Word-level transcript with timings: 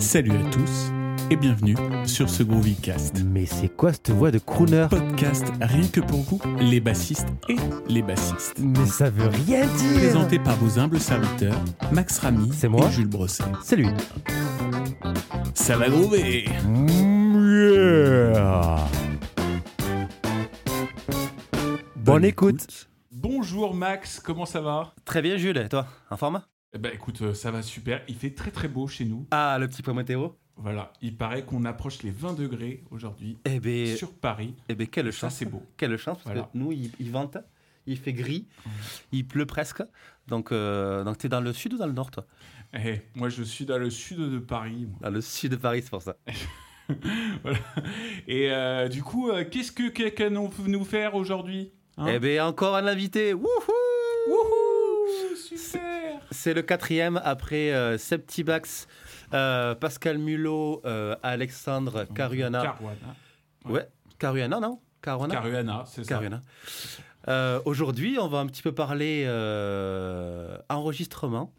Salut 0.00 0.32
à 0.32 0.50
tous 0.50 0.90
et 1.30 1.36
bienvenue 1.36 1.76
sur 2.04 2.28
ce 2.28 2.42
Groovycast. 2.42 3.22
Mais 3.24 3.46
c'est 3.46 3.68
quoi 3.68 3.92
cette 3.92 4.10
voix 4.10 4.30
de 4.30 4.38
crooner? 4.38 4.86
Podcast 4.88 5.44
rien 5.60 5.86
que 5.86 6.00
pour 6.00 6.22
vous, 6.22 6.40
les 6.58 6.80
bassistes 6.80 7.28
et 7.48 7.56
les 7.88 8.02
bassistes. 8.02 8.58
Mais 8.58 8.86
ça 8.86 9.10
veut 9.10 9.28
rien 9.28 9.66
dire 9.66 9.98
Présenté 9.98 10.38
par 10.38 10.56
vos 10.56 10.78
humbles 10.78 10.98
serviteurs, 10.98 11.60
Max 11.92 12.18
Ramy 12.18 12.50
C'est 12.52 12.68
moi 12.68 12.86
et 12.86 12.90
Jules 12.92 13.08
Brosset. 13.08 13.44
C'est 13.62 13.76
lui. 13.76 13.88
Ça 15.54 15.76
va 15.76 15.88
groover 15.88 16.46
Bonne 21.96 22.24
écoute. 22.24 22.88
Bonjour 23.12 23.74
Max, 23.74 24.18
comment 24.18 24.46
ça 24.46 24.60
va? 24.60 24.94
Très 25.04 25.20
bien 25.22 25.36
Jules, 25.36 25.58
et 25.58 25.68
toi? 25.68 25.86
En 26.10 26.16
forme? 26.16 26.42
Eh 26.72 26.78
ben 26.78 26.92
écoute, 26.94 27.20
euh, 27.22 27.34
ça 27.34 27.50
va 27.50 27.62
super. 27.62 28.02
Il 28.08 28.14
fait 28.14 28.30
très 28.34 28.50
très 28.50 28.68
beau 28.68 28.86
chez 28.86 29.04
nous. 29.04 29.26
Ah, 29.32 29.56
le 29.58 29.66
petit 29.68 29.82
point 29.82 29.94
météo 29.94 30.28
Voilà, 30.56 30.92
il 31.02 31.16
paraît 31.16 31.44
qu'on 31.44 31.64
approche 31.64 32.02
les 32.04 32.10
20 32.12 32.34
degrés 32.34 32.84
aujourd'hui 32.90 33.38
Eh 33.44 33.58
ben, 33.58 33.96
sur 33.96 34.12
Paris. 34.12 34.54
eh 34.68 34.74
ben 34.74 34.86
quelle 34.86 35.12
Ça 35.12 35.20
chance 35.28 35.34
c'est 35.36 35.46
beau. 35.46 35.62
Quelle 35.76 35.96
chance, 35.96 36.18
parce 36.18 36.26
Voilà. 36.26 36.42
que 36.42 36.56
nous, 36.58 36.70
il, 36.70 36.92
il 37.00 37.10
vente, 37.10 37.38
il 37.86 37.96
fait 37.98 38.12
gris, 38.12 38.46
il 39.10 39.26
pleut 39.26 39.46
presque. 39.46 39.82
Donc, 40.28 40.52
euh, 40.52 41.02
donc 41.02 41.18
tu 41.18 41.26
es 41.26 41.28
dans 41.28 41.40
le 41.40 41.52
sud 41.52 41.74
ou 41.74 41.78
dans 41.78 41.86
le 41.86 41.92
nord, 41.92 42.10
toi? 42.12 42.24
Eh, 42.72 43.00
moi 43.16 43.28
je 43.30 43.42
suis 43.42 43.64
dans 43.64 43.78
le 43.78 43.90
sud 43.90 44.18
de 44.20 44.38
Paris. 44.38 44.86
moi. 44.88 44.98
Dans 45.00 45.10
le 45.10 45.20
sud 45.20 45.50
de 45.50 45.56
Paris, 45.56 45.80
c'est 45.82 45.90
pour 45.90 46.02
ça. 46.02 46.16
Voilà. 47.42 47.58
Et 48.26 48.50
euh, 48.50 48.88
du 48.88 49.02
coup, 49.04 49.30
euh, 49.30 49.44
qu'est-ce 49.48 49.70
que 49.70 49.88
quelqu'un 49.90 50.30
nous 50.30 50.50
nous 50.66 50.84
faire 50.84 51.14
aujourd'hui 51.14 51.70
hein? 51.96 52.06
Eh 52.08 52.18
ben, 52.18 52.40
encore 52.40 52.74
un 52.74 52.86
invité 52.88 53.32
Wouhou 53.32 53.46
Wouhou 54.28 54.69
Super 55.36 56.20
C'est 56.30 56.54
le 56.54 56.62
quatrième 56.62 57.20
après 57.24 57.72
euh, 57.72 57.98
Septibax, 57.98 58.86
euh, 59.34 59.74
Pascal 59.74 60.18
Mulot, 60.18 60.82
euh, 60.84 61.16
Alexandre 61.22 62.04
Caruana. 62.14 62.62
Caruana. 62.62 63.16
Ouais, 63.64 63.88
Caruana, 64.18 64.60
non? 64.60 64.80
Caruana? 65.02 65.34
Caruana, 65.34 65.84
c'est 65.86 66.04
ça. 66.04 66.08
Caruana. 66.14 66.42
Euh, 67.28 67.60
Aujourd'hui, 67.64 68.18
on 68.18 68.28
va 68.28 68.38
un 68.38 68.46
petit 68.46 68.62
peu 68.62 68.72
parler 68.72 69.24
euh, 69.26 70.56
enregistrement, 70.68 71.52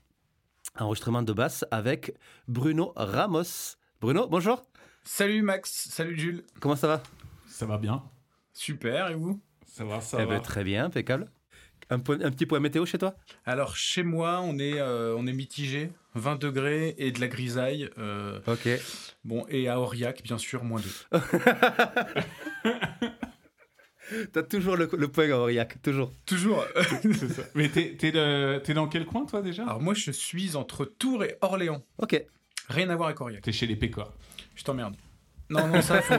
enregistrement 0.80 1.22
de 1.22 1.34
basse 1.34 1.66
avec 1.72 2.16
Bruno 2.48 2.94
Ramos. 2.96 3.76
Bruno, 4.00 4.28
bonjour. 4.28 4.64
Salut 5.04 5.42
Max, 5.42 5.88
salut 5.90 6.18
Jules. 6.18 6.44
Comment 6.60 6.76
ça 6.76 6.88
va? 6.88 7.04
Ça 7.48 7.66
va 7.66 7.78
bien 7.78 8.04
Super, 8.54 9.10
et 9.10 9.16
vous? 9.16 9.40
Ça 9.66 9.84
va, 9.86 10.02
ça 10.02 10.18
Eh 10.22 10.26
va. 10.26 10.36
ben, 10.36 10.42
Très 10.42 10.64
bien, 10.64 10.86
impeccable. 10.86 11.32
Un, 11.92 12.00
point- 12.00 12.22
un 12.22 12.32
petit 12.32 12.46
point 12.46 12.60
météo 12.60 12.86
chez 12.86 12.98
toi? 12.98 13.16
Alors 13.46 13.76
chez 13.76 14.02
moi, 14.04 14.42
on 14.44 14.58
est, 14.58 14.80
euh, 14.80 15.14
on 15.18 15.28
est 15.28 15.34
mitigé, 15.34 15.92
20 16.16 16.38
degrés 16.42 16.96
et 16.98 17.12
de 17.12 17.20
la 17.20 17.28
grisaille. 17.28 17.90
euh, 17.98 18.40
Ok. 18.48 18.68
bon, 19.26 19.46
et 19.50 19.68
à 19.68 19.80
Aurillac, 19.80 20.24
bien 20.24 20.38
sûr, 20.38 20.64
moins 20.64 20.82
2. 20.82 21.20
T'as 24.34 24.44
toujours 24.44 24.76
le, 24.76 24.90
le 24.98 25.08
point 25.08 25.30
à 25.32 25.38
Aurillac, 25.38 25.82
toujours. 25.82 26.12
Toujours. 26.26 26.66
Ça. 27.30 27.44
Mais 27.56 27.70
t'es 27.70 27.96
t'es 27.98 28.12
de- 28.12 28.60
t'es 28.64 28.74
dans 28.74 28.88
quel 28.88 29.06
coin, 29.06 29.26
toi, 29.26 29.42
déjà? 29.42 29.64
Alors 29.64 29.82
moi, 29.82 29.94
je 29.94 30.12
suis 30.12 30.56
entre 30.56 30.86
Tours 30.86 31.24
et 31.24 31.38
Orléans. 31.42 31.84
Ok. 31.98 32.22
Rien 32.68 32.90
à 32.90 32.96
voir 32.96 33.08
avec 33.10 33.22
Aurillac. 33.22 33.42
T'es 33.44 33.52
chez 33.52 33.68
les 33.68 33.76
Pécores. 33.76 34.14
Je 34.56 34.64
t'emmerde. 34.64 34.96
Non, 35.50 35.68
non, 35.68 35.82
ça, 35.82 36.02
faut... 36.02 36.16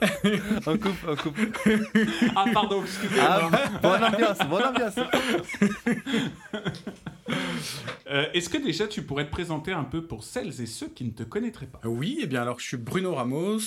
On 0.66 0.78
coupe, 0.78 0.96
on 1.08 1.16
coupe. 1.16 1.36
Ah, 2.34 2.44
pardon, 2.52 2.82
excusez-moi. 2.82 3.50
Ah, 3.52 3.78
bonne 3.82 4.04
ambiance, 4.04 4.38
bonne 4.48 4.64
ambiance. 4.64 4.94
Euh, 8.08 8.26
Est-ce 8.34 8.48
que 8.48 8.58
déjà 8.58 8.86
tu 8.86 9.02
pourrais 9.02 9.26
te 9.26 9.32
présenter 9.32 9.72
un 9.72 9.82
peu 9.82 10.00
pour 10.00 10.22
celles 10.22 10.60
et 10.60 10.66
ceux 10.66 10.86
qui 10.88 11.04
ne 11.04 11.10
te 11.10 11.24
connaîtraient 11.24 11.66
pas? 11.66 11.80
Oui, 11.84 12.18
et 12.22 12.26
bien 12.26 12.42
alors, 12.42 12.60
je 12.60 12.66
suis 12.66 12.76
Bruno 12.76 13.14
Ramos, 13.16 13.58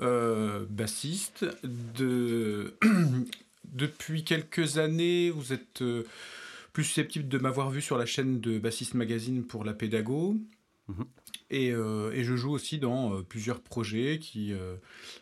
euh, 0.00 0.64
bassiste. 0.70 1.44
De... 1.62 2.78
Depuis 3.64 4.24
quelques 4.24 4.78
années, 4.78 5.28
vous 5.30 5.52
êtes 5.52 5.82
euh, 5.82 6.04
plus 6.72 6.84
susceptible 6.84 7.28
de 7.28 7.36
m'avoir 7.38 7.68
vu 7.68 7.82
sur 7.82 7.98
la 7.98 8.06
chaîne 8.06 8.40
de 8.40 8.58
Bassiste 8.58 8.94
Magazine 8.94 9.44
pour 9.44 9.64
la 9.64 9.74
pédago. 9.74 10.36
Mhm. 10.88 11.04
Et, 11.50 11.70
euh, 11.72 12.12
et 12.12 12.24
je 12.24 12.36
joue 12.36 12.52
aussi 12.52 12.78
dans 12.78 13.14
euh, 13.14 13.22
plusieurs 13.22 13.60
projets 13.60 14.18
qui, 14.18 14.52
euh, 14.52 14.76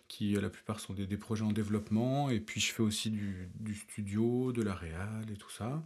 qui 0.08 0.36
euh, 0.36 0.40
la 0.40 0.50
plupart 0.50 0.78
sont 0.78 0.94
des, 0.94 1.16
projets 1.16 1.44
en 1.44 1.52
développement. 1.52 2.30
Et 2.30 2.40
puis 2.40 2.60
je 2.60 2.72
fais 2.72 2.82
aussi 2.82 3.10
du, 3.10 3.74
studio, 3.74 4.52
de 4.52 4.62
la 4.62 4.74
réal 4.74 5.26
et 5.32 5.36
tout 5.36 5.50
ça. 5.50 5.82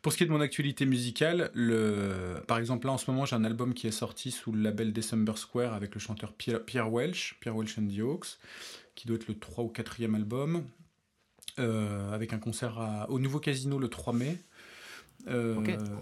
Pour 0.00 0.12
ce 0.12 0.16
qui 0.16 0.22
est 0.22 0.26
de 0.26 0.32
mon 0.32 0.40
actualité 0.40 0.86
musicale, 0.86 1.50
le... 1.52 2.42
par 2.48 2.56
exemple 2.56 2.86
là 2.86 2.94
en 2.94 2.96
ce 2.96 3.10
moment 3.10 3.26
j'ai 3.26 3.36
un 3.36 3.44
album 3.44 3.74
qui 3.74 3.86
est 3.86 3.90
sorti 3.90 4.30
sous 4.30 4.50
le 4.50 4.62
label 4.62 4.94
December 4.94 5.34
Square 5.36 5.74
avec 5.74 5.92
le 5.92 6.00
chanteur 6.00 6.32
Pierre, 6.32 6.64
Pierre 6.64 6.90
Welch, 6.90 7.36
Pierre 7.40 7.54
Welch 7.54 7.78
and 7.78 7.88
the 7.88 7.98
Hawks, 8.00 8.38
qui 8.94 9.06
doit 9.06 9.16
être 9.16 9.28
le 9.28 9.38
3 9.38 9.64
ou 9.64 9.68
4e 9.68 10.14
album, 10.14 10.64
avec 11.58 12.32
un 12.32 12.38
concert 12.38 13.06
au 13.10 13.18
Nouveau 13.18 13.38
Casino 13.38 13.78
le 13.78 13.88
3 13.88 14.14
mai. 14.14 14.38
Euh, 15.28 15.54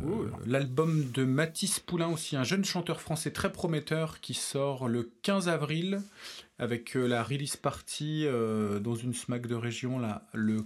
cool. 0.03 0.33
L'album 0.47 1.11
de 1.13 1.25
Mathis 1.25 1.81
Poulain 1.81 2.09
aussi, 2.09 2.37
un 2.37 2.45
jeune 2.45 2.65
chanteur 2.65 3.01
français 3.01 3.31
très 3.31 3.51
prometteur 3.51 4.21
qui 4.21 4.35
sort 4.35 4.87
le 4.89 5.11
15 5.23 5.49
avril 5.49 6.03
avec 6.59 6.95
euh, 6.97 7.07
la 7.07 7.23
release 7.23 7.57
party 7.57 8.25
euh, 8.27 8.79
dans 8.81 8.95
une 8.95 9.15
smack 9.15 9.47
de 9.47 9.55
région 9.55 9.99
là, 9.99 10.27
le 10.35 10.59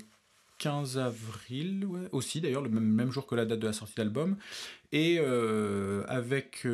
15 0.59 0.99
avril 0.99 1.85
ouais, 1.87 2.09
aussi 2.11 2.41
d'ailleurs 2.41 2.63
le 2.63 2.69
même, 2.69 2.83
même 2.85 3.13
jour 3.13 3.27
que 3.29 3.37
la 3.37 3.45
date 3.47 3.61
de 3.61 3.67
la 3.69 3.73
sortie 3.73 3.95
d'album 3.97 4.37
et 4.91 5.19
euh, 5.21 6.03
avec 6.09 6.67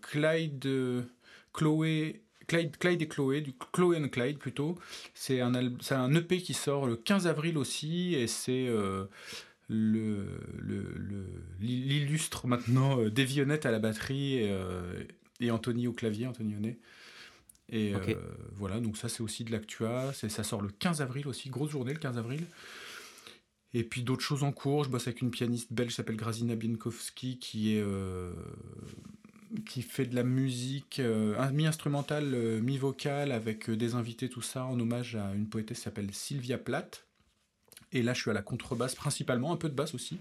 Clyde 0.00 1.04
Chloé 1.52 2.22
Clyde, 2.46 2.76
Clyde 2.76 3.02
et 3.02 3.08
Chloé, 3.08 3.40
du 3.40 3.54
Chloé 3.72 3.96
and 3.98 4.08
Clyde 4.08 4.36
plutôt. 4.38 4.76
C'est 5.14 5.40
un, 5.40 5.54
al- 5.54 5.72
c'est 5.80 5.94
un 5.94 6.12
EP 6.14 6.38
qui 6.42 6.54
sort 6.54 6.86
le 6.86 6.96
15 6.96 7.26
avril 7.26 7.56
aussi 7.56 8.14
et 8.14 8.26
c'est 8.26 8.66
le, 9.72 10.26
le, 10.58 10.82
le- 10.96 11.44
l'illustre 11.60 12.46
maintenant 12.46 13.00
euh, 13.00 13.10
Davy 13.10 13.40
Honnête 13.40 13.66
à 13.66 13.70
la 13.70 13.78
batterie 13.78 14.34
et, 14.36 14.50
euh, 14.50 15.02
et 15.40 15.50
Anthony 15.50 15.86
au 15.88 15.92
clavier, 15.92 16.26
Anthony 16.26 16.54
Honnet. 16.56 16.78
Et 17.68 17.94
euh, 17.94 18.20
voilà, 18.52 18.80
donc 18.80 18.96
ça 18.96 19.08
c'est 19.08 19.22
aussi 19.22 19.44
de 19.44 19.50
l'actua. 19.52 20.12
Ça 20.12 20.42
sort 20.44 20.60
le 20.62 20.68
15 20.68 21.00
avril 21.00 21.26
aussi, 21.26 21.48
grosse 21.48 21.70
journée 21.70 21.92
le 21.94 21.98
15 21.98 22.18
avril. 22.18 22.44
Et 23.74 23.84
puis 23.84 24.02
d'autres 24.02 24.22
choses 24.22 24.42
en 24.44 24.52
cours. 24.52 24.84
Je 24.84 24.90
bosse 24.90 25.06
avec 25.06 25.22
une 25.22 25.30
pianiste 25.30 25.72
belge 25.72 25.90
qui 25.90 25.94
s'appelle 25.96 26.16
Grazina 26.16 26.54
Bienkowski 26.54 27.38
qui 27.38 27.74
est 27.74 27.80
euh, 27.80 28.32
qui 29.66 29.82
fait 29.82 30.06
de 30.06 30.14
la 30.14 30.22
musique 30.24 30.98
euh, 31.00 31.50
mi-instrumentale, 31.52 32.34
euh, 32.34 32.60
mi-vocale 32.60 33.32
avec 33.32 33.68
euh, 33.70 33.76
des 33.76 33.94
invités, 33.94 34.28
tout 34.28 34.42
ça, 34.42 34.64
en 34.66 34.78
hommage 34.80 35.16
à 35.16 35.34
une 35.34 35.48
poétesse 35.48 35.78
qui 35.78 35.84
s'appelle 35.84 36.12
Sylvia 36.12 36.58
Plath. 36.58 37.06
Et 37.92 38.02
là, 38.02 38.14
je 38.14 38.20
suis 38.22 38.30
à 38.30 38.34
la 38.34 38.42
contrebasse 38.42 38.94
principalement, 38.94 39.52
un 39.52 39.56
peu 39.56 39.68
de 39.68 39.74
basse 39.74 39.94
aussi. 39.94 40.18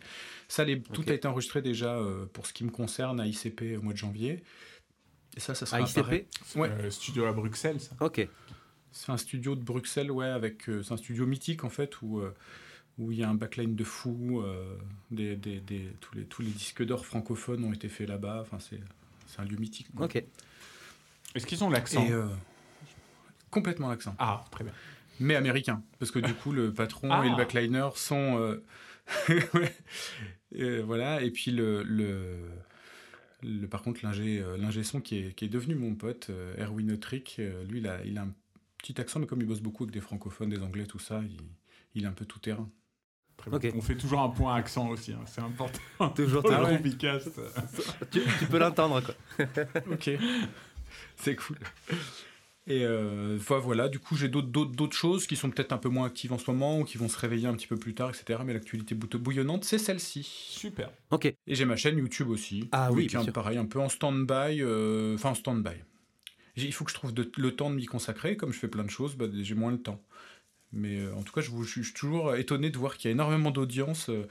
Ça, 0.47 0.63
les- 0.65 0.81
tout 0.81 1.03
a 1.07 1.13
été 1.13 1.27
enregistré 1.27 1.61
déjà 1.61 1.95
euh, 1.95 2.25
pour 2.33 2.45
ce 2.45 2.53
qui 2.53 2.63
me 2.63 2.69
concerne 2.71 3.19
à 3.19 3.25
ICP 3.27 3.77
au 3.77 3.81
mois 3.81 3.93
de 3.93 3.97
janvier. 3.97 4.43
Et 5.37 5.39
ça, 5.39 5.55
ça 5.55 5.65
sera 5.65 5.77
À. 5.77 5.81
ICP 5.81 6.27
Ouais. 6.57 6.69
Euh, 6.69 6.89
Studio 6.89 7.25
à 7.25 7.31
Bruxelles, 7.31 7.79
ça. 7.79 7.95
Ok. 8.01 8.27
C'est 8.91 9.11
un 9.11 9.17
studio 9.17 9.55
de 9.55 9.63
Bruxelles, 9.63 10.11
ouais, 10.11 10.25
avec 10.25 10.67
euh, 10.69 10.83
c'est 10.83 10.93
un 10.93 10.97
studio 10.97 11.25
mythique 11.25 11.63
en 11.63 11.69
fait 11.69 12.01
où 12.01 12.19
euh, 12.19 12.33
où 12.97 13.13
il 13.13 13.19
y 13.19 13.23
a 13.23 13.29
un 13.29 13.33
backline 13.35 13.73
de 13.73 13.85
fou, 13.85 14.41
euh, 14.41 14.75
des, 15.11 15.37
des- 15.37 15.61
des- 15.61 15.93
tous 16.01 16.13
les 16.15 16.25
tous 16.25 16.41
les 16.41 16.49
disques 16.51 16.83
d'or 16.83 17.05
francophones 17.05 17.63
ont 17.63 17.71
été 17.71 17.87
faits 17.87 18.09
là-bas. 18.09 18.39
Enfin, 18.41 18.59
c'est 18.59 18.81
c'est 19.27 19.39
un 19.39 19.45
lieu 19.45 19.55
mythique. 19.55 19.87
quoi. 19.95 20.07
Ok. 20.07 20.21
Est-ce 21.33 21.45
qu'ils 21.47 21.63
ont 21.63 21.69
l'accent? 21.69 22.03
Et 22.05 22.11
euh, 22.11 22.27
complètement 23.49 23.89
l'accent, 23.89 24.13
Ah, 24.19 24.43
très 24.51 24.65
bien. 24.65 24.73
Mais 25.19 25.35
américain, 25.35 25.83
parce 25.99 26.11
que 26.11 26.19
du 26.19 26.33
coup 26.33 26.51
le 26.51 26.73
patron 26.73 27.09
Ah. 27.11 27.25
et 27.25 27.29
le 27.29 27.35
backliner 27.35 27.89
sont 27.95 28.37
euh. 28.39 28.63
Et 30.53 30.79
voilà. 30.81 31.21
Et 31.21 31.31
puis 31.31 31.51
le, 31.51 31.83
le, 31.83 32.39
le- 33.43 33.67
par 33.67 33.81
contre 33.81 34.01
l'ingé 34.03 34.39
euh, 34.39 34.57
l'ingé 34.57 34.83
son 34.83 34.99
qui 35.01 35.17
est, 35.19 35.33
qui 35.35 35.45
est 35.45 35.49
devenu 35.49 35.75
mon 35.75 35.95
pote 35.95 36.27
euh, 36.29 36.55
Erwin 36.57 36.91
Autric, 36.91 37.37
euh, 37.39 37.63
lui 37.65 37.79
il 37.79 37.87
a, 37.87 38.03
il 38.03 38.17
a 38.17 38.23
un 38.23 38.33
petit 38.77 38.99
accent, 38.99 39.19
mais 39.19 39.27
comme 39.27 39.41
il 39.41 39.47
bosse 39.47 39.61
beaucoup 39.61 39.83
avec 39.83 39.93
des 39.93 40.01
francophones, 40.01 40.49
des 40.49 40.61
anglais, 40.61 40.85
tout 40.85 40.99
ça, 40.99 41.21
il, 41.23 41.37
il 41.95 42.03
est 42.03 42.07
un 42.07 42.11
peu 42.13 42.25
tout 42.25 42.39
terrain. 42.39 42.69
On 43.73 43.81
fait 43.81 43.95
toujours 43.95 44.21
un 44.21 44.29
point 44.29 44.53
accent 44.55 44.87
aussi, 44.89 45.13
hein, 45.13 45.21
c'est 45.25 45.41
important. 45.41 45.79
Toujours, 46.15 46.43
Ah 46.45 46.63
ouais. 46.63 46.79
Tu, 48.11 48.21
tu 48.37 48.45
peux 48.45 48.59
l'entendre, 48.59 49.01
quoi. 49.01 49.15
Ok, 49.91 50.11
c'est 51.15 51.35
cool. 51.35 51.57
Et 52.67 52.85
euh, 52.85 53.37
vo- 53.39 53.59
voilà, 53.59 53.89
du 53.89 53.97
coup, 53.99 54.15
j'ai 54.15 54.27
d'autres- 54.29 54.95
choses 54.95 55.25
qui 55.25 55.35
sont 55.35 55.49
peut-être 55.49 55.71
un 55.73 55.77
peu 55.77 55.89
moins 55.89 56.05
actives 56.05 56.31
en 56.31 56.37
ce 56.37 56.49
moment 56.51 56.79
ou 56.79 56.83
qui 56.83 56.97
vont 56.97 57.07
se 57.09 57.17
réveiller 57.17 57.47
un 57.47 57.53
petit 57.55 57.65
peu 57.67 57.75
plus 57.77 57.95
tard, 57.95 58.09
etc. 58.11 58.39
Mais 58.45 58.53
l'actualité 58.53 58.93
bouillonnante, 58.93 59.63
c'est 59.63 59.79
celle-ci. 59.79 60.23
Super. 60.23 60.91
Ok. 61.09 61.25
Et 61.25 61.37
j'ai 61.47 61.65
ma 61.65 61.75
chaîne 61.75 61.97
YouTube 61.97 62.29
aussi. 62.29 62.69
Ah 62.71 62.91
oui, 62.91 63.01
qui 63.01 63.05
est 63.07 63.09
bien 63.09 63.19
un- 63.21 63.23
sûr. 63.23 63.33
pareil, 63.33 63.57
un 63.57 63.65
peu 63.65 63.79
en 63.79 63.89
stand-by. 63.89 64.61
euh, 64.61 65.15
Enfin, 65.15 65.31
en 65.31 65.35
stand-by. 65.35 65.71
J'ai- 66.55 66.67
Il 66.67 66.73
faut 66.73 66.85
que 66.85 66.91
je 66.91 66.95
trouve 66.95 67.13
de- 67.13 67.31
le 67.37 67.55
temps 67.55 67.69
de 67.71 67.75
m'y 67.75 67.85
consacrer. 67.87 68.37
Comme 68.37 68.51
je 68.53 68.59
fais 68.59 68.67
plein 68.67 68.83
de 68.83 68.89
choses, 68.91 69.15
bah, 69.15 69.25
j'ai 69.41 69.55
moins 69.55 69.71
le 69.71 69.81
temps. 69.81 69.99
Mais 70.71 70.99
euh, 70.99 71.15
en 71.15 71.23
tout 71.23 71.33
cas, 71.33 71.41
je, 71.41 71.49
vous- 71.49 71.63
je 71.63 71.81
suis 71.81 71.93
toujours 71.93 72.35
étonné 72.35 72.69
de 72.69 72.77
voir 72.77 72.95
qu'il 72.95 73.05
y 73.05 73.11
a 73.11 73.13
énormément 73.13 73.51
d'audience 73.51 74.09
euh, 74.09 74.27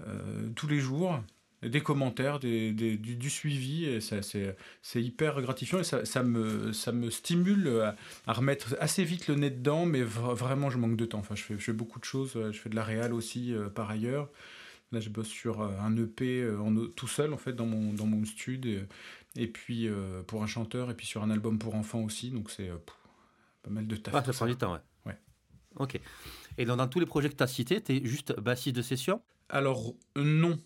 euh, 0.00 0.48
tous 0.56 0.66
les 0.66 0.80
jours. 0.80 1.22
Des 1.62 1.80
commentaires, 1.82 2.38
des, 2.40 2.72
des- 2.72 2.96
du, 2.96 3.16
du 3.16 3.30
suivi, 3.30 4.00
c'est, 4.00 4.56
hyper 5.02 5.40
gratifiant 5.42 5.78
et 5.80 5.84
ça, 5.84 6.04
ça 6.04 6.22
me, 6.22 6.72
ça 6.72 6.92
me 6.92 7.10
stimule 7.10 7.68
à, 7.82 7.96
à 8.26 8.32
remettre 8.32 8.76
assez 8.80 9.04
vite 9.04 9.28
le 9.28 9.34
nez 9.34 9.50
dedans, 9.50 9.84
mais 9.86 10.02
vra- 10.02 10.34
vraiment 10.34 10.70
je 10.70 10.78
manque 10.78 10.96
de 10.96 11.04
temps. 11.04 11.18
Enfin, 11.18 11.34
je 11.34 11.42
fais, 11.42 11.54
je 11.54 11.64
fais 11.64 11.72
beaucoup 11.72 11.98
de 11.98 12.04
choses, 12.04 12.32
euh, 12.36 12.52
je 12.52 12.58
fais 12.58 12.70
de 12.70 12.76
la 12.76 12.84
réal 12.84 13.12
aussi 13.12 13.52
euh, 13.54 13.68
par 13.68 13.90
ailleurs. 13.90 14.28
Là, 14.92 15.00
je 15.00 15.10
bosse 15.10 15.28
sur 15.28 15.60
euh, 15.60 15.68
un 15.80 15.96
EP 15.96 16.50
en, 16.58 16.74
tout 16.96 17.06
seul 17.08 17.32
en 17.32 17.36
fait 17.36 17.52
dans 17.52 17.66
mon, 17.66 17.92
dans 17.92 18.06
mon 18.06 18.24
studio, 18.24 18.80
et, 19.36 19.42
et 19.42 19.46
puis 19.46 19.86
euh, 19.86 20.22
pour 20.22 20.42
un 20.42 20.46
chanteur, 20.46 20.90
et 20.90 20.94
puis 20.94 21.06
sur 21.06 21.22
un 21.22 21.30
album 21.30 21.58
pour 21.58 21.74
enfants 21.74 22.00
aussi, 22.02 22.30
donc 22.30 22.50
c'est 22.50 22.70
pas 23.62 23.70
mal 23.70 23.86
de 23.86 23.96
taf. 23.96 24.14
Ah, 24.16 24.24
ça 24.24 24.32
prend 24.32 24.46
du 24.46 24.56
temps, 24.56 24.72
ouais. 24.72 24.80
Ouais. 25.06 25.18
Ok. 25.76 26.00
Et 26.58 26.64
donc, 26.64 26.78
dans 26.78 26.88
tous 26.88 27.00
les 27.00 27.06
projets 27.06 27.28
que 27.28 27.36
tu 27.36 27.42
as 27.42 27.46
cités, 27.46 27.80
tu 27.80 27.92
es 27.96 28.04
juste 28.04 28.38
bassiste 28.40 28.76
de 28.76 28.82
session? 28.82 29.22
Alors, 29.48 29.94
non. 30.16 30.58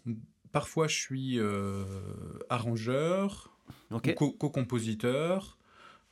Parfois, 0.54 0.86
je 0.88 0.96
suis 0.96 1.38
euh, 1.38 1.84
arrangeur, 2.48 3.52
Ok. 3.90 4.08
ou 4.08 4.12
co- 4.14 4.32
co-compositeur. 4.32 5.58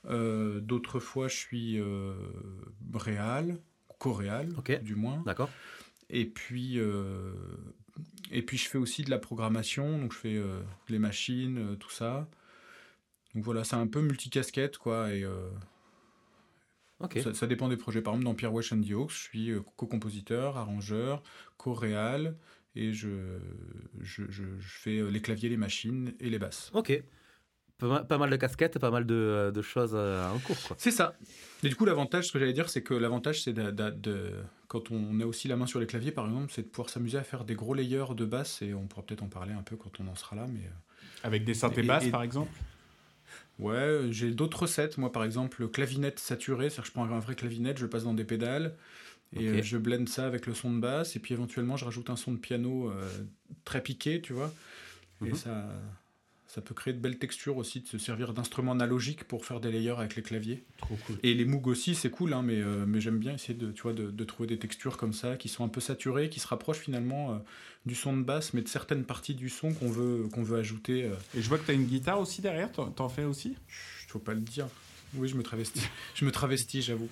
Euh, 0.07 0.61
D'autres 0.61 0.99
fois, 1.01 1.29
je 1.29 1.37
suis 1.37 1.79
euh, 1.81 2.15
réal, 2.93 3.59
co-réal, 3.99 4.49
du 4.83 4.97
moins. 4.97 5.23
D'accord. 5.25 5.49
Et 6.11 6.27
puis, 6.27 6.79
euh, 6.79 7.33
et 8.33 8.43
puis, 8.43 8.59
je 8.59 8.69
fais 8.69 8.79
aussi 8.79 9.03
de 9.05 9.11
la 9.11 9.19
programmation. 9.19 9.99
Donc, 9.99 10.13
je 10.13 10.19
fais 10.19 10.37
euh, 10.37 10.61
les 10.89 10.99
machines, 10.99 11.59
euh, 11.59 11.77
tout 11.77 11.91
ça. 11.91 12.29
Donc 13.35 13.45
voilà, 13.45 13.65
c'est 13.65 13.77
un 13.77 13.87
peu 13.87 14.03
multicasquette, 14.03 14.77
quoi. 14.77 15.11
Et 15.15 15.25
ça, 17.23 17.33
ça 17.35 17.47
dépend 17.47 17.69
des 17.69 17.77
projets. 17.77 18.03
Par 18.03 18.13
exemple, 18.15 18.25
dans 18.27 18.35
Pierre 18.35 18.53
Wesh 18.53 18.73
and 18.73 18.81
the 18.83 18.91
Hawks, 18.93 19.11
je 19.13 19.19
suis 19.23 19.53
co-compositeur, 19.77 20.57
arrangeur, 20.57 21.23
co-réal, 21.57 22.37
et 22.75 22.93
je, 22.93 23.09
je, 24.01 24.25
je- 24.31 24.59
je 24.59 24.69
fais 24.79 24.99
euh, 24.99 25.09
les 25.11 25.21
claviers, 25.21 25.49
les 25.49 25.57
machines 25.57 26.13
et 26.21 26.31
les 26.31 26.39
basses. 26.39 26.71
Ok. 26.75 27.03
Pas 27.79 28.17
mal, 28.17 28.31
de 28.31 28.37
casquettes, 28.37 28.79
pas 28.79 28.93
mal 28.93 29.05
de, 29.07 29.51
de 29.53 29.61
choses 29.63 29.91
euh, 29.97 30.25
en 30.31 30.39
cours. 30.39 30.57
C'est 30.79 30.93
ça. 30.93 31.17
Et 31.65 31.69
du 31.69 31.75
coup, 31.75 31.85
l'avantage, 31.85 32.29
ce 32.29 32.33
que 32.33 32.39
j'allais 32.39 32.53
dire, 32.53 32.69
c'est 32.71 32.83
que 32.83 32.95
l'avantage, 32.95 33.43
c'est 33.43 33.53
de, 33.53 33.73
de- 33.73 33.91
de- 33.91 34.31
quand 34.69 34.93
on 34.93 35.19
a 35.21 35.25
aussi 35.27 35.49
la 35.49 35.57
main 35.57 35.67
sur 35.67 35.81
les 35.81 35.87
claviers, 35.87 36.13
par 36.13 36.27
exemple, 36.27 36.53
c'est 36.55 36.63
de 36.63 36.69
pouvoir 36.69 36.91
s'amuser 36.91 37.19
à 37.19 37.25
faire 37.25 37.45
des 37.45 37.57
gros 37.57 37.75
layers 37.75 38.15
de 38.17 38.25
basses, 38.25 38.63
et 38.63 38.73
on 38.73 38.87
pourra 38.87 39.05
peut-être 39.05 39.25
en 39.25 39.29
parler 39.29 39.53
un 39.53 39.63
peu 39.63 39.75
quand 39.77 39.99
on 39.99 40.07
en 40.07 40.15
sera 40.15 40.37
là, 40.37 40.47
mais... 40.49 40.61
euh, 40.61 41.25
Avec 41.25 41.43
des 41.45 41.55
synthés 41.55 41.81
Et- 41.81 41.87
basses, 41.89 42.07
et- 42.07 42.11
par 42.13 42.23
exemple? 42.23 42.53
Ouais, 43.59 44.07
j'ai 44.11 44.31
d'autres 44.31 44.63
recettes. 44.63 44.97
Moi, 44.99 45.11
par 45.11 45.25
exemple, 45.25 45.61
le 45.61 45.67
clavinette 45.69 46.19
saturé, 46.21 46.71
c'est-à-dire 46.71 46.83
que 46.85 46.89
je 46.89 46.93
prends 46.93 47.05
un 47.05 47.19
vrai 47.19 47.35
clavinette, 47.35 47.79
je 47.79 47.85
le 47.85 47.91
passe 47.91 48.05
dans 48.05 48.15
des 48.15 48.25
pédales 48.25 48.75
et 49.41 49.49
euh, 49.49 49.63
je 49.63 49.79
blende 49.79 50.09
ça 50.09 50.27
avec 50.27 50.47
le 50.47 50.55
son 50.55 50.73
de 50.73 50.81
basse. 50.81 51.17
Et 51.17 51.19
puis 51.19 51.35
éventuellement, 51.35 51.77
je 51.77 51.85
rajoute 51.85 52.11
un 52.11 52.17
son 52.17 52.33
de 52.33 52.39
piano 52.39 52.91
euh, 52.91 53.09
très 53.65 53.83
piqué, 53.83 54.21
tu 54.21 54.33
vois. 54.33 54.53
Et 55.25 55.29
Mhm. 55.29 55.35
ça, 55.35 55.69
ça 56.49 56.61
peut 56.61 56.75
créer 56.75 56.93
de 56.93 56.99
belles 56.99 57.19
textures 57.19 57.57
aussi, 57.57 57.81
de 57.81 57.87
se 57.87 57.97
servir 57.97 58.35
d'instruments 58.35 58.73
analogiques 58.73 59.25
pour 59.25 59.47
faire 59.47 59.61
des 59.61 59.71
layers 59.73 59.91
avec 59.97 60.17
les 60.17 60.23
claviers. 60.23 60.65
Trop 60.77 60.97
cool. 60.97 61.19
Et 61.23 61.33
les 61.33 61.45
Moog 61.47 61.67
aussi, 61.69 61.95
c'est 61.95 62.11
cool, 62.11 62.33
hein, 62.35 62.43
mais, 62.43 62.61
euh, 62.61 62.85
mais 62.87 63.01
j'aime 63.01 63.19
bien 63.19 63.35
essayer 63.35 63.55
de, 63.55 63.71
tu 63.73 63.83
vois, 63.83 63.93
de, 63.95 64.11
de 64.11 64.25
trouver 64.25 64.49
des 64.49 64.59
textures 64.59 64.97
comme 64.99 65.13
ça, 65.15 65.37
qui 65.37 65.49
sont 65.49 65.65
un 65.65 65.69
peu 65.69 65.81
saturées, 65.81 66.29
qui 66.29 66.41
se 66.41 66.49
rapprochent 66.49 66.81
finalement 66.81 67.33
euh, 67.33 67.39
du 67.87 67.95
son 67.95 68.15
de 68.17 68.23
basse, 68.23 68.53
mais 68.53 68.61
de 68.63 68.69
certaines 68.69 69.05
parties 69.05 69.35
du 69.35 69.49
son 69.49 69.73
qu'on 69.73 69.89
veut, 69.91 70.29
qu'on 70.33 70.43
veut 70.43 70.59
ajouter. 70.59 71.05
euh, 71.05 71.15
Et 71.35 71.41
je 71.41 71.49
vois 71.49 71.59
que 71.59 71.65
tu 71.65 71.71
as 71.71 71.75
une 71.75 71.87
guitare 71.87 72.21
aussi 72.21 72.43
derrière, 72.43 72.71
t'en 72.73 72.91
t'en 72.91 73.09
fais 73.09 73.25
aussi? 73.25 73.57
Chut, 73.69 74.11
faut 74.11 74.19
pas 74.19 74.35
le 74.35 74.41
dire. 74.41 74.67
Oui, 75.15 75.29
je 75.29 75.37
me 75.37 75.43
travestis. 75.43 75.83
je 76.15 76.25
me 76.25 76.33
travestis, 76.33 76.83
j'avoue. 76.83 77.09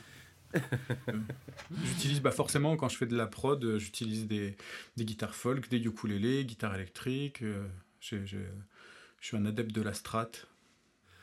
J'utilise 1.85 2.21
bah 2.21 2.31
forcément 2.31 2.77
quand 2.77 2.89
je 2.89 2.97
fais 2.97 3.07
de 3.07 3.17
la 3.17 3.27
prod, 3.27 3.63
euh, 3.65 3.79
j'utilise 3.79 4.27
des, 4.27 4.57
des 4.97 5.05
guitares 5.05 5.35
folk, 5.35 5.69
des 5.69 5.79
ukulélés, 5.79 6.45
guitares 6.45 6.75
électriques. 6.75 7.43
euh, 7.43 7.67
je 8.01 8.39
suis 9.21 9.37
un 9.37 9.47
adepte 9.47 9.73
de 9.73 9.83
la 9.83 9.93
strat. 9.93 10.31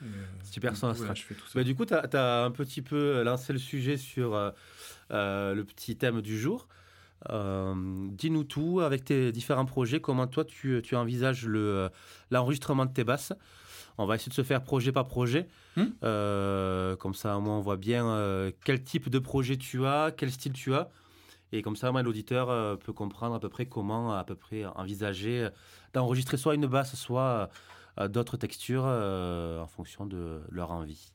Euh, 0.03 0.05
Super 0.43 0.71
la 0.71 0.77
coup, 0.77 0.85
voilà, 0.85 0.95
strat. 0.95 1.13
je 1.15 1.23
fais 1.23 1.33
tout 1.35 1.47
ça. 1.47 1.53
Bah, 1.55 1.63
du 1.63 1.75
coup, 1.75 1.85
tu 1.85 1.93
as, 1.93 2.43
un 2.43 2.51
petit 2.51 2.81
peu 2.81 3.23
lancé 3.23 3.51
le 3.51 3.59
sujet 3.59 3.97
sur 3.97 4.35
euh, 4.35 5.53
le 5.53 5.63
petit 5.63 5.97
thème 5.97 6.21
du 6.21 6.39
jour. 6.39 6.67
Dis-nous 7.29 8.43
tout 8.43 8.81
avec 8.81 9.03
tes 9.03 9.31
différents 9.31 9.65
projets, 9.65 9.99
comment 9.99 10.27
toi 10.27 10.45
tu, 10.45 10.81
tu 10.83 10.95
envisages 10.95 11.45
le, 11.47 11.89
l'enregistrement 12.29 12.85
de 12.85 12.93
tes 12.93 13.03
basses? 13.03 13.33
On 13.97 14.05
va 14.05 14.15
essayer 14.15 14.29
de 14.29 14.35
se 14.35 14.43
faire 14.43 14.63
projet 14.63 14.91
par 14.91 15.07
projet. 15.07 15.47
Hmm. 15.75 15.85
Euh, 16.03 16.95
comme 16.95 17.13
ça, 17.13 17.37
au 17.37 17.41
moins, 17.41 17.57
on 17.57 17.61
voit 17.61 17.77
bien 17.77 18.07
euh, 18.07 18.51
quel 18.63 18.83
type 18.83 19.09
de 19.09 19.19
projet 19.19 19.57
tu 19.57 19.85
as, 19.85 20.11
quel 20.15 20.31
style 20.31 20.53
tu 20.53 20.73
as. 20.73 20.89
Et 21.51 21.61
comme 21.61 21.75
ça, 21.75 21.91
l'auditeur 21.91 22.49
euh, 22.49 22.75
peut 22.75 22.93
comprendre 22.93 23.33
à 23.35 23.39
peu 23.39 23.49
près 23.49 23.65
comment 23.65 24.13
à 24.13 24.23
peu 24.23 24.35
près 24.35 24.65
envisager 24.65 25.47
d'enregistrer 25.93 26.37
soit 26.37 26.55
une 26.55 26.67
basse, 26.67 26.95
soit 26.95 27.49
d'autres 28.09 28.37
textures 28.37 28.85
en 28.85 29.67
fonction 29.67 30.05
de 30.05 30.41
leur 30.51 30.71
envie. 30.71 31.13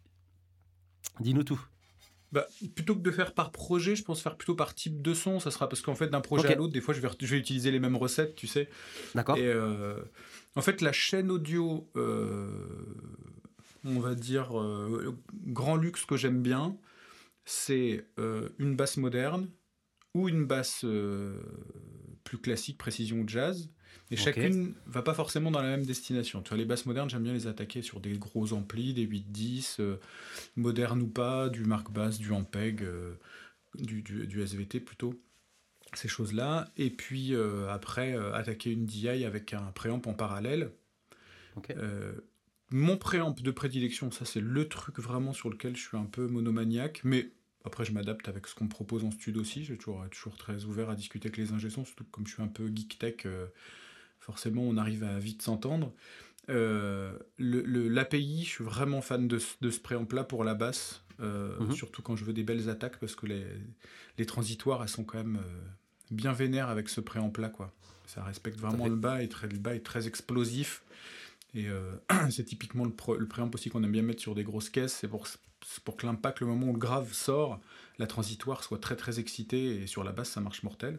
Dis-nous 1.20 1.44
tout. 1.44 1.60
Bah, 2.32 2.46
plutôt 2.74 2.94
que 2.94 3.00
de 3.00 3.10
faire 3.10 3.34
par 3.34 3.52
projet, 3.52 3.94
je 3.94 4.02
pense 4.02 4.22
faire 4.22 4.36
plutôt 4.36 4.54
par 4.54 4.74
type 4.74 5.02
de 5.02 5.12
son. 5.12 5.38
Ça 5.38 5.50
sera 5.50 5.68
parce 5.68 5.82
qu'en 5.82 5.94
fait, 5.94 6.08
d'un 6.08 6.22
projet 6.22 6.48
à 6.48 6.54
l'autre, 6.54 6.72
des 6.72 6.80
fois, 6.80 6.94
je 6.94 7.00
vais, 7.00 7.08
je 7.20 7.26
vais 7.26 7.38
utiliser 7.38 7.70
les 7.70 7.78
mêmes 7.78 7.96
recettes, 7.96 8.34
tu 8.34 8.46
sais. 8.46 8.70
D'accord 9.14 9.36
Et 9.36 9.46
euh, 9.46 10.00
en 10.56 10.62
fait, 10.62 10.80
la 10.80 10.92
chaîne 10.92 11.30
audio, 11.30 11.88
euh, 11.96 12.48
on 13.84 14.00
va 14.00 14.14
dire, 14.14 14.58
euh, 14.60 15.16
grand 15.46 15.76
luxe 15.76 16.04
que 16.04 16.16
j'aime 16.16 16.42
bien, 16.42 16.76
c'est 17.44 18.06
euh, 18.18 18.48
une 18.58 18.76
basse 18.76 18.96
moderne 18.96 19.48
ou 20.14 20.28
une 20.28 20.44
basse 20.44 20.84
plus 22.24 22.38
classique, 22.38 22.78
précision 22.78 23.18
ou 23.18 23.28
jazz. 23.28 23.70
Et 24.10 24.16
chacune 24.16 24.74
va 24.86 25.00
pas 25.00 25.14
forcément 25.14 25.50
dans 25.50 25.62
la 25.62 25.70
même 25.70 25.86
destination. 25.86 26.42
Tu 26.42 26.50
vois, 26.50 26.58
les 26.58 26.66
basses 26.66 26.84
modernes, 26.84 27.08
j'aime 27.08 27.22
bien 27.22 27.32
les 27.32 27.46
attaquer 27.46 27.80
sur 27.80 27.98
des 27.98 28.18
gros 28.18 28.52
amplis, 28.52 28.92
des 28.92 29.06
8-10, 29.06 29.76
euh, 29.80 29.96
modernes 30.56 31.00
ou 31.00 31.06
pas, 31.06 31.48
du 31.48 31.64
Mark 31.64 31.90
Bass, 31.90 32.18
du 32.18 32.30
Ampeg, 32.30 32.82
euh, 32.82 33.14
du, 33.74 34.02
du, 34.02 34.26
du 34.26 34.42
SVT 34.42 34.80
plutôt 34.80 35.14
ces 35.94 36.08
choses-là. 36.08 36.70
Et 36.76 36.90
puis 36.90 37.34
euh, 37.34 37.68
après, 37.70 38.14
euh, 38.14 38.32
attaquer 38.34 38.70
une 38.70 38.86
DI 38.86 39.24
avec 39.24 39.52
un 39.54 39.72
préamp 39.72 40.02
en 40.06 40.14
parallèle. 40.14 40.72
Euh, 41.76 42.12
mon 42.70 42.96
préamp 42.96 43.32
de 43.32 43.50
prédilection, 43.50 44.10
ça 44.10 44.24
c'est 44.24 44.40
le 44.40 44.68
truc 44.68 44.98
vraiment 44.98 45.32
sur 45.32 45.50
lequel 45.50 45.76
je 45.76 45.82
suis 45.86 45.96
un 45.98 46.06
peu 46.06 46.26
monomaniaque, 46.26 47.02
mais 47.04 47.30
après 47.64 47.84
je 47.84 47.92
m'adapte 47.92 48.28
avec 48.28 48.46
ce 48.46 48.54
qu'on 48.54 48.64
me 48.64 48.70
propose 48.70 49.04
en 49.04 49.10
studio 49.10 49.42
aussi. 49.42 49.60
Je 49.60 49.66
suis 49.74 49.78
toujours, 49.78 50.02
toujours 50.10 50.36
très 50.36 50.64
ouvert 50.64 50.88
à 50.88 50.94
discuter 50.96 51.28
avec 51.28 51.36
les 51.36 51.52
ingé-sons, 51.52 51.84
surtout 51.84 52.04
que 52.04 52.10
comme 52.10 52.26
je 52.26 52.32
suis 52.34 52.42
un 52.42 52.48
peu 52.48 52.68
geek 52.74 52.98
tech, 52.98 53.26
forcément 54.20 54.62
on 54.62 54.76
arrive 54.78 55.04
à 55.04 55.18
vite 55.18 55.42
s'entendre. 55.42 55.92
Euh, 56.48 57.16
le- 57.38 57.62
le- 57.62 57.88
L'API, 57.88 58.44
je 58.44 58.48
suis 58.48 58.64
vraiment 58.64 59.00
fan 59.00 59.28
de, 59.28 59.38
ce- 59.38 59.56
de 59.60 59.70
ce 59.70 59.78
préamp-là 59.78 60.24
pour 60.24 60.42
la 60.42 60.54
basse, 60.54 61.04
euh, 61.20 61.60
Mhm. 61.60 61.72
surtout 61.72 62.02
quand 62.02 62.16
je 62.16 62.24
veux 62.24 62.32
des 62.32 62.42
belles 62.42 62.68
attaques, 62.68 62.98
parce 62.98 63.14
que 63.14 63.26
les, 63.26 63.44
les 64.18 64.26
transitoires, 64.26 64.82
elles 64.82 64.88
sont 64.88 65.04
quand 65.04 65.18
même 65.18 65.36
euh, 65.36 65.62
bien 66.12 66.32
vénères 66.32 66.68
avec 66.68 66.88
ce 66.88 67.00
préamp-là, 67.00 67.48
quoi. 67.48 67.72
Ça 68.06 68.22
respecte 68.22 68.58
vraiment 68.60 68.86
le 68.86 68.96
bas, 68.96 69.22
et 69.22 69.28
très, 69.28 69.48
le 69.48 69.58
bas 69.58 69.74
est 69.74 69.84
très 69.84 70.06
explosif. 70.06 70.82
Et 71.54 71.68
euh, 71.68 71.92
c'est 72.30 72.44
typiquement 72.44 72.84
le, 72.84 72.90
pro- 72.92 73.16
le 73.16 73.26
préamp 73.26 73.50
aussi 73.54 73.70
qu'on 73.70 73.82
aime 73.82 73.92
bien 73.92 74.02
mettre 74.02 74.20
sur 74.20 74.34
des 74.34 74.44
grosses 74.44 74.70
caisses, 74.70 74.94
c'est 75.00 75.08
pour, 75.08 75.26
pour 75.84 75.96
que 75.96 76.06
l'impact, 76.06 76.40
le 76.40 76.46
moment 76.46 76.68
où 76.68 76.72
le 76.72 76.78
grave 76.78 77.12
sort, 77.12 77.60
la 77.98 78.06
transitoire 78.06 78.62
soit 78.64 78.78
très 78.78 78.96
très 78.96 79.18
excitée, 79.18 79.82
et 79.82 79.86
sur 79.86 80.04
la 80.04 80.12
basse, 80.12 80.30
ça 80.30 80.40
marche 80.40 80.62
mortel. 80.62 80.98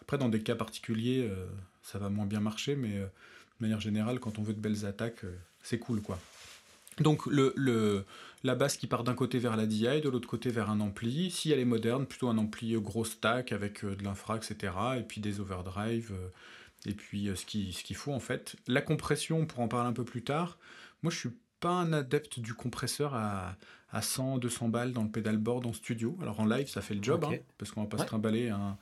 Après, 0.00 0.18
dans 0.18 0.28
des 0.28 0.40
cas 0.42 0.54
particuliers, 0.54 1.28
euh, 1.28 1.46
ça 1.82 1.98
va 1.98 2.10
moins 2.10 2.26
bien 2.26 2.40
marcher, 2.40 2.76
mais 2.76 2.96
euh, 2.96 3.06
de 3.06 3.64
manière 3.64 3.80
générale, 3.80 4.20
quand 4.20 4.38
on 4.38 4.42
veut 4.42 4.54
de 4.54 4.60
belles 4.60 4.86
attaques, 4.86 5.24
c'est 5.62 5.78
cool, 5.78 6.00
quoi. 6.02 6.20
Donc 7.00 7.26
le, 7.26 7.52
le- 7.56 8.04
la 8.44 8.54
basse 8.54 8.76
qui 8.76 8.86
part 8.86 9.02
d'un 9.04 9.14
côté 9.14 9.38
vers 9.38 9.56
la 9.56 9.66
DI, 9.66 10.00
de 10.00 10.08
l'autre 10.08 10.28
côté 10.28 10.50
vers 10.50 10.70
un 10.70 10.80
ampli. 10.80 11.30
Si 11.30 11.50
elle 11.50 11.58
est 11.58 11.64
moderne, 11.64 12.06
plutôt 12.06 12.28
un 12.28 12.38
ampli 12.38 12.74
euh, 12.74 12.80
gros 12.80 13.04
stack 13.04 13.52
avec 13.52 13.84
euh, 13.84 13.96
de 13.96 14.04
l'infra, 14.04 14.36
etc. 14.36 14.72
Et 14.98 15.02
puis 15.02 15.20
des 15.20 15.40
overdrive. 15.40 16.12
euh, 16.12 16.28
et 16.88 16.94
puis 16.94 17.30
ce 17.34 17.44
qui- 17.44 17.72
ce 17.72 17.82
qu'il 17.82 17.96
faut 17.96 18.12
en 18.12 18.20
fait. 18.20 18.56
La 18.68 18.80
compression, 18.82 19.40
on 19.40 19.46
pourra 19.46 19.64
en 19.64 19.68
parler 19.68 19.88
un 19.88 19.92
peu 19.92 20.04
plus 20.04 20.22
tard. 20.22 20.58
Moi, 21.02 21.10
je 21.10 21.18
suis 21.18 21.30
pas 21.58 21.70
un 21.70 21.92
adepte 21.92 22.38
du 22.38 22.54
compresseur 22.54 23.14
à, 23.14 23.56
à 23.90 24.02
100, 24.02 24.38
200 24.38 24.68
balles 24.68 24.92
dans 24.92 25.02
le 25.02 25.08
pedalboard 25.10 25.66
en 25.66 25.72
studio. 25.72 26.16
Alors 26.22 26.38
en 26.38 26.44
live, 26.46 26.68
ça 26.68 26.82
fait 26.82 26.94
le 26.94 27.02
job, 27.02 27.24
hein, 27.24 27.36
parce 27.58 27.72
qu'on 27.72 27.82
va 27.82 27.88
pas 27.88 27.96
Ouais. 27.96 28.02
se 28.02 28.06
trimballer 28.08 28.48
un, 28.50 28.76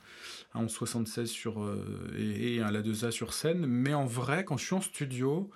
un 0.53 0.59
1176 0.61 1.29
sur, 1.29 1.63
euh, 1.63 2.13
et, 2.17 2.55
et 2.55 2.61
un 2.61 2.69
La 2.69 2.81
2A 2.81 3.11
sur 3.11 3.33
scène. 3.33 3.65
Mais 3.65 3.93
en 3.93 4.05
vrai, 4.05 4.43
quand 4.45 4.57
je 4.57 4.65
suis 4.65 4.75
en 4.75 4.81
studio, 4.81 5.49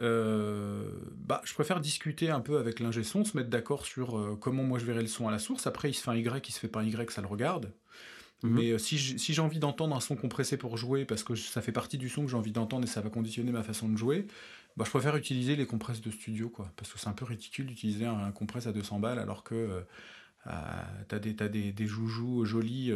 euh, 0.00 0.90
bah, 1.16 1.40
je 1.44 1.54
préfère 1.54 1.80
discuter 1.80 2.30
un 2.30 2.40
peu 2.40 2.58
avec 2.58 2.80
l'ingé 2.80 3.02
son, 3.02 3.24
se 3.24 3.36
mettre 3.36 3.50
d'accord 3.50 3.84
sur 3.84 4.18
euh, 4.18 4.38
comment 4.40 4.62
moi 4.62 4.78
je 4.78 4.84
verrai 4.84 5.02
le 5.02 5.08
son 5.08 5.28
à 5.28 5.30
la 5.30 5.38
source. 5.38 5.66
Après, 5.66 5.90
il 5.90 5.94
se 5.94 6.02
fait 6.02 6.10
un 6.10 6.16
Y, 6.16 6.48
il 6.48 6.52
se 6.52 6.60
fait 6.60 6.68
pas 6.68 6.80
un 6.80 6.84
Y, 6.84 7.10
ça 7.10 7.20
le 7.20 7.26
regarde. 7.26 7.72
Mhm. 8.42 8.50
Mais 8.52 8.70
euh, 8.70 8.78
si 8.78 8.96
j'ai 8.96 9.18
si 9.18 9.38
envie 9.40 9.58
d'entendre 9.58 9.96
un 9.96 10.00
son 10.00 10.14
compressé 10.14 10.56
pour 10.56 10.76
jouer, 10.76 11.04
parce 11.04 11.24
que 11.24 11.34
ça 11.34 11.60
fait 11.60 11.72
partie 11.72 11.98
du 11.98 12.08
son 12.08 12.24
que 12.24 12.30
j'ai 12.30 12.36
envie 12.36 12.52
d'entendre 12.52 12.84
et 12.84 12.88
ça 12.88 13.00
va 13.00 13.10
conditionner 13.10 13.50
ma 13.50 13.64
façon 13.64 13.88
de 13.88 13.96
jouer, 13.96 14.26
bah, 14.76 14.84
je 14.84 14.90
préfère 14.90 15.16
utiliser 15.16 15.56
les 15.56 15.66
compresses 15.66 16.00
de 16.00 16.10
studio, 16.10 16.48
quoi. 16.48 16.70
Parce 16.76 16.92
que 16.92 16.98
c'est 16.98 17.08
un 17.08 17.12
peu 17.12 17.24
ridicule 17.24 17.66
d'utiliser 17.66 18.06
un, 18.06 18.18
un 18.18 18.30
compresse 18.30 18.68
à 18.68 18.72
200 18.72 19.00
balles 19.00 19.18
alors 19.18 19.42
que 19.42 19.82
t'as 21.08 21.18
des, 21.18 21.34
t'as 21.34 21.48
des, 21.48 21.72
des 21.72 21.86
joujoux 21.86 22.44
jolis 22.44 22.92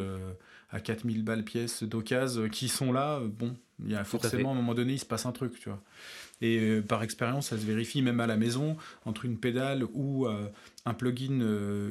à 0.71 0.81
4000 0.81 1.23
balles 1.23 1.45
pièce 1.45 1.83
d'occasion 1.83 2.49
qui 2.49 2.69
sont 2.69 2.93
là. 2.93 3.21
Bon, 3.21 3.57
il 3.85 3.93
y 3.93 3.95
a 3.95 4.05
forcément 4.05 4.51
à, 4.51 4.53
un 4.53 4.57
moment 4.57 4.75
donné, 4.75 4.95
il 4.95 4.99
se 4.99 5.07
passe 5.07 5.27
un 5.27 5.33
truc, 5.33 5.59
tu 5.59 5.69
vois. 5.69 5.83
Et 6.41 6.81
par 6.81 7.03
expérience, 7.03 7.49
ça 7.49 7.59
se 7.59 7.65
vérifie 7.65 8.03
même 8.03 8.21
à 8.21 8.27
la 8.27 8.37
maison, 8.37 8.77
entre 9.05 9.25
une 9.25 9.39
pédale 9.39 9.85
ou 9.93 10.27
un 10.87 10.95
plugin 10.95 11.41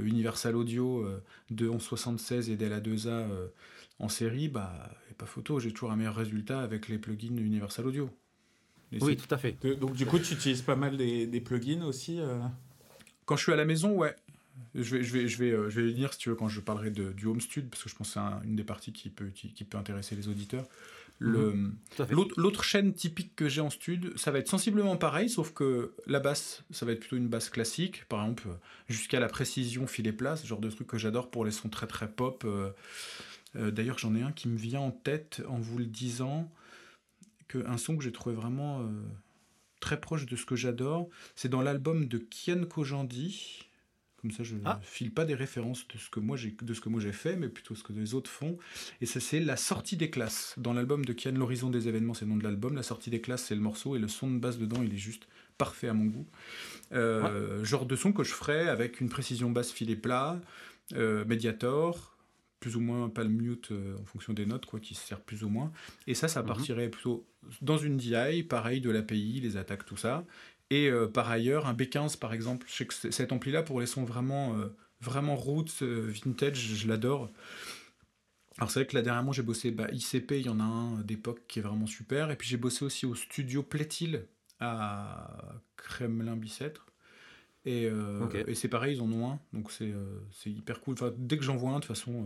Universal 0.04 0.56
Audio 0.56 1.06
de 1.50 1.68
1176 1.68 2.50
et 2.50 2.56
DLA2A 2.58 3.26
en 4.02 4.10
série, 4.10 4.50
bah, 4.50 4.90
a 5.10 5.14
pas 5.14 5.28
photo, 5.28 5.60
j'ai 5.60 5.72
toujours 5.72 5.92
un 5.92 5.96
meilleur 5.96 6.16
résultat 6.16 6.62
avec 6.62 6.88
les 6.88 6.98
plugins 6.98 7.38
Universal 7.38 7.86
Audio. 7.86 8.10
oui, 9.00 9.16
tout 9.16 9.34
à 9.34 9.38
fait. 9.38 9.56
Donc, 9.80 9.94
du 9.94 10.06
coup, 10.06 10.18
tu 10.20 10.34
utilises 10.34 10.64
pas 10.64 10.76
mal 10.76 10.98
des, 10.98 11.28
des 11.28 11.40
plugins 11.40 11.84
aussi 11.84 12.20
Quand 13.26 13.36
je 13.36 13.44
suis 13.44 13.54
à 13.54 13.56
la 13.56 13.66
maison, 13.66 13.92
ouais. 13.92 14.16
Je 14.76 14.96
vais, 14.96 15.04
je 15.04 15.14
vais, 15.14 15.28
je 15.28 15.38
vais, 15.38 15.52
euh, 15.52 15.70
je 15.70 15.82
vais 15.82 15.92
venir 15.92 16.14
si 16.14 16.20
tu 16.20 16.30
veux 16.30 16.36
quand 16.36 16.48
je 16.48 16.60
parlerai 16.62 16.92
de, 16.92 17.12
du 17.12 17.26
home 17.26 17.42
stud 17.42 17.70
parce 17.70 17.84
que 17.84 17.90
je 17.90 17.96
pense 17.96 18.14
que 18.14 18.14
c'est 18.14 18.48
une 18.48 18.56
des 18.56 18.64
parties 18.64 18.94
qui 18.94 19.10
peut, 19.10 19.30
qui, 19.30 19.64
peut 19.64 19.78
intéresser 19.78 20.16
les 20.16 20.28
auditeurs. 20.28 20.68
Mhm. 21.20 21.76
L'autre 22.10 22.64
chaîne 22.64 22.94
typique 22.94 23.36
que 23.36 23.48
j'ai 23.48 23.62
en 23.62 23.70
stud, 23.70 24.18
ça 24.18 24.32
va 24.32 24.40
être 24.40 24.48
sensiblement 24.48 24.98
pareil, 24.98 25.30
sauf 25.30 25.54
que 25.54 25.94
la 26.08 26.20
basse, 26.20 26.64
ça 26.72 26.86
va 26.86 26.94
être 26.94 27.00
plutôt 27.00 27.18
une 27.18 27.28
basse 27.28 27.50
classique, 27.50 28.06
par 28.10 28.22
exemple 28.22 28.48
jusqu'à 28.90 29.20
la 29.20 29.28
précision 29.28 29.86
filet 29.86 30.14
plat, 30.14 30.36
ce 30.36 30.48
genre 30.48 30.60
de 30.60 30.70
truc 30.70 30.88
que 30.88 30.98
j'adore 30.98 31.30
pour 31.30 31.46
les 31.46 31.52
sons 31.52 31.70
très 31.70 31.86
très 31.86 32.10
pop. 32.10 32.44
Euh, 32.46 32.72
euh, 33.56 33.70
d'ailleurs, 33.70 34.00
j'en 34.00 34.16
ai 34.16 34.24
un 34.24 34.32
qui 34.32 34.48
me 34.48 34.58
vient 34.58 34.80
en 34.80 34.92
tête 34.92 35.44
en 35.48 35.60
vous 35.60 35.78
le 35.78 35.86
disant, 35.86 36.52
que 37.48 37.64
un 37.68 37.78
son 37.78 37.98
que 37.98 38.04
j'ai 38.04 38.12
trouvé 38.12 38.34
vraiment 38.34 38.90
très 39.80 40.00
proche 40.00 40.26
de 40.26 40.36
ce 40.36 40.46
que 40.46 40.56
j'adore, 40.56 41.10
c'est 41.36 41.50
dans 41.50 41.62
l'album 41.62 42.08
de 42.08 42.18
Kian 42.18 42.64
Kojandi. 42.64 43.71
Comme 44.22 44.32
ça, 44.32 44.44
je 44.44 44.56
ne 44.56 44.62
ah. 44.66 44.80
file 44.84 45.12
pas 45.12 45.26
des 45.26 45.34
références 45.34 45.88
de 45.88 45.98
ce 45.98 46.10
que 46.10 46.20
moi 46.20 46.38
j'ai 46.38 46.56
de 46.62 46.74
ce 46.74 46.82
que 46.82 46.90
moi 46.90 47.02
j'ai 47.02 47.12
fait, 47.12 47.36
mais 47.36 47.50
plutôt 47.50 47.74
ce 47.74 47.84
que 47.84 47.94
les 47.94 48.14
autres 48.14 48.30
font. 48.30 48.58
Et 49.02 49.06
ça, 49.06 49.20
c'est 49.20 49.40
la 49.40 49.58
sortie 49.58 49.98
des 49.98 50.10
classes. 50.10 50.54
Dans 50.58 50.74
l'album 50.74 51.04
de 51.06 51.14
Kian, 51.14 51.32
l'horizon 51.32 51.70
des 51.70 51.88
événements, 51.88 52.14
c'est 52.14 52.26
le 52.26 52.32
nom 52.32 52.38
de 52.38 52.44
l'album. 52.44 52.76
La 52.76 52.84
sortie 52.84 53.10
des 53.10 53.22
classes, 53.22 53.46
c'est 53.46 53.56
le 53.56 53.62
morceau 53.62 53.96
et 53.96 54.00
le 54.00 54.08
son 54.08 54.30
de 54.30 54.38
basse 54.38 54.58
dedans, 54.58 54.82
il 54.84 54.94
est 54.94 54.98
juste 54.98 55.28
parfait 55.58 55.88
à 55.88 55.94
mon 55.94 56.06
goût. 56.06 56.28
Euh, 56.92 57.64
genre 57.64 57.86
de 57.86 57.96
son 57.96 58.14
que 58.14 58.24
je 58.24 58.34
ferais 58.34 58.68
avec 58.68 59.02
une 59.02 59.10
précision 59.10 59.50
basse 59.50 59.72
filet 59.72 59.96
plat, 59.96 60.40
euh, 60.94 61.26
Mediator, 61.26 62.16
plus 62.60 62.76
ou 62.76 62.80
moins 62.80 63.10
pas 63.10 63.24
le 63.24 63.30
mute 63.30 63.72
euh, 63.72 63.98
en 64.00 64.06
fonction 64.06 64.34
des 64.34 64.46
notes, 64.46 64.66
quoi, 64.66 64.80
qui 64.80 64.94
se 64.94 65.06
sert 65.06 65.20
plus 65.20 65.44
ou 65.44 65.50
moins. 65.50 65.72
Et 66.08 66.14
ça, 66.14 66.28
ça 66.28 66.42
mhm. 66.42 66.48
partirait 66.48 66.90
plutôt 66.90 67.26
dans 67.62 67.78
une 67.78 67.98
DI, 67.98 68.44
pareil, 68.44 68.82
de 68.82 68.90
l'API, 68.92 69.40
les 69.42 69.58
attaques, 69.58 69.86
tout 69.86 69.98
ça. 69.98 70.24
Et 70.72 70.90
euh, 70.90 71.06
par 71.06 71.30
ailleurs, 71.30 71.68
un 71.68 71.74
B15 71.74 72.18
par 72.18 72.34
exemple, 72.34 72.66
je 72.70 72.76
sais 72.78 72.86
que 72.86 72.94
cet 72.94 73.34
ampli-là, 73.34 73.62
pour 73.62 73.82
les 73.82 73.86
sons 73.86 74.06
vraiment, 74.06 74.58
euh, 74.58 74.74
vraiment 75.02 75.36
roots, 75.36 75.82
euh, 75.82 76.10
vintage, 76.10 76.76
je 76.76 76.88
l'adore. 76.88 77.30
Alors 78.58 78.72
c'est 78.72 78.80
vrai 78.80 78.88
que 78.88 78.96
là 78.96 79.02
dernièrement 79.02 79.34
j'ai 79.34 79.44
bossé 79.44 79.72
bah, 79.72 79.90
ICP, 79.92 80.32
il 80.32 80.46
y 80.46 80.50
en 80.50 80.62
a 80.62 80.64
un 80.64 81.02
d'époque 81.02 81.42
qui 81.50 81.60
est 81.60 81.62
vraiment 81.62 81.88
super. 81.88 82.32
Et 82.32 82.38
puis 82.38 82.48
j'ai 82.48 82.56
bossé 82.56 82.86
aussi 82.86 83.06
au 83.06 83.16
studio 83.16 83.64
Plétil 83.64 84.26
à 84.62 85.30
Kremlin-Bicêtre. 85.76 86.86
Et, 87.66 87.90
et 88.48 88.56
c'est 88.56 88.70
pareil, 88.70 88.96
ils 88.96 89.02
en 89.02 89.12
ont 89.12 89.30
un, 89.30 89.40
donc 89.54 89.72
c'est 89.72 90.50
hyper 90.50 90.82
cool. 90.82 90.94
Enfin, 90.94 91.14
dès 91.16 91.38
que 91.38 91.44
j'en 91.44 91.58
vois 91.58 91.72
un, 91.72 91.76
de 91.76 91.80
toute 91.82 91.96
façon, 91.96 92.26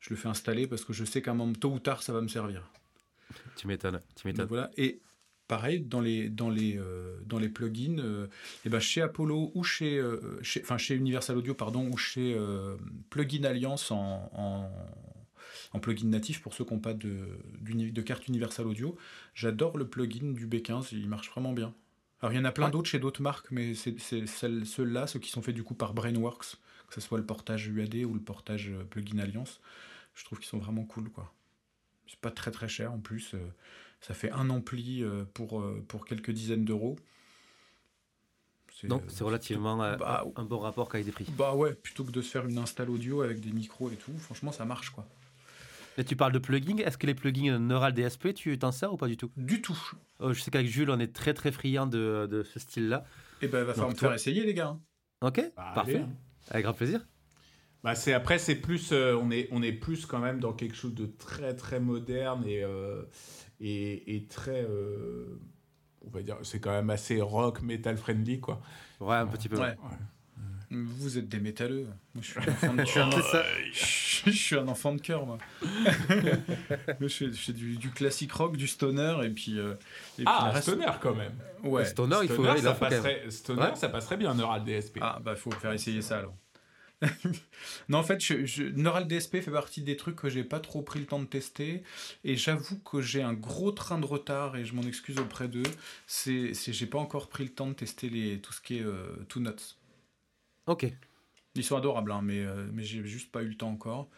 je 0.00 0.10
le 0.10 0.16
fais 0.16 0.28
installer 0.28 0.66
parce 0.66 0.84
que 0.84 0.92
je 0.92 1.04
sais 1.04 1.20
qu'à 1.20 1.32
un 1.32 1.34
moment, 1.34 1.52
tôt 1.52 1.72
ou 1.72 1.78
tard, 1.78 2.02
ça 2.02 2.12
va 2.12 2.22
me 2.22 2.28
servir. 2.28 2.70
Tu 3.56 3.66
m'étonnes, 3.66 4.00
tu 4.14 4.26
m'étonnes. 4.26 4.46
Voilà. 4.46 4.70
Et 4.78 5.02
pareil, 5.48 5.80
dans 5.80 6.00
les, 6.00 6.28
dans 6.28 6.50
les, 6.50 6.76
euh, 6.76 7.16
dans 7.26 7.38
les 7.38 7.48
plugins, 7.48 7.98
et 7.98 8.00
euh, 8.00 8.26
eh 8.64 8.68
ben 8.68 8.80
chez 8.80 9.02
Apollo 9.02 9.52
ou 9.54 9.62
chez, 9.62 9.98
euh, 9.98 10.38
chez, 10.42 10.60
enfin 10.62 10.78
chez 10.78 10.94
Universal 10.94 11.36
Audio, 11.36 11.54
pardon, 11.54 11.88
ou 11.90 11.96
chez 11.96 12.36
Plugin 13.10 13.44
Alliance 13.44 13.90
en, 13.90 14.30
en, 14.32 14.70
en, 15.72 15.80
plugin 15.80 16.08
natif 16.08 16.40
pour 16.40 16.54
ceux 16.54 16.64
qui 16.64 16.74
n'ont 16.74 16.80
pas 16.80 16.94
de, 16.94 17.28
de 17.60 18.02
carte 18.02 18.26
Universal 18.28 18.66
Audio, 18.66 18.96
j'adore 19.34 19.78
le 19.78 19.88
plugin 19.88 20.32
du 20.32 20.46
B15, 20.46 20.88
il 20.92 21.08
marche 21.08 21.30
vraiment 21.30 21.52
bien. 21.52 21.74
Alors 22.22 22.32
il 22.32 22.36
y 22.36 22.40
en 22.40 22.44
a 22.46 22.52
plein 22.52 22.70
d'autres 22.70 22.88
chez 22.88 22.98
d'autres 22.98 23.22
marques, 23.22 23.50
mais 23.50 23.74
c'est 23.74 24.26
ceux-là, 24.26 25.06
ceux 25.06 25.20
qui 25.20 25.30
sont 25.30 25.42
faits 25.42 25.54
du 25.54 25.62
coup 25.62 25.74
par 25.74 25.94
Brainworks, 25.94 26.56
que 26.88 26.94
ce 26.94 27.00
soit 27.00 27.18
le 27.18 27.26
portage 27.26 27.68
UAD 27.68 27.96
ou 28.06 28.14
le 28.14 28.20
portage 28.20 28.72
Plugin 28.90 29.18
Alliance, 29.18 29.60
je 30.14 30.24
trouve 30.24 30.38
qu'ils 30.38 30.48
sont 30.48 30.58
vraiment 30.58 30.84
cool 30.84 31.10
quoi. 31.10 31.32
C'est 32.08 32.20
pas 32.20 32.30
très 32.30 32.52
très 32.52 32.68
cher 32.68 32.92
en 32.92 32.98
plus. 32.98 33.34
Ça 34.06 34.14
fait 34.14 34.30
un 34.30 34.50
ampli 34.50 35.02
euh, 35.02 35.24
pour, 35.34 35.60
euh, 35.60 35.84
pour 35.88 36.06
quelques 36.06 36.30
dizaines 36.30 36.64
d'euros. 36.64 36.94
Donc 38.84 39.02
c'est 39.08 39.24
relativement 39.24 39.82
euh, 39.82 39.96
bah, 39.96 40.24
un 40.36 40.44
bon 40.44 40.60
rapport 40.60 40.88
qualité-prix. 40.88 41.26
Bah 41.36 41.56
ouais, 41.56 41.74
plutôt 41.74 42.04
que 42.04 42.12
de 42.12 42.22
se 42.22 42.30
faire 42.30 42.46
une 42.46 42.58
install 42.58 42.88
audio 42.90 43.22
avec 43.22 43.40
des 43.40 43.50
micros 43.50 43.90
et 43.90 43.96
tout, 43.96 44.16
franchement 44.18 44.52
ça 44.52 44.64
marche 44.64 44.90
quoi. 44.90 45.08
Et 45.98 46.04
tu 46.04 46.14
parles 46.14 46.30
de 46.30 46.38
plugins, 46.38 46.76
est-ce 46.76 46.98
que 46.98 47.06
les 47.08 47.14
plugins 47.14 47.58
Neural 47.58 47.94
DSP, 47.94 48.32
tu 48.32 48.56
t'en 48.56 48.70
sers 48.70 48.92
ou 48.92 48.96
pas 48.96 49.08
du 49.08 49.16
tout? 49.16 49.32
Du 49.36 49.60
tout. 49.60 49.78
je 50.20 50.40
sais 50.40 50.52
qu'avec 50.52 50.68
Jules, 50.68 50.90
on 50.90 51.00
est 51.00 51.12
très 51.12 51.34
très 51.34 51.50
friand 51.50 51.88
de, 51.88 52.28
de 52.30 52.44
ce 52.44 52.60
style-là. 52.60 53.04
Et 53.42 53.46
eh 53.46 53.48
ben, 53.48 53.64
va 53.64 53.72
falloir 53.72 53.90
me 53.90 53.96
faire 53.96 54.12
essayer, 54.12 54.44
les 54.44 54.54
gars. 54.54 54.78
Ok, 55.22 55.42
bah, 55.56 55.72
parfait. 55.74 55.98
Hein. 55.98 56.10
Avec 56.50 56.64
grand 56.64 56.74
plaisir. 56.74 57.04
Bah, 57.82 57.96
c'est 57.96 58.12
après, 58.12 58.38
c'est 58.38 58.56
plus, 58.56 58.92
on 58.92 59.32
est, 59.32 59.48
on 59.50 59.62
est 59.62 59.72
plus 59.72 60.06
quand 60.06 60.20
même 60.20 60.38
dans 60.38 60.52
quelque 60.52 60.76
chose 60.76 60.94
de 60.94 61.06
très 61.06 61.56
très 61.56 61.80
moderne 61.80 62.44
et 62.46 62.62
et, 63.60 64.26
très. 64.28 64.62
Euh, 64.62 65.40
on 66.06 66.10
va 66.10 66.22
dire, 66.22 66.36
c'est 66.42 66.60
quand 66.60 66.72
même 66.72 66.90
assez 66.90 67.20
rock, 67.20 67.62
metal 67.62 67.96
friendly, 67.96 68.40
quoi. 68.40 68.60
Ouais, 69.00 69.16
un 69.16 69.26
petit 69.26 69.48
peu. 69.48 69.58
Ouais. 69.58 69.76
Vous 70.70 71.16
êtes 71.16 71.28
des 71.28 71.38
métalleux. 71.38 71.86
Moi, 72.14 72.22
je 72.22 72.30
suis 72.30 72.40
un 72.40 72.52
enfant 72.52 72.74
de, 72.74 73.22
je 73.72 74.30
suis 74.30 74.56
un 74.56 74.66
enfant 74.66 74.94
de 74.94 75.00
cœur, 75.00 75.24
moi. 75.24 75.38
je 77.00 77.06
fais, 77.08 77.52
du, 77.52 77.76
du, 77.76 77.90
classique 77.90 78.32
rock, 78.32 78.56
du 78.56 78.66
stoner, 78.66 79.16
et 79.22 79.30
puis. 79.30 79.58
Euh, 79.58 79.74
et 80.18 80.24
ah, 80.26 80.50
puis 80.52 80.62
stoner 80.62 80.86
quand 81.00 81.14
même. 81.14 81.34
Ouais. 81.62 81.84
Stoner, 81.84 82.18
il 82.22 82.28
faut. 82.28 82.44
Ça, 82.44 82.72
passerait, 82.74 83.30
stoner, 83.30 83.76
ça 83.76 83.88
passerait 83.88 84.16
bien, 84.16 84.34
Neural 84.34 84.64
DSP. 84.64 84.98
Ah, 85.00 85.20
bah, 85.22 85.36
faut 85.36 85.52
faire 85.52 85.72
essayer 85.72 86.02
ça 86.02 86.18
alors. 86.18 86.34
non, 87.88 87.98
en 87.98 88.02
fait, 88.02 88.20
je, 88.20 88.62
Neural 88.70 89.06
DSP 89.06 89.40
fait 89.40 89.50
partie 89.50 89.82
des 89.82 89.96
trucs 89.96 90.16
que 90.16 90.28
j'ai 90.28 90.44
pas 90.44 90.60
trop 90.60 90.82
pris 90.82 90.98
le 90.98 91.06
temps 91.06 91.20
de 91.20 91.26
tester. 91.26 91.82
Et 92.24 92.36
j'avoue 92.36 92.78
que 92.78 93.00
j'ai 93.00 93.22
un 93.22 93.34
gros 93.34 93.72
train 93.72 93.98
de 93.98 94.06
retard 94.06 94.56
et 94.56 94.64
je 94.64 94.74
m'en 94.74 94.82
excuse 94.82 95.18
auprès 95.18 95.48
d'eux. 95.48 95.62
C'est, 96.06 96.52
j'ai 96.54 96.86
pas 96.86 96.98
encore 96.98 97.28
pris 97.28 97.44
le 97.44 97.50
temps 97.50 97.68
de 97.68 97.74
tester 97.74 98.08
les, 98.08 98.40
tout 98.40 98.52
ce 98.52 98.60
qui 98.60 98.78
est 98.78 98.84
euh, 98.84 99.16
Two 99.28 99.40
Nuts. 99.40 99.76
Ok. 100.66 100.86
Ils 101.54 101.64
sont 101.64 101.76
adorables, 101.76 102.12
hein, 102.12 102.20
mais, 102.22 102.44
euh, 102.44 102.68
mais 102.72 102.82
j'ai 102.82 103.04
juste 103.04 103.30
pas 103.30 103.42
eu 103.42 103.48
le 103.48 103.56
temps 103.56 103.70
encore. 103.70 104.08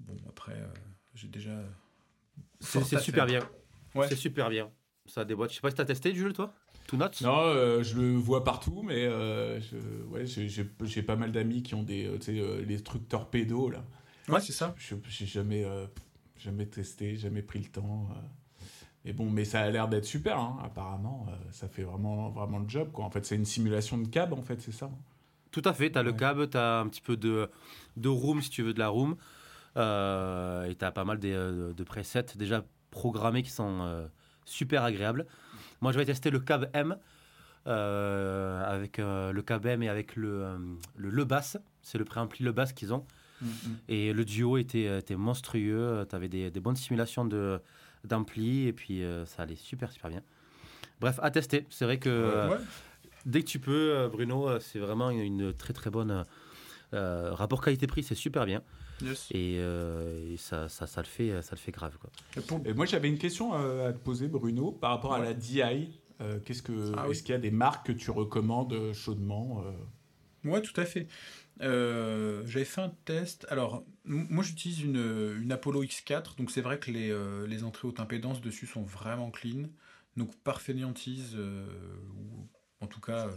Bon, 0.00 0.16
après, 0.28 0.52
euh, 0.52 0.66
j'ai 1.14 1.28
déjà. 1.28 1.58
C'est, 2.60 2.98
super 2.98 3.26
bien. 3.26 3.40
Ouais. 3.94 4.08
C'est 4.08 4.16
super 4.16 4.50
bien. 4.50 4.70
Ça 5.06 5.24
déboîte. 5.24 5.50
Je 5.50 5.56
sais 5.56 5.60
pas 5.60 5.70
si 5.70 5.76
t'as 5.76 5.84
testé, 5.84 6.14
Jules, 6.14 6.32
toi? 6.32 6.54
Non, 6.92 7.08
euh, 7.22 7.82
je 7.82 7.96
le 7.96 8.14
vois 8.16 8.44
partout, 8.44 8.82
mais 8.84 9.06
euh, 9.08 9.60
ouais, 10.10 10.24
j'ai 10.26 11.02
pas 11.02 11.16
mal 11.16 11.32
d'amis 11.32 11.62
qui 11.62 11.74
ont 11.74 11.82
des, 11.82 12.06
euh, 12.06 12.64
les 12.64 12.80
trucs 12.82 13.08
torpedo 13.08 13.70
là. 13.70 13.84
Ouais, 14.28 14.40
c'est 14.40 14.52
ça. 14.52 14.74
J'ai 14.78 15.26
jamais, 15.26 15.64
jamais 16.36 16.66
testé, 16.66 17.16
jamais 17.16 17.42
pris 17.42 17.60
le 17.60 17.66
temps. 17.66 18.08
Mais 19.04 19.12
bon, 19.12 19.30
mais 19.30 19.44
ça 19.44 19.60
a 19.60 19.70
l'air 19.70 19.88
d'être 19.88 20.04
super, 20.04 20.38
hein. 20.38 20.58
apparemment. 20.64 21.26
ça 21.52 21.68
fait 21.68 21.84
vraiment, 21.84 22.30
vraiment 22.30 22.58
le 22.58 22.68
job, 22.68 22.90
quoi. 22.92 23.04
En 23.04 23.10
fait, 23.10 23.24
c'est 23.24 23.36
une 23.36 23.44
simulation 23.44 23.98
de 23.98 24.08
cab, 24.08 24.32
en 24.32 24.42
fait, 24.42 24.60
c'est 24.60 24.72
ça. 24.72 24.86
Hein. 24.86 24.98
Tout 25.52 25.62
à 25.64 25.72
fait. 25.72 25.92
Tu 25.92 25.98
as 25.98 26.02
le 26.02 26.12
cab, 26.12 26.50
tu 26.50 26.56
as 26.56 26.80
un 26.80 26.88
petit 26.88 27.00
peu 27.00 27.16
de, 27.16 27.48
de 27.96 28.08
room, 28.08 28.42
si 28.42 28.50
tu 28.50 28.62
veux, 28.62 28.74
de 28.74 28.80
la 28.80 28.88
room. 28.88 29.12
et 29.76 30.74
tu 30.76 30.84
as 30.84 30.92
pas 30.92 31.04
mal 31.04 31.20
de, 31.20 31.72
de 31.72 31.84
presets 31.84 32.26
déjà 32.36 32.64
programmés 32.90 33.44
qui 33.44 33.50
sont 33.50 34.08
super 34.44 34.82
agréables. 34.82 35.26
Moi, 35.80 35.92
je 35.92 35.98
vais 35.98 36.04
tester 36.04 36.30
le 36.30 36.40
cab 36.40 36.70
M. 36.72 36.96
Euh, 37.66 38.62
avec 38.64 39.00
euh, 39.00 39.32
le 39.32 39.42
cab 39.42 39.66
M 39.66 39.82
et 39.82 39.88
avec 39.88 40.14
le, 40.14 40.44
euh, 40.44 40.58
le, 40.96 41.10
le 41.10 41.24
bass. 41.24 41.58
C'est 41.82 41.98
le 41.98 42.04
préampli 42.04 42.44
le 42.44 42.52
bass 42.52 42.72
qu'ils 42.72 42.94
ont. 42.94 43.04
Mm, 43.40 43.46
mm. 43.46 43.76
Et 43.88 44.12
le 44.12 44.24
duo 44.24 44.56
était, 44.56 44.98
était 44.98 45.16
monstrueux. 45.16 46.06
Tu 46.08 46.14
avais 46.14 46.28
des, 46.28 46.50
des, 46.50 46.60
bonnes 46.60 46.76
simulations 46.76 47.28
d'ampli 48.04 48.68
et 48.68 48.72
puis 48.72 49.02
ça 49.26 49.42
allait 49.42 49.56
super, 49.56 49.90
super 49.90 50.10
bien. 50.10 50.22
Bref, 51.00 51.18
à 51.22 51.30
tester. 51.30 51.66
C'est 51.68 51.84
vrai 51.84 51.98
que 51.98 52.56
dès 53.26 53.40
que 53.42 53.46
tu 53.46 53.58
peux, 53.58 54.08
Bruno, 54.12 54.60
c'est 54.60 54.78
vraiment 54.78 55.10
une 55.10 55.52
très, 55.52 55.72
très 55.72 55.90
bonne. 55.90 56.24
rapport 56.92 57.60
qualité-prix, 57.60 58.04
c'est 58.04 58.14
super 58.14 58.46
bien. 58.46 58.62
Et, 59.32 59.60
ça, 60.38 60.68
ça, 60.68 60.86
ça, 60.86 61.00
le 61.00 61.06
fait, 61.06 61.42
ça 61.42 61.50
le 61.52 61.60
fait 61.60 61.72
grave. 61.72 61.96
Quoi. 61.98 62.10
Et 62.64 62.72
moi, 62.72 62.86
j'avais 62.86 63.08
une 63.08 63.18
question 63.18 63.52
à 63.52 63.92
te 63.92 63.98
poser, 63.98 64.28
Bruno, 64.28 64.72
par 64.72 64.90
rapport 64.90 65.14
à 65.14 65.18
la 65.18 65.34
DI. 65.34 66.00
qu'est-ce 66.44 66.62
que, 66.62 66.92
ah 66.96 67.06
Est-ce 67.10 67.22
qu'il 67.22 67.32
y 67.32 67.36
a 67.36 67.40
des 67.40 67.50
marques 67.50 67.86
que 67.86 67.92
tu 67.92 68.10
recommandes 68.10 68.92
chaudement 68.92 69.64
Oui, 70.44 70.60
tout 70.62 70.78
à 70.80 70.84
fait. 70.84 71.08
j'avais 71.60 72.64
fait 72.64 72.80
un 72.80 72.92
test. 73.04 73.46
Alors, 73.50 73.84
moi, 74.04 74.44
j'utilise 74.44 74.82
une, 74.82 75.38
une, 75.42 75.52
Apollo 75.52 75.84
X4. 75.84 76.36
Donc, 76.36 76.50
c'est 76.50 76.62
vrai 76.62 76.78
que 76.78 76.90
les, 76.90 77.14
les, 77.46 77.64
entrées 77.64 77.88
haute 77.88 78.00
impédance 78.00 78.40
dessus 78.40 78.66
sont 78.66 78.82
vraiment 78.82 79.30
clean. 79.30 79.68
Donc, 80.16 80.34
par 80.42 80.60
fainéantise, 80.60 81.36
ou 81.36 82.48
en 82.80 82.86
tout 82.86 83.00
cas, 83.00 83.28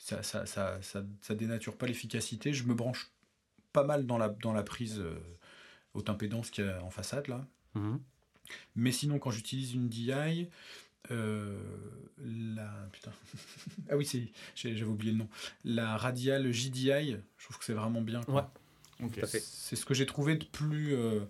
ça, 0.00 0.22
ça, 0.22 0.46
ça, 0.46 0.78
ça, 0.80 1.34
dénature 1.34 1.76
pas 1.76 1.86
l'efficacité. 1.86 2.52
Je 2.52 2.64
me 2.64 2.74
branche 2.74 3.12
pas 3.72 3.84
mal 3.84 4.06
dans 4.06 4.18
la, 4.18 4.28
dans 4.28 4.52
la 4.52 4.62
prise 4.62 4.98
euh, 4.98 5.18
haute 5.94 6.10
impédance 6.10 6.50
qu'il 6.50 6.64
y 6.64 6.68
a 6.68 6.82
en 6.82 6.90
façade 6.90 7.28
là. 7.28 7.46
Mhm. 7.74 8.00
Mais 8.74 8.90
sinon, 8.90 9.18
quand 9.18 9.30
j'utilise 9.30 9.74
une 9.74 9.88
DI, 9.88 10.48
euh, 11.10 11.58
la 12.18 12.88
putain. 12.92 13.12
ah 13.90 13.96
oui, 13.96 14.04
c'est 14.04 14.32
j'avais 14.54 14.82
oublié 14.82 15.12
le 15.12 15.18
nom. 15.18 15.28
La 15.64 15.96
radiale 15.96 16.50
JDI, 16.50 17.16
je 17.38 17.44
trouve 17.44 17.58
que 17.58 17.64
c'est 17.64 17.74
vraiment 17.74 18.02
bien. 18.02 18.22
quoi. 18.22 18.52
Fait. 19.08 19.40
C'est 19.40 19.76
ce 19.76 19.86
que 19.86 19.94
j'ai 19.94 20.06
trouvé 20.06 20.36
de 20.36 20.44
plus, 20.44 20.94
euh, 20.94 21.20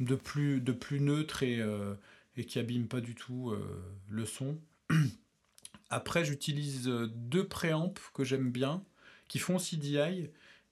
de 0.00 0.14
plus, 0.14 0.60
de 0.60 0.72
plus 0.72 1.00
neutre 1.00 1.42
et, 1.42 1.60
euh, 1.60 1.94
et 2.36 2.44
qui 2.44 2.58
abîme 2.58 2.86
pas 2.86 3.00
du 3.00 3.14
tout 3.14 3.50
euh, 3.50 3.82
le 4.08 4.26
son. 4.26 4.58
Après, 5.90 6.24
j'utilise 6.24 6.86
deux 6.86 7.46
préamps 7.46 7.94
que 8.12 8.24
j'aime 8.24 8.50
bien, 8.50 8.84
qui 9.26 9.38
font 9.38 9.58
CDI 9.58 10.28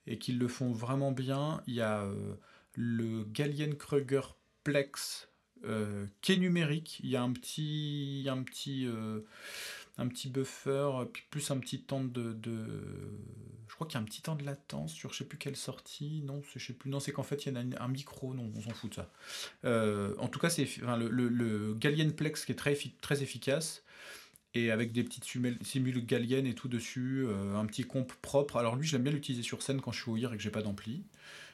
et 0.06 0.18
qui 0.18 0.32
le 0.32 0.48
font 0.48 0.72
vraiment 0.72 1.12
bien. 1.12 1.62
Il 1.66 1.75
y 1.75 1.80
a 1.80 2.02
euh, 2.04 2.34
le 2.75 3.25
Galien-Kruger 3.25 4.20
Plex 4.64 5.28
euh, 5.64 6.06
qui 6.20 6.32
est 6.32 6.36
numérique. 6.36 7.00
Il 7.02 7.10
y 7.10 7.16
a 7.16 7.22
un 7.22 7.32
petit, 7.32 8.26
un 8.30 8.42
petit, 8.42 8.86
euh, 8.86 9.20
un 9.98 10.08
petit 10.08 10.28
buffer, 10.28 10.90
puis 11.12 11.25
plus 11.30 11.50
un 11.50 11.58
petit 11.58 11.80
temps 11.82 12.04
de, 12.04 12.32
de- 12.34 13.18
je 13.68 13.75
crois 13.75 13.86
qu'il 13.86 13.94
y 13.94 13.98
a 13.98 14.02
un 14.02 14.04
petit 14.04 14.22
temps 14.22 14.36
de 14.36 14.44
latence 14.44 14.92
sur 14.92 15.12
je 15.12 15.18
sais 15.18 15.25
plus 15.25 15.38
quelle 15.38 15.56
sortie. 15.56 16.22
Non, 16.25 16.42
je 16.54 16.58
sais 16.58 16.72
plus. 16.72 16.90
Non, 16.90 17.00
c'est 17.00 17.12
qu'en 17.12 17.22
fait 17.22 17.46
il 17.46 17.52
y 17.52 17.56
a 17.56 17.82
un, 17.82 17.88
micro. 17.88 18.34
Non, 18.34 18.50
on 18.54 18.60
s'en 18.60 18.70
fout 18.70 18.90
de 18.90 18.94
ça. 18.96 19.10
Euh, 19.64 20.14
en 20.18 20.28
tout 20.28 20.38
cas, 20.38 20.50
c'est 20.50 20.68
le, 20.98 21.08
le 21.08 21.75
Galien 21.75 22.10
Plex 22.10 22.44
qui 22.44 22.52
est 22.52 22.56
très, 22.56 22.75
effi- 22.75 22.94
très 23.00 23.22
efficace 23.22 23.82
et 24.56 24.70
avec 24.70 24.92
des 24.92 25.04
petites 25.04 25.25
simul- 25.25 25.58
simules 25.62 26.04
Galien 26.06 26.44
et 26.44 26.54
tout 26.54 26.68
dessus, 26.68 27.25
euh, 27.26 27.56
un 27.56 27.66
petit 27.66 27.84
comp 27.84 28.10
propre. 28.22 28.56
Alors 28.56 28.76
lui, 28.76 28.86
j'aime 28.86 29.02
bien 29.02 29.12
l'utiliser 29.12 29.42
sur 29.42 29.62
scène 29.62 29.80
quand 29.80 29.92
je 29.92 30.00
suis 30.02 30.10
au 30.10 30.16
IR 30.16 30.32
et 30.32 30.36
que 30.36 30.42
j'ai 30.42 30.50
pas 30.50 30.62
d'ampli. 30.62 31.02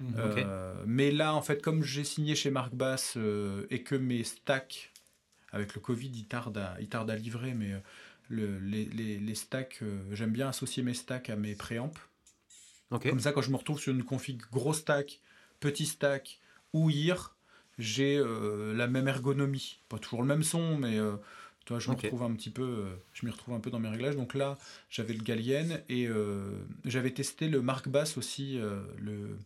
Mhm. 0.00 0.14
Euh, 0.18 0.74
mais 0.86 1.10
là, 1.10 1.34
en 1.34 1.42
fait, 1.42 1.60
comme 1.60 1.82
j'ai 1.82 2.04
signé 2.04 2.34
chez 2.34 2.50
Marc 2.50 2.74
Bass 2.74 3.14
euh, 3.16 3.66
et 3.70 3.82
que 3.82 3.94
mes 3.96 4.22
stacks, 4.24 4.92
avec 5.50 5.74
le 5.74 5.80
Covid, 5.80 6.10
ils 6.14 6.26
tardent 6.26 6.58
à, 6.58 6.76
ils 6.80 6.88
tardent 6.88 7.10
à 7.10 7.16
livrer, 7.16 7.54
mais 7.54 7.72
le- 8.28 8.58
les, 8.60 8.84
les- 8.86 9.18
les 9.18 9.34
stacks, 9.34 9.80
j'aime 10.12 10.30
bien 10.32 10.48
associer 10.48 10.82
mes 10.82 10.94
stacks 10.94 11.28
à 11.28 11.36
mes 11.36 11.54
préamps. 11.54 11.92
Ok. 12.90 13.08
Comme 13.08 13.20
ça, 13.20 13.32
quand 13.32 13.42
je 13.42 13.50
me 13.50 13.56
retrouve 13.56 13.80
sur 13.80 13.92
une 13.92 14.04
config 14.04 14.40
gros 14.52 14.74
stack, 14.74 15.20
petit 15.60 15.86
stack 15.86 16.38
ou 16.72 16.88
IR, 16.90 17.34
j'ai 17.78 18.22
la 18.74 18.86
même 18.86 19.08
ergonomie. 19.08 19.80
Pas 19.88 19.98
toujours 19.98 20.22
le 20.22 20.28
même 20.28 20.42
son, 20.42 20.76
mais 20.78 20.98
toi, 21.64 21.78
je 21.78 21.90
me 21.90 21.94
retrouve 21.96 22.22
un 22.22 22.34
petit 22.34 22.50
peu, 22.50 22.62
euh, 22.62 22.96
je 23.12 23.24
m'y 23.26 23.32
retrouve 23.32 23.54
un 23.54 23.60
peu 23.60 23.70
dans 23.70 23.78
mes 23.78 23.88
réglages. 23.88 24.16
Donc 24.16 24.34
là, 24.34 24.58
j'avais 24.90 25.14
le 25.14 25.22
Galien 25.22 25.78
et 25.88 26.06
euh, 26.06 26.58
j'avais 26.84 27.12
testé 27.12 27.48
le 27.48 27.62
Mark 27.62 27.88
Bass 27.88 28.16
aussi, 28.18 28.58
euh, 28.58 28.80
le 28.98 29.36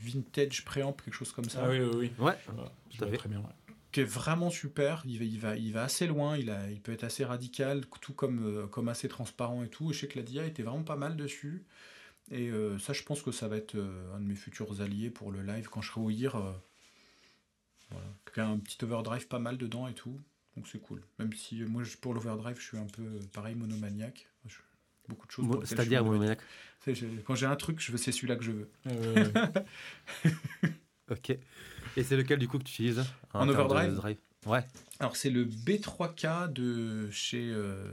Vintage 0.00 0.64
Preamp, 0.64 0.92
quelque 1.02 1.14
chose 1.14 1.32
comme 1.32 1.48
ça, 1.48 1.62
Ah 1.64 1.70
oui, 1.70 1.80
oui, 1.80 1.90
oui. 1.94 2.12
Ouais. 2.18 2.34
Voilà, 2.46 2.70
je 2.90 2.98
Tout 2.98 3.16
très 3.16 3.28
bien. 3.28 3.38
ouais. 3.38 3.74
qui 3.92 4.00
est 4.00 4.04
vraiment 4.04 4.50
super. 4.50 5.02
Il 5.06 5.18
va, 5.18 5.24
il 5.24 5.40
va, 5.40 5.56
il 5.56 5.72
va 5.72 5.84
assez 5.84 6.06
loin, 6.06 6.36
il, 6.36 6.50
a, 6.50 6.70
il 6.70 6.80
peut 6.80 6.92
être 6.92 7.04
assez 7.04 7.24
radical, 7.24 7.86
tout 8.00 8.12
comme, 8.12 8.44
euh, 8.44 8.66
comme 8.66 8.88
assez 8.88 9.08
transparent 9.08 9.62
et 9.62 9.68
tout. 9.68 9.90
Et 9.90 9.94
je 9.94 10.00
sais 10.00 10.08
que 10.08 10.18
la 10.18 10.24
DIA 10.24 10.44
était 10.44 10.62
vraiment 10.62 10.82
pas 10.82 10.96
mal 10.96 11.16
dessus. 11.16 11.64
Et 12.30 12.48
euh, 12.50 12.78
ça, 12.78 12.92
je 12.92 13.02
pense 13.04 13.22
que 13.22 13.30
ça 13.32 13.48
va 13.48 13.56
être 13.56 13.76
euh, 13.76 14.14
un 14.14 14.20
de 14.20 14.24
mes 14.26 14.34
futurs 14.34 14.80
alliés 14.82 15.10
pour 15.10 15.30
le 15.32 15.42
live 15.42 15.68
quand 15.68 15.80
je 15.80 15.90
serai 15.90 16.00
au 16.00 16.10
IR. 16.10 16.36
euh, 16.36 16.52
voilà. 17.90 18.06
Il 18.36 18.38
y 18.38 18.42
a 18.42 18.48
un 18.48 18.58
petit 18.58 18.84
overdrive 18.84 19.28
pas 19.28 19.38
mal 19.38 19.56
dedans 19.56 19.86
et 19.88 19.94
tout. 19.94 20.20
Donc 20.56 20.66
c'est 20.68 20.78
cool. 20.80 21.02
Même 21.18 21.32
si 21.32 21.62
euh, 21.62 21.66
moi, 21.68 21.82
je- 21.82 21.96
pour 21.96 22.14
l'overdrive, 22.14 22.56
je 22.58 22.64
suis 22.64 22.78
un 22.78 22.86
peu 22.86 23.02
euh, 23.02 23.20
pareil, 23.32 23.54
monomaniaque. 23.54 24.26
Je- 24.46 24.56
beaucoup 25.08 25.26
de 25.26 25.32
choses. 25.32 25.44
Mo- 25.46 25.64
C'est-à-dire, 25.64 26.04
monomaniaque. 26.04 26.40
Quand 27.26 27.34
j'ai 27.34 27.46
un 27.46 27.56
truc, 27.56 27.80
je 27.80 27.92
veux, 27.92 27.98
c'est 27.98 28.12
celui-là 28.12 28.36
que 28.36 28.44
je 28.44 28.52
veux. 28.52 28.70
Euh, 28.86 29.32
Ok. 31.10 31.30
Et 31.96 32.02
c'est 32.02 32.16
lequel 32.16 32.38
du 32.38 32.48
coup 32.48 32.58
que 32.58 32.64
tu 32.64 32.72
utilises 32.72 33.04
En 33.32 33.48
overdrive 33.48 33.94
drive 33.94 34.16
Ouais. 34.44 34.64
Alors 35.00 35.16
c'est 35.16 35.30
le 35.30 35.44
B3K 35.44 36.52
de 36.52 37.10
chez 37.10 37.50
euh, 37.52 37.90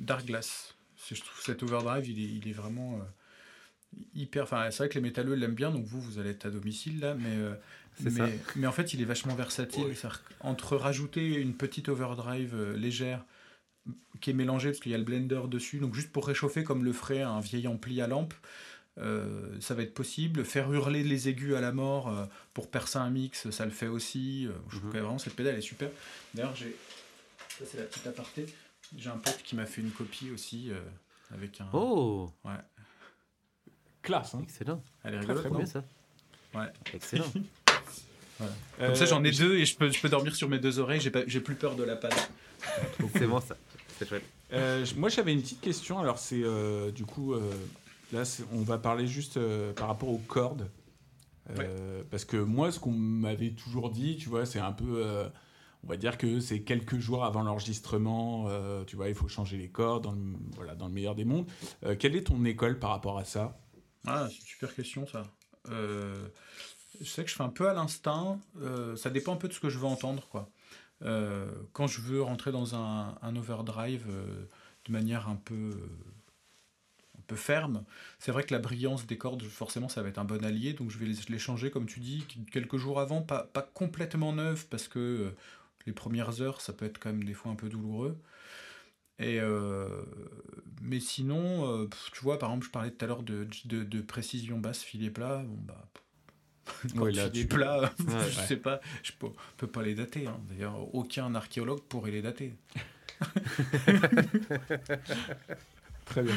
Dark 0.00 0.24
Glass. 0.26 0.74
Je 1.10 1.20
trouve 1.20 1.40
cet 1.42 1.62
overdrive, 1.62 2.08
il 2.08 2.18
est, 2.18 2.28
il 2.38 2.48
est 2.48 2.52
vraiment 2.52 2.98
euh, 2.98 3.98
hyper. 4.14 4.42
Enfin, 4.44 4.70
c'est 4.70 4.78
vrai 4.78 4.88
que 4.88 4.94
les 4.94 5.00
métalleux 5.00 5.34
l'aiment 5.34 5.54
bien, 5.54 5.70
donc 5.70 5.84
vous, 5.86 6.00
vous 6.00 6.18
allez 6.18 6.30
être 6.30 6.46
à 6.46 6.50
domicile 6.50 7.00
là, 7.00 7.14
mais, 7.14 7.36
euh, 7.36 7.54
C'est 8.02 8.10
ça. 8.10 8.26
mais, 8.56 8.66
en 8.66 8.72
fait, 8.72 8.92
il 8.94 9.00
est 9.00 9.04
vachement 9.06 9.34
versatile. 9.34 9.94
Entre 10.40 10.76
rajouter 10.76 11.34
une 11.36 11.54
petite 11.54 11.88
overdrive 11.88 12.54
euh, 12.54 12.76
légère 12.76 13.24
qui 14.20 14.30
est 14.30 14.34
mélangée 14.34 14.70
parce 14.70 14.80
qu'il 14.80 14.92
y 14.92 14.94
a 14.94 14.98
le 14.98 15.04
blender 15.04 15.42
dessus, 15.48 15.78
donc 15.78 15.94
juste 15.94 16.10
pour 16.12 16.26
réchauffer 16.26 16.64
comme 16.64 16.84
le 16.84 16.92
ferait 16.92 17.22
un 17.22 17.40
vieil 17.40 17.68
ampli 17.68 18.00
à 18.00 18.06
lampe. 18.06 18.34
euh, 18.98 19.54
ça 19.60 19.74
va 19.74 19.82
être 19.82 19.94
possible. 19.94 20.44
Faire 20.44 20.72
hurler 20.72 21.04
les 21.04 21.28
aigus 21.28 21.54
à 21.54 21.60
la 21.60 21.70
mort 21.72 22.08
euh, 22.08 22.24
pour 22.54 22.70
percer 22.70 22.98
un 22.98 23.10
mix, 23.10 23.48
ça 23.50 23.64
le 23.64 23.70
fait 23.70 23.86
aussi. 23.88 24.46
Euh, 24.46 24.52
Je 24.70 24.78
trouve 24.78 24.90
que 24.92 24.98
vraiment 24.98 25.18
cette 25.18 25.36
pédale 25.36 25.56
est 25.56 25.60
super. 25.60 25.90
D'ailleurs, 26.34 26.54
j'ai. 26.56 26.74
Ça, 27.58 27.64
c'est 27.70 27.76
la 27.78 27.84
petite 27.84 28.06
aparté. 28.06 28.46
J'ai 28.96 29.08
un 29.10 29.18
pote 29.18 29.40
qui 29.44 29.54
m'a 29.56 29.66
fait 29.66 29.80
une 29.82 29.90
copie 29.90 30.30
aussi 30.30 30.70
euh, 30.70 30.80
avec 31.34 31.60
un. 31.60 31.68
Oh 31.72 32.30
Ouais. 32.44 32.52
Classe, 34.02 34.34
hein. 34.34 34.40
Excellent. 34.42 34.82
Elle 35.04 35.14
est 35.14 35.20
Très, 35.20 35.32
rigolote. 35.34 35.44
très 35.52 35.56
bien 35.56 35.66
ça. 35.66 35.84
Ouais. 36.54 36.72
Excellent. 36.94 37.32
Comme 38.38 38.94
ça, 38.94 39.04
Euh, 39.04 39.06
j'en 39.06 39.24
ai 39.24 39.30
deux 39.30 39.56
et 39.56 39.64
je 39.64 39.76
peux, 39.76 39.90
je 39.90 40.00
peux 40.00 40.08
dormir 40.08 40.34
sur 40.36 40.48
mes 40.48 40.58
deux 40.58 40.78
oreilles. 40.78 41.00
J'ai, 41.00 41.10
pas, 41.10 41.22
j'ai 41.26 41.40
plus 41.40 41.54
peur 41.54 41.74
de 41.76 41.84
la 41.84 41.96
panne. 41.96 42.10
c'est 43.14 43.26
bon 43.26 43.40
ça. 43.40 43.56
C'est 43.98 44.08
chouette. 44.08 44.24
Euh, 44.52 44.84
moi, 44.96 45.08
j'avais 45.08 45.32
une 45.32 45.40
petite 45.40 45.60
question. 45.60 45.98
Alors, 45.98 46.18
c'est 46.18 46.42
euh, 46.42 46.90
du 46.90 47.04
coup, 47.06 47.32
euh, 47.34 47.40
là, 48.12 48.22
on 48.52 48.62
va 48.62 48.78
parler 48.78 49.06
juste 49.06 49.36
euh, 49.38 49.72
par 49.72 49.88
rapport 49.88 50.10
aux 50.10 50.18
cordes. 50.18 50.68
Euh, 51.58 52.02
Parce 52.10 52.24
que 52.24 52.36
moi, 52.36 52.72
ce 52.72 52.80
qu'on 52.80 52.90
m'avait 52.90 53.50
toujours 53.52 53.90
dit, 53.90 54.16
tu 54.16 54.28
vois, 54.28 54.44
c'est 54.46 54.58
un 54.58 54.72
peu. 54.72 55.02
euh, 55.04 55.28
on 55.84 55.88
va 55.88 55.96
dire 55.96 56.18
que 56.18 56.40
c'est 56.40 56.62
quelques 56.62 56.98
jours 56.98 57.24
avant 57.24 57.42
l'enregistrement, 57.44 58.46
euh, 58.48 58.82
tu 58.84 58.96
vois, 58.96 59.08
il 59.08 59.14
faut 59.14 59.28
changer 59.28 59.56
les 59.56 59.68
cordes, 59.68 60.02
dans 60.02 60.12
le, 60.12 60.18
voilà, 60.56 60.74
dans 60.74 60.88
le 60.88 60.92
meilleur 60.92 61.14
des 61.14 61.24
mondes. 61.24 61.46
Euh, 61.84 61.94
quelle 61.96 62.16
est 62.16 62.24
ton 62.26 62.44
école 62.44 62.80
par 62.80 62.90
rapport 62.90 63.18
à 63.18 63.24
ça? 63.24 63.56
Ah, 64.04 64.26
c'est 64.28 64.36
une 64.38 64.46
super 64.46 64.74
question 64.74 65.06
ça. 65.06 65.24
Je 67.06 67.12
sais 67.12 67.24
que 67.24 67.30
je 67.30 67.36
fais 67.36 67.44
un 67.44 67.48
peu 67.50 67.68
à 67.68 67.72
l'instinct. 67.72 68.40
euh, 68.60 68.96
ça 68.96 69.10
dépend 69.10 69.34
un 69.34 69.36
peu 69.36 69.46
de 69.46 69.52
ce 69.52 69.60
que 69.60 69.70
je 69.70 69.78
veux 69.78 69.86
entendre. 69.86 70.26
quoi. 70.28 70.50
Euh, 71.02 71.46
quand 71.72 71.86
je 71.86 72.00
veux 72.00 72.20
rentrer 72.20 72.50
dans 72.50 72.74
un, 72.74 73.36
overdrive 73.36 74.06
euh, 74.10 74.44
de 74.86 74.92
manière 74.92 75.28
un 75.28 75.36
peu, 75.36 75.78
un 77.16 77.22
peu 77.28 77.36
ferme, 77.36 77.84
c'est 78.18 78.32
vrai 78.32 78.42
que 78.42 78.52
la 78.52 78.58
brillance 78.58 79.06
des 79.06 79.18
cordes, 79.18 79.42
forcément, 79.44 79.88
ça 79.88 80.02
va 80.02 80.08
être 80.08 80.18
un 80.18 80.24
bon 80.24 80.44
allié. 80.44 80.72
Donc 80.72 80.90
je 80.90 80.98
vais 80.98 81.06
les, 81.06 81.38
changer, 81.38 81.70
comme 81.70 81.86
tu 81.86 82.00
dis, 82.00 82.24
quelques 82.50 82.76
jours 82.76 82.98
avant, 83.00 83.22
pas, 83.22 83.44
pas 83.44 83.62
complètement 83.62 84.32
neuves, 84.32 84.66
parce 84.68 84.88
que 84.88 85.32
les 85.86 85.92
premières 85.92 86.40
heures, 86.42 86.60
ça 86.60 86.72
peut 86.72 86.86
être 86.86 86.98
quand 86.98 87.10
même 87.12 87.24
des 87.24 87.34
fois 87.34 87.52
un 87.52 87.56
peu 87.56 87.68
douloureux. 87.68 88.18
Et 89.20 89.40
mais 90.82 91.00
sinon, 91.00 91.88
tu 92.12 92.20
vois, 92.22 92.38
par 92.38 92.50
exemple, 92.50 92.66
je 92.66 92.70
parlais 92.70 92.90
tout 92.90 93.04
à 93.04 93.08
l'heure 93.08 93.22
de, 93.22 93.46
de, 93.66 93.84
de 93.84 94.00
précision 94.02 94.58
basse, 94.58 94.82
filet 94.82 95.10
plat. 95.10 95.42
Bon, 95.46 95.58
bah, 95.62 95.88
quand 96.96 97.02
Ouais, 97.02 97.12
là, 97.12 97.28
tu- 97.30 97.46
plat, 97.46 97.92
je 97.98 98.04
Ouais. 98.04 98.46
sais 98.46 98.56
pas, 98.56 98.80
je 99.02 99.12
peux, 99.12 99.28
peux 99.56 99.66
pas 99.66 99.82
les 99.82 99.94
dater. 99.94 100.26
hein. 100.26 100.38
D'ailleurs, 100.48 100.94
aucun 100.94 101.34
archéologue 101.34 101.80
pourrait 101.82 102.10
les 102.10 102.22
dater. 102.22 102.54
Très 106.06 106.22
bien. 106.22 106.34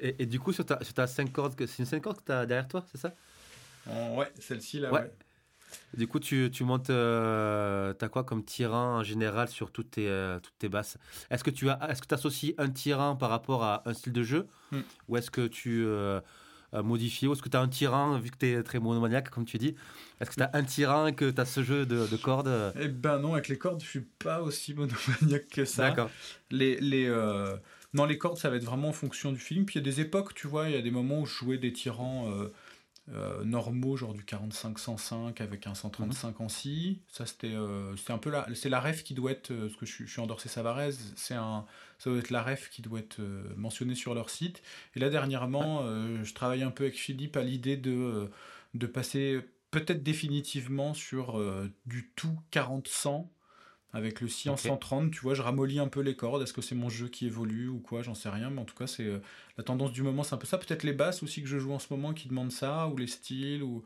Et, 0.00 0.14
et 0.20 0.26
du 0.26 0.38
coup, 0.38 0.52
sur 0.52 0.64
ta, 0.64 0.82
sur 0.82 0.94
ta 0.94 1.06
5 1.06 1.32
cordes, 1.32 1.54
c'est 1.58 1.78
une 1.80 1.86
5 1.86 2.02
cordes 2.02 2.18
que 2.18 2.24
tu 2.26 2.32
as 2.32 2.46
derrière 2.46 2.68
toi, 2.68 2.84
c'est 2.90 2.98
ça? 2.98 3.14
En- 3.88 4.16
ouais, 4.16 4.30
celle-ci 4.38 4.80
là. 4.80 4.92
Ouais. 4.92 5.10
Du 5.94 6.06
coup, 6.08 6.18
tu, 6.18 6.48
tu 6.50 6.64
montes. 6.64 6.88
Euh, 6.88 7.92
tu 7.98 8.02
as 8.04 8.08
quoi 8.08 8.24
comme 8.24 8.42
tirant 8.42 8.98
en 8.98 9.02
général 9.02 9.48
sur 9.48 9.70
toutes 9.70 9.90
tes, 9.92 10.08
euh, 10.08 10.38
toutes 10.40 10.56
tes 10.58 10.68
basses? 10.70 10.96
Est-ce 11.30 11.44
que 11.44 11.50
tu 11.50 11.68
as, 11.68 11.78
est-ce 11.90 12.00
que 12.00 12.14
associes 12.14 12.54
un 12.56 12.70
tirant 12.70 13.16
par 13.16 13.28
rapport 13.28 13.62
à 13.64 13.82
un 13.84 13.92
style 13.92 14.12
de 14.14 14.22
jeu? 14.22 14.46
Hmm. 14.72 14.80
Ou 15.08 15.16
est-ce 15.18 15.30
que 15.30 15.46
tu 15.46 15.84
euh, 16.74 16.82
modifies 16.82 17.26
Ou 17.26 17.32
est-ce 17.32 17.42
que 17.42 17.48
tu 17.48 17.56
as 17.56 17.60
un 17.60 17.68
tirant, 17.68 18.18
vu 18.18 18.30
que 18.30 18.36
tu 18.38 18.46
es 18.46 18.62
très 18.62 18.78
monomaniaque, 18.78 19.30
comme 19.30 19.44
tu 19.44 19.58
dis 19.58 19.74
Est-ce 20.20 20.30
que 20.30 20.36
tu 20.36 20.42
as 20.42 20.50
un 20.52 20.62
tirant 20.64 21.06
et 21.06 21.14
que 21.14 21.30
tu 21.30 21.40
as 21.40 21.44
ce 21.44 21.62
jeu 21.62 21.86
de, 21.86 22.06
de 22.06 22.16
cordes 22.16 22.48
euh, 22.48 22.72
Eh 22.78 22.88
ben 22.88 23.18
non, 23.18 23.34
avec 23.34 23.48
les 23.48 23.58
cordes, 23.58 23.80
je 23.82 23.88
suis 23.88 24.06
pas 24.18 24.42
aussi 24.42 24.74
monomaniaque 24.74 25.48
que 25.48 25.64
ça. 25.64 25.88
D'accord. 25.88 26.10
Les, 26.50 26.78
les, 26.80 27.06
euh, 27.06 27.56
Non, 27.94 28.04
les 28.04 28.18
cordes, 28.18 28.38
ça 28.38 28.50
va 28.50 28.56
être 28.56 28.64
vraiment 28.64 28.88
en 28.88 28.92
fonction 28.92 29.32
du 29.32 29.38
film. 29.38 29.64
Puis 29.64 29.76
il 29.76 29.78
y 29.78 29.88
a 29.88 29.90
des 29.90 30.00
époques, 30.00 30.34
tu 30.34 30.46
vois, 30.46 30.68
il 30.68 30.74
y 30.74 30.78
a 30.78 30.82
des 30.82 30.90
moments 30.90 31.20
où 31.20 31.26
je 31.26 31.34
jouais 31.34 31.58
des 31.58 31.72
tirants 31.72 32.30
euh, 32.30 32.52
euh, 33.14 33.44
normaux, 33.44 33.96
genre 33.96 34.14
du 34.14 34.24
45-105 34.24 35.40
avec 35.42 35.66
un 35.66 35.74
135 35.74 36.40
en 36.40 36.48
si. 36.48 37.00
Ça, 37.08 37.26
c'était 37.26 37.48
euh, 37.54 37.96
c'était 37.96 38.12
un 38.12 38.18
peu 38.18 38.30
la, 38.30 38.46
c'est 38.54 38.68
la 38.68 38.80
ref 38.80 39.02
qui 39.04 39.14
doit 39.14 39.30
être, 39.32 39.50
euh, 39.50 39.66
parce 39.66 39.76
que 39.76 39.86
je, 39.86 39.92
suis- 39.92 40.06
je 40.06 40.12
suis 40.12 40.20
endorser 40.20 40.48
Savarez, 40.48 40.92
c'est 41.16 41.34
un, 41.34 41.64
ça 41.98 42.10
doit 42.10 42.18
être 42.18 42.30
la 42.30 42.42
ref 42.42 42.68
qui 42.70 42.82
doit 42.82 42.98
être 43.00 43.20
euh, 43.20 43.42
mentionnée 43.56 43.94
sur 43.94 44.14
leur 44.14 44.30
site. 44.30 44.62
Et 44.94 45.00
là, 45.00 45.08
dernièrement, 45.10 45.82
je 46.22 46.34
travaille 46.34 46.62
un 46.62 46.70
peu 46.70 46.84
avec 46.84 46.96
Philippe 46.98 47.36
à 47.36 47.42
l'idée 47.42 47.76
de, 47.76 48.30
de 48.74 48.86
passer 48.86 49.40
peut-être 49.70 50.02
définitivement 50.02 50.94
sur 50.94 51.40
du 51.86 52.10
tout 52.16 52.38
40-100 52.50 53.30
Avec 53.98 54.20
le 54.20 54.28
si 54.28 54.48
en 54.48 54.54
Ok. 54.54 54.60
130, 54.60 55.10
tu 55.10 55.20
vois, 55.20 55.34
je 55.34 55.42
ramollis 55.42 55.78
un 55.80 55.88
peu 55.88 56.00
les 56.00 56.14
cordes. 56.16 56.42
Est-ce 56.42 56.52
que 56.52 56.62
c'est 56.62 56.74
mon 56.74 56.88
jeu 56.88 57.08
qui 57.08 57.26
évolue 57.26 57.68
ou 57.68 57.80
quoi? 57.80 58.02
J'en 58.02 58.14
sais 58.14 58.28
rien. 58.28 58.48
Mais 58.50 58.60
en 58.60 58.64
tout 58.64 58.74
cas, 58.76 58.86
c'est 58.86 59.04
euh, 59.04 59.18
la 59.56 59.64
tendance 59.64 59.92
du 59.92 60.02
moment, 60.02 60.22
c'est 60.22 60.34
un 60.34 60.38
peu 60.38 60.46
ça. 60.46 60.58
Peut-être 60.58 60.84
les 60.84 60.92
basses 60.92 61.22
aussi 61.22 61.42
que 61.42 61.48
je 61.48 61.58
joue 61.58 61.72
en 61.72 61.78
ce 61.78 61.92
moment 61.92 62.14
qui 62.14 62.28
demandent 62.28 62.52
ça, 62.52 62.86
ou 62.88 62.96
les 62.96 63.06
styles, 63.08 63.62
ou 63.62 63.82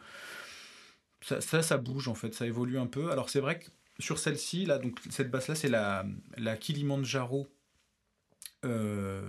ça, 1.23 1.41
ça, 1.41 1.63
ça 1.63 1.79
bouge 1.79 2.09
en 2.09 2.15
fait, 2.15 2.35
ça 2.35 2.47
évolue 2.47 2.79
un 2.79 2.87
peu. 2.87 3.11
Alors 3.11 3.31
c'est 3.31 3.41
vrai 3.41 3.59
que 3.59 3.67
sur 3.99 4.19
celle-ci, 4.19 4.67
là, 4.67 4.79
donc 4.79 5.01
cette 5.11 5.31
basse-là, 5.31 5.55
c'est 5.55 5.69
la, 5.69 6.05
la 6.37 6.57
Kilimanjaro 6.57 7.49
euh, 8.65 9.23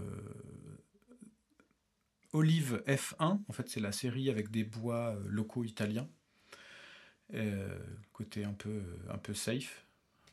Olive 2.33 2.83
F1. 2.87 3.39
En 3.47 3.53
fait, 3.53 3.69
c'est 3.69 3.79
la 3.79 3.91
série 3.91 4.29
avec 4.29 4.49
des 4.51 4.63
bois 4.63 5.15
euh, 5.15 5.23
locaux 5.27 5.63
italiens. 5.63 6.09
Euh, 7.33 7.79
côté 8.11 8.43
un 8.43 8.53
peu, 8.53 8.81
un 9.09 9.17
peu 9.17 9.33
safe 9.33 9.85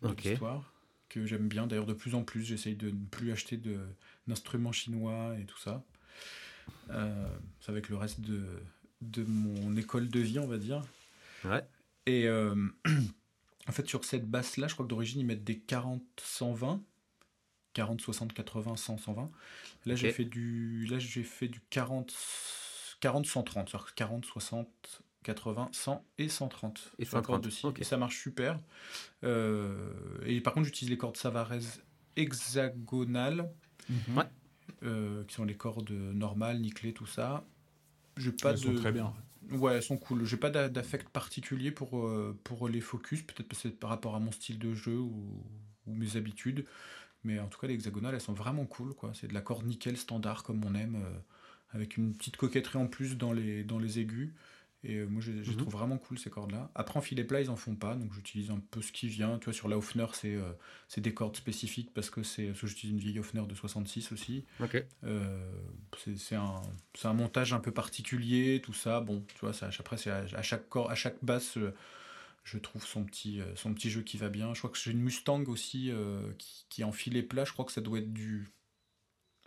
de 0.02 0.08
Ok. 0.08 0.24
l'histoire, 0.24 0.72
que 1.08 1.26
j'aime 1.26 1.48
bien. 1.48 1.66
D'ailleurs, 1.66 1.86
de 1.86 1.92
plus 1.92 2.14
en 2.14 2.22
plus, 2.22 2.42
j'essaye 2.42 2.76
de 2.76 2.90
ne 2.90 3.04
plus 3.06 3.32
acheter 3.32 3.56
de- 3.56 3.86
d'instruments 4.26 4.72
chinois 4.72 5.36
et 5.38 5.44
tout 5.44 5.58
ça. 5.58 5.82
Euh, 6.90 7.28
c'est 7.60 7.70
avec 7.70 7.88
le 7.88 7.96
reste 7.96 8.20
de, 8.20 8.44
de 9.02 9.24
mon 9.24 9.76
école 9.76 10.08
de 10.08 10.20
vie, 10.20 10.38
on 10.38 10.46
va 10.46 10.58
dire. 10.58 10.82
Ouais. 11.44 11.64
Et 12.06 12.26
euh, 12.26 12.54
en 13.68 13.72
fait, 13.72 13.88
sur 13.88 14.04
cette 14.04 14.28
basse-là, 14.28 14.68
je 14.68 14.74
crois 14.74 14.84
que 14.84 14.90
d'origine, 14.90 15.20
ils 15.20 15.26
mettent 15.26 15.44
des 15.44 15.56
40-120. 15.56 16.80
40, 17.72 18.00
60, 18.00 18.32
80, 18.32 18.76
100, 18.76 18.98
120. 18.98 19.30
Là, 19.86 19.94
j'ai 19.94 20.10
fait 20.10 20.24
du, 20.24 20.86
là, 20.86 20.98
j'ai 20.98 21.22
fait 21.22 21.46
du 21.46 21.60
40, 21.70 22.12
40, 23.00 23.26
130. 23.26 23.68
C'est-à-dire 23.68 23.94
40, 23.94 24.24
60, 24.24 25.02
80, 25.22 25.68
100 25.72 26.04
et 26.18 26.28
130. 26.28 26.92
Et 26.98 27.04
sur 27.04 27.16
la 27.16 27.22
corde 27.22 27.42
130, 27.42 27.44
de 27.44 27.50
scie. 27.50 27.66
ok. 27.66 27.80
Et 27.80 27.84
ça 27.84 27.96
marche 27.96 28.18
super. 28.22 28.58
Euh, 29.24 29.92
et 30.24 30.40
par 30.40 30.54
contre, 30.54 30.66
j'utilise 30.66 30.90
les 30.90 30.98
cordes 30.98 31.16
Savarez 31.16 31.60
hexagonales, 32.16 33.50
Ouais. 34.14 34.24
euh, 34.82 35.24
qui 35.24 35.34
sont 35.34 35.44
les 35.44 35.56
cordes 35.56 35.90
normales, 35.90 36.60
nickelées, 36.60 36.92
tout 36.92 37.06
ça. 37.06 37.44
J'ai 38.16 38.32
pas 38.32 38.50
Elles 38.52 38.58
sont 38.58 38.72
de... 38.72 38.78
très 38.78 38.92
bien. 38.92 39.12
Ouais, 39.52 39.74
elles 39.74 39.82
sont 39.82 39.96
cool. 39.96 40.24
J'ai 40.24 40.36
pas 40.36 40.50
d'a- 40.50 40.68
d'affect 40.68 41.08
particulier 41.08 41.70
pour, 41.70 41.98
euh, 41.98 42.38
pour 42.44 42.68
les 42.68 42.80
focus, 42.80 43.22
peut-être 43.22 43.48
parce 43.48 43.62
que 43.62 43.68
c'est 43.68 43.74
par 43.78 43.90
rapport 43.90 44.14
à 44.14 44.20
mon 44.20 44.30
style 44.32 44.58
de 44.58 44.74
jeu 44.74 44.96
ou, 44.98 45.42
ou 45.86 45.94
mes 45.94 46.16
habitudes. 46.16 46.64
Mais 47.24 47.38
en 47.38 47.48
tout 47.48 47.58
cas, 47.58 47.66
les 47.66 47.74
hexagonales, 47.74 48.14
elles 48.14 48.20
sont 48.20 48.32
vraiment 48.32 48.64
cool. 48.66 48.94
quoi. 48.94 49.12
C'est 49.14 49.28
de 49.28 49.34
la 49.34 49.40
corde 49.40 49.66
nickel 49.66 49.96
standard 49.96 50.42
comme 50.44 50.64
on 50.64 50.74
aime, 50.74 50.96
euh, 50.96 51.18
avec 51.72 51.96
une 51.96 52.14
petite 52.14 52.36
coquetterie 52.36 52.78
en 52.78 52.86
plus 52.86 53.16
dans 53.16 53.32
les, 53.32 53.64
dans 53.64 53.78
les 53.78 53.98
aigus. 53.98 54.32
Et 54.82 54.96
euh, 54.96 55.06
moi, 55.06 55.20
je 55.20 55.30
je 55.32 55.50
les 55.50 55.50
Mhm. 55.50 55.56
trouve 55.58 55.72
vraiment 55.74 55.98
cool 55.98 56.18
ces 56.18 56.30
cordes-là. 56.30 56.70
Après, 56.74 56.98
en 56.98 57.02
filet 57.02 57.22
plat, 57.24 57.40
ils 57.42 57.50
en 57.50 57.56
font 57.56 57.74
pas, 57.76 57.96
donc 57.96 58.12
j'utilise 58.14 58.50
un 58.50 58.60
peu 58.70 58.80
ce 58.80 58.92
qui 58.92 59.08
vient. 59.08 59.38
Tu 59.38 59.44
vois, 59.44 59.52
sur 59.52 59.68
la 59.68 59.76
Hofner, 59.76 60.06
c'est 60.14 60.34
euh, 60.34 60.52
c'est 60.88 61.02
des 61.02 61.12
cordes 61.12 61.36
spécifiques 61.36 61.92
parce 61.92 62.08
que, 62.08 62.22
c'est- 62.22 62.46
parce 62.46 62.60
que 62.62 62.66
j'utilise 62.66 62.94
une 62.94 63.00
vieille 63.00 63.18
Hofner 63.18 63.46
de 63.46 63.54
66 63.54 64.10
aussi. 64.12 64.44
Ok. 64.58 64.82
Euh, 65.04 65.50
c'est 65.98 66.16
c'est 66.16 66.34
un, 66.36 66.62
c'est 66.94 67.08
un 67.08 67.12
montage 67.12 67.52
un 67.52 67.60
peu 67.60 67.72
particulier, 67.72 68.60
tout 68.62 68.72
ça. 68.72 69.00
Bon, 69.00 69.22
tu 69.34 69.38
vois, 69.40 69.52
ça, 69.52 69.68
après, 69.78 69.98
c'est 69.98 70.10
à, 70.10 70.24
à 70.34 70.42
chaque 70.42 70.68
corps, 70.70 70.90
à 70.90 70.94
chaque 70.94 71.22
basse, 71.22 71.58
euh, 71.58 71.74
je 72.44 72.56
trouve 72.56 72.84
son 72.86 73.04
petit, 73.04 73.40
son 73.56 73.74
petit 73.74 73.90
jeu 73.90 74.00
qui 74.02 74.16
va 74.16 74.30
bien. 74.30 74.54
Je 74.54 74.60
crois 74.60 74.70
que 74.70 74.78
j'ai 74.78 74.92
une 74.92 75.00
Mustang 75.02 75.44
aussi 75.48 75.90
euh, 75.90 76.32
qui, 76.38 76.64
qui 76.70 76.80
est 76.80 76.84
en 76.84 76.92
filet 76.92 77.22
plat. 77.22 77.44
Je 77.44 77.52
crois 77.52 77.66
que 77.66 77.72
ça 77.72 77.82
doit 77.82 77.98
être 77.98 78.12
du 78.14 78.48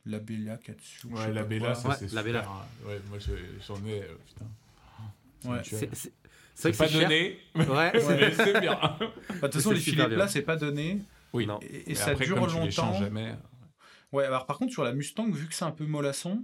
la 0.05 0.19
Bella 0.19 0.57
Katsu. 0.57 1.07
Ouais, 1.07 1.31
la 1.33 1.43
Bella, 1.43 1.73
ça 1.75 1.89
Ouais, 1.89 1.95
c'est 1.95 2.13
la 2.13 2.21
super. 2.21 2.23
Bella. 2.23 2.67
Ouais, 2.85 3.01
moi 3.09 3.17
je- 3.19 3.31
j'en 3.65 3.83
ai. 3.85 4.03
euh, 4.03 4.15
putain. 4.27 4.45
Ouais. 5.45 5.61
C'est 6.55 6.77
pas 6.77 6.87
cher. 6.87 7.01
donné, 7.01 7.39
Ouais. 7.55 7.91
mais 7.93 8.31
c'est 8.33 8.59
bien. 8.61 8.79
Bah, 8.79 8.97
De 8.99 9.39
toute 9.41 9.53
façon, 9.55 9.71
les 9.71 9.79
filets 9.79 10.07
plats, 10.07 10.27
c'est 10.27 10.41
pas 10.43 10.55
donné. 10.55 10.99
Oui. 11.33 11.47
Non. 11.47 11.59
Et, 11.87 11.95
ça 11.95 12.11
après, 12.11 12.25
dure 12.25 12.39
comme 12.39 12.47
tu 12.47 12.59
les 12.59 12.69
changes 12.71 12.93
longtemps. 12.99 12.99
jamais. 13.05 13.35
Ouais, 14.11 14.25
alors 14.25 14.45
par 14.45 14.59
contre, 14.59 14.71
sur 14.71 14.83
la 14.83 14.93
Mustang, 14.93 15.31
vu 15.31 15.47
que 15.47 15.55
c'est 15.55 15.65
un 15.65 15.71
peu 15.71 15.85
mollasson, 15.85 16.43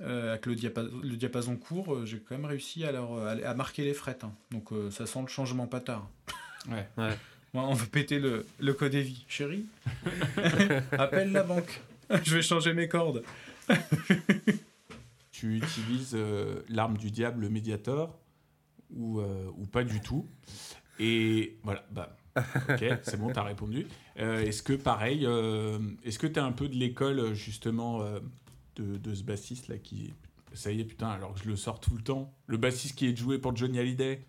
euh, 0.00 0.30
avec 0.30 0.46
le, 0.46 0.54
diapason, 0.54 0.90
le 1.02 1.16
diapason 1.16 1.56
court, 1.56 1.94
euh, 1.94 2.06
j'ai 2.06 2.18
quand 2.20 2.36
même 2.36 2.44
réussi 2.44 2.84
à, 2.84 2.92
leur, 2.92 3.12
à, 3.18 3.30
à 3.32 3.54
marquer 3.54 3.82
les 3.82 3.94
frettes. 3.94 4.22
hein. 4.22 4.32
Donc 4.52 4.70
euh, 4.72 4.90
ça 4.92 5.04
sent 5.06 5.20
le 5.22 5.26
changement 5.26 5.66
pas 5.66 5.80
tard. 5.80 6.08
Ouais. 6.68 6.86
On 7.54 7.74
veut 7.74 7.86
péter 7.86 8.18
le, 8.20 8.46
le 8.60 8.72
code 8.74 8.94
EVI. 8.94 9.24
Chérie, 9.28 9.66
appelle 10.92 11.32
la 11.32 11.42
banque. 11.42 11.80
Je 12.24 12.36
vais 12.36 12.42
changer 12.42 12.72
mes 12.74 12.86
cordes. 12.88 13.22
Tu 15.44 15.56
utilises 15.58 16.12
euh, 16.14 16.62
l'arme 16.70 16.96
du 16.96 17.10
diable, 17.10 17.42
le 17.42 17.50
Mediator, 17.50 18.18
ou, 18.96 19.20
euh, 19.20 19.50
ou 19.58 19.66
pas 19.66 19.84
du 19.84 20.00
tout. 20.00 20.26
Et 20.98 21.58
voilà, 21.62 21.84
bah, 21.90 22.16
ok, 22.36 22.82
c'est 23.02 23.18
bon, 23.18 23.30
t'as 23.30 23.42
répondu. 23.42 23.86
Euh, 24.18 24.40
est-ce 24.40 24.62
que 24.62 24.72
pareil, 24.72 25.26
euh, 25.26 25.78
est-ce 26.02 26.18
que 26.18 26.26
t'es 26.26 26.40
un 26.40 26.52
peu 26.52 26.66
de 26.66 26.74
l'école 26.76 27.34
justement 27.34 28.00
euh, 28.00 28.20
de, 28.76 28.96
de 28.96 29.14
ce 29.14 29.22
bassiste 29.22 29.68
là 29.68 29.76
qui, 29.76 30.14
ça 30.54 30.72
y 30.72 30.80
est 30.80 30.84
putain, 30.84 31.08
alors 31.08 31.34
que 31.34 31.40
je 31.40 31.48
le 31.50 31.56
sors 31.56 31.78
tout 31.78 31.94
le 31.94 32.02
temps, 32.02 32.32
le 32.46 32.56
bassiste 32.56 32.96
qui 32.96 33.06
est 33.06 33.14
joué 33.14 33.38
pour 33.38 33.54
Johnny 33.54 33.78
Hallyday, 33.78 34.24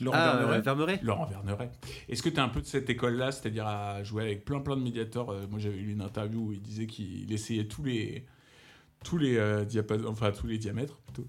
Laurent 0.00 0.16
Ah, 0.20 0.36
Verneret. 0.36 0.60
Vermeret 0.60 1.00
Laurent 1.02 1.26
Verneret. 1.26 1.72
Est-ce 2.08 2.22
que 2.22 2.28
t'es 2.28 2.38
un 2.38 2.48
peu 2.48 2.60
de 2.60 2.66
cette 2.66 2.88
école-là, 2.88 3.32
c'est-à-dire 3.32 3.66
à 3.66 4.04
jouer 4.04 4.22
avec 4.22 4.44
plein 4.44 4.60
plein 4.60 4.76
de 4.76 4.82
médiateurs 4.82 5.34
Moi 5.48 5.58
j'avais 5.58 5.78
lu 5.78 5.94
une 5.94 6.02
interview 6.02 6.46
où 6.46 6.52
il 6.52 6.62
disait 6.62 6.86
qu'il 6.86 7.32
essayait 7.32 7.66
tous 7.66 7.82
les 7.82 8.24
tous 9.04 9.18
les 9.18 9.36
euh, 9.36 9.64
enfin 10.06 10.32
tous 10.32 10.46
les 10.46 10.58
diamètres 10.58 10.96
plutôt. 11.00 11.28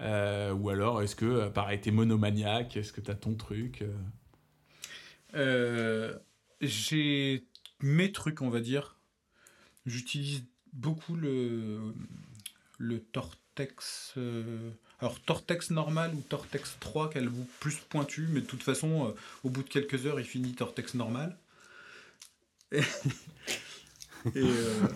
Euh, 0.00 0.52
ou 0.52 0.70
alors 0.70 1.02
est-ce 1.02 1.16
que 1.16 1.24
euh, 1.24 1.50
pareil 1.50 1.80
t'es 1.80 1.90
monomaniaque 1.90 2.76
Est-ce 2.76 2.92
que 2.92 3.00
t'as 3.00 3.14
ton 3.14 3.34
truc 3.34 3.82
euh 3.82 3.96
Euh, 5.34 6.16
j'ai 6.60 7.44
mes 7.80 8.12
trucs, 8.12 8.42
on 8.42 8.50
va 8.50 8.60
dire. 8.60 8.96
J'utilise 9.86 10.44
beaucoup 10.72 11.16
le, 11.16 11.94
le 12.78 13.00
Tortex. 13.00 14.14
euh, 14.16 14.70
alors, 15.00 15.20
Tortex 15.20 15.70
normal 15.70 16.12
ou 16.14 16.20
Tortex 16.28 16.76
3, 16.80 17.10
qui 17.10 17.18
a 17.18 17.20
le 17.20 17.30
bout 17.30 17.48
plus 17.60 17.76
pointu, 17.88 18.26
mais 18.30 18.40
de 18.40 18.46
toute 18.46 18.62
façon, 18.62 19.06
euh, 19.08 19.12
au 19.44 19.50
bout 19.50 19.62
de 19.62 19.68
quelques 19.68 20.06
heures, 20.06 20.18
il 20.20 20.26
finit 20.26 20.54
Tortex 20.54 20.94
normal. 20.94 21.36
Et, 22.72 22.80
et, 24.34 24.42
euh, 24.42 24.88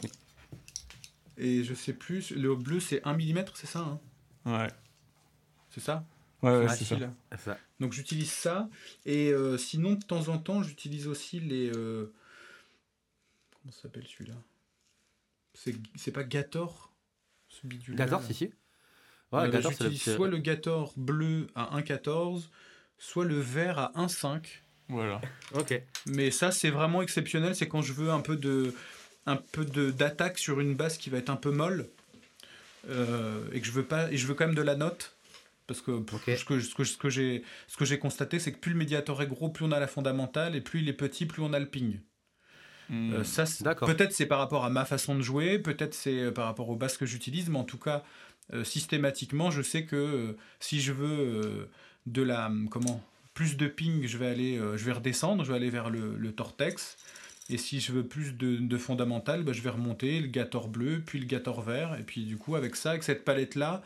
et 1.45 1.65
je 1.65 1.75
sais 1.75 1.93
plus, 1.93 2.31
le 2.31 2.55
bleu 2.55 2.81
c'est 2.81 3.03
1 3.05 3.15
mm, 3.15 3.45
c'est 3.55 3.67
ça 3.67 3.81
hein? 3.81 4.01
Ouais. 4.45 4.69
C'est 5.71 5.81
ça? 5.81 6.05
Ouais, 6.43 6.51
ouais, 6.67 6.69
c'est 6.69 6.85
ça. 7.39 7.59
Donc 7.79 7.93
j'utilise 7.93 8.31
ça. 8.31 8.69
Et 9.07 9.31
euh, 9.33 9.57
sinon, 9.57 9.93
de 9.93 10.03
temps 10.03 10.29
en 10.29 10.39
temps, 10.39 10.63
j'utilise 10.63 11.07
aussi 11.07 11.41
les. 11.41 11.71
euh, 11.71 12.13
Comment 13.63 13.73
ça 13.73 13.83
s'appelle 13.83 14.07
celui-là? 14.07 14.35
C'est 15.55 15.75
c'est 15.95 16.11
pas 16.11 16.25
Gator 16.25 16.93
Ce 17.49 17.67
bidule. 17.67 17.95
Gator, 17.95 18.23
si, 18.23 18.35
si. 18.35 18.45
Ouais, 18.45 18.53
bah, 19.31 19.49
Gator, 19.49 19.71
le 19.71 19.77
j'utilise 19.77 20.15
soit 20.15 20.29
le 20.29 20.39
Gator 20.39 20.93
bleu 20.97 21.47
à 21.55 21.79
1,14, 21.79 22.49
soit 22.99 23.25
le 23.25 23.39
vert 23.39 23.79
à 23.79 23.93
1,5. 23.95 24.63
Voilà. 24.89 25.21
Ok. 25.55 25.81
Mais 26.07 26.31
ça, 26.31 26.51
c'est 26.51 26.71
vraiment 26.71 27.03
exceptionnel. 27.03 27.55
C'est 27.55 27.69
quand 27.69 27.83
je 27.83 27.93
veux 27.93 28.11
un 28.11 28.21
peu 28.21 28.37
de 28.37 28.75
un 29.27 29.37
peu 29.37 29.65
de 29.65 29.91
d'attaque 29.91 30.39
sur 30.39 30.61
une 30.61 30.75
basse 30.75 30.99
qui 30.99 31.11
va 31.11 31.19
être 31.19 31.31
un 31.31 31.37
peu 31.37 31.51
molle 31.51 31.89
euh, 32.89 33.45
et 33.53 33.61
que 33.61 33.67
je 33.67 33.73
veux 33.73 33.85
pas 33.85 34.11
et 34.11 34.17
je 34.17 34.27
veux 34.27 34.35
quand 34.35 34.47
même 34.47 34.55
de 34.57 34.63
la 34.63 34.75
note 34.75 35.17
parce 35.67 35.81
que 35.81 35.93
Ok. 35.93 36.25
ce 36.37 36.45
que 36.45 36.61
ce 36.61 36.75
que, 36.75 36.85
ce 36.85 36.97
que 36.97 37.09
j'ai 37.09 37.45
ce 37.69 37.77
que 37.77 37.85
j'ai 37.85 37.99
constaté 37.99 38.39
c'est 38.41 38.53
que 38.53 38.59
plus 38.59 38.73
le 38.73 38.79
médiator 38.79 39.23
est 39.23 39.27
gros 39.29 39.49
plus 39.49 39.65
on 39.65 39.73
a 39.73 39.79
la 39.81 39.87
fondamentale 39.87 40.57
et 40.57 40.61
plus 40.61 40.81
il 40.81 40.89
est 40.89 40.93
petit 40.93 41.27
plus 41.27 41.43
on 41.43 41.53
a 41.53 41.59
le 41.59 41.67
ping. 41.67 42.01
Euh, 42.91 43.25
ça 43.25 43.45
D'accord. 43.61 43.89
peut-être 43.89 44.13
c'est 44.13 44.27
par 44.27 44.39
rapport 44.39 44.65
à 44.65 44.71
ma 44.71 44.85
façon 44.85 45.15
de 45.15 45.23
jouer 45.23 45.59
peut-être 45.59 45.95
c'est 45.95 46.19
euh, 46.19 46.31
par 46.33 46.45
rapport 46.47 46.69
aux 46.69 46.77
basses 46.77 46.99
que 46.99 47.07
j'utilise 47.07 47.49
mais 47.49 47.59
en 47.59 47.65
tout 47.65 47.79
cas 47.79 48.03
euh, 48.53 48.65
systématiquement 48.65 49.51
je 49.51 49.63
sais 49.63 49.85
que 49.87 49.97
euh, 49.97 50.37
si 50.61 50.81
je 50.81 50.93
veux 50.93 51.09
euh, 51.09 51.71
de 52.07 52.23
la 52.23 52.51
comment 52.71 53.03
plus 53.33 53.57
de 53.57 53.67
ping 53.69 54.07
je 54.07 54.19
vais 54.19 54.27
aller 54.27 54.59
euh, 54.59 54.77
je 54.77 54.85
vais 54.85 54.93
redescendre 54.93 55.45
je 55.45 55.51
vais 55.53 55.57
aller 55.57 55.71
vers 55.71 55.89
le, 55.89 56.17
le 56.19 56.33
tortex 56.33 56.99
et 57.53 57.59
si 57.59 57.81
je 57.81 57.93
veux 57.93 58.07
plus 58.07 58.33
de, 58.33 58.57
de 58.57 58.77
fondamental 58.79 59.43
bah, 59.45 59.53
je 59.53 59.61
vais 59.63 59.71
remonter 59.71 60.21
le 60.21 60.27
gator 60.29 60.69
bleu 60.69 61.03
puis 61.05 61.19
le 61.21 61.27
gator 61.27 61.61
vert 61.63 61.97
et 61.99 62.03
puis 62.03 62.25
du 62.25 62.37
coup 62.39 62.57
avec 62.57 62.75
ça 62.77 62.91
avec 62.91 63.03
cette 63.03 63.25
palette 63.25 63.55
là 63.55 63.83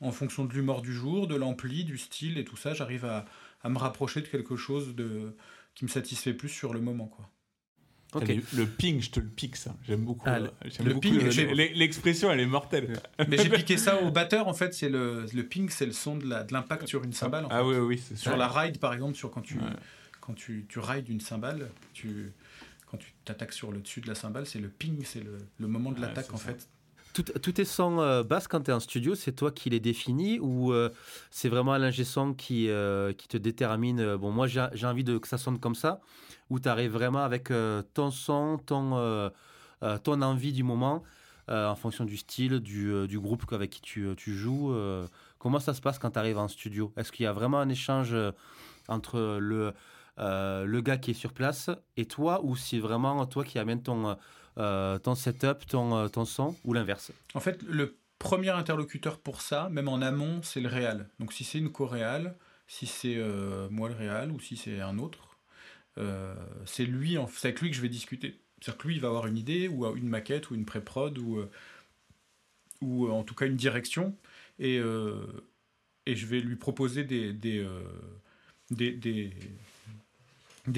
en 0.00 0.10
fonction 0.12 0.44
de 0.44 0.52
l'humeur 0.52 0.82
du 0.82 0.92
jour 0.92 1.26
de 1.26 1.36
l'ampli 1.36 1.84
du 1.84 1.98
style 1.98 2.38
et 2.38 2.44
tout 2.44 2.56
ça 2.56 2.74
j'arrive 2.74 3.04
à, 3.04 3.24
à 3.62 3.68
me 3.68 3.78
rapprocher 3.78 4.20
de 4.22 4.26
quelque 4.28 4.56
chose 4.56 4.94
de 4.94 5.34
qui 5.74 5.84
me 5.84 5.90
satisfait 5.90 6.34
plus 6.34 6.48
sur 6.48 6.72
le 6.74 6.80
moment 6.80 7.06
quoi 7.06 7.28
Ok. 8.16 8.22
Allez, 8.22 8.40
Le 8.56 8.64
ping, 8.64 9.00
je 9.02 9.10
te 9.10 9.18
le 9.18 9.26
pique 9.26 9.56
ça. 9.56 9.74
J'aime 9.82 10.04
beaucoup. 10.04 10.22
Ah, 10.28 10.36
euh, 10.36 10.46
le- 10.62 10.70
j'aime 10.70 10.86
le 10.86 10.94
beaucoup 10.94 11.00
ping, 11.08 11.18
le- 11.20 11.30
j'ai- 11.32 11.52
l'e- 11.52 11.72
L'expression, 11.74 12.30
elle 12.30 12.38
est 12.38 12.46
mortelle. 12.46 13.00
mais 13.28 13.36
j'ai 13.38 13.48
piqué 13.50 13.76
ça 13.76 14.00
au 14.02 14.12
batteur 14.12 14.46
en 14.46 14.54
fait 14.54 14.72
c'est 14.72 14.88
le, 14.88 15.26
le 15.34 15.42
ping 15.42 15.68
c'est 15.68 15.84
le 15.84 15.90
son 15.90 16.16
de 16.16 16.24
la- 16.28 16.44
de 16.44 16.52
l'impact 16.52 16.86
sur 16.86 17.02
une 17.02 17.12
cymbale 17.12 17.46
en 17.46 17.48
Ah 17.50 17.64
oui, 17.66 17.74
oui, 17.76 17.98
c'est 17.98 18.16
Sur 18.16 18.36
la 18.36 18.46
ride, 18.46 18.78
par 18.78 18.94
exemple, 18.94 19.16
sur 19.16 19.32
quand 19.32 19.40
tu, 19.42 19.56
Ouais. 19.56 19.64
quand 20.20 20.32
tu, 20.34 20.64
tu 20.68 20.78
rides 20.78 21.08
une 21.08 21.20
cymbale, 21.20 21.70
tu, 21.92 22.30
quand 22.94 22.98
tu 22.98 23.12
t'attaques 23.24 23.52
sur 23.52 23.72
le 23.72 23.80
dessus 23.80 24.00
de 24.00 24.06
la 24.08 24.14
cymbale, 24.14 24.46
c'est 24.46 24.60
le 24.60 24.68
ping, 24.68 25.02
c'est 25.04 25.20
le, 25.22 25.38
le 25.58 25.66
moment 25.66 25.90
de 25.90 25.96
Ouais, 25.96 26.02
l'attaque 26.02 26.32
en 26.32 26.36
ça. 26.36 26.52
fait. 26.52 26.68
Tout, 27.12 27.22
tes 27.52 27.64
sons 27.64 28.00
euh, 28.00 28.24
basses, 28.24 28.48
quand 28.48 28.60
tu 28.62 28.70
es 28.70 28.74
en 28.74 28.80
studio, 28.80 29.14
c'est 29.14 29.32
toi 29.32 29.52
qui 29.52 29.70
les 29.70 29.78
définis 29.78 30.40
ou 30.40 30.72
euh, 30.72 30.90
c'est 31.30 31.48
vraiment 31.48 31.76
l'ingé 31.76 32.02
son 32.04 32.34
qui, 32.34 32.68
euh, 32.68 33.12
qui 33.12 33.28
te 33.28 33.36
détermine 33.36 34.16
Bon, 34.16 34.30
moi, 34.32 34.46
j'ai 34.48 34.86
envie 34.86 35.04
de, 35.04 35.18
que 35.18 35.28
ça 35.28 35.38
sonne 35.38 35.58
comme 35.60 35.74
ça, 35.76 36.00
ou 36.50 36.58
tu 36.58 36.68
arrives 36.68 36.90
vraiment 36.92 37.22
avec 37.24 37.50
ton 37.94 38.10
son, 38.10 38.58
ton, 38.58 39.30
ton 40.02 40.22
envie 40.22 40.52
du 40.52 40.62
moment, 40.64 41.02
en 41.48 41.74
fonction 41.76 42.04
du 42.04 42.16
style, 42.16 42.58
du, 42.60 43.06
du 43.06 43.20
groupe 43.20 43.44
avec 43.52 43.70
qui 43.70 43.80
tu, 43.80 44.08
tu 44.16 44.34
joues. 44.34 44.74
comment 45.38 45.60
ça 45.60 45.72
se 45.72 45.80
passe 45.80 45.98
quand 46.00 46.10
tu 46.12 46.18
arrives 46.18 46.38
en 46.38 46.48
studio? 46.48 46.92
Est-ce 46.96 47.12
qu'il 47.12 47.24
y 47.24 47.26
a 47.28 47.32
vraiment 47.32 47.60
un 47.60 47.68
échange 47.68 48.14
entre 48.88 49.38
le, 49.40 49.72
le 50.18 50.80
gars 50.80 50.96
qui 50.96 51.12
est 51.12 51.14
sur 51.14 51.32
place 51.32 51.70
et 51.96 52.06
toi, 52.06 52.44
ou 52.44 52.56
c'est 52.56 52.78
vraiment 52.78 53.24
toi 53.26 53.44
qui 53.44 53.58
amène 53.58 53.82
ton 53.82 54.16
euh, 54.56 55.00
ton 55.00 55.16
setup, 55.16 55.66
ton, 55.66 55.96
euh, 55.96 56.08
ton 56.08 56.24
son, 56.24 56.54
ou 56.64 56.74
l'inverse? 56.74 57.10
En 57.34 57.40
fait, 57.40 57.60
le 57.64 57.98
premier 58.20 58.50
interlocuteur 58.50 59.18
pour 59.18 59.40
ça, 59.40 59.68
même 59.68 59.88
en 59.88 60.00
amont, 60.00 60.42
c'est 60.42 60.60
le 60.60 60.68
réal. 60.68 61.08
Donc 61.18 61.32
si 61.32 61.42
c'est 61.42 61.58
une 61.58 61.72
co-réal, 61.72 62.36
si 62.68 62.86
c'est 62.86 63.16
euh, 63.16 63.68
moi 63.70 63.88
le 63.88 63.96
réal, 63.96 64.30
ou 64.30 64.38
si 64.38 64.56
c'est 64.56 64.80
un 64.80 64.98
autre, 64.98 65.38
c'est 66.66 66.86
lui, 66.86 67.16
c'est 67.32 67.48
avec 67.48 67.60
lui 67.60 67.70
que 67.70 67.76
je 67.76 67.82
vais 67.82 67.88
discuter. 67.88 68.40
C'est-à-dire 68.60 68.78
que 68.78 68.88
lui, 68.88 68.94
il 68.96 69.00
va 69.00 69.08
avoir 69.08 69.26
une 69.26 69.36
idée, 69.36 69.68
ou 69.68 69.86
une 69.96 70.08
maquette, 70.08 70.50
ou 70.50 70.54
une 70.54 70.64
pré-prod, 70.64 71.18
ou, 71.18 71.44
ou 72.80 73.08
en 73.10 73.22
tout 73.22 73.34
cas 73.34 73.46
une 73.46 73.56
direction, 73.56 74.16
et, 74.58 74.80
et 76.06 76.16
je 76.16 76.26
vais 76.26 76.40
lui 76.40 76.56
proposer 76.56 77.04
des, 77.04 77.32
des, 77.32 77.64
des 78.70 79.30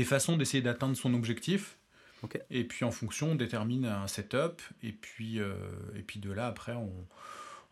façons 0.05 0.37
d'essayer 0.37 0.63
d'atteindre 0.63 0.97
son 0.97 1.15
objectif 1.15 1.79
et 2.51 2.65
puis 2.65 2.85
en 2.85 2.91
fonction, 2.91 3.33
on 3.33 3.35
détermine 3.35 3.85
un 3.85 4.07
setup. 4.07 4.63
Et 4.83 4.93
puis, 4.93 5.41
euh, 5.41 5.55
et 5.95 6.03
puis 6.03 6.21
de 6.21 6.31
là, 6.31 6.47
après, 6.47 6.73
on, 6.73 6.93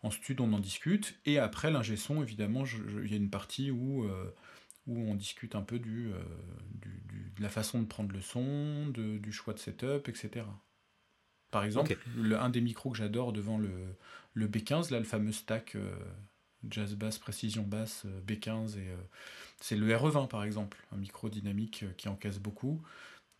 en 0.03 0.11
studio, 0.11 0.45
on 0.45 0.53
en 0.53 0.59
discute. 0.59 1.19
Et 1.25 1.39
après, 1.39 1.71
l'ingé 1.71 1.97
son, 1.97 2.21
évidemment, 2.21 2.63
il 3.03 3.09
y 3.09 3.13
a 3.13 3.17
une 3.17 3.29
partie 3.29 3.71
où, 3.71 4.03
euh, 4.03 4.33
où 4.87 4.99
on 4.99 5.15
discute 5.15 5.55
un 5.55 5.61
peu 5.61 5.79
du, 5.79 6.11
euh, 6.11 6.19
du, 6.73 7.31
de 7.35 7.41
la 7.41 7.49
façon 7.49 7.81
de 7.81 7.87
prendre 7.87 8.13
le 8.13 8.21
son, 8.21 8.87
de, 8.87 9.17
du 9.17 9.31
choix 9.31 9.53
de 9.53 9.59
setup, 9.59 10.07
etc. 10.07 10.45
Par 11.51 11.63
exemple, 11.63 11.97
le, 12.17 12.37
un 12.37 12.49
des 12.49 12.61
micros 12.61 12.91
que 12.91 12.97
j'adore 12.97 13.31
devant 13.31 13.57
le, 13.57 13.71
le 14.33 14.47
B15, 14.47 14.91
là, 14.91 14.99
le 14.99 15.05
fameux 15.05 15.31
stack 15.31 15.77
jazz 16.69 16.95
bass, 16.95 17.17
précision 17.17 17.63
basse, 17.63 18.05
B15, 18.27 18.77
et 18.77 18.87
c'est 19.59 19.75
le 19.75 19.87
RE20 19.87 20.27
par 20.27 20.43
exemple, 20.43 20.85
un 20.91 20.97
micro 20.97 21.29
dynamique 21.29 21.85
qui 21.97 22.07
encaisse 22.09 22.39
beaucoup 22.39 22.81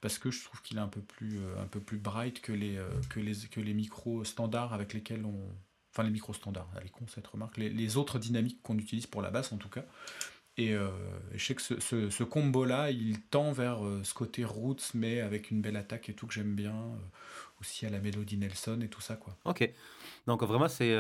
parce 0.06 0.20
que 0.20 0.30
je 0.30 0.44
trouve 0.44 0.62
qu'il 0.62 0.78
est 0.78 0.82
un 0.82 0.88
peu 0.88 1.02
plus, 1.02 1.40
euh, 1.40 1.60
un 1.60 1.66
peu 1.66 1.80
plus 1.80 1.98
bright 1.98 2.40
que 2.40 2.52
les, 2.52 2.78
euh, 2.78 3.74
micros 3.74 4.24
standards 4.24 4.72
avec 4.72 4.94
lesquels 4.94 5.26
on. 5.26 5.50
Enfin, 5.92 6.04
les 6.04 6.12
micros 6.12 6.34
standards, 6.34 6.70
elle 6.78 6.86
est 6.86 6.90
con 6.90 7.08
cette 7.08 7.26
remarque. 7.26 7.58
Les 7.58 7.98
autres 7.98 8.20
dynamiques 8.20 8.62
qu'on 8.62 8.78
utilise 8.78 9.08
pour 9.08 9.24
la 9.24 9.32
basse 9.32 9.52
en 9.52 9.58
tout 9.58 9.70
cas. 9.70 9.84
Et, 10.58 10.74
euh, 10.74 10.90
je 11.34 11.46
sais 11.46 11.56
que 11.56 11.62
ce, 11.62 12.10
ce, 12.10 12.24
combo-là, 12.24 12.92
il 12.92 13.22
tend 13.22 13.52
vers 13.52 13.80
ce 14.04 14.14
côté 14.14 14.46
roots, 14.46 14.92
mais 14.94 15.20
avec 15.20 15.52
une 15.52 15.62
belle 15.62 15.76
attaque 15.76 16.10
et 16.10 16.14
tout 16.14 16.28
que 16.28 16.34
j'aime 16.34 16.56
bien. 16.56 16.76
aussi 17.60 17.86
à 17.86 17.90
la 17.90 18.00
mélodie 18.00 18.38
Nelson 18.38 18.80
et 18.82 18.88
tout 18.88 19.02
ça. 19.02 19.16
quoi. 19.16 19.38
Ok. 19.46 19.70
Donc 20.28 20.44
vraiment, 20.44 20.68
c'est 20.68 20.98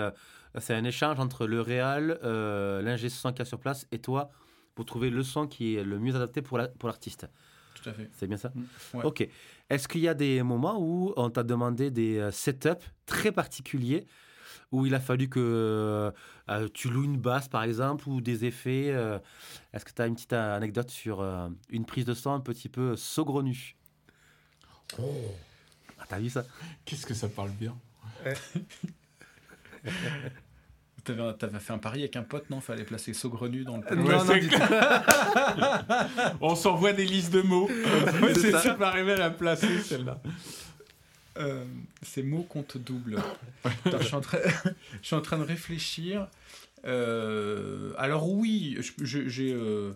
c'est 0.60 0.74
un 0.74 0.86
échange 0.86 1.20
entre 1.20 1.48
le 1.48 1.62
réal, 1.62 2.20
l'ingé 2.22 3.10
son 3.10 3.34
qui 3.34 3.42
a 3.42 3.46
sur 3.46 3.60
place 3.60 3.88
et 3.92 4.00
toi 4.00 4.30
pour 4.76 4.86
trouver 4.86 5.10
le 5.10 5.24
son 5.24 5.48
qui 5.48 5.76
est 5.76 5.84
le 5.84 6.00
mieux 6.00 6.16
adapté 6.16 6.42
pour 6.42 6.58
l'artiste. 6.58 7.24
La, 7.24 7.28
pour 7.94 8.06
c'est 8.12 8.28
bien 8.28 8.38
ça 8.38 8.52
mm. 8.54 9.00
Ok. 9.04 9.28
Est-ce 9.70 9.88
qu'il 9.88 10.02
y 10.02 10.08
a 10.08 10.14
des 10.14 10.44
moments 10.44 10.78
où 10.80 11.14
on 11.18 11.30
t'a 11.30 11.44
demandé 11.44 11.92
des 11.92 12.18
euh, 12.18 12.32
setups 12.32 12.86
très 13.06 13.32
particuliers 13.32 14.06
où 14.72 14.86
il 14.86 14.96
a 14.96 15.00
fallu 15.00 15.30
que 15.30 15.40
euh, 15.40 16.12
euh, 16.50 16.68
tu 16.74 16.90
loues 16.90 17.04
une 17.04 17.18
basse, 17.18 17.48
par 17.48 17.64
exemple, 17.64 18.10
ou 18.10 18.22
des 18.22 18.46
effets 18.46 18.88
Est-ce 19.74 19.86
que 19.86 19.92
tu 19.92 20.02
as 20.02 20.08
une 20.08 20.16
petite 20.16 20.34
anecdote 20.34 20.90
sur 20.90 21.24
une 21.70 21.86
prise 21.86 22.06
de 22.06 22.14
son 22.14 22.32
un 22.32 22.40
petit 22.40 22.70
peu 22.70 22.96
saugrenue? 22.96 23.76
Oh. 25.00 25.04
Ah, 26.00 26.06
T'as 26.08 26.20
vu 26.20 26.30
ça? 26.30 26.44
Qu'est-ce 26.86 27.06
que 27.06 27.14
ça 27.14 27.30
parle 27.30 27.52
bien? 27.52 27.76
T'avais 31.06 31.60
fait 31.60 31.74
un 31.74 31.78
pari 31.78 32.00
avec 32.00 32.16
un 32.16 32.24
pote, 32.24 32.50
non? 32.50 32.62
Fallait 32.62 32.84
placer 32.84 33.14
saugrenu 33.14 33.64
dans 33.64 33.78
le 33.78 33.84
On 36.42 36.56
s'envoie 36.56 36.94
des 36.94 37.06
listes 37.06 37.32
de 37.32 37.44
mots. 37.44 37.70
c'est 38.34 38.52
ça. 38.52 38.62
ça 38.62 38.76
m'arrivait 38.76 39.14
à 39.14 39.18
la 39.18 39.30
placer, 39.30 39.82
celle-là. 39.84 40.20
Euh, 41.38 41.66
ces 42.02 42.24
mots 42.24 42.44
comptent 42.44 42.78
double. 42.78 43.22
je, 43.86 44.04
suis 44.04 44.16
en 44.16 44.22
train... 44.22 44.40
je, 45.02 45.08
suis 45.08 45.16
en 45.16 45.22
train 45.22 45.38
de 45.38 45.44
réfléchir. 45.44 46.30
Euh, 46.86 47.94
alors 47.98 48.30
oui, 48.30 48.78
j'ai... 49.02 49.54
Euh, 49.54 49.94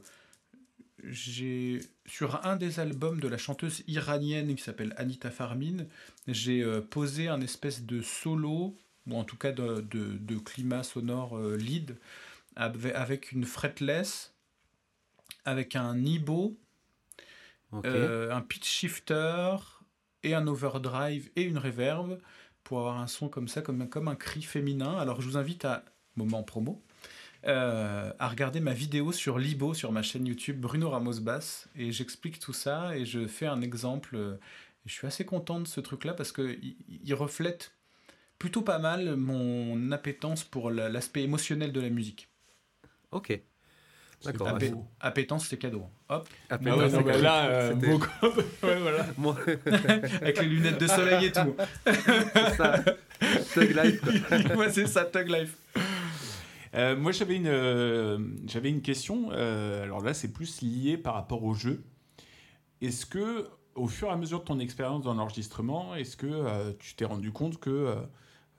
j'ai 1.05 1.79
sur 2.05 2.45
un 2.45 2.57
des 2.57 2.81
albums 2.81 3.21
de 3.21 3.29
la 3.29 3.37
chanteuse 3.37 3.83
iranienne 3.87 4.53
qui 4.53 4.61
s'appelle 4.61 4.93
Anita 4.97 5.31
Farmin, 5.31 5.85
j'ai 6.27 6.61
posé 6.89 7.29
un 7.29 7.39
espèce 7.39 7.83
de 7.83 8.01
solo 8.01 8.77
ou 9.07 9.17
en 9.17 9.23
tout 9.23 9.37
cas 9.37 9.53
de, 9.53 9.79
de, 9.79 10.37
climat 10.39 10.83
sonore 10.83 11.39
lead, 11.39 11.95
avec 12.57 13.31
une 13.31 13.45
fretless, 13.45 14.33
avec 15.45 15.77
un 15.77 15.95
Nibo, 15.95 16.59
un 17.71 18.41
pitch 18.41 18.67
shifter 18.67 19.55
et 20.23 20.33
un 20.33 20.47
overdrive 20.47 21.29
et 21.35 21.43
une 21.43 21.57
reverb 21.57 22.19
pour 22.63 22.79
avoir 22.79 22.99
un 22.99 23.07
son 23.07 23.29
comme 23.29 23.47
ça, 23.47 23.61
comme, 23.61 24.07
un 24.07 24.15
cri 24.15 24.41
féminin. 24.41 24.97
Alors 24.97 25.21
je 25.21 25.27
vous 25.27 25.37
invite 25.37 25.65
à, 25.65 25.83
moment 26.15 26.43
promo, 26.43 26.81
euh, 27.45 28.11
à 28.19 28.27
regarder 28.27 28.59
ma 28.59 28.73
vidéo 28.73 29.11
sur 29.11 29.39
Libo 29.39 29.73
sur 29.73 29.91
ma 29.91 30.01
chaîne 30.01 30.27
YouTube 30.27 30.59
Bruno 30.59 30.89
Ramos 30.89 31.21
Bass 31.21 31.69
et 31.75 31.91
j'explique 31.91 32.39
tout 32.39 32.53
ça 32.53 32.97
et 32.97 33.05
je 33.05 33.27
fais 33.27 33.47
un 33.47 33.61
exemple. 33.61 34.37
je 34.85 34.93
suis 34.93 35.07
assez 35.07 35.25
content 35.25 35.59
de 35.59 35.67
ce 35.67 35.79
truc-là 35.79 36.13
parce 36.13 36.31
qu'il 36.31 36.75
il 36.87 37.13
reflète 37.13 37.73
plutôt 38.39 38.61
pas 38.61 38.79
mal 38.79 39.15
mon 39.17 39.91
appétence 39.91 40.43
pour 40.43 40.71
l'aspect 40.71 41.23
émotionnel 41.23 41.71
de 41.71 41.81
la 41.81 41.89
musique. 41.89 42.29
Ok. 43.11 43.41
D'accord. 44.23 44.57
Appétence, 44.99 45.47
c'est 45.47 45.57
cadeau. 45.57 45.83
Hop. 46.09 46.27
Appétence, 46.49 46.93
ouais, 46.93 47.21
là, 47.21 47.45
euh, 47.45 47.73
ouais, 48.63 48.77
voilà. 48.79 49.05
Avec 50.21 50.41
les 50.41 50.47
lunettes 50.47 50.79
de 50.79 50.87
soleil 50.87 51.27
et 51.27 51.31
tout. 51.31 51.55
c'est 51.85 52.55
ça. 52.55 52.83
Tug 53.53 53.75
Life. 53.75 54.01
ouais, 54.57 54.71
c'est 54.71 54.87
ça, 54.87 55.05
Tug 55.05 55.29
Life. 55.29 55.55
Euh, 56.75 56.97
moi, 56.97 57.11
j'avais 57.13 57.37
une, 57.37 57.47
euh, 57.47 58.19
j'avais 58.45 58.69
une 58.69 58.81
question. 58.81 59.31
Alors 59.31 60.03
là, 60.03 60.13
c'est 60.13 60.33
plus 60.33 60.61
lié 60.61 60.97
par 60.97 61.13
rapport 61.13 61.43
au 61.43 61.53
jeu. 61.53 61.83
Est-ce 62.81 63.05
que, 63.05 63.47
au 63.75 63.87
fur 63.87 64.09
et 64.09 64.11
à 64.11 64.17
mesure 64.17 64.41
de 64.41 64.45
ton 64.45 64.59
expérience 64.59 65.03
dans 65.03 65.13
l'enregistrement, 65.13 65.95
est-ce 65.95 66.17
que 66.17 66.71
tu 66.73 66.95
t'es 66.95 67.05
rendu 67.05 67.31
compte 67.31 67.57
que 67.59 67.95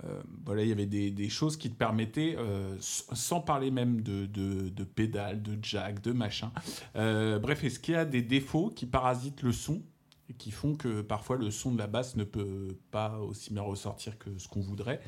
euh, 0.05 0.21
voilà, 0.45 0.63
il 0.63 0.69
y 0.69 0.73
avait 0.73 0.87
des, 0.87 1.29
choses 1.29 1.57
qui 1.57 1.71
te 1.71 1.77
permettaient, 1.77 2.35
euh, 2.39 2.77
sans 2.81 3.41
parler 3.41 3.71
même 3.71 4.01
de, 4.01 4.27
de, 4.27 4.85
pédales, 4.85 5.43
de 5.43 5.59
jack, 5.63 6.01
de 6.03 6.13
machin. 6.13 6.51
Euh, 6.97 7.39
bref, 7.39 7.65
est-ce 7.65 7.79
qu'il 7.79 7.95
y 7.95 7.97
a 7.97 8.05
des 8.05 8.23
défauts 8.23 8.71
qui 8.71 8.87
parasitent 8.87 9.43
le 9.43 9.53
son 9.53 9.83
et 10.29 10.35
qui 10.35 10.51
font 10.51 10.75
que 10.75 11.03
parfois 11.03 11.37
le 11.37 11.51
son 11.51 11.73
de 11.73 11.79
la 11.79 11.87
basse 11.87 12.17
ne 12.17 12.25
peut 12.25 12.77
pas 12.91 13.19
aussi 13.19 13.53
bien 13.53 13.63
ressortir 13.63 14.19
que 14.19 14.31
ce 14.39 14.49
qu'on 14.49 14.61
voudrait? 14.61 15.01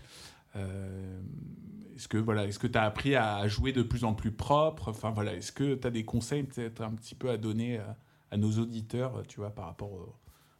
Est-ce 0.54 2.08
que 2.08 2.18
voilà, 2.18 2.44
est-ce 2.44 2.58
que 2.58 2.66
tu 2.66 2.76
as 2.76 2.82
appris 2.82 3.16
à 3.16 3.48
jouer 3.48 3.72
de 3.72 3.82
plus 3.82 4.04
en 4.04 4.12
plus 4.12 4.32
propre? 4.32 4.88
Enfin 4.88 5.10
voilà, 5.10 5.34
est-ce 5.34 5.52
que 5.52 5.74
tu 5.74 5.86
as 5.86 5.90
des 5.90 6.04
conseils 6.04 6.42
peut-être 6.42 6.82
un 6.82 6.90
petit 6.90 7.14
peu 7.14 7.30
à 7.30 7.38
donner 7.38 7.80
à, 8.30 8.36
nos 8.36 8.50
auditeurs, 8.58 9.22
tu 9.28 9.40
vois, 9.40 9.50
par 9.50 9.66
rapport 9.66 9.92
au, 9.92 10.14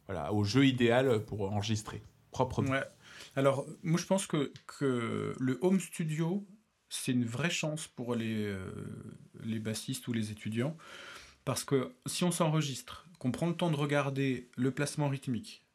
voilà, 0.07 0.33
au 0.33 0.43
jeu 0.43 0.65
idéal 0.65 1.23
pour 1.25 1.51
enregistrer 1.51 2.01
proprement? 2.31 2.73
Alors, 3.35 3.65
moi, 3.81 3.99
je 3.99 4.05
pense 4.05 4.27
que, 4.27 4.51
le 4.81 5.57
home 5.61 5.79
studio, 5.79 6.45
c'est 6.89 7.11
une 7.11 7.25
vraie 7.25 7.49
chance 7.49 7.87
pour 7.87 8.15
les, 8.15 8.45
euh, 8.45 8.71
les 9.43 9.59
bassistes 9.59 10.07
ou 10.07 10.13
les 10.13 10.31
étudiants. 10.31 10.77
Parce 11.45 11.63
que 11.63 11.91
si 12.05 12.23
on 12.23 12.31
s'enregistre, 12.31 13.07
qu'on 13.19 13.31
prend 13.31 13.47
le 13.47 13.55
temps 13.55 13.71
de 13.71 13.75
regarder 13.75 14.49
le 14.55 14.71
placement 14.71 15.09
rythmique, 15.09 15.65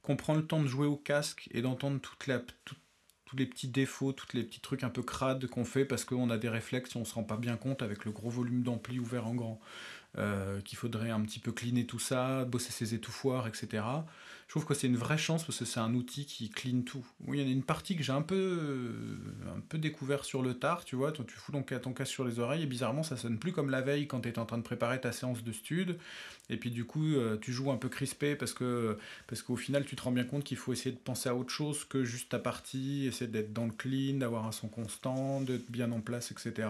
qu'on 0.00 0.16
prend 0.16 0.34
le 0.34 0.46
temps 0.46 0.62
de 0.62 0.66
jouer 0.66 0.86
au 0.86 0.96
casque 0.96 1.48
et 1.52 1.62
d'entendre 1.62 2.00
tous 2.00 3.36
les 3.36 3.46
petits 3.46 3.68
défauts, 3.68 4.12
tous 4.12 4.34
les 4.34 4.42
petits 4.42 4.60
trucs 4.60 4.82
un 4.82 4.90
peu 4.90 5.02
crades 5.02 5.46
qu'on 5.46 5.64
fait 5.64 5.84
parce 5.84 6.04
qu'on 6.04 6.30
a 6.30 6.38
des 6.38 6.48
réflexes 6.48 6.96
et 6.96 6.98
on 6.98 7.04
se 7.04 7.14
rend 7.14 7.22
pas 7.22 7.36
bien 7.36 7.56
compte 7.56 7.82
avec 7.82 8.04
le 8.04 8.10
gros 8.10 8.30
volume 8.30 8.62
d'ampli 8.62 8.98
ouvert 8.98 9.26
en 9.26 9.34
grand, 9.34 9.60
euh, 10.18 10.60
qu'il 10.62 10.76
faudrait 10.76 11.10
un 11.10 11.20
petit 11.20 11.38
peu 11.38 11.52
cleaner 11.52 11.86
tout 11.86 12.00
ça, 12.00 12.44
bosser 12.44 12.72
ses 12.72 12.94
étouffoirs, 12.94 13.46
etc 13.46 13.82
trouve 14.52 14.66
que 14.66 14.74
c'est 14.74 14.86
une 14.86 14.96
vraie 14.96 15.18
chance 15.18 15.44
parce 15.44 15.58
que 15.58 15.64
c'est 15.64 15.80
un 15.80 15.94
outil 15.94 16.26
qui 16.26 16.50
clean 16.50 16.82
tout. 16.82 17.04
Oui, 17.26 17.38
il 17.38 17.42
y 17.42 17.44
en 17.46 17.48
a 17.48 17.52
une 17.52 17.62
partie 17.62 17.96
que 17.96 18.02
j'ai 18.02 18.12
un 18.12 18.22
peu, 18.22 18.58
un 19.46 19.60
peu 19.60 19.78
découvert 19.78 20.24
sur 20.26 20.42
le 20.42 20.54
tard, 20.54 20.84
tu 20.84 20.94
vois. 20.94 21.10
Toi, 21.10 21.24
tu 21.26 21.34
fous 21.34 21.52
ton, 21.52 21.62
ton 21.62 21.92
casque 21.94 22.12
sur 22.12 22.24
les 22.24 22.38
oreilles 22.38 22.62
et 22.62 22.66
bizarrement, 22.66 23.02
ça 23.02 23.16
sonne 23.16 23.38
plus 23.38 23.52
comme 23.52 23.70
la 23.70 23.80
veille 23.80 24.06
quand 24.06 24.20
tu 24.20 24.28
es 24.28 24.38
en 24.38 24.44
train 24.44 24.58
de 24.58 24.62
préparer 24.62 25.00
ta 25.00 25.10
séance 25.10 25.42
de 25.42 25.52
stud. 25.52 25.96
Et 26.50 26.58
puis, 26.58 26.70
du 26.70 26.84
coup, 26.84 27.14
tu 27.40 27.50
joues 27.50 27.70
un 27.70 27.78
peu 27.78 27.88
crispé 27.88 28.36
parce 28.36 28.52
que 28.52 28.98
parce 29.26 29.40
qu'au 29.40 29.56
final, 29.56 29.86
tu 29.86 29.96
te 29.96 30.02
rends 30.02 30.12
bien 30.12 30.24
compte 30.24 30.44
qu'il 30.44 30.58
faut 30.58 30.72
essayer 30.72 30.92
de 30.92 31.00
penser 31.00 31.30
à 31.30 31.34
autre 31.34 31.50
chose 31.50 31.84
que 31.84 32.04
juste 32.04 32.28
ta 32.28 32.38
partie, 32.38 33.06
essayer 33.06 33.30
d'être 33.30 33.54
dans 33.54 33.64
le 33.64 33.72
clean, 33.72 34.18
d'avoir 34.18 34.46
un 34.46 34.52
son 34.52 34.68
constant, 34.68 35.40
d'être 35.40 35.70
bien 35.70 35.90
en 35.92 36.00
place, 36.00 36.30
etc. 36.30 36.68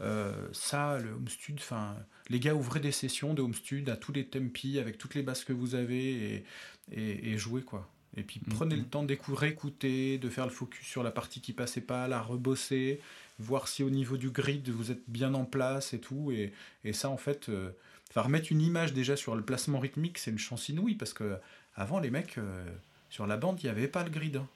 Euh, 0.00 0.32
ça, 0.52 0.98
le 0.98 1.10
home 1.10 1.28
stud, 1.28 1.56
enfin, 1.58 1.96
les 2.28 2.38
gars, 2.38 2.54
ouvrez 2.54 2.80
des 2.80 2.92
sessions 2.92 3.34
de 3.34 3.42
home 3.42 3.54
stud 3.54 3.88
à 3.88 3.96
tous 3.96 4.12
les 4.12 4.24
tempi 4.24 4.78
avec 4.78 4.98
toutes 4.98 5.14
les 5.14 5.22
basses 5.22 5.44
que 5.44 5.52
vous 5.52 5.74
avez 5.74 6.34
et, 6.34 6.44
et, 6.92 7.36
jouez 7.38 7.62
quoi. 7.62 7.88
Et 8.16 8.22
puis 8.22 8.40
prenez 8.40 8.76
le 8.76 8.84
temps 8.84 9.04
d'écouter, 9.04 9.46
écouter, 9.46 10.18
de 10.18 10.28
faire 10.28 10.46
le 10.46 10.50
focus 10.50 10.86
sur 10.86 11.02
la 11.02 11.10
partie 11.10 11.40
qui 11.40 11.52
passait 11.52 11.80
pas, 11.80 12.08
la 12.08 12.20
rebosser, 12.20 13.00
voir 13.38 13.68
si 13.68 13.82
au 13.82 13.90
niveau 13.90 14.16
du 14.16 14.30
grid 14.30 14.68
vous 14.68 14.90
êtes 14.90 15.02
bien 15.08 15.34
en 15.34 15.44
place 15.44 15.94
et 15.94 16.00
tout. 16.00 16.32
Et, 16.32 16.52
et 16.84 16.92
ça, 16.92 17.10
en 17.10 17.16
fait, 17.16 17.48
euh, 17.48 17.70
remettre 18.16 18.50
une 18.50 18.60
image 18.60 18.92
déjà 18.92 19.16
sur 19.16 19.36
le 19.36 19.42
placement 19.42 19.78
rythmique, 19.78 20.18
c'est 20.18 20.30
une 20.30 20.38
chance 20.38 20.68
inouïe 20.68 20.94
parce 20.94 21.12
que 21.12 21.36
avant 21.74 22.00
les 22.00 22.10
mecs 22.10 22.38
euh, 22.38 22.64
sur 23.10 23.26
la 23.26 23.36
bande, 23.36 23.60
il 23.62 23.66
n'y 23.66 23.70
avait 23.70 23.88
pas 23.88 24.02
le 24.04 24.10
grid. 24.10 24.36
Hein. 24.36 24.48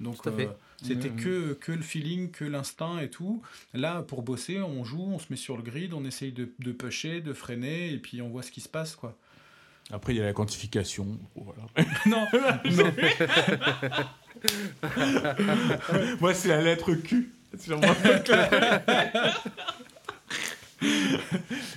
Donc 0.00 0.26
euh, 0.26 0.46
c'était 0.80 1.10
que, 1.10 1.54
que 1.54 1.72
le 1.72 1.82
feeling, 1.82 2.30
que 2.30 2.44
l'instinct 2.44 3.00
et 3.00 3.10
tout. 3.10 3.42
Là, 3.74 4.02
pour 4.02 4.22
bosser, 4.22 4.60
on 4.60 4.84
joue, 4.84 5.02
on 5.02 5.18
se 5.18 5.26
met 5.30 5.36
sur 5.36 5.56
le 5.56 5.62
grid, 5.62 5.92
on 5.92 6.04
essaye 6.04 6.32
de, 6.32 6.52
de 6.58 6.72
pusher, 6.72 7.20
de 7.20 7.32
freiner, 7.32 7.92
et 7.92 7.98
puis 7.98 8.22
on 8.22 8.28
voit 8.28 8.42
ce 8.42 8.52
qui 8.52 8.60
se 8.60 8.68
passe, 8.68 8.94
quoi. 8.94 9.16
Après, 9.90 10.14
il 10.14 10.18
y 10.18 10.20
a 10.20 10.24
la 10.24 10.32
quantification. 10.32 11.18
Voilà. 11.34 11.62
non, 12.06 12.26
non. 12.32 12.92
Moi, 16.20 16.34
c'est 16.34 16.48
la 16.48 16.60
lettre 16.60 16.92
Q. 16.94 17.32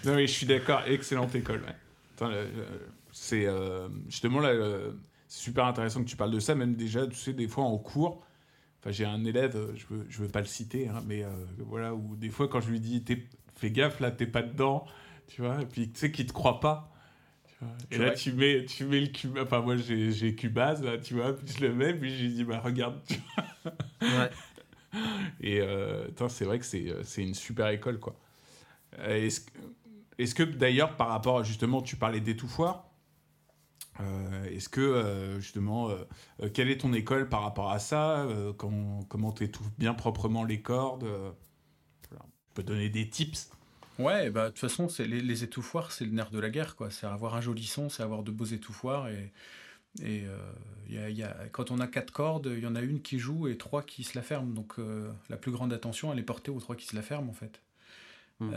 non, 0.06 0.16
mais 0.16 0.28
je 0.28 0.32
suis 0.32 0.46
d'accord, 0.46 0.84
excellente 0.86 1.34
école. 1.36 1.64
c'est 3.14 3.46
euh, 3.46 3.88
justement 4.08 4.42
là, 4.42 4.54
c'est 5.28 5.44
super 5.44 5.66
intéressant 5.66 6.04
que 6.04 6.10
tu 6.10 6.18
parles 6.18 6.32
de 6.32 6.40
ça, 6.40 6.56
même 6.56 6.76
déjà, 6.76 7.08
tu 7.08 7.16
sais, 7.16 7.32
des 7.32 7.48
fois 7.48 7.64
en 7.64 7.78
cours. 7.78 8.22
Enfin, 8.82 8.92
j'ai 8.92 9.06
un 9.06 9.24
élève, 9.24 9.56
euh, 9.56 9.72
je 9.76 9.86
veux, 9.90 10.06
je 10.10 10.22
veux 10.22 10.28
pas 10.28 10.42
le 10.42 10.48
citer, 10.48 10.90
hein, 10.90 11.02
mais 11.06 11.24
euh, 11.24 11.30
voilà, 11.60 11.94
où 11.94 12.16
des 12.18 12.30
fois, 12.30 12.48
quand 12.48 12.60
je 12.60 12.70
lui 12.70 12.82
dis, 12.82 13.04
fais 13.56 13.72
gaffe, 13.72 14.00
là, 14.02 14.12
t'es 14.12 14.26
pas 14.26 14.42
dedans, 14.42 14.86
tu 15.28 15.42
vois, 15.42 15.62
et 15.62 15.66
puis 15.66 15.90
tu 15.90 16.00
sais 16.00 16.12
qu'il 16.12 16.26
te 16.26 16.34
croit 16.34 16.60
pas. 16.60 16.91
Et 17.92 17.98
là, 17.98 18.12
tu 18.12 18.34
mets, 18.34 18.66
tu 18.66 18.86
mets 18.86 19.02
le 19.02 19.08
cube, 19.08 19.38
enfin, 19.40 19.62
moi, 19.62 19.76
j'ai 19.78 20.36
Cubase, 20.36 20.84
là, 20.84 20.98
tu 20.98 21.16
vois, 21.16 21.34
puis 21.36 21.54
je 21.56 21.66
le 21.66 21.74
mets, 21.74 21.94
puis 21.94 22.16
je 22.16 22.24
lui 22.24 22.34
dis, 22.34 22.44
bah, 22.44 22.60
regarde, 22.64 23.00
tu 23.08 23.16
vois. 23.62 23.74
Ouais. 24.02 24.30
Et 25.42 25.62
euh, 25.62 26.08
c'est 26.28 26.46
vrai 26.46 26.60
que 26.60 26.66
c'est 26.66 27.22
une 27.22 27.34
super 27.34 27.68
école, 27.70 28.00
quoi. 28.00 28.16
Est-ce 29.00 29.42
est 30.18 30.34
que, 30.34 30.44
d'ailleurs, 30.44 30.98
par 30.98 31.08
rapport, 31.08 31.44
justement, 31.44 31.82
tu 31.82 31.96
parlais 31.96 32.20
d'étouffoir, 32.20 32.92
euh, 34.00 34.46
est-ce 34.46 34.70
que 34.70 34.82
euh, 34.82 35.40
justement, 35.40 35.90
euh, 35.90 36.50
quelle 36.54 36.70
est 36.70 36.80
ton 36.80 36.94
école 36.94 37.30
par 37.30 37.42
rapport 37.44 37.72
à 37.72 37.80
ça 37.80 38.28
Comment 38.58 39.32
tu 39.34 39.44
étouffes 39.44 39.72
bien 39.78 39.94
proprement 39.94 40.44
les 40.44 40.62
cordes 40.62 41.04
voilà. 41.04 42.26
Tu 42.48 42.54
peux 42.54 42.64
donner 42.64 42.90
des 42.90 43.10
tips 43.10 43.52
Ouais, 44.00 44.30
bah 44.30 44.46
de 44.46 44.50
toute 44.50 44.60
façon, 44.60 44.90
c'est 44.90 45.06
les, 45.06 45.22
les, 45.22 45.44
étouffoirs, 45.44 45.92
c'est 45.92 46.06
le 46.06 46.12
nerf 46.12 46.32
de 46.32 46.40
la 46.40 46.50
guerre, 46.50 46.76
quoi. 46.76 46.90
C'est 46.90 47.06
avoir 47.06 47.36
un 47.36 47.42
joli 47.42 47.66
son, 47.66 47.90
c'est 47.90 48.04
avoir 48.04 48.24
de 48.24 48.32
beaux 48.32 48.46
étouffoirs 48.46 49.10
et 49.10 49.32
et 50.02 50.24
y 50.88 51.24
a, 51.24 51.36
quand 51.52 51.70
on 51.70 51.82
a 51.82 51.88
quatre 51.88 52.12
cordes, 52.14 52.50
il 52.56 52.64
y 52.64 52.66
en 52.66 52.78
a 52.78 52.82
une 52.82 53.02
qui 53.02 53.20
joue 53.20 53.50
et 53.50 53.58
trois 53.58 53.84
qui 53.84 54.06
se 54.06 54.18
la 54.18 54.22
ferment. 54.22 54.54
Donc 54.54 54.76
la 55.30 55.36
plus 55.36 55.52
grande 55.52 55.74
attention, 55.74 56.14
elle 56.14 56.20
est 56.20 56.24
portée 56.24 56.50
aux 56.50 56.62
trois 56.62 56.78
qui 56.78 56.88
se 56.88 56.96
la 56.96 57.02
ferment 57.02 57.30
en 57.30 57.34
fait. 57.34 57.62
Hmm. 58.40 58.54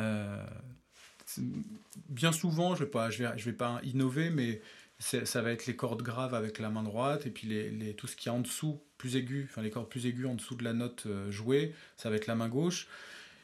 bien 2.09 2.31
souvent, 2.31 2.77
je 2.77 2.85
vais 2.85 2.91
pas, 2.91 3.11
je 3.11 3.25
vais, 3.25 3.37
je 3.37 3.45
vais 3.47 3.57
pas 3.57 3.81
innover, 3.83 4.31
mais 4.31 4.63
ça 4.99 5.43
va 5.43 5.51
être 5.51 5.67
les 5.67 5.77
cordes 5.77 6.03
graves 6.03 6.35
avec 6.35 6.59
la 6.59 6.71
main 6.71 6.83
droite, 6.83 7.27
et 7.27 7.31
puis 7.31 7.49
les, 7.49 7.95
tout 7.95 8.07
ce 8.07 8.17
qui 8.17 8.29
est 8.29 8.33
en 8.33 8.41
dessous, 8.41 8.81
plus 8.97 9.17
aigu, 9.17 9.47
enfin 9.51 9.63
les 9.63 9.71
cordes 9.71 9.89
plus 9.89 10.07
aiguës 10.07 10.31
en 10.31 10.35
dessous 10.35 10.55
de 10.55 10.65
la 10.65 10.73
note 10.73 11.05
euh, 11.07 11.31
jouée, 11.31 11.75
ça 11.97 12.11
va 12.11 12.17
être 12.17 12.27
la 12.27 12.35
main 12.35 12.49
gauche. 12.49 12.89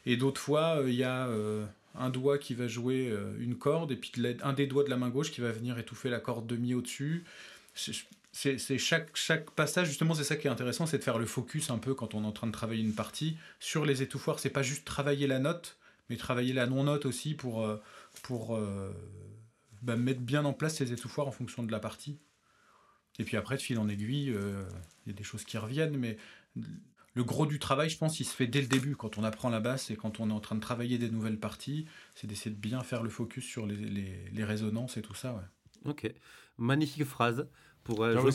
Et 0.06 0.16
d'autres 0.16 0.40
fois, 0.40 0.80
euh, 0.80 0.88
il 0.88 0.94
y 0.94 1.04
a 1.04 1.26
euh, 1.26 1.66
un 1.94 2.10
doigt 2.10 2.38
qui 2.38 2.54
va 2.54 2.68
jouer 2.68 3.12
une 3.38 3.56
corde, 3.56 3.92
et 3.92 3.96
puis 3.96 4.12
un 4.42 4.52
des 4.52 4.66
doigts 4.66 4.84
de 4.84 4.90
la 4.90 4.96
main 4.96 5.08
gauche 5.08 5.30
qui 5.30 5.40
va 5.40 5.50
venir 5.50 5.78
étouffer 5.78 6.08
la 6.08 6.20
corde 6.20 6.46
demi 6.46 6.74
au-dessus. 6.74 7.24
C'est 7.74 8.78
chaque, 8.78 9.50
passage, 9.56 9.88
justement, 9.88 10.14
c'est 10.14 10.24
ça 10.24 10.36
qui 10.36 10.46
est 10.46 10.50
intéressant, 10.50 10.86
c'est 10.86 10.98
de 10.98 11.02
faire 11.02 11.18
le 11.18 11.26
focus 11.26 11.70
un 11.70 11.78
peu 11.78 11.94
quand 11.94 12.14
on 12.14 12.22
est 12.22 12.26
en 12.26 12.32
train 12.32 12.46
de 12.46 12.52
travailler 12.52 12.82
une 12.82 12.94
partie 12.94 13.36
sur 13.58 13.84
les 13.84 14.02
étouffoirs. 14.02 14.38
C'est 14.38 14.50
pas 14.50 14.62
juste 14.62 14.84
travailler 14.84 15.26
la 15.26 15.38
note, 15.38 15.78
mais 16.08 16.16
travailler 16.16 16.52
la 16.52 16.66
non-note 16.66 17.06
aussi 17.06 17.34
pour, 17.34 17.68
pour 18.22 18.58
bah, 19.82 19.96
mettre 19.96 20.20
bien 20.20 20.44
en 20.44 20.52
place 20.52 20.76
ces 20.76 20.92
étouffoirs 20.92 21.26
en 21.26 21.32
fonction 21.32 21.62
de 21.62 21.72
la 21.72 21.80
partie. 21.80 22.18
Et 23.18 23.24
puis 23.24 23.36
après, 23.36 23.56
de 23.56 23.62
fil 23.62 23.78
en 23.78 23.88
aiguille, 23.88 24.30
euh, 24.30 24.62
il 25.04 25.12
y 25.12 25.14
a 25.14 25.16
des 25.16 25.24
choses 25.24 25.44
qui 25.44 25.58
reviennent, 25.58 25.96
mais 25.96 26.16
le 27.14 27.24
gros 27.24 27.46
du 27.46 27.58
travail, 27.58 27.90
je 27.90 27.98
pense, 27.98 28.20
il 28.20 28.24
se 28.24 28.34
fait 28.34 28.46
dès 28.46 28.60
le 28.60 28.68
début, 28.68 28.94
quand 28.94 29.18
on 29.18 29.24
apprend 29.24 29.50
la 29.50 29.60
basse 29.60 29.90
et 29.90 29.96
quand 29.96 30.20
on 30.20 30.30
est 30.30 30.32
en 30.32 30.40
train 30.40 30.54
de 30.54 30.60
travailler 30.60 30.98
des 30.98 31.10
nouvelles 31.10 31.38
parties, 31.38 31.86
c'est 32.14 32.26
d'essayer 32.26 32.54
de 32.54 32.60
bien 32.60 32.82
faire 32.82 33.02
le 33.02 33.10
focus 33.10 33.44
sur 33.44 33.66
les, 33.66 33.76
les, 33.76 34.44
résonances 34.44 34.96
et 34.96 35.02
tout 35.02 35.14
ça. 35.14 35.34
Ouais. 35.34 35.90
Ok, 35.90 36.12
magnifique 36.56 37.04
phrase 37.04 37.48
pour 37.82 38.04
euh, 38.04 38.14
je 38.20 38.30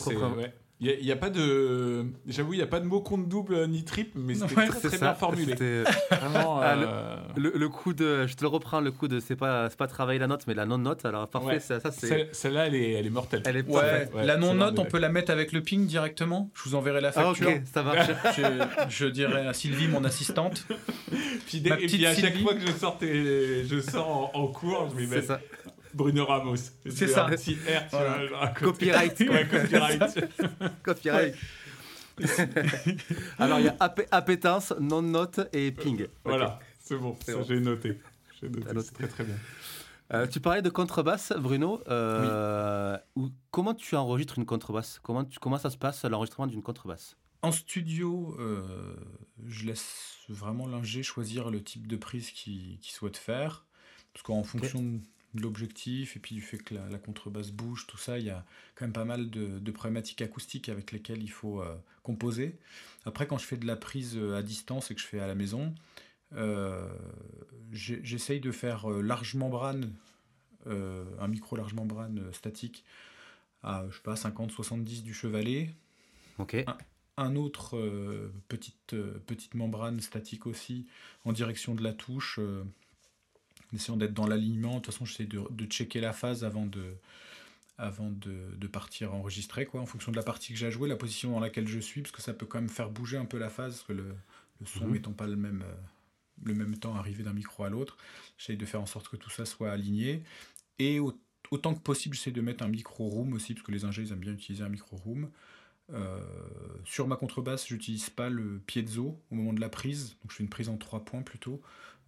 il 0.82 1.00
n'y 1.02 1.12
a, 1.12 1.16
pas 1.16 1.30
de. 1.30 2.06
J'avoue, 2.28 2.54
il 2.54 2.58
n'y 2.58 2.64
a 2.64 2.68
pas 2.68 2.82
de 2.82 2.86
mot 2.86 3.00
compte 3.00 3.30
double 3.30 3.66
ni 3.68 3.86
triple, 3.86 4.20
mais 4.20 4.36
c'était 4.36 4.68
très, 4.68 4.98
bien 4.98 5.14
formulé. 5.14 5.56
Vraiment, 6.12 6.60
ah, 6.60 6.76
euh, 6.76 7.18
le, 7.38 7.70
coup 7.70 7.94
de. 7.94 8.28
Je 8.28 8.36
te 8.36 8.42
le 8.42 8.50
reprends, 8.50 8.82
le 8.82 8.92
coup 8.92 9.08
de. 9.08 9.22
C'est 9.22 9.38
pas, 9.38 9.70
pas 9.70 9.88
travailler 9.88 10.20
la 10.20 10.28
note, 10.28 10.44
mais 10.48 10.54
la 10.54 10.66
non-note. 10.66 11.06
Alors, 11.06 11.30
parfait, 11.30 11.62
ça, 11.62 11.80
c'est. 11.92 12.28
Celle-là, 12.34 12.68
elle 12.68 12.76
est, 12.76 12.92
elle 12.92 13.06
est 13.06 13.12
mortelle. 13.12 13.42
Elle 13.46 13.58
est 13.58 13.68
ouais, 13.70 14.10
la 14.22 14.36
non-note, 14.36 14.78
on 14.78 14.86
peut 14.86 15.00
la 15.00 15.10
mettre 15.10 15.32
avec 15.32 15.54
le 15.54 15.62
ping 15.62 15.86
directement? 15.86 16.50
Je 16.54 16.64
vous 16.70 16.76
enverrai 16.76 17.00
la 17.00 17.10
ah, 17.10 17.24
facture. 17.24 17.48
ok, 17.48 17.62
ça 17.74 17.82
marche. 17.82 18.10
je, 18.90 19.06
dirai 19.06 19.48
à 19.48 19.54
Sylvie, 19.54 19.88
mon 19.88 20.04
assistante. 20.04 20.66
puis, 21.48 21.64
et 21.66 21.88
puis 21.88 22.06
à 22.06 22.14
chaque 22.14 22.38
fois 22.40 22.54
que 22.54 22.62
je 22.62 22.74
sors, 22.74 22.98
je 23.02 23.80
sors 23.80 24.32
en, 24.34 24.48
cours, 24.48 24.90
je 24.92 25.06
vais 25.06 25.16
mettre. 25.16 25.28
Ça. 25.28 25.40
Bruno 25.96 26.26
Ramos. 26.26 26.58
C'est 26.90 27.08
ça. 27.08 27.30
copyright. 28.60 29.18
copyright. 29.50 30.04
copyright. 30.84 31.36
Alors, 33.40 33.60
il 33.60 33.66
y 33.66 33.70
a 33.70 33.78
appétence, 34.12 34.74
non-note 34.80 35.40
et 35.54 35.72
ping. 35.72 36.08
Voilà, 36.26 36.60
c'est 36.80 36.98
bon, 36.98 37.16
j'ai 37.48 37.62
noté. 37.62 37.98
J'ai 38.42 38.50
noté, 38.50 38.94
très 38.94 39.08
très 39.08 39.24
bien. 39.24 39.36
Euh, 40.14 40.28
tu 40.28 40.40
parlais 40.40 40.62
de 40.62 40.70
contrebasse, 40.70 41.34
Bruno. 41.38 41.82
Euh, 41.88 42.98
comment 43.50 43.74
tu 43.74 43.96
enregistres 43.96 44.38
une 44.38 44.46
contrebasse? 44.46 45.00
Comment, 45.02 45.24
tu, 45.24 45.40
comment 45.40 45.58
ça 45.58 45.70
se 45.70 45.78
passe 45.78 46.04
l'enregistrement 46.04 46.48
d'une 46.48 46.62
contrebasse? 46.62 47.16
En 47.42 47.52
studio, 47.52 48.36
euh, 48.40 48.96
je 49.46 49.66
laisse 49.66 50.18
vraiment 50.28 50.68
l'ingé 50.68 51.04
choisir 51.04 51.50
le 51.50 51.64
type 51.64 51.88
de 51.88 51.96
prise 51.96 52.32
qu'il 52.32 52.78
souhaite 52.82 53.18
faire. 53.18 53.66
Parce 54.14 54.24
qu'en 54.24 54.44
fonction 54.44 55.00
l'objectif 55.42 56.16
et 56.16 56.20
puis 56.20 56.36
du 56.36 56.42
fait 56.42 56.58
que 56.58 56.76
la, 56.76 56.98
contrebasse 56.98 57.52
bouge, 57.52 57.88
tout 57.88 57.98
ça, 57.98 58.20
il 58.20 58.26
y 58.26 58.30
a 58.30 58.46
quand 58.76 58.86
même 58.86 58.94
pas 58.94 59.06
mal 59.06 59.30
de, 59.30 59.72
problématiques 59.72 60.22
acoustiques 60.22 60.70
avec 60.70 60.92
lesquelles 60.92 61.24
il 61.24 61.32
faut 61.32 61.62
euh, 61.62 61.76
composer. 62.04 62.58
Après, 63.06 63.28
quand 63.28 63.38
je 63.38 63.46
fais 63.46 63.58
de 63.58 63.68
la 63.68 63.76
prise 63.76 64.16
euh, 64.18 64.38
à 64.38 64.42
distance 64.42 64.92
et 64.92 64.96
que 64.96 65.02
je 65.02 65.06
fais 65.06 65.20
à 65.20 65.28
la 65.28 65.36
maison, 65.36 65.74
euh, 66.34 66.88
j'essaye 67.72 68.40
de 68.40 68.52
faire 68.52 68.88
large 68.90 69.36
membrane, 69.36 69.94
un 70.68 71.28
micro 71.28 71.56
large 71.56 71.76
membrane 71.76 72.34
statique 72.34 72.84
à, 73.62 73.86
je 73.90 73.96
sais 73.96 74.02
pas, 74.02 74.16
50-70 74.16 75.04
du 75.04 75.14
chevalet. 75.14 75.70
Ok. 76.40 76.66
Un, 77.18 77.36
autre 77.36 77.80
petite, 78.48 78.96
petite 79.28 79.54
membrane 79.54 80.00
statique 80.00 80.48
aussi 80.48 80.88
en 81.24 81.34
direction 81.34 81.76
de 81.76 81.84
la 81.84 81.94
touche 81.94 82.40
essayant 83.76 83.98
d'être 83.98 84.14
dans 84.14 84.28
l'alignement. 84.28 84.76
De 84.76 84.76
toute 84.76 84.88
façon, 84.88 85.06
j'essaie 85.06 85.26
de, 85.26 85.42
de, 85.50 85.66
checker 85.66 86.02
la 86.02 86.14
phase 86.14 86.44
avant 86.44 86.66
de, 86.66 86.96
avant 87.78 88.10
de, 88.10 88.56
de, 88.56 88.68
partir 88.68 89.14
enregistrer, 89.14 89.66
quoi, 89.66 89.82
en 89.82 89.86
fonction 89.86 90.12
de 90.12 90.18
la 90.18 90.24
partie 90.24 90.54
que 90.54 90.60
j'ai 90.60 90.68
à 90.68 90.70
jouer, 90.70 90.90
la 90.90 90.96
position 90.96 91.32
dans 91.32 91.40
laquelle 91.40 91.68
je 91.68 91.80
suis, 91.80 92.02
parce 92.02 92.12
que 92.12 92.22
ça 92.22 92.34
peut 92.34 92.46
quand 92.46 92.60
même 92.60 92.70
faire 92.70 92.90
bouger 92.90 93.18
un 93.18 93.26
peu 93.26 93.38
la 93.38 93.50
phase, 93.50 93.76
parce 93.76 93.88
que 93.88 93.94
le, 93.94 94.16
le 94.60 94.66
son 94.66 94.88
n'étant 94.88 95.12
mhm. 95.12 95.16
pas 95.16 95.28
le 95.28 95.36
même, 95.36 95.64
euh, 95.64 95.76
le 96.44 96.54
même 96.54 96.78
temps 96.78 96.96
arrivé 96.96 97.24
d'un 97.24 97.34
micro 97.34 97.64
à 97.64 97.70
l'autre. 97.70 97.98
J'essaie 98.38 98.56
de 98.56 98.66
faire 98.66 98.82
en 98.82 98.86
sorte 98.86 99.10
que 99.10 99.18
tout 99.18 99.30
ça 99.30 99.46
soit 99.46 99.72
aligné. 99.72 100.24
Et 100.80 101.00
autant 101.52 101.74
que 101.74 101.80
possible, 101.80 102.16
j'essaie 102.16 102.32
de 102.32 102.42
mettre 102.42 102.64
un 102.64 102.68
micro 102.68 103.08
room 103.08 103.34
aussi, 103.34 103.54
parce 103.54 103.66
que 103.66 103.72
les 103.72 103.86
ingés, 103.86 104.04
ils 104.04 104.12
aiment 104.12 104.20
bien 104.20 104.34
utiliser 104.34 104.64
un 104.64 104.70
micro 104.70 104.98
room. 104.98 105.30
Euh, 105.94 106.20
sur 106.84 107.08
ma 107.08 107.16
contrebasse, 107.16 107.68
j'utilise 107.68 108.10
pas 108.10 108.30
le 108.30 108.60
piezo 108.66 109.20
au 109.30 109.36
moment 109.36 109.54
de 109.54 109.62
la 109.62 109.70
prise, 109.70 110.18
donc 110.22 110.32
je 110.32 110.38
fais 110.38 110.44
une 110.44 110.50
prise 110.50 110.70
en 110.70 110.78
trois 110.78 111.06
points 111.06 111.22
plutôt. 111.22 111.62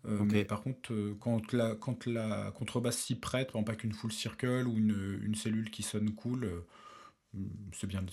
Euh, 0.06 0.24
mais 0.24 0.46
par 0.46 0.62
contre, 0.62 0.94
euh, 0.94 1.18
quand, 1.20 1.54
la, 1.54 1.76
quand 1.76 2.06
la 2.06 2.52
contrebasse 2.52 2.98
s'y 2.98 3.16
prête, 3.16 3.52
pas 3.66 3.76
qu'une 3.76 3.94
full 3.94 4.12
circle 4.12 4.68
ou 4.68 4.78
une, 4.78 5.20
une, 5.24 5.36
cellule 5.36 5.70
qui 5.70 5.84
sonne 5.84 6.12
cool, 6.12 6.64
c'est 7.74 7.88
bien, 7.88 8.04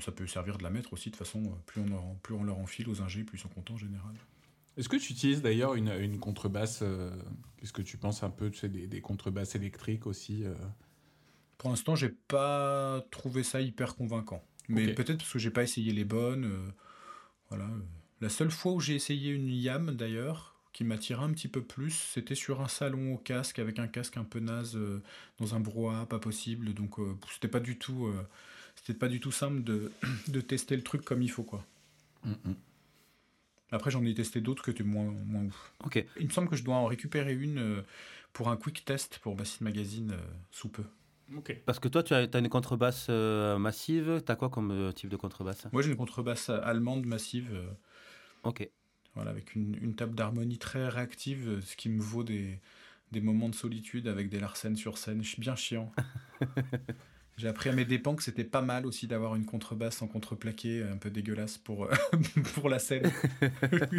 ça 0.00 0.12
peut 0.12 0.26
servir 0.26 0.58
de 0.58 0.62
la 0.62 0.70
mettre 0.70 0.92
aussi. 0.92 1.10
De 1.10 1.16
toute 1.16 1.26
façon, 1.26 1.42
plus 1.66 1.80
on, 1.80 1.86
leur, 1.86 2.04
plus 2.22 2.34
on 2.34 2.44
leur 2.44 2.58
enfile 2.58 2.88
aux 2.88 3.02
ingés, 3.02 3.24
plus 3.24 3.38
ils 3.38 3.42
sont 3.42 3.48
contents 3.48 3.74
en 3.74 3.78
général. 3.78 4.14
Est-ce 4.76 4.88
que 4.88 4.96
tu 4.96 5.12
utilises 5.12 5.42
d'ailleurs 5.42 5.74
une, 5.74 5.88
une, 5.88 6.18
contrebasse 6.18 6.84
Qu'est-ce 7.56 7.72
que 7.72 7.82
tu 7.82 7.96
penses 7.96 8.22
un 8.22 8.30
peu 8.30 8.50
tu 8.50 8.58
sais, 8.58 8.68
des, 8.68 8.86
des 8.86 9.00
contrebasses 9.00 9.54
électriques 9.54 10.06
aussi 10.06 10.44
Pour 11.58 11.70
l'instant, 11.70 11.96
j'ai 11.96 12.10
pas 12.28 13.04
trouvé 13.10 13.42
ça 13.42 13.60
hyper 13.60 13.96
convaincant. 13.96 14.44
Mais 14.68 14.94
peut-être 14.94 15.18
parce 15.18 15.32
que 15.32 15.40
j'ai 15.40 15.50
pas 15.50 15.64
essayé 15.64 15.92
les 15.92 16.04
bonnes. 16.04 16.72
voilà. 17.48 17.68
La 18.20 18.28
seule 18.28 18.50
fois 18.50 18.72
où 18.72 18.80
j'ai 18.80 18.94
essayé 18.94 19.32
une 19.32 19.48
YAM 19.48 19.96
d'ailleurs, 19.96 20.59
qui 20.72 20.84
m'attirait 20.84 21.22
un 21.22 21.32
petit 21.32 21.48
peu 21.48 21.62
plus, 21.62 21.90
c'était 21.90 22.34
sur 22.34 22.60
un 22.60 22.68
salon 22.68 23.14
au 23.14 23.18
casque, 23.18 23.58
avec 23.58 23.78
un 23.78 23.88
casque 23.88 24.16
un 24.16 24.24
peu 24.24 24.38
naze, 24.38 24.76
euh, 24.76 25.02
dans 25.38 25.54
un 25.54 25.60
brouhaha 25.60 26.06
pas 26.06 26.18
possible. 26.18 26.74
Donc 26.74 26.98
euh, 26.98 27.16
c'était 27.32 27.48
pas 27.48 27.60
du 27.60 27.76
tout, 27.76 28.06
euh, 28.06 28.26
c'était 28.76 28.98
pas 28.98 29.08
du 29.08 29.20
tout 29.20 29.32
simple 29.32 29.62
de, 29.62 29.90
de, 30.28 30.40
tester 30.40 30.76
le 30.76 30.82
truc 30.82 31.04
comme 31.04 31.22
il 31.22 31.30
faut 31.30 31.42
quoi. 31.42 31.64
Mm, 32.24 32.30
mm. 32.30 32.54
Après 33.72 33.90
j'en 33.90 34.04
ai 34.04 34.14
testé 34.14 34.40
d'autres 34.40 34.62
que 34.62 34.70
tu 34.70 34.84
moins, 34.84 35.12
moins 35.26 35.44
ouf. 35.44 35.72
Ok. 35.84 36.04
Il 36.18 36.26
me 36.26 36.32
semble 36.32 36.48
que 36.48 36.56
je 36.56 36.64
dois 36.64 36.76
en 36.76 36.86
récupérer 36.86 37.34
une 37.34 37.84
pour 38.32 38.48
un 38.48 38.56
quick 38.56 38.84
test 38.84 39.18
pour 39.22 39.34
Bassine 39.36 39.64
Magazine 39.64 40.16
sous 40.50 40.68
peu. 40.68 40.84
Ok. 41.36 41.56
Parce 41.66 41.78
que 41.78 41.86
toi, 41.86 42.02
tu 42.02 42.12
as, 42.12 42.26
as 42.32 42.38
une 42.38 42.48
contrebasse 42.48 43.08
massive. 43.08 44.22
Tu 44.26 44.32
as 44.32 44.34
quoi 44.34 44.50
comme 44.50 44.92
type 44.92 45.08
de 45.08 45.16
contrebasse? 45.16 45.68
Moi, 45.72 45.82
j'ai 45.82 45.90
une 45.90 45.96
contrebasse 45.96 46.50
allemande 46.50 47.06
massive. 47.06 47.48
ok. 48.42 48.68
Voilà, 49.14 49.30
avec 49.30 49.54
une, 49.54 49.94
table 49.94 50.14
d'harmonie 50.14 50.58
très 50.58 50.88
réactive, 50.88 51.48
euh, 51.48 51.60
ce 51.62 51.76
qui 51.76 51.88
me 51.88 52.00
vaut 52.00 52.22
des, 52.22 52.60
des 53.10 53.20
moments 53.20 53.48
de 53.48 53.54
solitude 53.54 54.06
avec 54.06 54.28
des 54.28 54.38
Larsen 54.38 54.76
sur 54.76 54.98
scène. 54.98 55.22
Je 55.22 55.28
suis 55.28 55.40
bien 55.40 55.56
chiant. 55.56 55.92
J'ai 57.36 57.48
appris 57.48 57.70
à 57.70 57.72
mes 57.72 57.84
dépens 57.84 58.14
que 58.14 58.22
c'était 58.22 58.44
pas 58.44 58.62
mal 58.62 58.86
aussi 58.86 59.06
d'avoir 59.06 59.34
une 59.34 59.46
contrebasse 59.46 60.02
en 60.02 60.06
contreplaqué 60.06 60.82
un 60.82 60.96
peu 60.96 61.10
dégueulasse 61.10 61.58
pour, 61.58 61.86
euh, 61.86 61.94
pour 62.54 62.68
la 62.68 62.78
scène. 62.78 63.10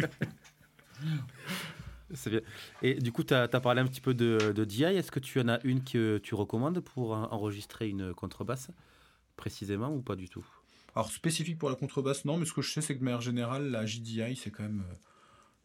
C'est 2.14 2.30
bien. 2.30 2.40
Et 2.82 2.94
du 2.94 3.10
coup, 3.10 3.24
tu 3.24 3.34
as, 3.34 3.48
parlé 3.48 3.80
un 3.80 3.86
petit 3.86 4.00
peu 4.00 4.14
de, 4.14 4.52
de 4.54 4.64
DI. 4.64 4.84
Est-ce 4.84 5.10
que 5.10 5.18
tu 5.18 5.40
en 5.40 5.48
as 5.48 5.58
une 5.64 5.82
que 5.82 6.18
tu 6.18 6.34
recommandes 6.34 6.80
pour 6.80 7.12
enregistrer 7.12 7.88
une 7.88 8.14
contrebasse 8.14 8.70
précisément 9.36 9.92
ou 9.92 10.02
pas 10.02 10.14
du 10.14 10.28
tout? 10.28 10.46
Alors 10.94 11.10
spécifique 11.10 11.58
pour 11.58 11.70
la 11.70 11.76
contrebasse, 11.76 12.24
non, 12.24 12.36
mais 12.36 12.44
ce 12.44 12.52
que 12.52 12.62
je 12.62 12.70
sais, 12.70 12.80
c'est 12.80 12.94
que 12.94 13.00
de 13.00 13.04
manière 13.04 13.20
générale, 13.20 13.70
la 13.70 13.86
JDI, 13.86 14.36
c'est 14.36 14.50
quand 14.50 14.62
même 14.62 14.84
euh, 14.90 14.94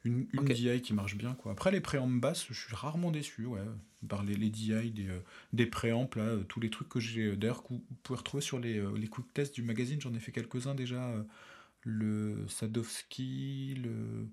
une, 0.06 0.46
DI 0.46 0.82
qui 0.82 0.94
marche 0.94 1.16
bien. 1.16 1.34
Quoi. 1.36 1.52
Après, 1.52 1.72
les 1.72 1.82
préampes 1.82 2.20
basses, 2.20 2.48
je 2.50 2.54
suis 2.54 2.76
rarement 2.76 3.12
déçu, 3.12 3.46
ouais, 3.46 3.62
par 4.08 4.24
les, 4.24 4.36
les 4.36 4.50
DI, 4.50 4.92
des, 4.92 5.10
euh, 5.10 5.20
des 5.52 5.66
là, 5.66 6.08
euh, 6.18 6.44
tous 6.44 6.60
les 6.60 6.70
trucs 6.70 6.88
que 6.88 7.00
j'ai, 7.00 7.36
d'ailleurs, 7.36 7.64
que 7.64 7.70
vous 7.70 7.84
pouvez 8.04 8.18
retrouver 8.18 8.42
sur 8.42 8.60
les, 8.60 8.82
les 8.96 9.08
quick 9.08 9.34
tests 9.34 9.56
du 9.56 9.64
magazine, 9.64 10.00
j'en 10.00 10.14
ai 10.14 10.20
fait 10.20 10.32
quelques-uns 10.32 10.76
déjà, 10.76 11.14
le 11.82 12.48
Sadowski, 12.48 13.76
le, 13.76 14.28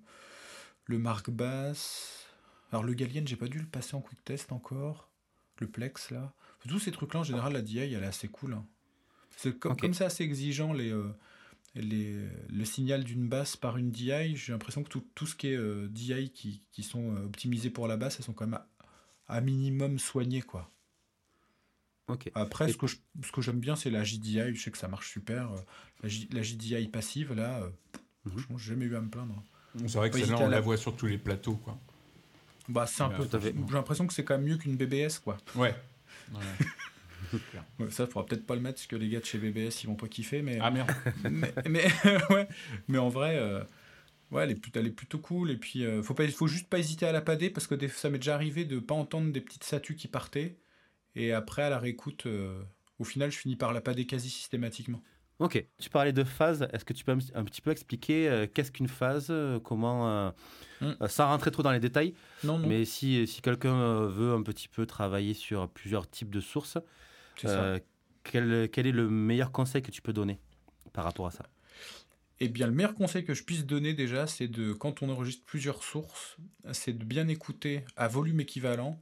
le 0.85 0.97
Mark 0.97 1.29
Bass, 1.29 2.25
alors 2.71 2.83
le 2.83 2.93
Galien, 2.93 3.23
j'ai 3.25 3.35
pas 3.35 3.47
dû 3.47 3.59
le 3.59 3.65
passer 3.65 3.95
en 3.95 4.01
quick 4.01 4.23
test 4.23 4.51
encore, 4.51 5.09
le 5.59 5.67
Plex, 5.67 6.11
là. 6.11 6.33
Tous 6.67 6.79
ces 6.79 6.91
trucs-là, 6.91 7.19
en 7.19 7.23
général, 7.23 7.53
la 7.53 7.61
DI, 7.61 7.77
elle 7.77 8.03
est 8.03 8.07
assez 8.07 8.27
cool. 8.27 8.53
Hein. 8.53 8.65
C'est 9.37 9.57
comme, 9.57 9.75
comme 9.75 9.93
c'est 9.93 10.05
assez 10.05 10.23
exigeant 10.23 10.73
les, 10.73 10.91
euh, 10.91 11.13
les, 11.75 12.17
le 12.49 12.65
signal 12.65 13.03
d'une 13.03 13.27
basse 13.27 13.55
par 13.55 13.77
une 13.77 13.91
DI, 13.91 14.35
j'ai 14.35 14.51
l'impression 14.51 14.83
que 14.83 14.89
tout, 14.89 15.05
tout, 15.15 15.25
ce 15.25 15.35
qui 15.35 15.47
est 15.47 15.57
euh, 15.57 15.87
DI 15.89 16.31
qui, 16.31 16.61
qui, 16.71 16.83
sont 16.83 17.15
euh, 17.15 17.25
optimisés 17.25 17.69
pour 17.69 17.87
la 17.87 17.97
basse, 17.97 18.17
elles 18.19 18.25
sont 18.25 18.33
quand 18.33 18.47
même 18.47 18.59
à, 19.27 19.41
minimum 19.41 19.99
soignées. 19.99 20.41
Quoi. 20.41 20.71
Après, 22.33 22.71
ce 22.71 22.77
que, 22.77 22.87
ce 22.87 23.31
que 23.33 23.41
j'aime 23.41 23.59
bien, 23.59 23.75
c'est 23.75 23.89
la 23.89 24.03
JDI. 24.03 24.55
Je 24.55 24.61
sais 24.61 24.71
que 24.71 24.77
ça 24.77 24.87
marche 24.87 25.11
super. 25.11 25.49
La, 26.03 26.09
la 26.31 26.41
JDI 26.41 26.87
passive, 26.87 27.33
là, 27.33 27.61
mm 28.25 28.31
-hmm. 28.31 28.57
j'ai 28.57 28.69
jamais 28.69 28.85
eu 28.85 28.95
à 28.95 29.01
me 29.01 29.09
plaindre. 29.09 29.43
C'est 29.79 29.97
vrai 29.97 30.09
que 30.09 30.19
celle-là, 30.19 30.39
on 30.39 30.49
la... 30.49 30.61
voit 30.61 30.77
sur 30.77 30.95
tous 30.95 31.07
les 31.07 31.17
plateaux. 31.17 31.55
Quoi. 31.55 31.77
Bah, 32.69 32.87
c'est 32.87 33.03
un 33.03 33.09
peu. 33.09 33.27
J'ai 33.39 33.53
l'impression 33.73 34.07
que 34.07 34.13
c'est 34.13 34.23
quand 34.23 34.37
même 34.37 34.47
mieux 34.47 34.57
qu'une 34.57 34.77
BBS. 34.77 35.19
Quoi. 35.23 35.37
Ouais. 35.55 35.75
ça, 37.89 38.03
il 38.03 38.11
faudra 38.11 38.25
peut-être 38.25 38.45
pas 38.45 38.55
le 38.55 38.61
mettre 38.61 38.75
parce 38.75 38.87
que 38.87 38.95
les 38.95 39.09
gars 39.09 39.19
de 39.19 39.25
chez 39.25 39.37
BBS 39.37 39.83
ils 39.83 39.87
vont 39.87 39.95
pas 39.95 40.07
kiffer. 40.07 40.41
Mais, 40.41 40.59
ah 40.61 40.71
merde. 40.71 40.91
mais, 41.29 41.53
mais, 41.69 41.85
ouais, 42.29 42.47
mais 42.87 42.97
en 42.97 43.09
vrai, 43.09 43.37
euh, 43.37 43.63
ouais, 44.31 44.43
elle 44.43 44.51
est, 44.51 44.55
plutôt, 44.55 44.79
elle 44.79 44.87
est 44.87 44.91
plutôt 44.91 45.19
cool. 45.19 45.51
Et 45.51 45.57
puis, 45.57 45.85
euh, 45.85 46.01
faut, 46.01 46.13
pas, 46.13 46.27
faut 46.27 46.47
juste 46.47 46.69
pas 46.69 46.79
hésiter 46.79 47.05
à 47.05 47.11
la 47.11 47.21
pader 47.21 47.49
parce 47.49 47.67
que 47.67 47.87
ça 47.87 48.09
m'est 48.09 48.17
déjà 48.17 48.35
arrivé 48.35 48.65
de 48.65 48.79
pas 48.79 48.95
entendre 48.95 49.31
des 49.31 49.41
petites 49.41 49.63
statues 49.63 49.95
qui 49.95 50.07
partaient. 50.07 50.57
Et 51.15 51.31
après, 51.31 51.63
à 51.63 51.69
la 51.69 51.79
réécoute, 51.79 52.25
euh, 52.25 52.61
au 52.99 53.03
final, 53.03 53.31
je 53.31 53.37
finis 53.37 53.55
par 53.55 53.73
la 53.73 53.81
pader 53.81 54.05
quasi 54.05 54.29
systématiquement. 54.29 55.01
Ok, 55.39 55.65
tu 55.79 55.89
parlais 55.89 56.13
de 56.13 56.23
phase. 56.23 56.67
Est-ce 56.71 56.85
que 56.85 56.93
tu 56.93 57.03
peux 57.03 57.11
un, 57.11 57.43
petit 57.43 57.61
peu 57.61 57.71
expliquer 57.71 58.47
qu'est-ce 58.53 58.71
qu'une 58.71 58.87
phase 58.87 59.33
Comment, 59.65 60.33
hmm. 60.79 60.93
sans 61.09 61.27
rentrer 61.27 61.51
trop 61.51 61.61
dans 61.61 61.73
les 61.73 61.81
détails, 61.81 62.13
non, 62.45 62.57
non. 62.57 62.65
mais 62.65 62.85
si, 62.85 63.27
si 63.27 63.41
quelqu'un 63.41 64.05
veut 64.05 64.31
un 64.31 64.43
petit 64.43 64.69
peu 64.69 64.85
travailler 64.85 65.33
sur 65.33 65.67
plusieurs 65.67 66.09
types 66.09 66.33
de 66.33 66.39
sources, 66.39 66.77
euh, 67.43 67.79
quel, 68.23 68.69
quel, 68.69 68.87
est 68.87 68.91
le 68.91 69.09
meilleur 69.09 69.51
conseil 69.51 69.81
que 69.81 69.91
tu 69.91 70.01
peux 70.01 70.13
donner 70.13 70.39
par 70.93 71.03
rapport 71.03 71.27
à 71.27 71.31
ça? 71.31 71.45
Eh 72.39 72.49
bien, 72.49 72.67
le 72.67 72.73
meilleur 72.73 72.95
conseil 72.95 73.23
que 73.23 73.33
je 73.33 73.43
puisse 73.43 73.65
donner 73.65 73.93
déjà, 73.93 74.27
c'est 74.27 74.47
de, 74.47 74.73
quand 74.73 75.01
on 75.01 75.09
enregistre 75.09 75.43
plusieurs 75.45 75.83
sources, 75.83 76.37
c'est 76.73 76.97
de 76.97 77.03
bien 77.03 77.27
écouter 77.27 77.85
à 77.95 78.07
volume 78.07 78.41
équivalent. 78.41 78.99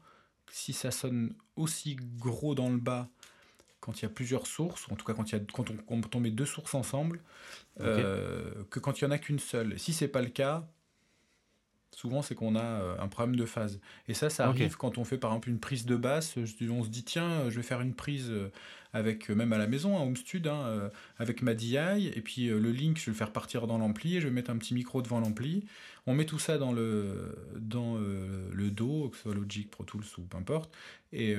Si 0.52 0.72
ça 0.74 0.92
sonne 0.92 1.34
aussi 1.56 1.96
gros 1.96 2.54
dans 2.54 2.70
le 2.70 2.78
bas 2.78 3.10
quand 3.80 4.00
il 4.00 4.04
y 4.04 4.06
a 4.06 4.10
plusieurs 4.10 4.48
sources, 4.48 4.86
en 4.92 4.96
tout 4.96 5.06
cas 5.06 5.14
quand, 5.14 5.30
il 5.32 5.38
y 5.38 5.42
a, 5.42 5.44
quand, 5.52 5.66
on, 5.90 6.02
on 6.14 6.20
met 6.20 6.32
deux 6.32 6.46
sources 6.46 6.74
ensemble, 6.74 7.20
euh, 7.82 8.64
que 8.70 8.80
quand 8.80 9.02
il 9.02 9.06
n'y 9.06 9.10
en 9.10 9.12
a 9.12 9.18
qu'une 9.18 9.40
seule. 9.40 9.78
Si 9.78 9.94
c'est 9.94 10.08
pas 10.08 10.22
le 10.22 10.30
cas, 10.30 10.70
souvent 11.94 12.22
c'est 12.22 12.36
qu'on 12.36 12.56
a 12.56 12.64
euh, 12.64 12.96
un 13.00 13.08
problème 13.08 13.36
de 13.36 13.46
phase. 13.46 13.80
Et 14.08 14.14
ça, 14.14 14.30
ça 14.30 14.48
arrive 14.48 14.76
quand 14.78 14.98
on 14.98 15.04
fait 15.04 15.18
par 15.18 15.32
exemple 15.32 15.50
une 15.50 15.60
prise 15.60 15.86
de 15.86 15.96
basse, 15.96 16.36
on 16.38 16.84
se 16.84 16.90
dit 16.90 17.04
tiens, 17.04 17.50
je 17.50 17.56
vais 17.56 17.64
faire 17.64 17.82
une 17.82 17.94
prise 17.94 18.30
euh, 18.30 18.52
avec, 18.94 19.30
euh, 19.30 19.36
même 19.36 19.54
à 19.54 19.58
la 19.58 19.68
maison, 19.68 19.98
un 19.98 20.02
home 20.02 20.16
stud, 20.16 20.48
hein, 20.48 20.90
avec 21.18 21.42
ma 21.42 21.54
DI, 21.54 21.78
et 21.78 22.22
puis 22.22 22.48
le 22.48 22.72
link, 22.72 22.98
je 22.98 23.06
vais 23.06 23.12
le 23.12 23.18
faire 23.18 23.32
partir 23.32 23.66
dans 23.68 23.78
l'ampli, 23.78 24.18
et 24.18 24.22
je 24.22 24.28
vais 24.28 24.34
mettre 24.34 24.52
un 24.52 24.58
petit 24.58 24.74
micro 24.74 25.02
devant 25.02 25.20
l'ampli. 25.20 25.66
On 26.06 26.14
met 26.14 26.26
tout 26.26 26.40
ça 26.40 26.58
dans 26.58 26.72
le, 26.72 27.36
dans, 27.58 27.98
le 27.98 28.70
dos, 28.70 29.10
que 29.10 29.18
ce 29.18 29.24
soit 29.24 29.34
Logic, 29.34 29.70
Pro 29.70 29.84
Tools 29.84 30.04
ou 30.18 30.22
peu 30.22 30.38
importe, 30.38 30.76
et, 31.12 31.32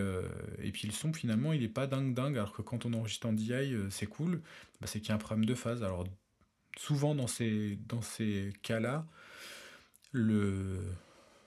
et 0.62 0.72
puis 0.72 0.88
le 0.88 0.92
son 0.92 1.12
finalement 1.12 1.52
il 1.52 1.62
est 1.62 1.68
pas 1.68 1.86
dingue 1.86 2.14
dingue, 2.14 2.36
alors 2.36 2.52
que 2.52 2.62
quand 2.62 2.86
on 2.86 2.92
enregistre 2.92 3.28
en 3.28 3.32
DI, 3.32 3.52
c'est 3.90 4.06
cool, 4.06 4.40
bah, 4.80 4.86
c'est 4.86 5.00
qu'il 5.00 5.10
y 5.10 5.12
a 5.12 5.14
un 5.14 5.18
problème 5.18 5.46
de 5.46 5.54
phase. 5.54 5.84
Alors 5.84 6.06
souvent 6.76 7.14
dans 7.14 7.28
ces, 7.28 7.78
dans 7.88 8.02
ces 8.02 8.52
cas-là, 8.62 9.06
le 10.14 10.78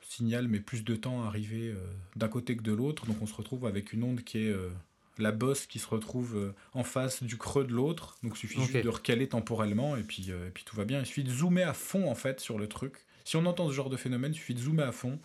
signal 0.02 0.48
met 0.48 0.60
plus 0.60 0.84
de 0.84 0.96
temps 0.96 1.24
à 1.24 1.28
arriver 1.28 1.70
euh, 1.70 1.76
d'un 2.16 2.28
côté 2.28 2.56
que 2.56 2.62
de 2.62 2.74
l'autre, 2.74 3.06
donc 3.06 3.18
on 3.22 3.26
se 3.26 3.34
retrouve 3.34 3.66
avec 3.66 3.94
une 3.94 4.04
onde 4.04 4.24
qui 4.24 4.40
est 4.40 4.52
euh, 4.52 4.70
la 5.18 5.32
bosse 5.32 5.66
qui 5.66 5.80
se 5.80 5.88
retrouve 5.88 6.36
euh, 6.36 6.56
en 6.74 6.84
face 6.84 7.24
du 7.24 7.38
creux 7.38 7.66
de 7.66 7.74
l'autre, 7.74 8.18
donc 8.24 8.34
il 8.36 8.40
suffit 8.40 8.62
juste 8.62 8.84
de 8.84 8.90
recaler 8.90 9.28
temporellement 9.28 9.96
et 9.96 10.04
puis, 10.04 10.30
et 10.30 10.52
puis 10.54 10.66
tout 10.66 10.76
va 10.76 10.86
bien. 10.86 11.00
Il 11.00 11.06
suffit 11.06 11.24
de 11.24 11.32
zoomer 11.32 11.64
à 11.64 11.74
fond 11.74 12.10
en 12.10 12.16
fait 12.16 12.40
sur 12.40 12.60
le 12.60 12.68
truc. 12.68 13.06
Si 13.24 13.36
on 13.38 13.46
entend 13.46 13.68
ce 13.68 13.74
genre 13.74 13.90
de 13.90 13.98
phénomène, 13.98 14.34
il 14.34 14.36
suffit 14.36 14.54
de 14.54 14.60
zoomer 14.60 14.88
à 14.88 14.92
fond 14.92 15.20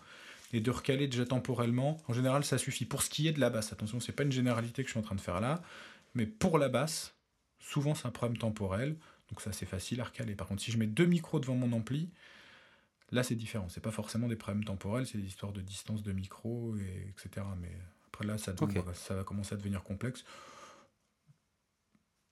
et 0.53 0.61
de 0.61 0.71
recaler 0.71 1.07
déjà 1.07 1.25
temporellement. 1.25 2.01
En 2.07 2.13
général, 2.13 2.43
ça 2.43 2.57
suffit 2.57 2.85
pour 2.85 3.03
ce 3.03 3.09
qui 3.09 3.27
est 3.27 3.33
de 3.33 3.39
la 3.39 3.49
basse. 3.49 3.73
Attention, 3.73 3.99
c'est 3.99 4.11
pas 4.11 4.23
une 4.23 4.31
généralité 4.31 4.83
que 4.83 4.87
je 4.87 4.93
suis 4.93 4.99
en 4.99 5.03
train 5.03 5.15
de 5.15 5.21
faire 5.21 5.41
là, 5.41 5.61
mais 6.15 6.25
pour 6.25 6.57
la 6.57 6.69
basse, 6.69 7.15
souvent 7.59 7.93
c'est 7.93 8.07
un 8.07 8.11
problème 8.11 8.37
temporel, 8.37 8.95
donc 9.29 9.41
ça 9.41 9.51
c'est 9.51 9.65
facile 9.65 9.99
à 10.01 10.05
recaler. 10.05 10.35
Par 10.35 10.47
contre, 10.47 10.61
si 10.61 10.71
je 10.71 10.77
mets 10.77 10.87
deux 10.87 11.05
micros 11.05 11.39
devant 11.39 11.55
mon 11.55 11.71
ampli, 11.71 12.09
Là, 13.11 13.23
c'est 13.23 13.35
différent. 13.35 13.69
C'est 13.69 13.81
pas 13.81 13.91
forcément 13.91 14.27
des 14.27 14.35
problèmes 14.35 14.63
temporels, 14.63 15.05
c'est 15.05 15.17
des 15.17 15.27
histoires 15.27 15.51
de 15.51 15.61
distance 15.61 16.03
de 16.03 16.11
micro, 16.11 16.75
et, 16.77 17.09
etc. 17.09 17.45
Mais 17.59 17.71
après, 18.07 18.25
là, 18.25 18.37
ça, 18.37 18.53
ça 18.93 19.15
va 19.15 19.23
commencer 19.23 19.53
à 19.53 19.57
devenir 19.57 19.83
complexe. 19.83 20.23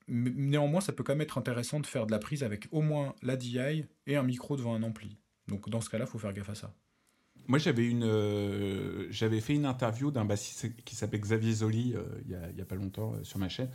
néanmoins, 0.08 0.80
ça 0.80 0.92
peut 0.92 1.04
quand 1.04 1.12
même 1.12 1.20
être 1.20 1.38
intéressant 1.38 1.80
de 1.80 1.86
faire 1.86 2.06
de 2.06 2.10
la 2.10 2.18
prise 2.18 2.42
avec 2.42 2.68
au 2.72 2.82
moins 2.82 3.14
la 3.22 3.36
DI 3.36 3.84
et 4.06 4.16
un 4.16 4.22
micro 4.22 4.56
devant 4.56 4.74
un 4.74 4.82
ampli. 4.82 5.18
Donc, 5.48 5.68
dans 5.68 5.80
ce 5.80 5.90
cas-là, 5.90 6.04
il 6.06 6.10
faut 6.10 6.18
faire 6.18 6.32
gaffe 6.32 6.50
à 6.50 6.54
ça. 6.54 6.74
Moi, 7.48 7.58
j'avais 7.58 7.86
une, 7.86 8.04
euh, 8.04 9.06
j'avais 9.10 9.40
fait 9.40 9.54
une 9.54 9.66
interview 9.66 10.10
d'un 10.10 10.24
bassiste 10.24 10.74
qui 10.84 10.94
s'appelle 10.94 11.20
Xavier 11.20 11.52
Zoli 11.52 11.94
euh, 11.94 12.04
il 12.24 12.28
n'y 12.28 12.60
a, 12.60 12.62
a, 12.62 12.66
pas 12.66 12.76
longtemps 12.76 13.14
euh, 13.14 13.24
sur 13.24 13.38
ma 13.38 13.48
chaîne, 13.48 13.70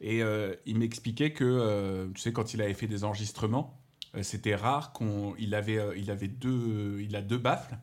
et 0.00 0.22
il 0.66 0.78
m'expliquait 0.78 1.32
que, 1.32 2.10
tu 2.14 2.20
sais, 2.20 2.32
quand 2.32 2.54
il 2.54 2.62
avait 2.62 2.74
fait 2.74 2.88
des 2.88 3.04
enregistrements, 3.04 3.81
c'était 4.20 4.54
rare 4.54 4.92
qu'on 4.92 5.34
il 5.38 5.54
avait 5.54 5.78
euh, 5.78 5.96
il 5.96 6.10
avait 6.10 6.28
deux 6.28 7.00
il 7.00 7.16
a 7.16 7.22
deux 7.22 7.38
baffles. 7.38 7.76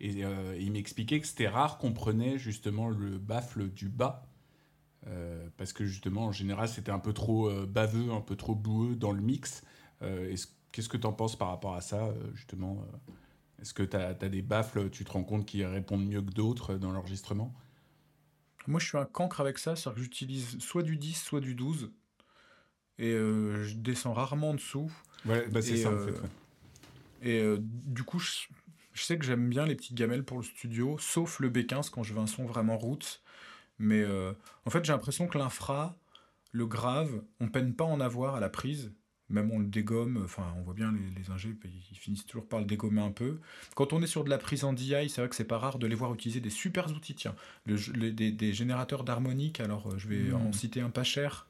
Et 0.00 0.24
euh, 0.24 0.56
il 0.58 0.72
m'expliquait 0.72 1.20
que 1.20 1.26
c'était 1.26 1.48
rare 1.48 1.76
qu'on 1.78 1.92
prenait 1.92 2.38
justement 2.38 2.88
le 2.88 3.18
baffle 3.18 3.68
du 3.68 3.88
bas. 3.88 4.24
Parce 5.56 5.72
que 5.72 5.86
justement 5.86 6.26
en 6.26 6.32
général 6.32 6.68
c'était 6.68 6.92
un 6.92 6.98
peu 6.98 7.14
trop 7.14 7.50
baveux 7.64 8.12
un 8.12 8.20
peu 8.20 8.36
trop 8.36 8.54
boueux 8.54 8.94
dans 8.94 9.12
le 9.12 9.22
mix. 9.22 9.62
Qu'est-ce 10.00 10.88
que 10.90 10.98
tu 10.98 11.06
en 11.06 11.14
penses 11.14 11.34
par 11.34 11.48
rapport 11.48 11.74
à 11.74 11.80
ça 11.80 12.12
justement 12.34 12.84
est-ce 13.58 13.72
que 13.72 13.82
tu 13.82 13.96
as, 13.96 14.12
des 14.12 14.42
baffles 14.42 14.90
tu 14.90 15.06
te 15.06 15.10
rends 15.10 15.24
compte 15.24 15.46
qui 15.46 15.64
répondent 15.64 16.06
mieux 16.06 16.20
que 16.20 16.30
d'autres 16.30 16.74
dans 16.74 16.90
l'enregistrement? 16.90 17.54
Moi 18.66 18.80
je 18.80 18.88
suis 18.88 18.98
un 18.98 19.06
cancre 19.06 19.40
avec 19.40 19.56
ça 19.56 19.76
c'est-à-dire 19.76 19.94
que 19.94 20.02
j'utilise 20.02 20.58
soit 20.58 20.82
du 20.82 20.98
10 20.98 21.14
soit 21.14 21.40
du 21.40 21.54
12 21.54 21.90
et 22.98 23.12
euh, 23.12 23.62
je 23.64 23.74
descends 23.76 24.12
rarement 24.12 24.50
en 24.50 24.54
dessous. 24.54 24.92
Ouais, 25.26 25.46
bah 25.48 25.60
c'est 25.62 25.76
ça 25.76 25.88
en 25.90 25.92
euh, 25.92 26.06
fait. 26.06 26.12
ouais. 26.20 26.28
Et 27.22 27.40
euh, 27.42 27.58
du 27.60 28.04
coup, 28.04 28.18
je, 28.18 28.30
je 28.92 29.02
sais 29.02 29.18
que 29.18 29.24
j'aime 29.24 29.48
bien 29.48 29.66
les 29.66 29.74
petites 29.74 29.96
gamelles 29.96 30.24
pour 30.24 30.38
le 30.38 30.44
studio, 30.44 30.96
sauf 30.98 31.40
le 31.40 31.50
B15 31.50 31.90
quand 31.90 32.02
je 32.02 32.14
veux 32.14 32.20
un 32.20 32.26
son 32.26 32.44
vraiment 32.46 32.78
roots. 32.78 33.20
Mais 33.78 34.02
euh, 34.02 34.32
en 34.64 34.70
fait, 34.70 34.84
j'ai 34.84 34.92
l'impression 34.92 35.26
que 35.26 35.38
l'infra, 35.38 35.96
le 36.52 36.66
grave, 36.66 37.22
on 37.40 37.48
peine 37.48 37.74
pas 37.74 37.84
à 37.84 37.88
en 37.88 38.00
avoir 38.00 38.34
à 38.36 38.40
la 38.40 38.48
prise. 38.48 38.92
Même 39.30 39.50
on 39.52 39.58
le 39.58 39.66
dégomme, 39.66 40.22
enfin 40.24 40.54
on 40.56 40.62
voit 40.62 40.72
bien 40.72 40.90
les, 40.90 41.20
les 41.20 41.30
ingés, 41.30 41.54
ils 41.92 41.98
finissent 41.98 42.24
toujours 42.24 42.48
par 42.48 42.60
le 42.60 42.64
dégommer 42.64 43.02
un 43.02 43.10
peu. 43.10 43.40
Quand 43.74 43.92
on 43.92 44.00
est 44.00 44.06
sur 44.06 44.24
de 44.24 44.30
la 44.30 44.38
prise 44.38 44.64
en 44.64 44.72
DI, 44.72 45.10
c'est 45.10 45.20
vrai 45.20 45.28
que 45.28 45.36
c'est 45.36 45.44
pas 45.44 45.58
rare 45.58 45.78
de 45.78 45.86
les 45.86 45.94
voir 45.94 46.14
utiliser 46.14 46.40
des 46.40 46.48
super 46.48 46.90
outils. 46.90 47.14
Tiens, 47.14 47.34
le 47.66 47.76
jeu- 47.76 47.92
les- 47.92 48.10
des, 48.10 48.32
des 48.32 48.54
générateurs 48.54 49.04
d'harmonique, 49.04 49.60
alors 49.60 49.98
je 49.98 50.08
vais 50.08 50.30
Mm. 50.30 50.34
en 50.34 50.52
citer 50.52 50.80
un 50.80 50.88
pas 50.88 51.04
cher. 51.04 51.46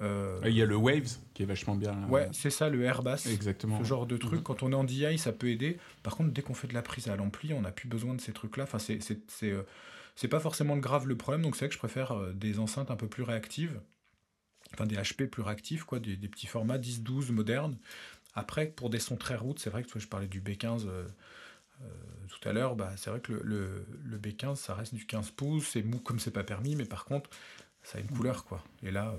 Euh, 0.00 0.40
Il 0.46 0.52
y 0.56 0.62
a 0.62 0.66
le 0.66 0.76
Waves 0.76 1.18
qui 1.34 1.42
est 1.42 1.46
vachement 1.46 1.74
bien. 1.76 1.92
là. 1.92 2.06
ouais, 2.06 2.28
c'est 2.32 2.48
ça, 2.50 2.70
le 2.70 2.82
Airbass. 2.82 3.26
exactement. 3.26 3.78
Ce 3.78 3.84
genre 3.84 4.06
de 4.06 4.16
truc, 4.16 4.38
Mhm. 4.38 4.42
quand 4.42 4.62
on 4.62 4.72
est 4.72 4.74
en 4.74 4.84
DI, 4.84 5.18
ça 5.18 5.32
peut 5.32 5.48
aider. 5.50 5.78
Par 6.02 6.16
contre, 6.16 6.30
dès 6.30 6.40
qu'on 6.42 6.54
fait 6.54 6.68
de 6.68 6.74
la 6.74 6.82
prise 6.82 7.08
à 7.08 7.16
l'ampli, 7.16 7.52
on 7.52 7.60
n'a 7.60 7.72
plus 7.72 7.88
besoin 7.88 8.14
de 8.14 8.20
ces 8.20 8.32
trucs-là. 8.32 8.64
Enfin, 8.64 8.78
c'est, 8.78 9.00
c'est, 9.02 9.20
c'est, 9.28 9.50
euh, 9.50 9.62
c'est 10.16 10.28
pas 10.28 10.40
forcément 10.40 10.76
grave 10.78 11.06
le 11.06 11.16
problème, 11.16 11.42
donc 11.42 11.56
c'est 11.56 11.66
vrai 11.66 11.68
que 11.68 11.74
je 11.74 11.78
préfère 11.78 12.12
euh, 12.12 12.32
des 12.32 12.58
enceintes 12.58 12.90
un 12.90 12.96
peu 12.96 13.06
plus 13.08 13.22
réactives. 13.22 13.80
Enfin, 14.72 14.86
des 14.86 14.96
HP 14.96 15.26
plus 15.26 15.42
réactifs, 15.42 15.84
quoi, 15.84 15.98
des, 15.98 16.16
des 16.16 16.28
petits 16.28 16.46
formats 16.46 16.78
10-12 16.78 17.30
modernes. 17.30 17.76
Après, 18.34 18.66
pour 18.66 18.88
des 18.88 18.98
sons 18.98 19.16
très 19.16 19.36
routes, 19.36 19.58
c'est 19.58 19.68
vrai 19.68 19.82
que 19.82 19.88
tu 19.88 19.92
vois, 19.92 20.00
je 20.00 20.06
parlais 20.08 20.26
du 20.28 20.40
B15 20.40 20.86
euh, 20.86 21.06
euh, 21.82 21.86
tout 22.28 22.48
à 22.48 22.54
l'heure, 22.54 22.76
bah, 22.76 22.92
c'est 22.96 23.10
vrai 23.10 23.20
que 23.20 23.32
le, 23.34 23.42
le, 23.42 23.86
le 24.04 24.18
B15, 24.18 24.54
ça 24.56 24.74
reste 24.74 24.94
du 24.94 25.04
15 25.04 25.32
pouces, 25.32 25.68
c'est 25.68 25.82
mou 25.82 25.98
comme 25.98 26.18
c'est 26.18 26.30
pas 26.30 26.44
permis, 26.44 26.74
mais 26.76 26.86
par 26.86 27.04
contre, 27.04 27.28
ça 27.82 27.98
a 27.98 28.00
une 28.00 28.06
couleur, 28.08 28.44
quoi. 28.46 28.64
Et 28.82 28.90
là, 28.90 29.08
euh, 29.10 29.16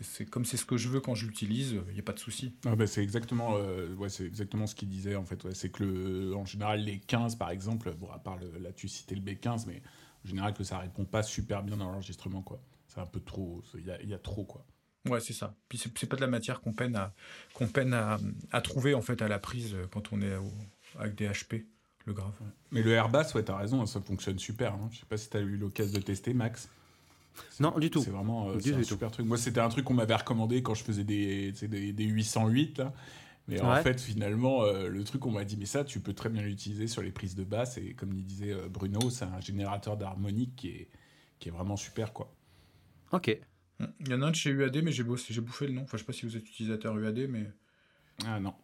c'est, 0.00 0.24
comme 0.26 0.44
c'est 0.44 0.56
ce 0.56 0.64
que 0.64 0.76
je 0.76 0.88
veux 0.88 1.00
quand 1.00 1.14
je 1.14 1.26
l'utilise, 1.26 1.76
il 1.88 1.94
n'y 1.94 2.00
a 2.00 2.02
pas 2.02 2.12
de 2.12 2.18
souci. 2.18 2.54
Ah 2.66 2.74
bah, 2.76 2.86
c'est 2.86 3.02
exactement, 3.02 3.56
euh, 3.56 3.94
ouais, 3.96 4.08
c'est 4.08 4.24
exactement 4.24 4.66
ce 4.66 4.74
qu'il 4.74 4.88
disait 4.88 5.16
en 5.16 5.24
fait. 5.24 5.42
Ouais. 5.44 5.54
C'est 5.54 5.70
que 5.70 5.84
le, 5.84 6.34
en 6.34 6.44
général 6.44 6.80
les 6.82 6.98
15 7.00 7.36
par 7.36 7.50
exemple, 7.50 7.92
bon 7.94 8.10
à 8.10 8.18
part 8.18 8.36
le, 8.38 8.58
là 8.58 8.72
tu 8.72 8.88
citais 8.88 9.14
le 9.14 9.20
B15, 9.20 9.64
mais 9.66 9.82
en 10.24 10.28
général 10.28 10.54
que 10.54 10.64
ça 10.64 10.78
répond 10.78 11.04
pas 11.04 11.22
super 11.22 11.62
bien 11.62 11.76
dans 11.76 11.90
l'enregistrement 11.90 12.42
quoi. 12.42 12.60
C'est 12.88 13.00
un 13.00 13.06
peu 13.06 13.20
trop, 13.20 13.62
il 13.78 13.86
y 13.86 13.90
a, 13.90 14.00
il 14.02 14.08
y 14.08 14.14
a 14.14 14.18
trop 14.18 14.44
quoi. 14.44 14.64
Ouais, 15.08 15.20
c'est 15.20 15.32
ça. 15.32 15.56
Puis 15.68 15.78
c'est 15.78 15.96
c'est 15.98 16.06
pas 16.06 16.16
de 16.16 16.20
la 16.20 16.26
matière 16.28 16.60
qu'on 16.60 16.72
peine 16.72 16.94
à 16.96 17.12
qu'on 17.54 17.66
peine 17.66 17.92
à, 17.92 18.18
à 18.52 18.60
trouver 18.60 18.94
en 18.94 19.02
fait 19.02 19.20
à 19.20 19.28
la 19.28 19.38
prise 19.38 19.74
euh, 19.74 19.86
quand 19.90 20.12
on 20.12 20.20
est 20.22 20.36
au- 20.36 20.52
avec 20.98 21.14
des 21.16 21.26
HP, 21.28 21.66
le 22.06 22.12
grave. 22.12 22.34
Mais 22.70 22.82
le 22.82 22.92
Airbass, 22.92 23.34
ouais, 23.34 23.42
t'as 23.42 23.56
raison, 23.56 23.84
ça 23.86 24.00
fonctionne 24.00 24.38
super. 24.38 24.74
hein. 24.74 24.88
Je 24.92 24.98
sais 25.00 25.06
pas 25.06 25.16
si 25.16 25.28
t'as 25.28 25.40
eu 25.40 25.56
l'occasion 25.56 25.98
de 25.98 26.04
tester, 26.04 26.34
Max. 26.34 26.68
Non, 27.60 27.78
du 27.78 27.90
tout. 27.90 28.02
C'est 28.02 28.10
vraiment 28.10 28.50
euh, 28.50 28.56
Du 28.56 28.74
un 28.74 28.78
tout. 28.78 28.84
super 28.84 29.10
truc. 29.10 29.26
Moi, 29.26 29.38
c'était 29.38 29.60
un 29.60 29.68
truc 29.68 29.84
qu'on 29.84 29.94
m'avait 29.94 30.14
recommandé 30.14 30.62
quand 30.62 30.74
je 30.74 30.84
faisais 30.84 31.04
des, 31.04 31.52
des, 31.52 31.92
des 31.92 32.04
808. 32.04 32.78
Là. 32.78 32.92
Mais 33.48 33.60
en 33.60 33.74
fait, 33.82 34.00
finalement, 34.00 34.62
euh, 34.64 34.88
le 34.88 35.02
truc, 35.04 35.26
on 35.26 35.30
m'a 35.32 35.44
dit, 35.44 35.56
mais 35.56 35.66
ça, 35.66 35.84
tu 35.84 36.00
peux 36.00 36.12
très 36.12 36.28
bien 36.28 36.42
l'utiliser 36.42 36.86
sur 36.86 37.02
les 37.02 37.10
prises 37.10 37.34
de 37.34 37.44
basse. 37.44 37.76
Et 37.78 37.94
comme 37.94 38.12
il 38.12 38.24
disait 38.24 38.52
euh, 38.52 38.68
Bruno, 38.68 39.10
c'est 39.10 39.24
un 39.24 39.40
générateur 39.40 39.96
d'harmonique 39.96 40.54
qui 40.56 40.68
est, 40.68 40.88
qui 41.38 41.48
est 41.48 41.52
vraiment 41.52 41.76
super, 41.76 42.12
quoi. 42.12 42.32
Ok. 43.10 43.36
Il 44.00 44.08
y 44.08 44.14
en 44.14 44.22
a 44.22 44.26
un 44.26 44.30
de 44.30 44.36
chez 44.36 44.50
UAD, 44.50 44.76
mais 44.82 44.92
j'ai 44.92 45.02
bouffé 45.02 45.66
le 45.66 45.72
nom. 45.72 45.82
Enfin, 45.82 45.96
je 45.96 46.02
sais 46.02 46.06
pas 46.06 46.12
si 46.12 46.24
vous 46.24 46.36
êtes 46.36 46.48
utilisateur 46.48 46.96
UAD, 46.96 47.26
mais 47.28 47.50
Ah 48.24 48.38
non. 48.38 48.54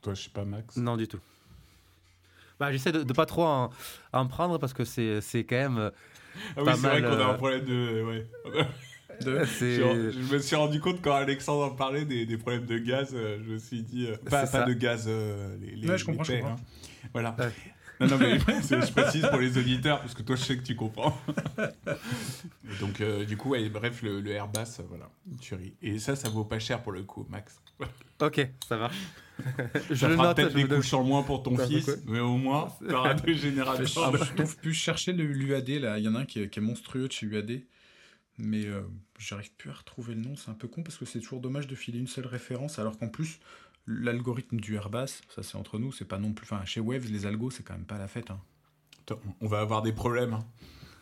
Toi, 0.00 0.14
je 0.14 0.22
sais 0.22 0.30
pas, 0.30 0.44
Max. 0.46 0.76
Non, 0.78 0.96
du 0.96 1.06
tout. 1.06 1.20
Bah, 2.58 2.72
j'essaie 2.72 2.92
de, 2.92 3.02
de 3.02 3.12
pas 3.12 3.26
trop 3.26 3.44
en, 3.44 3.70
en 4.14 4.26
prendre 4.26 4.56
parce 4.58 4.72
que 4.72 4.84
c'est 4.84 5.20
c'est 5.20 5.44
quand 5.44 5.56
même. 5.56 5.90
Ah 6.56 6.60
oui, 6.64 6.72
c'est 6.74 6.86
vrai 6.88 7.02
qu'on 7.02 7.08
a 7.08 7.24
un 7.24 7.30
euh, 7.30 7.34
problème 7.34 7.64
de. 7.64 8.02
Ouais. 8.04 8.26
de- 9.24 9.44
Je, 9.44 10.10
je 10.28 10.34
me 10.34 10.38
suis 10.38 10.56
rendu 10.56 10.80
compte 10.80 11.00
quand 11.02 11.14
Alexandre 11.14 11.64
en 11.64 11.70
parlait 11.70 12.04
des, 12.04 12.26
des 12.26 12.36
problèmes 12.36 12.66
de 12.66 12.78
gaz, 12.78 13.10
euh, 13.14 13.38
je 13.46 13.52
me 13.54 13.58
suis 13.58 13.82
dit. 13.82 14.06
euh, 14.08 14.16
pas, 14.24 14.40
pas 14.42 14.46
ça. 14.46 14.64
de 14.64 14.72
gaz, 14.74 15.04
euh, 15.08 15.56
les, 15.60 15.76
les, 15.76 15.88
Ouais, 15.88 15.96
je 15.98 16.04
comprends, 16.04 16.24
je 16.24 16.32
hein. 16.34 16.56
Voilà. 17.12 17.34
Ouais. 17.38 17.50
Non, 18.00 18.06
non, 18.08 18.18
mais 18.18 18.38
je 18.38 18.92
précise 18.92 19.26
pour 19.30 19.38
les 19.38 19.56
auditeurs, 19.56 20.00
parce 20.00 20.12
que 20.14 20.22
toi, 20.22 20.36
je 20.36 20.42
sais 20.42 20.56
que 20.58 20.62
tu 20.62 20.76
comprends. 20.76 21.18
Donc, 22.80 23.00
euh, 23.00 23.24
du 23.24 23.36
coup, 23.36 23.50
ouais, 23.50 23.68
bref, 23.68 24.02
le, 24.02 24.20
le 24.20 24.30
Airbass, 24.32 24.80
euh, 24.80 24.82
voilà, 24.88 25.08
tuerie. 25.40 25.74
Et 25.82 25.98
ça, 25.98 26.14
ça 26.16 26.28
vaut 26.28 26.44
pas 26.44 26.58
cher 26.58 26.82
pour 26.82 26.92
le 26.92 27.02
coup, 27.02 27.26
Max. 27.30 27.60
Ok, 28.22 28.48
ça 28.66 28.78
marche. 28.78 28.96
je 29.90 29.94
Ça 29.94 30.08
fera 30.08 30.34
peut-être 30.34 30.54
des 30.54 30.66
couches 30.66 30.94
en 30.94 31.04
moins 31.04 31.22
pour 31.22 31.42
ton 31.42 31.54
fils, 31.58 31.90
mais 32.06 32.20
au 32.20 32.38
moins, 32.38 32.68
t'auras 32.88 33.12
deux 33.12 33.34
générateurs. 33.34 34.10
de- 34.10 34.16
je 34.18 34.32
trouve 34.32 34.56
plus 34.56 34.72
chercher 34.72 35.12
le 35.12 35.24
l'UAD 35.26 35.68
là. 35.68 35.98
Il 35.98 36.04
y 36.04 36.08
en 36.08 36.14
a 36.14 36.20
un 36.20 36.24
qui 36.24 36.40
est, 36.40 36.48
qui 36.48 36.58
est 36.58 36.62
monstrueux 36.62 37.08
de 37.08 37.12
chez 37.12 37.26
UAD, 37.26 37.60
mais 38.38 38.64
euh, 38.64 38.80
j'arrive 39.18 39.50
plus 39.58 39.68
à 39.68 39.74
retrouver 39.74 40.14
le 40.14 40.22
nom. 40.22 40.34
C'est 40.36 40.50
un 40.50 40.54
peu 40.54 40.66
con 40.66 40.82
parce 40.82 40.96
que 40.96 41.04
c'est 41.04 41.20
toujours 41.20 41.40
dommage 41.40 41.66
de 41.66 41.74
filer 41.74 41.98
une 41.98 42.06
seule 42.06 42.26
référence, 42.26 42.78
alors 42.78 42.96
qu'en 42.98 43.08
plus 43.08 43.38
l'algorithme 43.86 44.58
du 44.58 44.74
Airbus, 44.74 45.20
ça 45.34 45.42
c'est 45.42 45.56
entre 45.56 45.78
nous, 45.78 45.92
c'est 45.92 46.04
pas 46.04 46.18
non 46.18 46.32
plus. 46.32 46.44
Enfin, 46.44 46.64
chez 46.64 46.80
Waves, 46.80 47.10
les 47.10 47.26
algos, 47.26 47.50
c'est 47.50 47.62
quand 47.62 47.74
même 47.74 47.84
pas 47.86 47.98
la 47.98 48.08
fête. 48.08 48.30
Hein. 48.30 48.40
On 49.40 49.46
va 49.46 49.60
avoir 49.60 49.82
des 49.82 49.92
problèmes. 49.92 50.34
hein. 50.34 50.44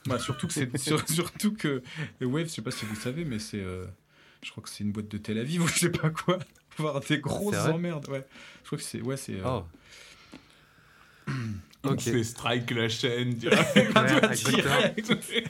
Bah, 0.07 0.19
surtout 0.19 0.47
que 0.47 0.53
c'est 0.53 0.77
sur- 0.79 1.09
surtout 1.09 1.55
que 1.55 1.83
Wave, 2.21 2.47
je 2.49 2.53
sais 2.53 2.63
pas 2.63 2.71
si 2.71 2.85
vous 2.85 2.95
savez, 2.97 3.25
mais 3.25 3.39
c'est 3.39 3.61
euh, 3.61 3.87
je 4.43 4.51
crois 4.51 4.63
que 4.63 4.69
c'est 4.69 4.85
une 4.85 4.93
boîte 4.93 5.09
de 5.09 5.17
Tel 5.19 5.39
Aviv 5.39 5.63
ou 5.63 5.69
je 5.69 5.79
sais 5.79 5.91
pas 5.91 6.11
quoi. 6.11 6.39
Avoir 6.79 7.01
des 7.01 7.19
grosses 7.21 7.57
emmerdes, 7.57 8.09
ouais. 8.11 8.27
Je 8.63 8.67
crois 8.67 8.79
que 8.79 8.85
c'est 8.85 9.01
ouais, 9.01 9.17
c'est 9.17 9.41
euh, 9.41 9.45
Oh. 9.47 9.65
On 11.85 11.91
Ok. 11.93 12.01
se 12.01 12.11
fait 12.11 12.25
strike 12.25 12.71
la 12.71 12.89
chaîne. 12.89 13.31
direct. 13.35 13.77
Ouais, 13.77 14.33
exactement. 14.33 14.63
direct. 14.63 15.13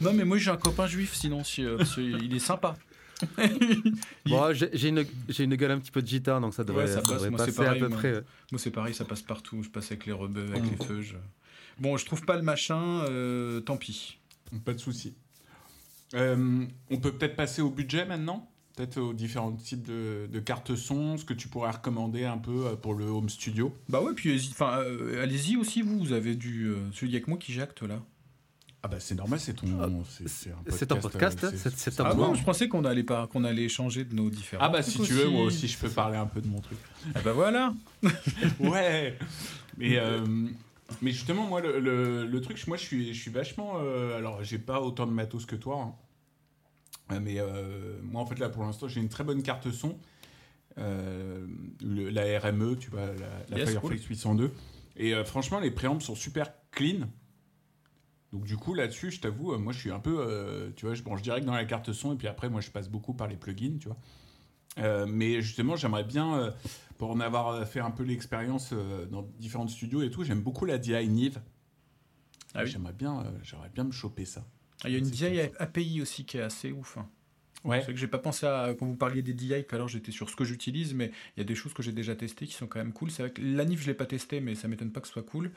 Non, 0.00 0.12
mais 0.12 0.24
moi 0.24 0.36
j'ai 0.36 0.50
un 0.50 0.56
copain 0.56 0.86
juif 0.86 1.14
sinon 1.14 1.44
si, 1.44 1.64
euh, 1.64 1.78
qu'il 1.84 2.34
est 2.34 2.38
sympa. 2.40 2.76
Bon, 4.26 4.52
j'ai 4.72 4.88
une, 4.88 5.04
j'ai 5.28 5.44
une 5.44 5.54
gueule 5.56 5.70
un 5.72 5.78
petit 5.78 5.90
peu 5.90 6.02
de 6.02 6.06
gitan, 6.06 6.40
donc 6.40 6.54
ça 6.54 6.64
devrait, 6.64 6.84
Ouais, 6.84 6.88
ça 6.88 6.94
ça 6.96 7.00
passe. 7.02 7.10
devrait 7.12 7.30
Moi, 7.30 7.38
c'est 7.40 7.46
passer 7.46 7.56
pareil, 7.64 7.78
à 7.80 7.84
peu 7.84 7.88
moi. 7.88 7.98
près. 7.98 8.12
Moi 8.50 8.58
c'est 8.58 8.70
pareil, 8.70 8.94
ça 8.94 9.04
passe 9.04 9.22
partout. 9.22 9.62
Je 9.62 9.68
passe 9.70 9.86
avec 9.92 10.06
les 10.06 10.12
rebeux, 10.12 10.46
avec 10.50 10.64
Mm. 10.64 10.70
les 10.78 10.86
feux. 10.86 11.02
je- 11.02 11.14
Bon, 11.78 11.96
je 11.96 12.04
trouve 12.04 12.22
pas 12.24 12.36
le 12.36 12.42
machin, 12.42 13.00
euh, 13.08 13.60
tant 13.60 13.76
pis. 13.76 14.18
Pas 14.64 14.74
de 14.74 14.78
souci. 14.78 15.14
Euh, 16.14 16.66
on 16.90 16.98
peut 16.98 17.12
peut-être 17.12 17.36
passer 17.36 17.62
au 17.62 17.70
budget 17.70 18.04
maintenant? 18.04 18.48
Peut-être 18.76 18.98
aux 18.98 19.12
différents 19.12 19.52
types 19.52 19.86
de, 19.86 20.26
de 20.30 20.40
cartes 20.40 20.74
son, 20.76 21.16
ce 21.18 21.24
que 21.24 21.34
tu 21.34 21.48
pourrais 21.48 21.70
recommander 21.70 22.24
un 22.24 22.38
peu 22.38 22.66
euh, 22.66 22.76
pour 22.76 22.94
le 22.94 23.04
home 23.06 23.28
studio? 23.28 23.74
Bah 23.88 24.02
ouais, 24.02 24.12
puis 24.14 24.48
enfin, 24.50 24.78
euh, 24.80 25.22
allez-y 25.22 25.56
aussi 25.56 25.82
vous, 25.82 25.98
vous 25.98 26.12
avez 26.12 26.34
du 26.36 26.66
euh, 26.68 26.76
celui 26.92 27.12
avec 27.14 27.28
moi 27.28 27.38
qui 27.38 27.52
jacte 27.52 27.82
là. 27.82 28.02
Ah 28.84 28.88
bah 28.88 28.98
c'est 28.98 29.14
normal, 29.14 29.38
c'est 29.38 29.54
ton... 29.54 29.66
Ah, 29.80 29.88
c'est- 30.26 30.50
un 30.50 30.96
podcast, 30.96 31.44
euh, 31.44 31.48
hein, 31.48 31.52
c'est 31.56 31.72
c'est 31.76 31.90
ton 31.92 32.04
Ah 32.04 32.14
bon, 32.14 32.34
je 32.34 32.42
pensais 32.42 32.68
qu'on 32.68 32.84
allait 32.84 33.04
pas 33.04 33.28
qu'on 33.28 33.44
allait 33.44 33.62
échanger 33.64 34.04
de 34.04 34.12
nos 34.14 34.28
différents. 34.28 34.64
Ah 34.64 34.68
bah 34.70 34.82
si 34.82 34.98
tu 35.00 35.12
veux, 35.12 35.28
moi 35.28 35.42
aussi 35.44 35.68
je 35.68 35.78
peux 35.78 35.88
parler 35.88 36.16
un 36.18 36.26
peu 36.26 36.40
de 36.40 36.48
mon 36.48 36.60
truc. 36.60 36.78
Ah 37.14 37.20
bah 37.24 37.32
voilà. 37.32 37.74
Ouais 38.60 39.16
Mais, 39.78 39.96
euh, 39.98 40.26
mais 41.00 41.12
justement, 41.12 41.46
moi, 41.46 41.60
le, 41.60 41.78
le- 41.80 42.26
le 42.26 42.40
truc, 42.40 42.66
moi, 42.66 42.76
je 42.76 42.82
suis, 42.82 43.14
je 43.14 43.20
suis 43.20 43.30
vachement. 43.30 43.74
euh, 43.76 44.18
alors, 44.18 44.42
j'ai 44.42 44.58
pas 44.58 44.80
autant 44.80 45.06
de 45.06 45.12
matos 45.12 45.46
que 45.46 45.56
toi. 45.56 45.94
hein. 47.10 47.20
Mais 47.20 47.36
euh, 47.38 47.98
moi, 48.02 48.20
en 48.22 48.26
fait, 48.26 48.38
là, 48.38 48.48
pour 48.48 48.64
l'instant, 48.64 48.88
j'ai 48.88 49.00
une 49.00 49.08
très 49.08 49.22
bonne 49.24 49.42
carte 49.42 49.70
son. 49.70 49.96
Euh, 50.78 51.46
le- 51.82 52.10
la 52.10 52.38
RME, 52.40 52.76
tu 52.78 52.90
vois, 52.90 53.06
la, 53.06 53.14
la 53.50 53.58
Yes, 53.58 53.70
Firefox 53.70 54.02
802. 54.04 54.50
Et 54.96 55.14
euh, 55.14 55.24
franchement, 55.24 55.60
les 55.60 55.70
préambles 55.70 56.02
sont 56.02 56.14
super 56.14 56.50
clean. 56.72 57.08
Donc, 58.32 58.44
du 58.44 58.56
coup, 58.56 58.72
là-dessus, 58.74 59.10
je 59.10 59.20
t'avoue, 59.20 59.52
euh, 59.52 59.58
moi, 59.58 59.72
je 59.72 59.78
suis 59.78 59.90
un 59.90 60.00
peu. 60.00 60.16
euh, 60.26 60.70
tu 60.74 60.86
vois, 60.86 60.94
je 60.94 61.02
branche 61.02 61.22
direct 61.22 61.44
dans 61.46 61.54
la 61.54 61.64
carte 61.66 61.92
son. 61.92 62.14
Et 62.14 62.16
puis 62.16 62.28
après, 62.28 62.48
moi, 62.48 62.60
je 62.60 62.70
passe 62.70 62.88
beaucoup 62.88 63.12
par 63.14 63.28
les 63.28 63.36
plugins, 63.36 63.76
tu 63.78 63.88
vois. 63.88 63.96
Euh, 64.78 65.04
mais 65.06 65.42
justement, 65.42 65.76
j'aimerais 65.76 66.04
bien, 66.04 66.38
euh, 66.38 66.50
pour 66.96 67.10
en 67.10 67.20
avoir 67.20 67.66
fait 67.68 67.80
un 67.80 67.90
peu 67.90 68.04
l'expérience 68.04 68.72
dans 69.10 69.22
différents 69.38 69.68
studios 69.68 70.02
et 70.02 70.10
tout, 70.10 70.24
j'aime 70.24 70.40
beaucoup 70.40 70.64
la 70.64 70.78
DI 70.78 71.08
Nive. 71.08 71.42
Ah 72.54 72.62
oui. 72.64 72.70
J'aimerais 72.70 72.92
bien, 72.94 73.22
j'aimerais 73.42 73.70
bien 73.70 73.84
me 73.84 73.92
choper 73.92 74.24
ça. 74.24 74.44
Ah, 74.84 74.88
Il 74.88 74.92
y 74.92 74.94
a 74.96 74.98
une 74.98 75.10
DI 75.10 75.40
API 75.58 76.00
aussi 76.00 76.24
qui 76.24 76.38
est 76.38 76.42
assez 76.42 76.72
ouf. 76.72 76.96
hein. 76.98 77.08
Ouais. 77.64 77.78
C'est 77.78 77.84
vrai 77.84 77.92
que 77.94 77.98
j'ai 78.00 78.08
pas 78.08 78.18
pensé 78.18 78.46
à 78.46 78.74
quand 78.78 78.86
vous 78.86 78.96
parliez 78.96 79.22
des 79.22 79.34
DI, 79.34 79.64
qu'alors 79.68 79.88
j'étais 79.88 80.10
sur 80.12 80.28
ce 80.28 80.36
que 80.36 80.44
j'utilise, 80.44 80.94
mais 80.94 81.12
il 81.36 81.40
y 81.40 81.42
a 81.42 81.44
des 81.44 81.54
choses 81.54 81.72
que 81.72 81.82
j'ai 81.82 81.92
déjà 81.92 82.14
testées 82.16 82.46
qui 82.46 82.54
sont 82.54 82.66
quand 82.66 82.78
même 82.78 82.92
cool. 82.92 83.10
C'est 83.10 83.22
vrai 83.22 83.32
que 83.32 83.40
l'ANIF 83.42 83.82
je 83.82 83.86
l'ai 83.86 83.94
pas 83.94 84.06
testé, 84.06 84.40
mais 84.40 84.54
ça 84.54 84.68
m'étonne 84.68 84.90
pas 84.90 85.00
que 85.00 85.06
ce 85.06 85.12
soit 85.12 85.22
cool. 85.22 85.50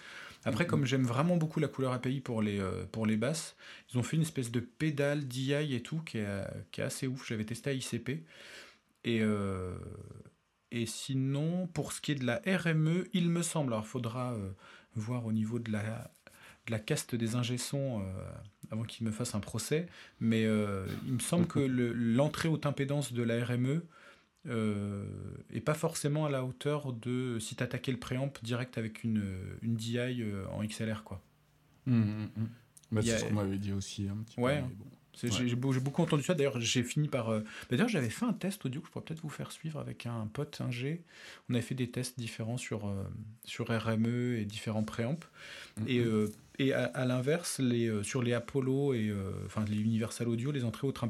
Après, 0.44 0.64
Mhm. 0.66 0.70
comme 0.70 0.86
j'aime 0.86 1.06
vraiment 1.06 1.38
beaucoup 1.38 1.60
la 1.60 1.68
couleur 1.68 1.94
API 1.94 2.22
pour 2.22 2.42
les 2.42 2.60
euh, 2.60 2.86
pour 2.92 3.06
les 3.06 3.18
basses, 3.18 3.56
ils 3.92 3.98
ont 3.98 4.04
fait 4.04 4.16
une 4.18 4.22
espèce 4.24 4.52
de 4.52 4.60
pédale 4.60 5.28
DI 5.28 5.74
et 5.76 5.82
tout 5.82 6.00
qui 6.02 6.20
est, 6.20 6.44
qui 6.72 6.82
est 6.82 6.84
assez 6.84 7.08
ouf. 7.08 7.28
J'avais 7.28 7.46
testé 7.46 7.72
à 7.72 7.74
ICP 7.74 8.24
et 9.04 9.22
euh, 9.22 9.76
et 10.72 10.86
sinon 10.86 11.68
pour 11.68 11.92
ce 11.92 12.02
qui 12.02 12.12
est 12.12 12.16
de 12.16 12.26
la 12.26 12.42
RME, 12.46 13.08
il 13.14 13.30
me 13.30 13.42
semble, 13.42 13.74
alors 13.74 13.88
faudra 13.88 14.34
euh, 14.34 14.52
voir 14.96 15.26
au 15.26 15.32
niveau 15.32 15.60
de 15.60 15.72
la 15.72 16.12
de 16.68 16.72
la 16.72 16.80
caste 16.80 17.16
des 17.16 17.36
euh, 17.36 18.02
avant 18.72 18.84
qu'ils 18.84 19.06
me 19.06 19.12
fassent 19.12 19.36
un 19.36 19.40
procès, 19.40 19.88
mais 20.20 20.46
euh, 20.46 20.86
il 21.06 21.14
me 21.14 21.20
semble 21.20 21.48
que 21.48 21.60
le- 21.60 21.94
l'entrée 21.94 22.48
haute 22.50 22.66
impédance 22.66 23.14
de 23.14 23.24
la 23.24 23.44
RME 23.46 23.84
euh, 24.48 25.06
est 25.54 25.60
pas 25.62 25.74
forcément 25.74 26.26
à 26.26 26.30
la 26.30 26.44
hauteur 26.46 26.94
de 26.94 27.40
si 27.40 27.56
tu 27.56 27.64
attaquais 27.64 27.92
le 27.92 27.98
préamp 28.00 28.32
direct 28.44 28.78
avec 28.78 29.04
une, 29.04 29.24
une 29.62 29.76
DI 29.76 29.98
euh, 30.22 30.46
en 30.52 30.64
XLR. 30.64 31.04
Quoi. 31.04 31.22
Hum, 31.88 32.02
hum, 32.04 32.30
hum. 32.38 32.50
Bah, 32.92 33.02
c'est 33.04 33.14
a- 33.14 33.18
ce 33.20 33.26
qu'on 33.26 33.34
m'avait 33.34 33.58
dit 33.58 33.72
aussi 33.74 34.08
un 34.08 34.18
petit 34.18 34.40
Ouais. 34.40 34.62
peu. 34.62 34.68
J'ai 35.24 35.56
beaucoup 35.56 36.02
entendu 36.02 36.24
ça. 36.24 36.34
D'ailleurs, 36.34 36.60
j'ai 36.60 36.84
fini 36.84 37.08
par. 37.08 37.30
Euh, 37.30 37.42
d'ailleurs, 37.70 37.88
j'avais 37.88 38.10
fait 38.10 38.26
un 38.26 38.34
test 38.34 38.66
audio 38.66 38.82
que 38.82 38.88
je 38.88 38.92
pourrais 38.92 39.06
peut-être 39.06 39.22
vous 39.22 39.30
faire 39.30 39.52
suivre 39.52 39.80
avec 39.80 40.06
un 40.06 40.28
pote, 40.28 40.60
un 40.62 40.72
G. 40.72 41.04
On 41.50 41.54
avait 41.54 41.64
fait 41.64 41.76
des 41.76 41.90
tests 41.90 42.20
différents 42.20 42.58
sur, 42.58 42.88
euh, 42.88 43.04
sur 43.44 43.68
RME 43.68 44.38
et 44.38 44.46
différents 44.46 44.84
préamps. 44.84 45.20
Mm-hmm. 45.80 45.88
Et, 45.88 46.00
euh, 46.00 46.32
et 46.60 46.74
à, 46.74 47.06
l'inverse, 47.06 47.60
les, 47.60 48.04
sur 48.04 48.24
les 48.24 48.34
Apollo 48.34 48.94
et 48.94 49.14
enfin 49.46 49.66
les 49.66 49.78
Universal 49.78 50.30
Audio, 50.30 50.52
les 50.52 50.64
entrées 50.64 50.88
haute, 50.88 51.02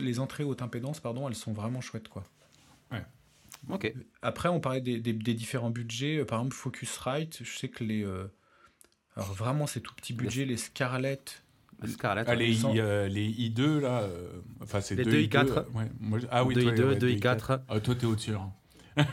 les 0.00 0.20
entrées 0.20 0.44
haute 0.44 0.62
impédance, 0.62 1.00
pardon, 1.00 1.28
elles 1.28 1.34
sont 1.34 1.52
vraiment 1.52 1.80
chouettes, 1.80 2.08
quoi. 2.08 2.22
Ouais. 2.92 3.02
Ok. 3.70 3.92
Après, 4.22 4.48
on 4.48 4.60
parlait 4.60 4.80
des, 4.80 5.00
des, 5.00 5.34
différents 5.34 5.70
budgets. 5.70 6.24
Par 6.24 6.38
exemple, 6.38 6.54
Focusrite, 6.54 7.42
je 7.42 7.58
sais 7.58 7.68
que 7.68 7.82
les. 7.82 8.04
alors, 9.16 9.32
vraiment, 9.32 9.66
ces 9.66 9.80
tout 9.80 9.94
petits 9.94 10.12
budgets, 10.12 10.44
les 10.44 10.56
Scarlett 10.56 11.43
Scarlett. 11.86 12.26
Ah, 12.28 12.34
les, 12.34 12.64
euh, 12.64 13.08
les, 13.08 13.28
I2, 13.30 13.80
là. 13.80 14.02
Euh, 14.02 14.40
enfin, 14.62 14.80
c'est 14.80 14.94
les 14.94 15.04
2 15.04 15.12
I4. 15.22 15.66
Moi, 16.00 16.20
ah 16.30 16.44
oui, 16.44 16.54
2 16.54 16.62
I2, 16.62 16.98
2 16.98 17.10
I4. 17.10 17.60
Ah, 17.68 17.80
toi, 17.80 17.94
t'es 17.94 18.06
au-dessus. 18.06 18.34
Hein. 18.34 18.52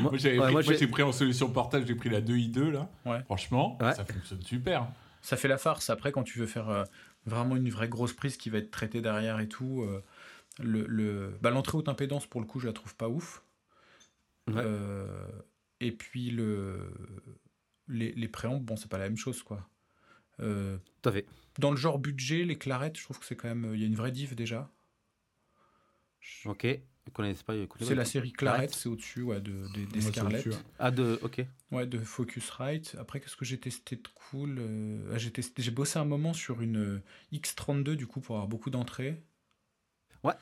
moi, 0.00 0.12
j'ai 0.14 0.36
pris, 0.36 0.86
pris, 0.86 1.02
en 1.02 1.12
solution 1.12 1.50
portage, 1.50 1.86
j'ai 1.86 1.94
pris 1.94 2.08
la 2.08 2.20
2 2.20 2.34
I2, 2.34 2.70
là. 2.70 2.90
Franchement, 3.24 3.78
ça 3.80 4.04
fonctionne 4.04 4.42
super. 4.42 4.86
Ça 5.22 5.36
fait 5.36 5.48
la 5.48 5.58
farce. 5.58 5.90
Après, 5.90 6.12
quand 6.12 6.22
tu 6.22 6.38
veux 6.38 6.46
faire 6.46 6.68
euh, 6.68 6.84
vraiment 7.24 7.56
une 7.56 7.70
vraie 7.70 7.88
grosse 7.88 8.12
prise 8.12 8.36
qui 8.36 8.50
va 8.50 8.58
être 8.58 8.70
traitée 8.70 9.00
derrière 9.00 9.40
et 9.40 9.48
tout, 9.48 9.86
le, 10.60 10.86
le... 10.86 11.38
Bah, 11.40 11.50
l'entrée 11.50 11.78
haute 11.78 11.88
impédance, 11.88 12.26
pour 12.26 12.40
le 12.40 12.46
coup, 12.46 12.60
je 12.60 12.66
la 12.66 12.72
trouve 12.72 12.94
pas 12.96 13.08
ouf. 13.08 13.42
et 15.80 15.92
puis, 15.92 16.30
le... 16.30 16.92
les, 17.88 18.12
les 18.12 18.28
préambles, 18.28 18.64
bon, 18.64 18.76
c'est 18.76 18.88
pas 18.88 18.98
la 18.98 19.08
même 19.08 19.16
chose, 19.16 19.42
quoi. 19.42 19.68
Euh, 20.40 20.78
Tout 21.02 21.08
à 21.08 21.12
fait. 21.12 21.26
Dans 21.58 21.70
le 21.70 21.76
genre 21.76 21.98
budget, 21.98 22.44
les 22.44 22.58
clarettes, 22.58 22.98
je 22.98 23.04
trouve 23.04 23.18
que 23.18 23.26
c'est 23.26 23.36
quand 23.36 23.48
même. 23.48 23.72
Il 23.74 23.80
y 23.80 23.84
a 23.84 23.86
une 23.86 23.94
vraie 23.94 24.10
diff 24.10 24.34
déjà. 24.34 24.70
Ok. 26.46 26.66
Vous 27.06 27.12
connaissez 27.12 27.44
pas 27.44 27.52
C'est 27.80 27.94
la 27.94 28.06
série 28.06 28.32
Clarette, 28.32 28.74
c'est 28.74 28.88
au-dessus 28.88 29.20
ouais, 29.22 29.40
de, 29.40 29.66
des 29.92 30.00
Scarlett. 30.00 30.48
Ah, 30.78 30.90
de, 30.90 31.18
ok. 31.22 31.44
Ouais, 31.70 31.86
de 31.86 31.98
Focusrite. 31.98 32.96
Après, 32.98 33.20
qu'est-ce 33.20 33.36
que 33.36 33.44
j'ai 33.44 33.60
testé 33.60 33.96
de 33.96 34.08
cool 34.14 34.56
euh, 34.58 35.14
ah, 35.14 35.18
J'ai 35.18 35.70
bossé 35.70 35.98
un 35.98 36.06
moment 36.06 36.32
sur 36.32 36.62
une 36.62 36.78
euh, 36.78 37.02
X32, 37.30 37.94
du 37.94 38.06
coup, 38.06 38.20
pour 38.20 38.36
avoir 38.36 38.48
beaucoup 38.48 38.70
d'entrées. 38.70 39.22
Ouais. 40.22 40.32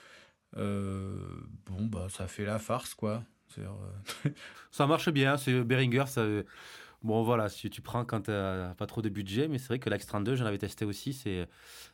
bon, 0.55 1.87
bah, 1.87 2.07
ça 2.11 2.29
fait 2.29 2.45
la 2.45 2.61
farce, 2.61 2.95
quoi. 2.95 3.25
ça 4.71 4.87
marche 4.87 5.11
bien. 5.11 5.37
C'est 5.37 5.65
Behringer, 5.65 6.05
ça 6.07 6.25
Bon, 7.05 7.23
voilà, 7.23 7.49
si 7.49 7.69
tu 7.69 7.83
prends 7.83 8.05
quand 8.05 8.23
tu 8.23 8.31
n'as 8.31 8.75
pas 8.75 8.87
trop 8.87 9.03
de 9.03 9.09
budget, 9.09 9.49
mais 9.49 9.59
c'est 9.59 9.69
vrai 9.69 9.79
que 9.79 9.91
l'X32, 9.91 10.35
j'en 10.37 10.47
avais 10.47 10.59
testé 10.59 10.85
aussi, 10.85 11.13
c'est, 11.13 11.49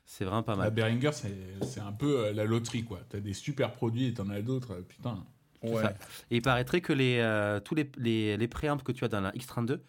c'est 0.05 0.25
vraiment 0.25 0.43
pas 0.43 0.55
mal. 0.55 0.67
La 0.67 0.71
Behringer, 0.71 1.11
c'est, 1.13 1.81
un 1.81 1.93
peu 1.93 2.27
euh, 2.27 2.33
la 2.33 2.45
loterie, 2.45 2.85
quoi. 2.85 3.01
Tu 3.11 3.17
as 3.17 3.21
des 3.21 3.33
super 3.33 3.73
produits 3.73 4.07
et 4.07 4.15
tu 4.15 4.21
en 4.21 4.29
as 4.29 4.43
d'autres, 4.43 4.73
euh, 4.73 4.83
putain. 4.83 5.25
Ouais. 5.63 5.83
Et 6.31 6.37
il 6.37 6.43
paraîtrait 6.43 6.81
que 6.81 6.93
les, 6.93 7.19
euh, 7.19 7.59
tous 7.59 7.75
les, 7.75 7.91
les, 7.97 8.37
les 8.37 8.49
préamps 8.49 8.77
que 8.77 8.93
tu 8.93 9.05
as 9.05 9.09
dans 9.09 9.21
la 9.21 9.33
X32, 9.33 9.81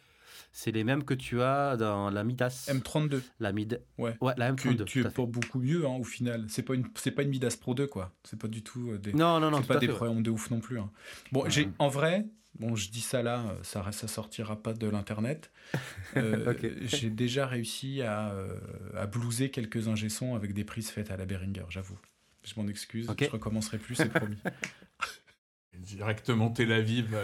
c'est 0.51 0.72
les 0.72 0.84
mêmes 0.84 1.03
que 1.03 1.13
tu 1.13 1.41
as 1.41 1.78
dans 1.78 2.09
la 2.09 2.24
Midas. 2.24 2.70
M32. 2.72 3.22
La 3.39 3.51
Mid. 3.51 3.82
Ouais. 3.97 4.15
ouais 4.22 4.34
la 4.38 4.51
M32. 4.51 4.86
Tu, 4.86 5.01
es 5.01 5.09
pour 5.09 5.28
beaucoup 5.28 5.59
mieux 5.59 5.86
hein, 5.86 5.97
au 5.99 6.03
final. 6.03 6.45
C'est 6.49 6.63
pas 6.63 6.74
une 6.74 6.88
c'est 6.95 7.11
pas 7.11 7.22
une 7.22 7.30
Midas 7.30 7.57
Pro 7.61 7.76
2 7.76 7.86
quoi. 7.86 8.15
C'est 8.24 8.39
pas 8.39 8.47
du 8.47 8.63
tout 8.63 8.97
des 8.97 9.13
Non 9.13 9.39
non 9.39 9.51
non, 9.51 9.59
c'est 9.61 9.67
pas 9.67 9.78
des 9.78 9.88
préamps 9.88 10.22
de 10.22 10.32
ouf 10.32 10.49
non 10.49 10.59
plus. 10.59 10.80
Hein. 10.80 10.89
Bon, 11.32 11.47
j'ai 11.47 11.70
en 11.78 11.88
vrai, 11.88 12.26
Bon, 12.58 12.76
je 12.76 12.89
dis 12.89 13.02
ça 13.02 13.22
là, 13.22 13.56
ça 13.64 13.89
ça 13.91 14.08
sortira 14.08 14.62
pas 14.62 14.74
de 14.74 14.88
l'internet. 14.88 15.52
Euh, 16.18 16.56
j'ai 16.86 17.12
déjà 17.12 17.45
réussi 17.45 18.02
à, 18.02 18.32
euh, 18.32 18.58
à 18.97 19.06
blouser 19.06 19.52
quelques 19.52 19.88
ingé 19.88 20.08
avec 20.36 20.54
des 20.54 20.64
prises 20.64 20.89
faites 20.89 21.12
à 21.12 21.18
la 21.18 21.28
Behringer, 21.28 21.66
j'avoue. 21.70 22.00
Je 22.43 22.60
m'en 22.60 22.68
excuse, 22.68 23.08
je 23.20 23.30
recommencerai 23.30 23.78
plus, 23.78 23.93
c'est 23.93 24.12
promis. 24.12 24.39
Directement 25.78 26.50
Tel 26.50 26.72
Aviv. 26.72 27.16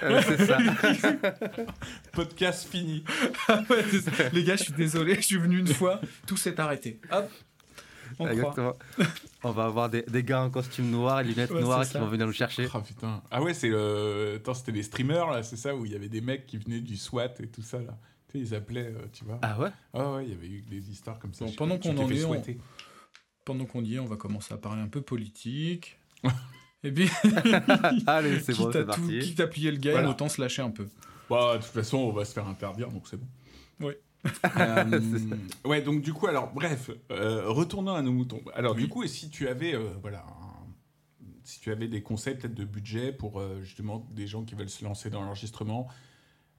c'est 0.00 0.46
ça. 0.46 0.58
Podcast 2.12 2.66
fini. 2.66 3.04
Les 4.32 4.44
gars, 4.44 4.56
je 4.56 4.64
suis 4.64 4.72
désolé, 4.72 5.16
je 5.16 5.20
suis 5.20 5.36
venu 5.36 5.58
une 5.58 5.66
fois, 5.66 6.00
tout 6.26 6.38
s'est 6.38 6.58
arrêté. 6.58 6.98
Hop, 7.10 7.30
Exactement. 8.20 8.74
On 9.42 9.50
va 9.50 9.64
avoir 9.64 9.88
des, 9.88 10.02
des, 10.02 10.22
gars 10.22 10.42
en 10.42 10.50
costume 10.50 10.90
noir 10.90 11.20
et 11.20 11.24
lunettes 11.24 11.50
noires 11.50 11.88
qui 11.88 11.98
vont 11.98 12.06
venir 12.06 12.26
nous 12.26 12.32
chercher. 12.32 12.68
Oh, 12.74 12.80
putain. 12.80 13.22
Ah 13.30 13.42
ouais, 13.42 13.54
c'est 13.54 13.68
le. 13.68 14.34
Attends, 14.36 14.54
c'était 14.54 14.72
les 14.72 14.82
streamers 14.82 15.30
là, 15.30 15.42
c'est 15.42 15.56
ça 15.56 15.74
où 15.74 15.84
il 15.86 15.92
y 15.92 15.94
avait 15.94 16.08
des 16.08 16.20
mecs 16.20 16.46
qui 16.46 16.58
venaient 16.58 16.80
du 16.80 16.96
SWAT 16.96 17.34
et 17.40 17.48
tout 17.48 17.62
ça 17.62 17.78
là. 17.78 17.98
Tu 18.28 18.38
sais, 18.38 18.44
ils 18.44 18.54
appelaient, 18.54 18.92
euh, 18.92 19.06
tu 19.12 19.24
vois. 19.24 19.38
Ah 19.42 19.58
ouais? 19.58 19.68
Ah 19.92 20.12
ouais, 20.12 20.24
il 20.24 20.30
y 20.30 20.34
avait 20.34 20.48
eu 20.48 20.62
des 20.62 20.90
histoires 20.90 21.18
comme 21.18 21.34
ça. 21.34 21.46
pendant 21.56 21.78
qu'on 21.78 21.96
en 21.96 22.10
est, 22.10 22.24
on... 22.24 22.42
pendant 23.44 23.64
qu'on 23.66 23.84
y 23.84 23.94
est, 23.94 23.98
on 23.98 24.06
va 24.06 24.16
commencer 24.16 24.52
à 24.52 24.56
parler 24.56 24.82
un 24.82 24.88
peu 24.88 25.00
politique. 25.00 25.98
et 26.82 26.90
puis, 26.90 27.08
allez, 28.06 28.40
c'est 28.40 28.56
bon, 28.56 28.72
c'est 28.72 28.84
parti. 28.84 29.20
Quitte 29.20 29.40
à 29.40 29.46
plier 29.46 29.70
le 29.70 29.78
game, 29.78 30.06
autant 30.06 30.28
se 30.28 30.40
lâcher 30.40 30.62
un 30.62 30.70
peu. 30.70 30.88
Bah, 31.30 31.56
de 31.56 31.62
toute 31.62 31.72
façon, 31.72 31.98
on 31.98 32.12
va 32.12 32.24
se 32.24 32.32
faire 32.32 32.48
interdire, 32.48 32.88
donc 32.90 33.06
c'est 33.08 33.16
bon. 33.16 33.28
Oui. 33.80 33.92
Euh, 34.58 35.00
ouais, 35.64 35.82
donc 35.82 36.02
du 36.02 36.12
coup, 36.12 36.26
alors 36.26 36.52
bref, 36.52 36.90
euh, 37.10 37.48
retournons 37.48 37.94
à 37.94 38.02
nos 38.02 38.12
moutons. 38.12 38.40
Alors 38.54 38.74
du 38.74 38.88
coup, 38.88 39.02
et 39.02 39.08
si 39.08 39.28
tu 39.28 39.48
avais, 39.48 39.74
euh, 39.74 39.90
voilà, 40.00 40.24
si 41.44 41.60
tu 41.60 41.70
avais 41.70 41.88
des 41.88 42.02
conseils 42.02 42.36
peut-être 42.36 42.54
de 42.54 42.64
budget 42.64 43.12
pour 43.12 43.42
justement 43.62 44.06
des 44.10 44.26
gens 44.26 44.44
qui 44.44 44.54
veulent 44.54 44.70
se 44.70 44.84
lancer 44.84 45.10
dans 45.10 45.22
l'enregistrement, 45.22 45.88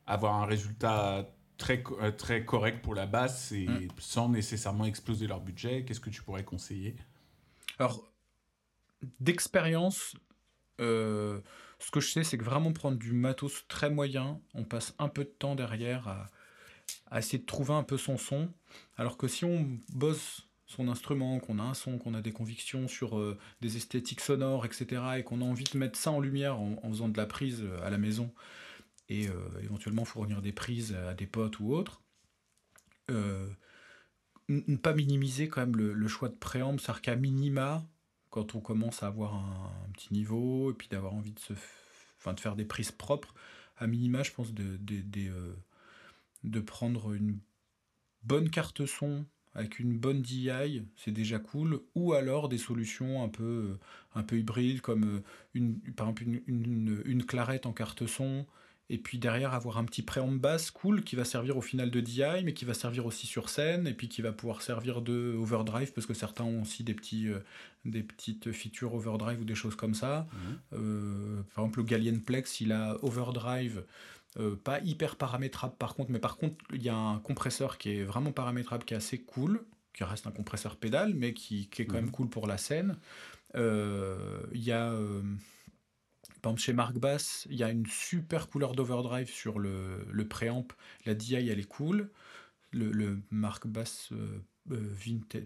avoir 0.05 0.35
un 0.35 0.45
résultat 0.45 1.33
très 1.57 1.83
très 2.17 2.45
correct 2.45 2.83
pour 2.83 2.93
la 2.93 3.07
basse 3.07 3.51
et 3.51 3.67
mm. 3.67 3.87
sans 3.97 4.29
nécessairement 4.29 4.85
exploser 4.85 5.27
leur 5.27 5.41
budget, 5.41 5.83
qu'est-ce 5.85 5.99
que 5.99 6.11
tu 6.11 6.21
pourrais 6.21 6.43
conseiller? 6.43 6.95
Alors, 7.79 8.03
d'expérience. 9.19 10.15
ce 10.79 11.41
que 11.91 11.99
je 11.99 12.11
sais, 12.11 12.23
c'est 12.23 12.37
que 12.37 12.45
vraiment 12.45 12.73
prendre 12.73 12.97
du 12.97 13.13
matos 13.13 13.67
très 13.67 13.89
moyen, 13.89 14.39
on 14.53 14.63
passe 14.63 14.93
un 14.99 15.09
peu 15.09 15.23
de 15.23 15.29
temps 15.29 15.55
derrière 15.55 16.07
à, 16.07 16.27
à 17.11 17.19
essayer 17.19 17.39
de 17.39 17.45
trouver 17.45 17.73
un 17.73 17.83
peu 17.83 17.97
son 17.97 18.17
son. 18.17 18.49
Alors 18.97 19.17
que 19.17 19.27
si 19.27 19.45
on 19.45 19.67
bosse 19.93 20.47
son 20.67 20.89
instrument, 20.89 21.39
qu'on 21.39 21.59
a 21.59 21.63
un 21.63 21.73
son, 21.73 21.97
qu'on 21.97 22.13
a 22.13 22.21
des 22.21 22.33
convictions 22.33 22.87
sur 22.87 23.17
euh, 23.17 23.37
des 23.61 23.77
esthétiques 23.77 24.19
sonores, 24.19 24.65
etc., 24.65 25.01
et 25.17 25.23
qu'on 25.23 25.41
a 25.41 25.45
envie 25.45 25.63
de 25.63 25.77
mettre 25.77 25.97
ça 25.97 26.11
en 26.11 26.19
lumière 26.19 26.59
en, 26.59 26.89
faisant 26.89 27.07
de 27.07 27.17
la 27.17 27.25
prise 27.25 27.61
euh, 27.63 27.81
à 27.85 27.89
la 27.89 27.97
maison, 27.97 28.33
et 29.07 29.29
euh, 29.29 29.33
éventuellement 29.63 30.03
fournir 30.03 30.41
des 30.41 30.51
prises 30.51 30.93
à 30.93 31.13
des 31.13 31.25
potes 31.25 31.59
ou 31.59 31.73
autres, 31.73 32.01
ne 34.49 34.75
pas 34.75 34.93
minimiser 34.93 35.47
quand 35.47 35.61
même 35.61 35.77
le, 35.77 36.07
choix 36.09 36.27
de 36.27 36.35
préamble, 36.35 36.79
c'est-à-dire 36.81 37.01
qu'à 37.01 37.15
minima, 37.15 37.85
quand 38.29 38.53
on 38.55 38.59
commence 38.59 39.01
à 39.03 39.07
avoir 39.07 39.35
un, 39.35 39.89
petit 39.93 40.13
niveau, 40.13 40.71
et 40.71 40.73
puis 40.73 40.89
d'avoir 40.89 41.13
envie 41.13 41.31
de, 41.31 42.33
de 42.33 42.39
faire 42.39 42.57
des 42.57 42.65
prises 42.65 42.91
propres, 42.91 43.33
à 43.77 43.87
minima, 43.87 44.23
je 44.23 44.31
pense, 44.33 44.53
de, 44.53 44.75
des 44.77 45.31
de 46.49 46.59
prendre 46.59 47.13
une 47.13 47.39
bonne 48.23 48.49
carte 48.49 48.85
son 48.85 49.25
avec 49.57 49.79
une 49.79 49.97
bonne 49.97 50.21
DI, 50.21 50.83
c'est 50.95 51.11
déjà 51.11 51.39
cool, 51.39 51.81
ou 51.95 52.13
alors 52.13 52.47
des 52.47 52.59
solutions 52.59 53.23
un 53.23 53.27
peu, 53.27 53.77
un 54.13 54.21
peu 54.21 54.37
hybrides, 54.37 54.81
comme 54.81 55.03
euh, 55.03 55.23
une, 55.55 55.79
par 55.95 56.07
exemple 56.07 56.23
une, 56.45 57.01
une, 57.03 57.25
clarette 57.25 57.65
en 57.65 57.73
carte 57.73 58.05
son, 58.05 58.45
et 58.91 58.99
puis 58.99 59.17
derrière 59.17 59.55
avoir 59.55 59.79
un 59.79 59.85
petit 59.85 60.03
préamp 60.03 60.31
basse 60.31 60.69
cool 60.69 61.03
qui 61.03 61.15
va 61.15 61.25
servir 61.25 61.57
au 61.57 61.61
final 61.61 61.89
de 61.89 61.99
DI, 61.99 62.43
mais 62.45 62.53
qui 62.53 62.65
va 62.65 62.75
servir 62.75 63.07
aussi 63.07 63.25
sur 63.25 63.49
scène, 63.49 63.87
et 63.87 63.95
puis 63.95 64.07
qui 64.07 64.21
va 64.21 64.31
pouvoir 64.31 64.61
servir 64.61 65.01
de 65.01 65.35
overdrive, 65.35 65.91
parce 65.91 66.05
que 66.05 66.13
certains 66.13 66.43
ont 66.43 66.61
aussi 66.61 66.83
des, 66.83 66.93
petits, 66.93 67.27
euh, 67.27 67.39
des 67.83 68.03
petites 68.03 68.51
features 68.51 68.93
overdrive 68.93 69.41
ou 69.41 69.45
des 69.45 69.55
choses 69.55 69.75
comme 69.75 69.95
ça. 69.95 70.27
Mmh. 70.31 70.37
Euh, 70.73 71.41
par 71.55 71.63
exemple, 71.63 71.79
le 71.79 71.85
Galien 71.85 72.19
Plex, 72.19 72.61
il 72.61 72.71
a 72.71 73.03
overdrive 73.03 73.83
euh, 74.39 74.55
pas 74.55 74.79
hyper 74.81 75.15
paramétrable 75.15 75.75
par 75.77 75.95
contre, 75.95 76.11
mais 76.11 76.19
par 76.19 76.37
contre, 76.37 76.55
il 76.71 76.83
y 76.83 76.89
a 76.89 76.95
un 76.95 77.19
compresseur 77.19 77.77
qui 77.77 77.91
est 77.91 78.03
vraiment 78.03 78.31
paramétrable, 78.31 78.83
qui 78.83 78.93
est 78.93 78.97
assez 78.97 79.19
cool, 79.19 79.65
qui 79.93 80.03
reste 80.03 80.27
un 80.27 80.31
compresseur 80.31 80.75
pédale, 80.75 81.13
mais 81.15 81.33
qui, 81.33 81.69
est 81.77 81.85
quand 81.85 81.95
même 81.95 82.05
mhm. 82.05 82.11
cool 82.11 82.29
pour 82.29 82.45
la 82.45 82.57
scène. 82.57 82.97
Euh, 83.55 84.41
il 84.53 84.63
y 84.63 84.71
a, 84.71 84.91
euh, 84.91 85.21
par 86.43 86.51
exemple, 86.51 86.61
chez 86.61 86.73
Mark 86.73 86.95
Bass, 86.97 87.47
il 87.49 87.55
y 87.55 87.63
a 87.63 87.71
une 87.71 87.87
super 87.87 88.47
couleur 88.47 88.75
d'overdrive 88.75 89.29
sur 89.29 89.57
le, 89.57 90.05
le 90.11 90.27
préamp. 90.27 90.67
La 91.05 91.15
DI, 91.15 91.35
elle 91.35 91.59
est 91.59 91.67
cool. 91.67 92.11
Le, 92.71 92.91
le 92.91 93.19
Mark 93.31 93.65
Bass 93.65 94.11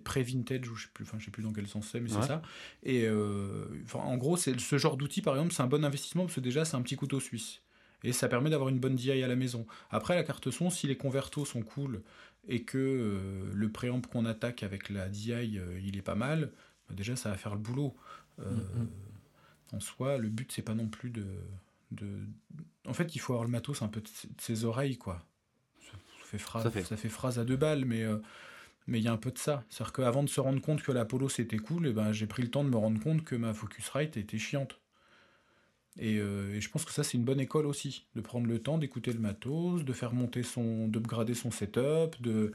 pré-vintage, 0.03 0.67
ou 0.67 0.75
je 0.75 0.87
sais 0.87 0.91
plus, 0.93 1.05
enfin, 1.05 1.17
je 1.17 1.25
sais 1.25 1.31
plus 1.31 1.43
dans 1.43 1.53
quel 1.53 1.67
sens 1.67 1.87
c'est, 1.89 2.01
mais 2.01 2.09
c'est 2.09 2.23
ça. 2.23 2.41
Et 2.83 3.07
en 3.09 4.17
gros, 4.17 4.35
c'est 4.35 4.59
ce 4.59 4.77
genre 4.77 4.97
d'outil, 4.97 5.21
par 5.21 5.35
exemple, 5.35 5.53
c'est 5.53 5.63
un 5.63 5.67
bon 5.67 5.85
investissement 5.85 6.23
parce 6.25 6.35
que 6.35 6.41
déjà, 6.41 6.65
c'est 6.65 6.75
un 6.75 6.81
petit 6.81 6.97
couteau 6.97 7.21
suisse 7.21 7.61
et 8.03 8.13
ça 8.13 8.27
permet 8.27 8.49
d'avoir 8.49 8.69
une 8.69 8.79
bonne 8.79 8.95
DI 8.95 9.11
à 9.23 9.27
la 9.27 9.35
maison. 9.35 9.65
Après, 9.89 10.15
la 10.15 10.23
carte 10.23 10.49
son, 10.51 10.69
si 10.69 10.87
les 10.87 10.97
convertos 10.97 11.45
sont 11.45 11.61
cool 11.61 12.01
et 12.47 12.63
que 12.63 12.77
euh, 12.77 13.51
le 13.53 13.71
préamp 13.71 14.01
qu'on 14.01 14.25
attaque 14.25 14.63
avec 14.63 14.89
la 14.89 15.09
DI, 15.09 15.59
euh, 15.59 15.79
il 15.83 15.97
est 15.97 16.01
pas 16.01 16.15
mal, 16.15 16.51
bah, 16.87 16.95
déjà 16.95 17.15
ça 17.15 17.29
va 17.29 17.37
faire 17.37 17.53
le 17.53 17.61
boulot. 17.61 17.95
Euh, 18.39 18.51
mm, 18.51 18.83
mm. 18.83 18.89
En 19.73 19.79
soi, 19.79 20.17
le 20.17 20.29
but 20.29 20.51
c'est 20.51 20.63
pas 20.63 20.73
non 20.73 20.87
plus 20.87 21.11
de, 21.11 21.25
de, 21.91 22.07
En 22.87 22.93
fait, 22.93 23.15
il 23.15 23.19
faut 23.19 23.33
avoir 23.33 23.45
le 23.45 23.51
matos 23.51 23.81
un 23.81 23.87
peu 23.87 24.01
de 24.01 24.09
ses 24.39 24.65
oreilles, 24.65 24.97
quoi. 24.97 25.25
Ça 25.79 25.97
fait 26.25 26.37
phrase, 26.37 26.63
ça 26.63 26.97
fait. 26.97 27.09
phrase 27.09 27.39
à 27.39 27.45
deux 27.45 27.57
balles, 27.57 27.85
mais 27.85 28.05
Mais 28.87 28.99
il 28.99 29.03
y 29.03 29.07
a 29.07 29.11
un 29.11 29.17
peu 29.17 29.31
de 29.31 29.37
ça. 29.37 29.63
C'est-à-dire 29.69 29.93
qu'avant 29.93 30.23
de 30.23 30.29
se 30.29 30.39
rendre 30.39 30.61
compte 30.61 30.81
que 30.81 30.91
l'Apollo 30.91 31.29
c'était 31.29 31.57
cool, 31.57 31.87
et 31.87 31.93
ben, 31.93 32.11
j'ai 32.11 32.25
pris 32.25 32.41
le 32.41 32.49
temps 32.49 32.63
de 32.63 32.69
me 32.69 32.77
rendre 32.77 32.99
compte 33.01 33.23
que 33.23 33.35
ma 33.35 33.53
Focusrite 33.53 34.17
était 34.17 34.39
chiante. 34.39 34.79
Et, 35.99 36.17
euh, 36.19 36.55
et 36.55 36.61
je 36.61 36.69
pense 36.69 36.85
que 36.85 36.91
ça, 36.91 37.03
c'est 37.03 37.17
une 37.17 37.23
bonne 37.23 37.39
école 37.39 37.65
aussi, 37.65 38.05
de 38.15 38.21
prendre 38.21 38.47
le 38.47 38.59
temps 38.59 38.77
d'écouter 38.77 39.11
le 39.11 39.19
matos, 39.19 39.83
de 39.83 39.93
faire 39.93 40.13
monter 40.13 40.43
son, 40.43 40.87
d'upgrader 40.87 41.33
son 41.33 41.51
setup, 41.51 42.21
de, 42.21 42.53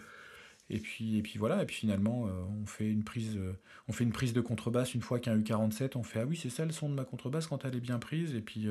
et 0.70 0.78
puis, 0.78 1.18
et 1.18 1.22
puis 1.22 1.38
voilà, 1.38 1.62
et 1.62 1.66
puis 1.66 1.76
finalement, 1.76 2.26
euh, 2.26 2.30
on, 2.62 2.66
fait 2.66 2.90
une 2.90 3.04
prise, 3.04 3.36
euh, 3.36 3.52
on 3.88 3.92
fait 3.92 4.04
une 4.04 4.12
prise 4.12 4.32
de 4.32 4.40
contrebasse 4.40 4.94
une 4.94 5.02
fois 5.02 5.20
qu'il 5.20 5.32
y 5.32 5.36
a 5.36 5.38
eu 5.38 5.42
47, 5.42 5.96
on 5.96 6.02
fait 6.02 6.20
ah 6.20 6.24
oui, 6.24 6.36
c'est 6.36 6.50
ça 6.50 6.64
le 6.64 6.72
son 6.72 6.88
de 6.88 6.94
ma 6.94 7.04
contrebasse 7.04 7.46
quand 7.46 7.64
elle 7.64 7.76
est 7.76 7.80
bien 7.80 7.98
prise, 7.98 8.34
et 8.34 8.40
puis, 8.40 8.68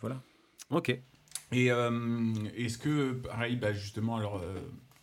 voilà. 0.00 0.22
Ok. 0.70 0.96
Et 1.52 1.66
est-ce 1.66 2.78
que, 2.78 3.12
pareil, 3.12 3.56
bah 3.56 3.72
justement, 3.72 4.16
alors 4.16 4.42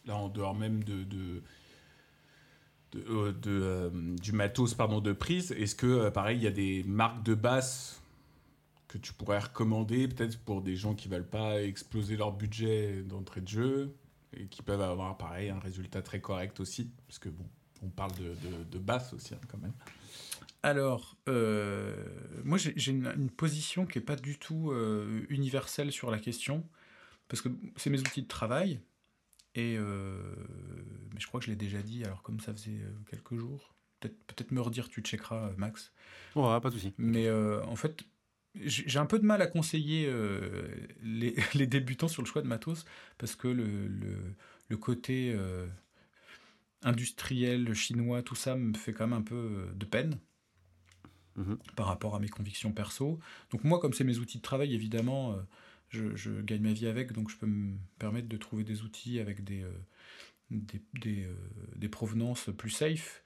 là, 0.06 0.16
en 0.16 0.28
dehors 0.28 0.56
même 0.56 0.84
de, 0.84 1.04
de, 1.04 1.42
du 4.22 4.32
matos 4.32 4.74
pardon, 4.74 5.02
de 5.02 5.14
prise, 5.14 5.52
est-ce 5.52 5.76
que, 5.76 6.10
pareil, 6.10 6.38
il 6.38 6.44
y 6.44 6.48
a 6.48 6.52
des 6.52 6.84
marques 6.84 7.24
de 7.24 7.36
basse 7.36 8.01
que 8.92 8.98
tu 8.98 9.14
pourrais 9.14 9.40
recommander, 9.40 10.10
peut-être 10.10 10.38
pour 10.38 10.62
des 10.62 10.76
gens 10.76 10.96
qui 10.96 11.08
veulent 11.08 11.28
pas 11.28 11.64
exploser 11.64 12.18
leur 12.18 12.34
budget 12.34 13.04
d'entrée 13.04 13.40
de 13.40 13.48
jeu 13.48 13.96
et 14.36 14.48
qui 14.48 14.62
peuvent 14.64 14.82
avoir, 14.82 15.18
pareil, 15.18 15.50
un 15.50 15.60
résultat 15.60 16.02
très 16.02 16.20
correct 16.20 16.60
aussi 16.60 16.92
Parce 17.08 17.18
que, 17.18 17.30
bon, 17.30 17.46
on 17.82 17.90
parle 17.90 18.12
de, 18.16 18.36
de, 18.50 18.64
de 18.70 18.80
basse 18.80 19.14
aussi, 19.14 19.34
hein, 19.34 19.40
quand 19.48 19.60
même. 19.60 19.72
Alors, 20.62 21.16
euh, 21.30 21.96
moi 22.44 22.58
j'ai 22.58 22.92
une, 22.92 23.08
une 23.16 23.32
position 23.32 23.86
qui 23.86 23.98
n'est 23.98 24.04
pas 24.04 24.18
du 24.18 24.38
tout 24.38 24.72
euh, 24.72 25.26
universelle 25.30 25.92
sur 25.94 26.12
la 26.12 26.20
question, 26.20 26.68
parce 27.30 27.42
que 27.42 27.50
c'est 27.78 27.90
mes 27.90 28.00
outils 28.00 28.24
de 28.24 28.28
travail, 28.28 28.82
et 29.56 29.78
euh, 29.78 30.36
mais 31.14 31.20
je 31.20 31.28
crois 31.28 31.40
que 31.40 31.46
je 31.46 31.52
l'ai 31.52 31.58
déjà 31.58 31.82
dit, 31.82 32.04
alors 32.04 32.22
comme 32.24 32.42
ça 32.42 32.54
faisait 32.54 32.82
quelques 33.10 33.38
jours, 33.38 33.74
peut-être 34.02 34.22
peut-être 34.26 34.52
me 34.52 34.62
redire, 34.62 34.90
tu 34.90 35.02
checkeras, 35.02 35.52
Max. 35.58 35.94
Ouais, 36.36 36.60
pas 36.60 36.70
de 36.70 36.76
souci. 36.76 36.94
Mais 36.98 37.28
euh, 37.28 37.64
en 37.66 37.76
fait, 37.76 38.04
j'ai 38.56 39.00
un 39.00 39.06
peu 39.06 39.20
de 39.20 39.26
mal 39.26 39.42
à 39.42 39.48
conseiller 39.48 40.06
euh, 40.08 40.68
les, 41.02 41.36
les 41.56 41.68
débutants 41.68 42.08
sur 42.08 42.22
le 42.22 42.28
choix 42.28 42.42
de 42.42 42.48
matos, 42.48 42.86
parce 43.18 43.36
que 43.36 43.48
le, 43.48 43.88
le, 43.88 44.18
le 44.70 44.78
côté 44.78 45.34
euh, 45.36 45.68
industriel, 46.84 47.74
chinois, 47.74 48.22
tout 48.22 48.36
ça 48.36 48.56
me 48.56 48.76
fait 48.78 48.94
quand 48.94 49.08
même 49.08 49.18
un 49.18 49.24
peu 49.24 49.36
euh, 49.36 49.74
de 49.74 49.86
peine 49.86 50.20
Mhm. 51.36 51.58
par 51.76 51.88
rapport 51.88 52.16
à 52.16 52.20
mes 52.20 52.28
convictions 52.28 52.74
perso. 52.74 53.20
Donc 53.52 53.64
moi, 53.64 53.80
comme 53.80 53.94
c'est 53.94 54.04
mes 54.04 54.18
outils 54.18 54.38
de 54.38 54.42
travail, 54.44 54.74
évidemment, 54.74 55.38
je, 55.90 56.16
je 56.16 56.42
gagne 56.42 56.62
ma 56.62 56.74
vie 56.74 56.88
avec, 56.88 57.14
donc 57.14 57.30
je 57.30 57.38
peux 57.38 57.46
me 57.48 57.78
permettre 58.00 58.28
de 58.28 58.38
trouver 58.38 58.64
des 58.64 58.82
outils 58.84 59.20
avec 59.20 59.44
des, 59.44 59.66
des, 60.52 60.82
des, 60.96 61.28
des 61.76 61.90
provenances 61.90 62.50
plus 62.58 62.72
safe. 62.72 63.24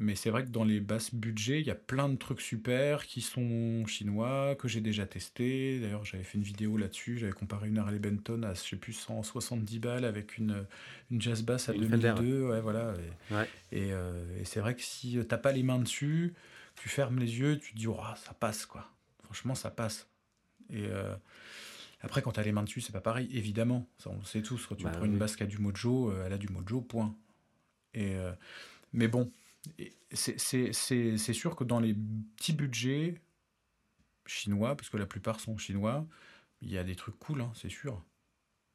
Mais 0.00 0.14
c'est 0.14 0.30
vrai 0.30 0.44
que 0.44 0.50
dans 0.50 0.62
les 0.62 0.78
basses 0.78 1.12
budgets, 1.12 1.60
il 1.60 1.66
y 1.66 1.72
a 1.72 1.74
plein 1.74 2.08
de 2.08 2.14
trucs 2.14 2.40
super 2.40 3.04
qui 3.04 3.20
sont 3.20 3.84
chinois, 3.86 4.54
que 4.54 4.68
j'ai 4.68 4.80
déjà 4.80 5.06
testé. 5.06 5.80
D'ailleurs, 5.80 6.04
j'avais 6.04 6.22
fait 6.22 6.38
une 6.38 6.44
vidéo 6.44 6.76
là-dessus. 6.76 7.18
J'avais 7.18 7.32
comparé 7.32 7.66
une 7.68 7.78
Harley 7.78 7.98
Benton 7.98 8.44
à, 8.44 8.54
je 8.54 8.60
sais 8.60 8.76
plus, 8.76 8.92
170 8.92 9.80
balles 9.80 10.04
avec 10.04 10.38
une, 10.38 10.64
une 11.10 11.20
jazz 11.20 11.42
bass 11.42 11.68
à 11.68 11.74
Une 11.74 11.80
2002. 11.88 12.14
Fender, 12.14 12.42
Ouais, 12.46 12.60
voilà. 12.60 12.94
Et, 13.30 13.34
Ouais. 13.34 13.48
et, 13.72 13.92
euh, 13.92 14.40
et 14.40 14.44
c'est 14.44 14.60
vrai 14.60 14.76
que 14.76 14.82
si 14.82 15.18
t'as 15.28 15.36
pas 15.38 15.50
les 15.50 15.64
mains 15.64 15.80
dessus, 15.80 16.32
tu 16.80 16.88
fermes 16.88 17.18
les 17.18 17.40
yeux, 17.40 17.58
tu 17.58 17.72
te 17.72 17.76
dis, 17.78 17.88
oh, 17.88 17.96
ça 18.24 18.34
passe, 18.34 18.66
quoi. 18.66 18.88
Franchement, 19.24 19.56
ça 19.56 19.70
passe. 19.70 20.06
Et 20.70 20.86
euh, 20.86 21.12
après, 22.02 22.22
quand 22.22 22.30
t'as 22.30 22.44
les 22.44 22.52
mains 22.52 22.62
dessus, 22.62 22.80
c'est 22.80 22.92
pas 22.92 23.00
pareil, 23.00 23.28
évidemment. 23.32 23.84
Ça, 23.98 24.10
on 24.10 24.18
le 24.18 24.24
sait 24.24 24.42
tous. 24.42 24.64
Quand 24.68 24.76
tu 24.76 24.84
Bah 24.84 24.90
prends 24.90 25.02
oui. 25.02 25.08
une 25.08 25.18
basse 25.18 25.34
qui 25.34 25.42
a 25.42 25.46
du 25.46 25.58
mojo, 25.58 26.12
euh, 26.12 26.22
elle 26.24 26.32
a 26.32 26.38
du 26.38 26.48
mojo, 26.48 26.80
point. 26.82 27.16
Et, 27.94 28.14
euh, 28.14 28.30
mais 28.92 29.08
bon, 29.08 29.32
c'est- 30.12 30.38
c'est 30.38 30.72
c'est- 30.72 31.16
c'est 31.16 31.32
sûr 31.32 31.56
que 31.56 31.64
dans 31.64 31.80
les 31.80 31.94
petits 32.36 32.52
budgets 32.52 33.14
chinois, 34.26 34.76
parce 34.76 34.90
que 34.90 34.96
la 34.96 35.06
plupart 35.06 35.40
sont 35.40 35.56
chinois, 35.56 36.06
il 36.60 36.70
y 36.70 36.78
a 36.78 36.84
des 36.84 36.96
trucs 36.96 37.18
cool, 37.18 37.40
hein, 37.40 37.52
c'est 37.54 37.70
sûr. 37.70 38.04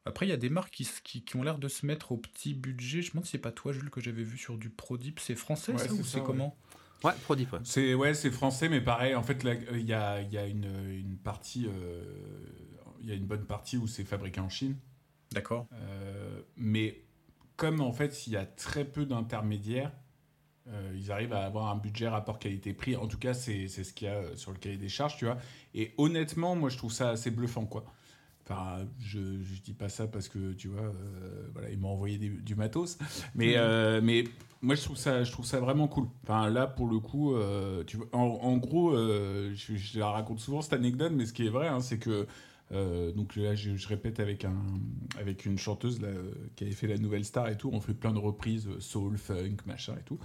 Après, 0.05 0.25
il 0.25 0.29
y 0.29 0.33
a 0.33 0.37
des 0.37 0.49
marques 0.49 0.73
qui, 0.73 0.89
qui, 1.03 1.23
qui 1.23 1.35
ont 1.37 1.43
l'air 1.43 1.57
de 1.59 1.69
se 1.69 1.85
mettre 1.85 2.11
au 2.11 2.17
petit 2.17 2.53
budget. 2.53 3.01
Je 3.01 3.07
me 3.09 3.13
demande 3.13 3.25
si 3.25 3.31
c'est 3.31 3.37
pas 3.37 3.53
toi, 3.53 3.71
Jules, 3.71 3.89
que 3.89 4.01
j'avais 4.01 4.23
vu 4.23 4.37
sur 4.37 4.57
du 4.57 4.69
Prodip. 4.69 5.19
C'est 5.19 5.35
français, 5.35 5.71
Ouais, 5.71 5.77
ça, 5.77 5.85
c'est 5.85 5.91
ou 5.93 6.03
c'est 6.03 6.19
ouais. 6.19 6.25
comment? 6.25 6.57
Ouais, 7.05 7.13
Prodip, 7.23 7.53
ouais. 7.53 7.59
C'est 7.63 7.93
ouais, 7.93 8.13
c'est 8.13 8.31
français, 8.31 8.67
mais 8.67 8.81
pareil. 8.81 9.15
En 9.15 9.23
fait, 9.23 9.43
il 9.71 9.85
y 9.85 9.93
a, 9.93 10.21
il 10.21 10.31
y 10.31 10.37
a 10.37 10.45
une, 10.45 10.65
une 10.89 11.17
partie, 11.17 11.67
euh, 11.67 12.03
il 12.99 13.07
y 13.07 13.11
a 13.11 13.15
une 13.15 13.25
bonne 13.25 13.45
partie 13.45 13.77
où 13.77 13.87
c'est 13.87 14.03
fabriqué 14.03 14.41
en 14.41 14.49
Chine. 14.49 14.77
D'accord. 15.31 15.67
Euh, 15.71 16.41
mais 16.57 17.05
comme 17.55 17.79
en 17.79 17.93
fait, 17.93 18.27
il 18.27 18.33
y 18.33 18.37
a 18.37 18.45
très 18.45 18.83
peu 18.83 19.05
d'intermédiaires, 19.05 19.93
euh, 20.69 20.93
ils 20.95 21.11
arrivent 21.11 21.33
à 21.33 21.45
avoir 21.45 21.69
un 21.69 21.75
budget 21.75 22.07
rapport 22.07 22.39
qualité-prix. 22.39 22.95
En 22.95 23.07
tout 23.07 23.17
cas, 23.17 23.33
c'est 23.33 23.67
c'est 23.67 23.83
ce 23.83 23.93
qu'il 23.93 24.07
y 24.07 24.11
a 24.11 24.15
euh, 24.15 24.35
sur 24.35 24.51
le 24.51 24.57
cahier 24.57 24.77
des 24.77 24.89
charges, 24.89 25.17
tu 25.17 25.25
vois. 25.25 25.37
Et 25.75 25.93
honnêtement, 25.97 26.55
moi, 26.55 26.69
je 26.69 26.77
trouve 26.77 26.91
ça 26.91 27.09
assez 27.09 27.31
bluffant, 27.31 27.65
quoi. 27.65 27.83
Enfin, 28.45 28.85
je, 28.99 29.19
je 29.41 29.61
dis 29.61 29.73
pas 29.73 29.87
ça 29.89 30.07
parce 30.07 30.27
que, 30.27 30.53
tu 30.53 30.67
vois, 30.67 30.81
euh, 30.83 31.47
voilà, 31.53 31.69
ils 31.69 31.77
m'ont 31.79 31.89
envoyé 31.89 32.17
des- 32.17 32.29
du 32.29 32.55
matos. 32.55 32.97
Mais, 33.35 33.53
euh, 33.57 34.01
mais 34.03 34.25
moi, 34.61 34.75
je 34.75 34.81
trouve, 34.83 34.97
ça, 34.97 35.23
je 35.23 35.31
trouve 35.31 35.45
ça 35.45 35.59
vraiment 35.59 35.87
cool. 35.87 36.07
Enfin, 36.23 36.49
là, 36.49 36.67
pour 36.67 36.87
le 36.87 36.99
coup, 36.99 37.35
tu 37.87 37.97
vois, 37.97 38.07
en, 38.11 38.19
en 38.23 38.57
gros, 38.57 38.95
je, 38.95 39.53
je 39.75 39.99
la 39.99 40.09
raconte 40.09 40.39
souvent, 40.39 40.61
cette 40.61 40.73
anecdote, 40.73 41.13
mais 41.15 41.25
ce 41.25 41.31
qui 41.33 41.45
est 41.45 41.49
vrai, 41.49 41.67
hein, 41.69 41.79
c'est 41.79 41.99
que 41.99 42.27
euh, 42.71 43.11
donc 43.11 43.35
là, 43.35 43.55
je, 43.55 43.75
je 43.75 43.87
répète 43.87 44.19
avec, 44.19 44.45
un, 44.45 44.55
avec 45.19 45.45
une 45.45 45.57
chanteuse 45.57 46.01
là, 46.01 46.09
qui 46.55 46.63
avait 46.63 46.73
fait 46.73 46.87
la 46.87 46.97
nouvelle 46.97 47.25
star 47.25 47.49
et 47.49 47.57
tout. 47.57 47.69
On 47.71 47.79
fait 47.79 47.93
plein 47.93 48.13
de 48.13 48.19
reprises, 48.19 48.67
euh, 48.67 48.79
soul, 48.79 49.17
funk, 49.17 49.57
machin 49.65 49.95
et 49.99 50.03
tout. 50.03 50.19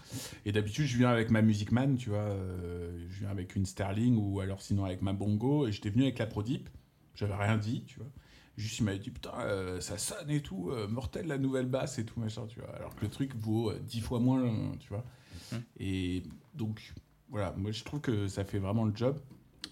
Et 0.47 0.53
d'habitude, 0.53 0.87
je 0.87 0.97
viens 0.97 1.11
avec 1.11 1.31
ma 1.31 1.43
Music 1.43 1.73
Man, 1.73 1.97
tu 1.97 2.11
vois. 2.11 2.19
euh, 2.19 3.07
je 3.11 3.21
viens 3.21 3.31
avec 3.31 3.57
une 3.57 3.67
Sterling 3.67 4.17
ou 4.17 4.41
alors 4.41 4.63
sinon 4.63 4.85
avec 4.85 5.03
ma 5.03 5.13
Bongo. 5.13 5.67
Et 5.67 5.73
j'étais 5.73 5.91
venu 5.91 6.05
avec 6.05 6.19
la 6.19 6.27
Prodip. 6.27 6.69
J'avais 7.15 7.35
rien 7.35 7.59
dit, 7.59 7.85
tu 7.87 7.99
vois. 7.99 8.09
Juste, 8.57 8.79
il 8.79 8.85
m'avait 8.85 8.99
dit, 8.99 9.11
putain, 9.11 9.33
euh, 9.41 9.81
ça 9.81 9.99
sonne 9.99 10.31
et 10.31 10.41
tout, 10.41 10.71
mortel 10.89 11.27
la 11.27 11.39
nouvelle 11.39 11.67
basse 11.67 11.99
et 11.99 12.05
tout, 12.05 12.19
machin, 12.19 12.47
tu 12.49 12.61
vois. 12.61 12.75
Alors 12.77 12.95
que 12.97 13.05
le 13.05 13.11
truc 13.11 13.35
vaut 13.37 13.73
dix 13.87 14.01
fois 14.01 14.21
moins, 14.21 14.73
tu 14.81 14.89
vois. 14.89 15.05
Mhm. 15.53 15.63
Et 15.81 16.23
donc, 16.55 16.95
voilà, 17.29 17.53
moi 17.57 17.71
je 17.73 17.85
trouve 17.85 18.01
que 18.01 18.27
ça 18.27 18.45
fait 18.45 18.59
vraiment 18.59 18.85
le 18.85 18.95
job. 18.97 19.21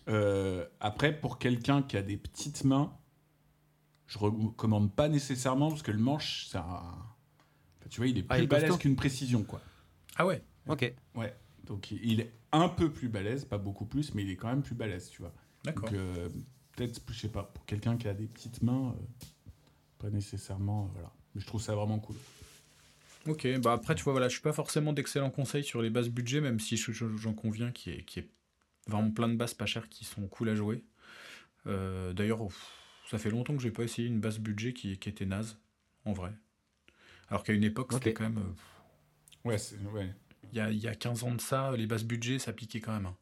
Euh, 0.09 0.67
après, 0.81 1.19
pour 1.19 1.39
quelqu'un 1.39 1.83
qui 1.83 1.97
a 1.97 2.03
des 2.03 2.17
petites 2.17 2.65
mains, 2.65 2.97
je 4.07 4.19
recommande 4.19 4.95
pas 4.95 5.09
nécessairement 5.09 5.69
parce 5.71 5.83
que 5.83 5.91
le 5.91 5.99
manche, 5.99 6.47
enfin, 6.49 6.95
tu 7.91 7.99
vois, 7.99 8.07
il 8.07 8.19
est 8.19 8.25
Ah, 8.29 8.35
plus 8.35 8.43
il 8.43 8.45
est 8.45 8.47
balèze 8.47 8.77
qu'une 8.79 8.97
précision, 8.97 9.43
quoi. 9.43 9.61
Ah 10.17 10.27
ouais 10.27 10.43
Ok. 10.69 10.93
Ouais. 11.15 11.35
Donc 11.65 11.91
il 11.91 12.21
est 12.21 12.33
un 12.53 12.69
peu 12.69 12.93
plus 12.93 13.09
balèze, 13.09 13.45
pas 13.45 13.59
beaucoup 13.59 13.87
plus, 13.87 14.15
mais 14.15 14.23
il 14.23 14.31
est 14.31 14.37
quand 14.37 14.49
même 14.49 14.63
plus 14.63 14.75
balèze, 14.77 15.11
tu 15.11 15.23
vois. 15.23 15.33
D'accord. 15.65 15.91
Donc 15.91 15.99
euh, 15.99 16.29
peut-être, 16.73 17.01
je 17.11 17.19
sais 17.19 17.29
pas, 17.29 17.43
pour 17.43 17.67
quelqu'un 17.67 17.97
qui 17.97 18.07
a 18.07 18.15
des 18.15 18.27
petites 18.27 18.63
mains, 18.63 18.95
euh, 18.97 19.25
pas 19.99 20.11
nécessairement, 20.11 20.85
euh, 20.85 20.89
voilà. 20.93 21.13
Mais 21.35 21.41
je 21.41 21.47
trouve 21.47 21.61
ça 21.61 21.75
vraiment 21.75 21.99
cool. 21.99 22.17
Ok, 23.27 23.49
bah 23.59 23.73
après, 23.73 23.97
tu 23.97 24.05
vois, 24.05 24.13
voilà, 24.13 24.29
je 24.29 24.35
suis 24.35 24.43
pas 24.43 24.53
forcément 24.53 24.93
d'excellents 24.93 25.33
conseils 25.33 25.65
sur 25.65 25.83
les 25.83 25.91
basses 25.91 26.09
budgets, 26.09 26.41
même 26.41 26.61
si 26.61 26.77
je- 26.77 26.93
je- 26.93 27.17
j'en 27.17 27.35
conviens 27.35 27.69
ait- 27.69 27.73
qu'il 27.73 28.23
y 28.23 28.25
ait 28.25 28.29
vraiment 28.87 29.11
plein 29.11 29.29
de 29.29 29.35
basses 29.37 29.55
pas 29.55 29.67
chères 29.67 29.89
qui 29.89 30.05
sont 30.05 30.27
cool 30.29 30.49
à 30.51 30.55
jouer. 30.55 30.85
Euh, 31.67 32.13
D'ailleurs, 32.13 32.41
ça 33.11 33.19
fait 33.19 33.31
longtemps 33.31 33.57
que 33.57 33.63
j'ai 33.63 33.71
pas 33.71 33.83
essayé 33.85 34.09
une 34.09 34.21
basse 34.21 34.39
budget 34.39 34.73
qui, 34.73 34.99
qui 34.99 35.09
était 35.09 35.27
naze, 35.27 35.59
en 36.05 36.13
vrai. 36.13 36.33
Alors 37.29 37.43
qu'à 37.43 37.53
une 37.53 37.65
époque, 37.65 37.93
c'était 37.93 38.13
quand 38.15 38.25
même. 38.25 38.39
euh, 38.39 39.49
Ouais, 39.49 39.59
c'est, 39.59 39.79
ouais. 39.93 40.13
Il 40.53 40.59
y, 40.59 40.61
a, 40.61 40.71
il 40.71 40.79
y 40.79 40.89
a 40.89 40.95
15 40.95 41.25
ans 41.25 41.35
de 41.35 41.41
ça, 41.41 41.77
les 41.77 41.87
basses 41.87 42.05
budgets, 42.05 42.39
ça 42.39 42.53
piquait 42.53 42.81
quand 42.81 42.93
même. 42.93 43.07
hein. 43.07 43.17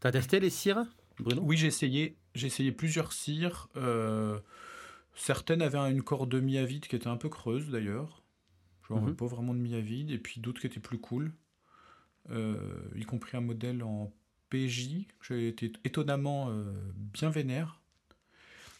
T'as 0.00 0.12
testé 0.12 0.40
les 0.40 0.50
cires, 0.50 0.84
Bruno? 1.18 1.42
Oui, 1.44 1.56
j'ai 1.56 1.66
essayé, 1.66 2.16
j'ai 2.34 2.46
essayé 2.46 2.72
plusieurs 2.72 3.12
cires. 3.12 3.68
euh, 3.76 4.38
certaines 5.14 5.62
avaient 5.62 5.78
une 5.90 6.02
corde 6.02 6.30
de 6.30 6.40
mi 6.40 6.56
à 6.58 6.64
vide 6.64 6.86
qui 6.86 6.96
était 6.96 7.08
un 7.08 7.16
peu 7.16 7.28
creuse 7.28 7.70
d'ailleurs. 7.70 8.22
Genre 8.88 9.02
Mhm. 9.02 9.16
pas 9.16 9.26
vraiment 9.26 9.54
de 9.54 9.58
mi 9.60 9.74
à 9.74 9.80
vide. 9.80 10.10
Et 10.10 10.18
puis 10.18 10.40
d'autres 10.40 10.60
qui 10.60 10.66
étaient 10.66 10.80
plus 10.80 10.98
cool. 10.98 11.32
Euh, 12.30 12.56
y 12.94 13.04
compris 13.04 13.36
un 13.36 13.40
modèle 13.40 13.82
en 13.82 14.12
PJ. 14.50 15.06
J'ai 15.26 15.48
été 15.48 15.72
étonnamment 15.84 16.48
euh, 16.50 16.72
bien 17.12 17.30
vénère. 17.30 17.80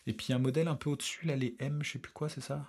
Et 0.07 0.13
puis 0.13 0.33
un 0.33 0.39
modèle 0.39 0.69
un 0.69 0.75
peu 0.77 0.91
au-dessus, 0.91 1.27
là, 1.27 1.37
les 1.37 1.55
M, 1.59 1.81
je 1.83 1.93
sais 1.93 1.99
plus 1.99 2.13
quoi, 2.13 2.29
c'est 2.29 2.41
ça? 2.41 2.65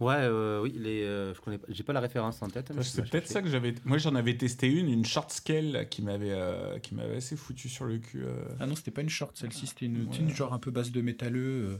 Ouais, 0.00 0.14
euh, 0.18 0.60
oui, 0.62 0.72
les, 0.76 1.02
euh, 1.02 1.32
je 1.34 1.40
connais 1.40 1.58
pas, 1.58 1.66
j'ai 1.68 1.84
pas 1.84 1.92
la 1.92 2.00
référence 2.00 2.42
en 2.42 2.48
tête. 2.48 2.72
C'est 2.82 3.08
peut-être 3.08 3.28
ça 3.28 3.40
que 3.40 3.48
j'avais. 3.48 3.74
Moi, 3.84 3.98
j'en 3.98 4.14
avais 4.16 4.36
testé 4.36 4.68
une, 4.68 4.88
une 4.88 5.04
short 5.04 5.30
scale 5.30 5.88
qui 5.90 6.02
m'avait, 6.02 6.32
euh, 6.32 6.78
qui 6.80 6.94
m'avait 6.96 7.16
assez 7.16 7.36
foutu 7.36 7.68
sur 7.68 7.84
le 7.84 7.98
cul. 7.98 8.22
euh. 8.24 8.34
Ah 8.58 8.66
non, 8.66 8.74
c'était 8.74 8.90
pas 8.90 9.02
une 9.02 9.08
short, 9.08 9.36
celle-ci, 9.36 9.66
c'était 9.68 9.86
une, 9.86 10.08
Ouais. 10.08 10.28
genre 10.34 10.52
un 10.52 10.58
peu 10.58 10.70
base 10.72 10.90
de 10.90 11.00
métalleux 11.02 11.68
euh, 11.70 11.78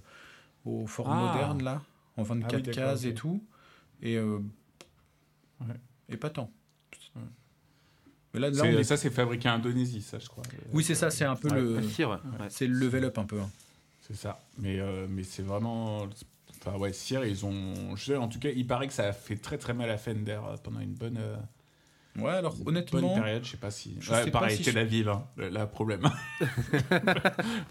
au 0.65 0.87
forme 0.87 1.13
Ah. 1.13 1.33
moderne, 1.33 1.63
là, 1.65 1.83
en 2.17 2.23
24 2.23 2.55
Ah 2.55 2.57
oui, 2.69 2.75
cases 2.75 3.05
et 3.07 3.15
tout. 3.15 3.43
Et, 4.03 4.17
euh, 4.17 4.39
Ouais. 5.61 5.75
et 6.09 6.17
pas 6.17 6.31
tant. 6.31 6.53
Mais 8.35 8.41
là, 8.41 8.49
là, 8.51 8.55
C'est- 8.55 8.63
on 8.63 8.79
est- 8.79 8.85
Ça, 8.85 8.97
c'est 8.97 9.11
fabriqué 9.11 9.49
en 9.49 9.55
Indonésie, 9.55 10.03
ça, 10.03 10.19
je 10.19 10.27
crois. 10.29 10.45
Oui, 10.73 10.83
c'est 10.85 10.95
ça, 10.95 11.11
c'est 11.11 11.25
un 11.25 11.37
peu 11.37 11.49
Ouais. 11.51 11.61
le. 11.61 11.77
Ouais. 11.77 11.83
C'est 12.49 12.67
le 12.67 12.79
level 12.79 13.05
up 13.05 13.19
un 13.19 13.25
peu. 13.25 13.41
hein. 13.41 13.51
C'est 14.01 14.17
ça. 14.17 14.41
Mais, 14.59 14.81
euh, 14.81 15.07
mais 15.09 15.23
c'est 15.23 15.43
vraiment. 15.43 16.07
Enfin, 16.65 16.77
ouais, 16.79 16.93
Sire, 16.93 17.25
ils 17.25 17.45
ont. 17.45 17.97
Je 17.97 18.05
sais, 18.05 18.17
en 18.17 18.29
tout 18.29 18.39
cas, 18.39 18.51
il 18.51 18.67
paraît 18.67 18.87
que 18.89 18.93
ça 18.95 19.09
a 19.09 19.13
fait 19.13 19.37
très 19.37 19.59
très 19.59 19.75
mal 19.75 19.91
à 19.91 19.99
Fender 19.99 20.39
euh, 20.49 20.57
pendant 20.63 20.81
une 20.81 20.95
bonne. 20.95 21.19
euh, 21.19 21.37
Ouais, 22.17 22.31
alors 22.31 22.55
une 22.61 22.69
honnêtement, 22.69 23.01
Bonne 23.01 23.23
période, 23.23 23.45
je 23.45 23.51
sais 23.53 23.57
pas 23.57 23.71
si. 23.71 23.97
je 24.01 24.11
Ouais, 24.13 24.25
sais 24.25 24.31
pas 24.31 24.41
pareil, 24.41 24.57
si 24.59 24.63
Tel 24.65 24.75
je- 24.75 24.79
Aviv, 24.81 25.09
hein, 25.09 25.27
le- 25.37 25.49
là, 25.49 25.67
problème. 25.67 26.03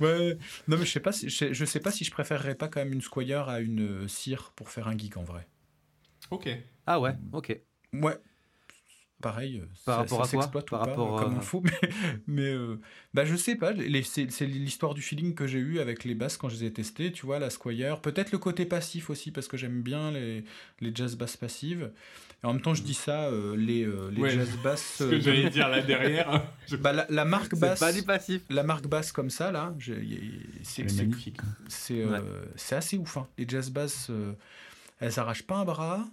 ouais, 0.00 0.38
non 0.66 0.76
mais 0.78 0.84
je 0.84 0.90
sais 0.90 1.00
pas, 1.00 1.12
si, 1.12 1.28
je, 1.28 1.52
je 1.52 1.64
sais 1.64 1.80
pas 1.80 1.90
si 1.90 2.04
je 2.04 2.10
préférerais 2.10 2.54
pas 2.54 2.68
quand 2.68 2.80
même 2.80 2.92
une 2.92 3.02
Squire 3.02 3.48
à 3.48 3.60
une 3.60 4.04
euh, 4.04 4.08
Cire 4.08 4.52
pour 4.56 4.70
faire 4.70 4.88
un 4.88 4.96
geek 4.96 5.16
en 5.16 5.22
vrai. 5.22 5.46
ok. 6.30 6.48
Ah 6.86 7.00
ouais, 7.00 7.14
ok. 7.32 7.58
Ouais. 7.92 8.16
Pareil, 9.20 9.58
euh, 9.58 9.66
Par 9.84 9.94
ça, 9.96 9.96
rapport 10.02 10.08
ça 10.08 10.14
à 10.14 10.16
quoi 10.28 10.42
s'exploite 10.42 10.66
ou 10.70 10.76
Par 10.76 10.84
pas, 10.84 10.90
rapport, 10.90 11.18
euh, 11.18 11.22
comme 11.24 11.32
euh, 11.34 11.38
il 11.40 11.44
faut, 11.44 11.60
mais, 11.64 11.88
mais 12.28 12.42
euh, 12.54 12.76
bah, 13.14 13.24
je 13.24 13.34
sais 13.34 13.56
pas, 13.56 13.72
c'est 14.04 14.30
c'est 14.30 14.46
l'histoire 14.46 14.94
du 14.94 15.02
feeling 15.02 15.34
que 15.34 15.48
j'ai 15.48 15.58
eu 15.58 15.80
avec 15.80 16.04
les 16.04 16.14
basses 16.14 16.36
quand 16.36 16.48
je 16.48 16.54
les 16.56 16.66
ai 16.66 16.72
testées, 16.72 17.10
tu 17.10 17.26
vois, 17.26 17.40
la 17.40 17.50
Squire, 17.50 18.00
peut-être 18.00 18.30
le 18.30 18.38
côté 18.38 18.64
passif 18.64 19.10
aussi, 19.10 19.32
parce 19.32 19.48
que 19.48 19.56
j'aime 19.56 19.82
bien 19.82 20.12
les, 20.12 20.44
les 20.80 20.92
jazz 20.94 21.16
basses 21.16 21.36
passives, 21.36 21.90
et 22.44 22.46
en 22.46 22.52
même 22.52 22.62
temps 22.62 22.74
je 22.74 22.82
dis 22.84 22.94
ça, 22.94 23.24
euh, 23.24 23.56
les, 23.56 23.82
euh, 23.84 24.08
les 24.12 24.22
Ouais, 24.22 24.30
jazz 24.30 24.50
basses, 24.62 24.94
Ce 24.98 25.04
que 25.10 25.18
j'allais 25.18 25.50
dire 25.50 25.68
là 25.68 25.82
derrière. 25.82 26.46
je- 26.68 26.76
bah, 26.76 26.92
la, 26.92 27.04
la 27.10 27.24
marque 27.24 27.56
basse, 27.56 27.80
pas 27.80 27.92
du 27.92 28.04
passif. 28.04 28.42
la 28.50 28.62
marque 28.62 28.86
basse 28.86 29.10
comme 29.10 29.30
ça, 29.30 29.50
là, 29.50 29.74
c'est 29.80 29.90
est 29.94 30.62
c'est- 30.62 30.84
magnifique. 30.94 31.38
c'est 31.66 32.02
euh, 32.02 32.20
c'est 32.54 32.76
assez 32.76 32.96
ouf. 32.96 33.16
hein. 33.16 33.26
Les 33.36 33.46
jazz 33.48 33.68
basses, 33.70 34.10
euh, 34.10 34.32
elles 35.00 35.12
s'arrachent 35.12 35.42
pas 35.42 35.56
un 35.56 35.64
bras. 35.64 36.04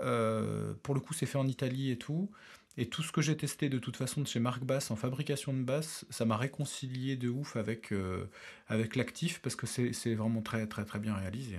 Euh, 0.00 0.74
pour 0.82 0.94
le 0.94 1.00
coup, 1.00 1.14
c'est 1.14 1.26
fait 1.26 1.38
en 1.38 1.46
Italie 1.46 1.90
et 1.90 1.96
tout. 1.98 2.30
Et 2.76 2.86
tout 2.88 3.02
ce 3.02 3.12
que 3.12 3.20
j'ai 3.20 3.36
testé 3.36 3.68
de 3.68 3.78
toute 3.78 3.96
façon 3.96 4.20
de 4.22 4.26
chez 4.26 4.38
Marc 4.40 4.62
Bass 4.64 4.90
en 4.90 4.96
fabrication 4.96 5.52
de 5.52 5.62
basses, 5.62 6.06
ça 6.08 6.24
m'a 6.24 6.36
réconcilié 6.36 7.16
de 7.16 7.28
ouf 7.28 7.56
avec, 7.56 7.92
euh, 7.92 8.26
avec 8.68 8.96
l'actif 8.96 9.40
parce 9.42 9.56
que 9.56 9.66
c'est 9.66 9.92
c'est 9.92 10.14
vraiment 10.14 10.40
très 10.40 10.66
très 10.66 10.84
très 10.84 10.98
bien 11.00 11.14
réalisé. 11.14 11.58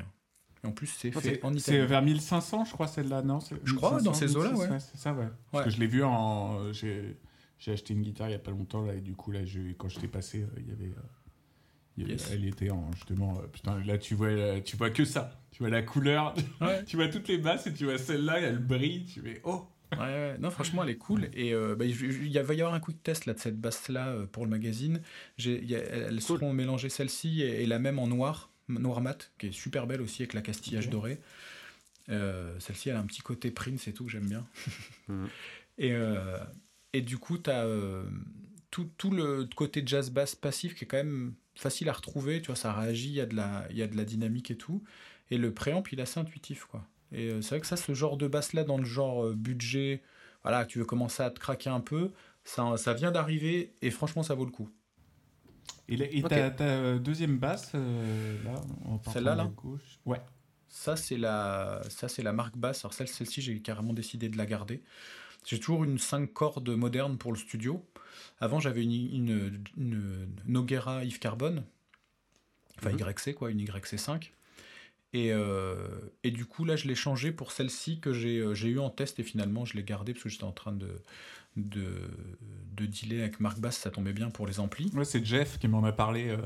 Et 0.63 0.67
en 0.67 0.71
plus, 0.71 0.87
c'est 0.87 1.11
fait 1.11 1.19
C'est 1.35 1.43
en 1.45 1.51
c'est 1.53 1.73
Italie. 1.73 1.87
vers 1.87 2.01
1500, 2.01 2.65
je 2.65 2.71
crois, 2.71 2.87
celle-là, 2.87 3.21
non 3.23 3.39
Je 3.63 3.73
crois, 3.73 3.97
1500, 4.01 4.05
dans 4.05 4.13
ces 4.13 4.35
eaux-là, 4.35 4.53
ouais. 4.53 4.79
C'est 4.79 4.97
ça, 4.97 5.13
ouais. 5.13 5.27
Parce 5.51 5.65
que 5.65 5.69
je 5.71 5.79
l'ai 5.79 5.87
vu 5.87 6.03
en. 6.03 6.59
euh, 6.59 6.71
J'ai 6.73 7.71
acheté 7.71 7.93
une 7.93 8.01
guitare 8.01 8.29
il 8.29 8.31
y 8.31 8.35
a 8.35 8.39
pas 8.39 8.51
longtemps, 8.51 8.83
là, 8.85 8.95
et 8.95 9.01
du 9.01 9.13
coup, 9.13 9.31
là, 9.31 9.43
je, 9.45 9.73
quand 9.73 9.89
je 9.89 9.99
t'ai 9.99 10.07
passé, 10.07 10.41
euh, 10.43 10.47
il 10.57 10.69
y 10.69 10.71
avait. 10.71 10.85
euh, 10.85 10.87
il 10.87 10.89
y 10.89 10.93
avait- 10.93 10.97
Yes. 11.97 12.29
Elle 12.31 12.45
était 12.45 12.69
en 12.71 12.91
justement. 12.93 13.37
euh, 13.39 13.47
putain, 13.47 13.79
là, 13.85 13.97
tu 13.97 14.15
vois, 14.15 14.27
euh, 14.27 14.61
tu 14.61 14.77
vois 14.77 14.89
que 14.89 15.05
ça. 15.05 15.39
Tu 15.51 15.59
vois 15.59 15.69
la 15.69 15.81
couleur, 15.83 16.33
Ouais. 16.61 16.83
tu 16.85 16.95
vois 16.95 17.09
toutes 17.09 17.27
les 17.27 17.37
basses, 17.37 17.67
et 17.67 17.73
tu 17.73 17.83
vois 17.85 17.97
celle-là, 17.97 18.39
il 18.39 18.43
y 18.43 18.45
a 18.47 18.51
le 18.51 18.57
brille, 18.59 19.05
tu 19.05 19.21
fais 19.21 19.41
oh 19.43 19.67
Ouais, 19.91 19.97
ouais. 19.99 20.37
Non, 20.39 20.49
franchement, 20.51 20.83
elle 20.83 20.89
est 20.91 20.95
cool. 20.97 21.29
Et 21.33 21.53
euh, 21.53 21.75
bah, 21.75 21.83
il 21.85 21.93
va 22.41 22.53
y 22.53 22.61
avoir 22.61 22.73
un 22.73 22.79
quick 22.79 23.03
test 23.03 23.25
là, 23.25 23.33
de 23.33 23.39
cette 23.39 23.59
basse-là 23.59 24.07
euh, 24.07 24.25
pour 24.25 24.45
le 24.45 24.49
magazine. 24.49 25.01
Y 25.37 25.75
a- 25.75 25.79
elles 25.79 26.23
Cool. 26.23 26.39
seront 26.39 26.53
mélangées 26.53 26.87
celle-ci 26.87 27.41
et, 27.41 27.63
et 27.63 27.65
la 27.65 27.77
même 27.77 27.99
en 27.99 28.07
noir, 28.07 28.49
noir 28.69 29.01
mat, 29.01 29.31
qui 29.37 29.47
est 29.47 29.51
super 29.51 29.87
belle 29.87 30.01
aussi 30.01 30.21
avec 30.21 30.33
la 30.33 30.41
castillage 30.41 30.85
Ok. 30.85 30.91
doré. 30.93 31.19
Euh, 32.09 32.57
celle-ci, 32.59 32.87
elle 32.89 32.95
a 32.95 32.99
un 32.99 33.05
petit 33.05 33.21
côté 33.21 33.51
Prince 33.51 33.85
et 33.89 33.93
tout, 33.93 34.05
que 34.05 34.11
j'aime 34.11 34.27
bien. 34.29 34.47
Mhm. 35.09 35.27
et, 35.77 35.93
et 36.93 37.01
du 37.01 37.17
coup, 37.17 37.37
tu 37.37 37.49
as 37.49 37.65
tout, 38.69 38.89
tout 38.97 39.11
le 39.11 39.45
côté 39.55 39.83
jazz 39.85 40.09
bass 40.09 40.35
passif 40.35 40.73
qui 40.73 40.85
est 40.85 40.87
quand 40.87 40.97
même 40.97 41.33
facile 41.55 41.89
à 41.89 41.93
retrouver. 41.93 42.41
Tu 42.41 42.47
vois, 42.47 42.55
ça 42.55 42.73
réagit, 42.73 43.09
il 43.09 43.13
y, 43.15 43.21
a 43.21 43.25
de 43.25 43.35
la- 43.35 43.65
il 43.69 43.77
y 43.77 43.81
a 43.81 43.87
de 43.87 43.95
la 43.97 44.05
dynamique 44.05 44.51
et 44.51 44.57
tout. 44.57 44.83
Et 45.29 45.37
le 45.37 45.53
préamp, 45.53 45.83
il 45.91 45.99
est 45.99 46.03
assez 46.03 46.19
intuitif, 46.19 46.65
quoi. 46.65 46.85
Et 47.11 47.29
euh, 47.29 47.41
c'est 47.41 47.49
vrai 47.49 47.59
que 47.61 47.67
ça, 47.67 47.77
ce 47.77 47.93
genre 47.93 48.17
de 48.17 48.27
basse-là, 48.27 48.63
dans 48.63 48.77
le 48.77 48.85
genre 48.85 49.25
euh, 49.25 49.33
budget, 49.35 50.01
voilà, 50.43 50.65
tu 50.65 50.79
veux 50.79 50.85
commencer 50.85 51.23
à 51.23 51.29
te 51.31 51.39
craquer 51.39 51.69
un 51.69 51.81
peu, 51.81 52.11
ça, 52.43 52.75
ça 52.77 52.93
vient 52.93 53.11
d'arriver 53.11 53.73
et 53.81 53.91
franchement, 53.91 54.23
ça 54.23 54.33
vaut 54.33 54.45
le 54.45 54.51
coup. 54.51 54.69
Et, 55.87 55.97
la- 55.97 56.05
et 56.05 56.23
Ok. 56.23 56.29
ta, 56.29 56.63
euh, 56.63 56.99
deuxième 56.99 57.37
basse, 57.37 57.71
euh, 57.75 58.37
là, 58.45 58.61
en 58.85 58.99
Celle-là, 59.11 59.35
là 59.35 59.45
gauche. 59.45 59.99
Ouais. 60.05 60.21
Ça, 60.69 60.95
c'est 60.95 61.17
la, 61.17 61.81
ça, 61.89 62.07
c'est 62.07 62.23
la 62.23 62.31
marque 62.31 62.55
basse. 62.57 62.85
Alors, 62.85 62.93
celle, 62.93 63.09
celle-ci, 63.09 63.41
j'ai 63.41 63.59
carrément 63.61 63.93
décidé 63.93 64.29
de 64.29 64.37
la 64.37 64.45
garder. 64.45 64.83
J'ai 65.45 65.59
toujours 65.59 65.83
une 65.83 65.97
5 65.97 66.31
cordes 66.31 66.69
moderne 66.69 67.17
pour 67.17 67.33
le 67.33 67.37
studio. 67.37 67.85
Avant, 68.41 68.59
j'avais 68.59 68.83
une, 68.83 68.91
une, 68.93 69.63
une 69.77 70.27
Noguera 70.45 71.05
Yves 71.05 71.19
Carbone, 71.19 71.63
enfin 72.79 72.91
Mhm. 72.91 72.99
YC, 72.99 73.33
quoi, 73.35 73.51
une 73.51 73.59
YC5. 73.61 74.31
Et, 75.13 75.31
euh, 75.33 75.75
et 76.23 76.31
du 76.31 76.45
coup, 76.45 76.63
là, 76.65 76.75
je 76.77 76.87
l'ai 76.87 76.95
changé 76.95 77.31
pour 77.31 77.51
celle-ci 77.51 77.99
que 77.99 78.13
j'ai 78.13 78.39
euh, 78.39 78.53
j'ai 78.53 78.69
eu 78.69 78.79
en 78.79 78.89
test 78.89 79.19
et 79.19 79.23
finalement, 79.23 79.65
je 79.65 79.75
l'ai 79.75 79.83
gardée 79.83 80.13
parce 80.13 80.23
que 80.23 80.29
j'étais 80.29 80.45
en 80.45 80.53
train 80.53 80.71
de, 80.71 80.87
de, 81.57 82.09
de 82.77 82.85
dealer 82.85 83.21
avec 83.21 83.39
Marc 83.41 83.59
Bass, 83.59 83.77
ça 83.77 83.91
tombait 83.91 84.13
bien 84.13 84.29
pour 84.29 84.47
les 84.47 84.59
amplis. 84.61 84.89
Ouais, 84.95 85.03
c'est 85.05 85.23
Jeff 85.25 85.59
qui 85.59 85.67
m'en 85.67 85.83
a 85.83 85.91
parlé. 85.91 86.29
euh, 86.29 86.37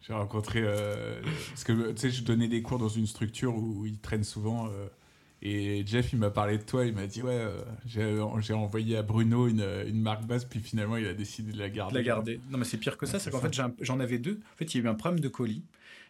J'ai 0.00 0.14
rencontré. 0.14 0.60
euh, 0.64 1.20
parce 1.50 1.64
que 1.64 1.92
tu 1.92 1.98
sais, 1.98 2.10
je 2.10 2.24
donnais 2.24 2.48
des 2.48 2.62
cours 2.62 2.78
dans 2.78 2.88
une 2.88 3.06
structure 3.06 3.54
où 3.54 3.84
il 3.86 3.98
traîne 4.00 4.24
souvent. 4.24 4.68
Et 5.42 5.84
Jeff, 5.86 6.12
il 6.12 6.18
m'a 6.18 6.30
parlé 6.30 6.56
de 6.58 6.62
toi. 6.62 6.84
Il 6.86 6.94
m'a 6.94 7.06
dit 7.06 7.22
Ouais, 7.22 7.32
euh, 7.34 7.62
j'ai 7.86 8.52
envoyé 8.54 8.96
à 8.96 9.02
Bruno 9.02 9.48
une, 9.48 9.64
une 9.86 10.00
marque 10.00 10.24
basse, 10.24 10.44
puis 10.44 10.60
finalement, 10.60 10.96
il 10.96 11.06
a 11.06 11.14
décidé 11.14 11.52
de 11.52 11.58
la 11.58 11.68
garder. 11.68 11.92
de 11.94 11.98
la 11.98 12.04
garder. 12.04 12.40
Non, 12.50 12.58
mais 12.58 12.64
c'est 12.64 12.78
pire 12.78 12.96
que 12.96 13.06
ça, 13.06 13.14
Ouais, 13.14 13.18
c'est 13.20 13.30
qu'en 13.30 13.40
fait, 13.40 13.52
j'en 13.80 14.00
avais 14.00 14.18
deux. 14.18 14.40
En 14.54 14.56
fait, 14.56 14.74
il 14.74 14.78
y 14.78 14.80
a 14.80 14.84
eu 14.84 14.88
un 14.88 14.94
problème 14.94 15.20
de 15.20 15.28
colis. 15.28 15.64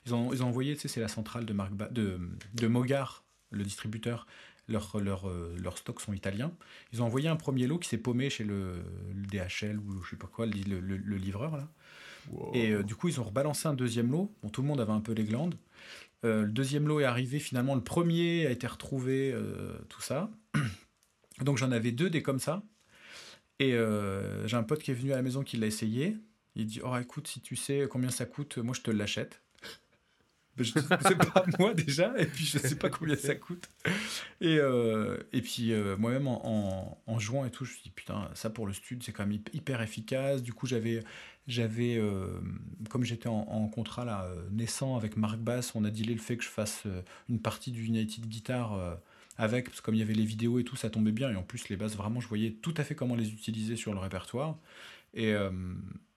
Ils 0.06 0.14
ont, 0.14 0.32
ils 0.32 0.42
ont 0.42 0.48
envoyé, 0.48 0.74
tu 0.74 0.82
sais, 0.82 0.88
c'est 0.88 1.00
la 1.00 1.08
centrale 1.08 1.44
de, 1.46 1.52
Marc 1.52 1.72
Ba- 1.72 1.88
de, 1.88 2.18
de 2.54 2.66
Mogar, 2.66 3.24
le 3.50 3.64
distributeur. 3.64 4.26
Leurs 4.68 4.96
leur, 5.00 5.28
euh, 5.28 5.56
leurs 5.60 5.76
stocks 5.76 6.00
sont 6.00 6.12
italiens. 6.12 6.52
Ils 6.92 7.02
ont 7.02 7.06
envoyé 7.06 7.28
un 7.28 7.34
premier 7.36 7.66
lot 7.66 7.78
qui 7.78 7.88
s'est 7.88 7.98
paumé 7.98 8.30
chez 8.30 8.44
le, 8.44 8.74
le 9.12 9.26
DHL 9.26 9.76
ou 9.78 10.02
je 10.04 10.10
sais 10.10 10.16
pas 10.16 10.28
quoi, 10.28 10.46
le, 10.46 10.78
le- 10.80 10.96
le 10.96 11.16
livreur 11.16 11.56
là. 11.56 11.68
Wow. 12.30 12.52
Et 12.54 12.70
euh, 12.70 12.82
du 12.84 12.94
coup, 12.94 13.08
ils 13.08 13.20
ont 13.20 13.24
rebalancé 13.24 13.66
un 13.66 13.74
deuxième 13.74 14.12
lot. 14.12 14.32
Bon, 14.42 14.48
tout 14.50 14.62
le 14.62 14.68
monde 14.68 14.80
avait 14.80 14.92
un 14.92 15.00
peu 15.00 15.12
les 15.12 15.24
glandes. 15.24 15.56
Euh, 16.24 16.42
le 16.42 16.52
deuxième 16.52 16.86
lot 16.86 17.00
est 17.00 17.04
arrivé. 17.04 17.38
Finalement, 17.38 17.74
le 17.74 17.82
premier 17.82 18.46
a 18.46 18.50
été 18.50 18.66
retrouvé, 18.66 19.32
euh, 19.32 19.78
tout 19.88 20.00
ça. 20.00 20.30
Donc, 21.40 21.58
j'en 21.58 21.72
avais 21.72 21.92
deux 21.92 22.10
des 22.10 22.22
comme 22.22 22.38
ça. 22.38 22.62
Et 23.58 23.74
euh, 23.74 24.46
j'ai 24.46 24.56
un 24.56 24.62
pote 24.62 24.82
qui 24.82 24.90
est 24.90 24.94
venu 24.94 25.12
à 25.12 25.16
la 25.16 25.22
maison 25.22 25.42
qui 25.42 25.56
l'a 25.56 25.66
essayé. 25.66 26.16
Il 26.54 26.66
dit 26.66 26.80
Oh, 26.84 26.96
écoute, 26.96 27.28
si 27.28 27.40
tu 27.40 27.56
sais 27.56 27.86
combien 27.90 28.10
ça 28.10 28.26
coûte, 28.26 28.58
moi, 28.58 28.74
je 28.74 28.82
te 28.82 28.90
l'achète. 28.90 29.41
Je 30.58 30.64
sais 30.64 31.16
pas 31.16 31.44
moi 31.58 31.72
déjà, 31.72 32.12
et 32.18 32.26
puis 32.26 32.44
je 32.44 32.58
sais 32.58 32.76
pas 32.76 32.90
combien 32.90 33.16
ça 33.16 33.34
coûte. 33.34 33.68
Et, 34.40 34.58
euh, 34.58 35.16
et 35.32 35.40
puis 35.40 35.72
euh, 35.72 35.96
moi-même 35.96 36.28
en, 36.28 36.98
en, 37.06 37.18
jouant 37.18 37.44
et 37.46 37.50
tout, 37.50 37.64
je 37.64 37.70
me 37.70 37.74
suis 37.74 37.82
dit 37.84 37.90
putain, 37.90 38.28
ça 38.34 38.50
pour 38.50 38.66
le 38.66 38.74
stud, 38.74 39.02
c'est 39.02 39.12
quand 39.12 39.24
même 39.26 39.38
hyp- 39.38 39.48
hyper 39.54 39.80
efficace. 39.80 40.42
Du 40.42 40.52
coup, 40.52 40.66
j'avais 40.66 41.02
j'avais, 41.48 41.96
euh, 41.96 42.38
comme 42.90 43.04
j'étais 43.04 43.28
en, 43.28 43.66
contrat 43.68 44.04
là, 44.04 44.28
naissant 44.52 44.96
avec 44.96 45.16
Marc 45.16 45.38
Bass, 45.38 45.74
on 45.74 45.84
a 45.84 45.90
dealé 45.90 46.12
le 46.14 46.20
fait 46.20 46.36
que 46.36 46.44
je 46.44 46.48
fasse 46.48 46.84
une 47.28 47.40
partie 47.40 47.72
du 47.72 47.84
United 47.84 48.26
Guitar 48.26 48.98
avec, 49.38 49.64
parce 49.66 49.80
que 49.80 49.86
comme 49.86 49.94
il 49.94 49.98
y 49.98 50.02
avait 50.02 50.14
les 50.14 50.24
vidéos 50.24 50.60
et 50.60 50.64
tout, 50.64 50.76
ça 50.76 50.90
tombait 50.90 51.10
bien. 51.12 51.30
Et 51.30 51.36
en 51.36 51.42
plus, 51.42 51.68
les 51.68 51.76
basses, 51.76 51.96
vraiment, 51.96 52.20
je 52.20 52.28
voyais 52.28 52.52
tout 52.52 52.74
à 52.76 52.84
fait 52.84 52.94
comment 52.94 53.16
les 53.16 53.30
utiliser 53.30 53.74
sur 53.74 53.92
le 53.92 53.98
répertoire. 53.98 54.56
Et, 55.14 55.34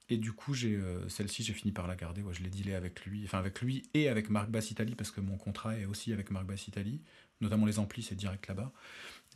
et 0.10 0.18
du 0.18 0.34
coup, 0.34 0.54
j'ai 0.54 0.76
euh, 0.76 1.08
celle-ci, 1.10 1.44
j'ai 1.44 1.54
fini 1.54 1.72
par 1.72 1.88
la 1.88 1.96
garder. 1.96 2.22
Ouais, 2.22 2.34
je 2.34 2.44
l'ai 2.44 2.50
dealé 2.50 2.76
avec 2.76 3.06
lui, 3.06 3.24
enfin 3.26 3.40
avec 3.40 3.62
lui 3.62 3.84
et 3.94 4.08
avec 4.08 4.30
Marc 4.30 4.50
Bass 4.50 4.72
Italie, 4.72 4.96
parce 4.96 5.12
que 5.12 5.22
mon 5.22 5.38
contrat 5.38 5.78
est 5.78 5.86
aussi 5.86 6.14
avec 6.14 6.30
Marc 6.30 6.46
Bass 6.46 6.68
Italie, 6.68 7.02
notamment 7.42 7.66
les 7.66 7.80
amplis, 7.80 8.04
c'est 8.04 8.16
direct 8.16 8.48
là-bas. 8.48 8.72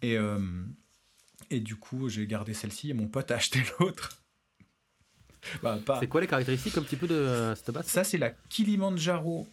Et, 0.01 0.17
euh, 0.17 0.39
et 1.49 1.59
du 1.59 1.75
coup, 1.75 2.09
j'ai 2.09 2.27
gardé 2.27 2.53
celle-ci 2.53 2.91
et 2.91 2.93
mon 2.93 3.07
pote 3.07 3.31
a 3.31 3.35
acheté 3.35 3.61
l'autre. 3.79 4.21
Bah, 5.63 5.79
pas, 5.83 5.99
C'est 5.99 6.07
quoi 6.07 6.21
les 6.21 6.27
caractéristiques 6.27 6.77
un 6.77 6.83
petit 6.83 6.97
peu 6.97 7.07
de 7.07 7.15
euh, 7.15 7.55
cette 7.55 7.71
basse 7.71 7.87
ça, 7.87 8.03
c'est 8.03 8.17
la 8.17 8.29
Kilimanjaro 8.29 9.47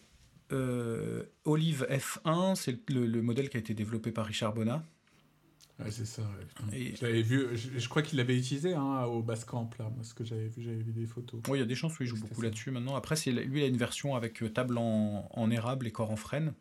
euh, 0.51 1.23
Olive 1.45 1.87
F1. 1.89 2.55
C'est 2.55 2.89
le, 2.89 3.05
le 3.05 3.21
modèle 3.21 3.49
qui 3.49 3.57
a 3.57 3.59
été 3.59 3.73
développé 3.73 4.11
par 4.11 4.25
Richard 4.25 4.53
Bonnat. 4.53 4.83
Ouais, 5.79 5.91
c'est 5.91 6.05
ça. 6.07 6.23
ouais, 6.71 6.93
J'avais 6.99 7.21
vu, 7.21 7.55
je, 7.55 7.77
je 7.77 7.89
crois 7.89 8.01
qu'il 8.01 8.17
l'avait 8.17 8.35
utilisé 8.37 8.73
hein, 8.73 9.03
au 9.03 9.21
Basecamp, 9.21 9.69
là. 9.77 9.89
Moi, 9.89 10.03
ce 10.03 10.15
que 10.15 10.23
j'avais 10.23 10.47
vu, 10.47 10.63
j'avais 10.63 10.81
vu 10.81 10.91
des 10.91 11.05
photos. 11.05 11.39
Oui, 11.47 11.59
il 11.59 11.61
y 11.61 11.63
a 11.63 11.67
des 11.67 11.75
chances 11.75 11.99
où 11.99 12.03
il 12.03 12.09
joue 12.09 12.17
beaucoup 12.17 12.41
là-dessus 12.41 12.71
maintenant. 12.71 12.95
Après, 12.95 13.15
c'est, 13.15 13.31
lui, 13.31 13.61
il 13.61 13.63
a 13.63 13.67
une 13.67 13.77
version 13.77 14.15
avec 14.15 14.41
euh, 14.41 14.49
table 14.49 14.79
en, 14.79 15.29
en 15.31 15.51
érable 15.51 15.85
et 15.85 15.91
corps 15.91 16.09
en 16.09 16.15
frêne. 16.15 16.53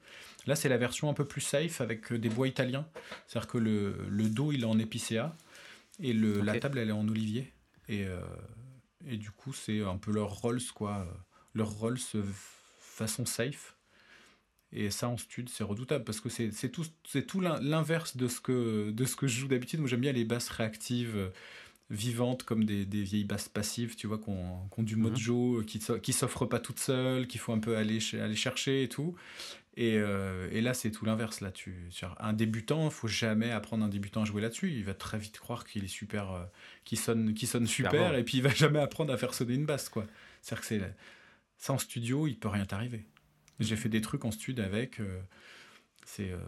Là, 0.47 0.55
c'est 0.55 0.69
la 0.69 0.77
version 0.77 1.09
un 1.09 1.15
peu 1.15 1.25
plus 1.25 1.41
safe 1.41 1.81
avec 1.81 2.13
euh, 2.13 2.19
des 2.19 2.29
bois 2.29 2.47
italiens. 2.47 2.87
C'est-à-dire 3.27 3.49
que 3.49 3.59
le, 3.59 3.97
le 4.09 4.29
dos, 4.29 4.53
il 4.53 4.63
est 4.63 4.67
en 4.67 4.79
épicéa 4.79 5.35
et 5.99 6.13
le, 6.13 6.43
la 6.43 6.59
table, 6.61 6.79
elle 6.79 6.91
est 6.91 6.93
en 6.93 7.09
olivier. 7.09 7.53
Et, 7.89 8.05
euh, 8.05 8.21
et 9.07 9.17
du 9.17 9.31
coup, 9.31 9.55
c'est 9.55 9.81
un 9.83 9.97
peu 9.97 10.13
leur 10.13 10.31
Rolls, 10.41 10.61
quoi. 10.75 11.07
Leur 11.55 11.71
Rolls 11.71 11.99
façon 12.79 13.25
safe. 13.25 13.76
Et 14.73 14.91
ça, 14.91 15.09
en 15.09 15.17
stud, 15.17 15.49
c'est 15.49 15.65
redoutable 15.65 16.05
parce 16.05 16.21
que 16.21 16.29
c'est, 16.29 16.51
tout, 16.71 16.85
c'est 17.07 17.27
tout 17.27 17.41
l'in- 17.41 17.61
l'inverse 17.61 18.17
de 18.17 18.27
ce, 18.29 18.41
que, 18.41 18.91
de 18.91 19.05
ce 19.05 19.17
que 19.17 19.27
je 19.27 19.39
joue 19.41 19.49
d'habitude. 19.49 19.81
Moi, 19.81 19.89
j'aime 19.89 20.01
bien 20.01 20.13
les 20.13 20.25
basses 20.25 20.49
réactives. 20.49 21.17
euh, 21.17 21.29
vivantes 21.89 22.43
comme 22.43 22.65
des, 22.65 22.85
des 22.85 23.05
vieilles 23.05 23.23
basses 23.23 23.49
passives, 23.49 23.95
tu 23.95 24.09
vois, 24.09 24.19
qui 24.19 24.29
ont, 24.29 24.69
qui 24.75 24.81
ont 24.81 24.83
du 24.83 24.97
Mhm. 24.97 25.03
mojo, 25.03 25.63
qui 25.65 25.81
so- 25.81 26.01
qui 26.01 26.13
s'offrent 26.13 26.45
pas 26.47 26.59
toutes 26.59 26.81
seules, 26.81 27.29
qu'il 27.29 27.39
faut 27.39 27.53
un 27.53 27.61
peu 27.61 27.77
aller, 27.77 28.01
aller 28.15 28.35
chercher 28.35 28.83
et 28.83 28.89
tout. 28.89 29.15
Et, 29.77 29.97
euh, 29.99 30.49
et 30.51 30.63
là, 30.63 30.75
c'est 30.75 30.91
tout 30.91 31.05
l'inverse. 31.05 31.41
Là, 31.41 31.53
tu, 31.53 31.89
un 32.19 32.33
débutant, 32.33 32.91
faut 32.91 33.07
jamais 33.07 33.53
apprendre 33.53 33.85
un 33.85 33.89
débutant 33.89 34.23
à 34.23 34.25
jouer 34.25 34.43
là-dessus. 34.43 34.73
Il 34.73 34.83
va 34.83 34.95
très 34.95 35.17
vite 35.17 35.39
croire 35.39 35.65
qu'il 35.65 35.85
est 35.85 35.87
super, 35.87 36.33
euh, 36.33 36.45
qu'il 36.85 36.99
sonne, 36.99 37.35
qu'il 37.35 37.47
sonne 37.47 37.69
super, 37.69 37.93
Super 37.93 38.11
bon. 38.11 38.19
et 38.19 38.25
puis 38.25 38.39
il 38.39 38.43
va 38.43 38.51
jamais 38.55 38.81
apprendre 38.81 39.13
à 39.13 39.17
faire 39.17 39.33
sonner 39.33 39.55
une 39.55 39.65
basse, 39.67 39.89
quoi. 39.89 40.07
C'est-à-dire 40.43 40.61
que 40.63 40.67
c'est 40.67 40.95
ça 41.59 41.73
en 41.73 41.79
studio, 41.79 42.27
il 42.27 42.37
peut 42.37 42.49
rien 42.49 42.65
t'arriver. 42.67 43.07
J'ai 43.61 43.77
fait 43.77 43.89
des 43.89 44.01
trucs 44.01 44.25
en 44.25 44.31
stud 44.31 44.61
avec. 44.61 45.01
euh, 45.01 45.21
c'est 46.05 46.31
euh, 46.31 46.39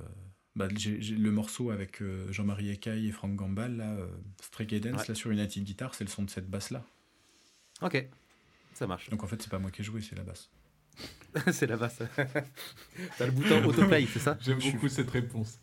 bah, 0.57 0.69
le 0.69 1.31
morceau 1.31 1.71
avec 1.71 2.03
euh, 2.03 2.31
Jean-Marie 2.33 2.71
Ecaille 2.73 3.09
et 3.09 3.13
Franck 3.13 3.35
Gambal, 3.37 3.77
là, 3.77 3.91
euh, 3.93 4.07
Stray 4.43 4.67
Dance, 4.81 5.01
Ouais. 5.03 5.09
là, 5.09 5.15
sur 5.15 5.31
United 5.31 5.63
Guitar, 5.65 5.95
c'est 5.95 6.05
le 6.05 6.11
son 6.11 6.23
de 6.23 6.31
cette 6.31 6.49
basse-là. 6.51 6.85
Ok, 7.83 8.07
ça 8.75 8.87
marche. 8.87 9.09
Donc 9.11 9.23
en 9.23 9.27
fait, 9.27 9.41
c'est 9.41 9.51
pas 9.51 9.59
moi 9.59 9.71
qui 9.71 9.83
ai 9.83 9.85
joué, 9.85 10.01
c'est 10.03 10.17
la 10.17 10.25
basse. 10.25 10.51
c'est 11.53 11.67
la 11.67 11.77
basse. 11.77 11.99
T'as 13.19 13.27
le 13.27 13.33
bouton 13.33 13.65
autoplay, 13.69 14.07
c'est 14.07 14.19
ça? 14.19 14.37
J'aime 14.41 14.59
beaucoup 14.59 14.89
cette 14.89 15.11
réponse. 15.11 15.61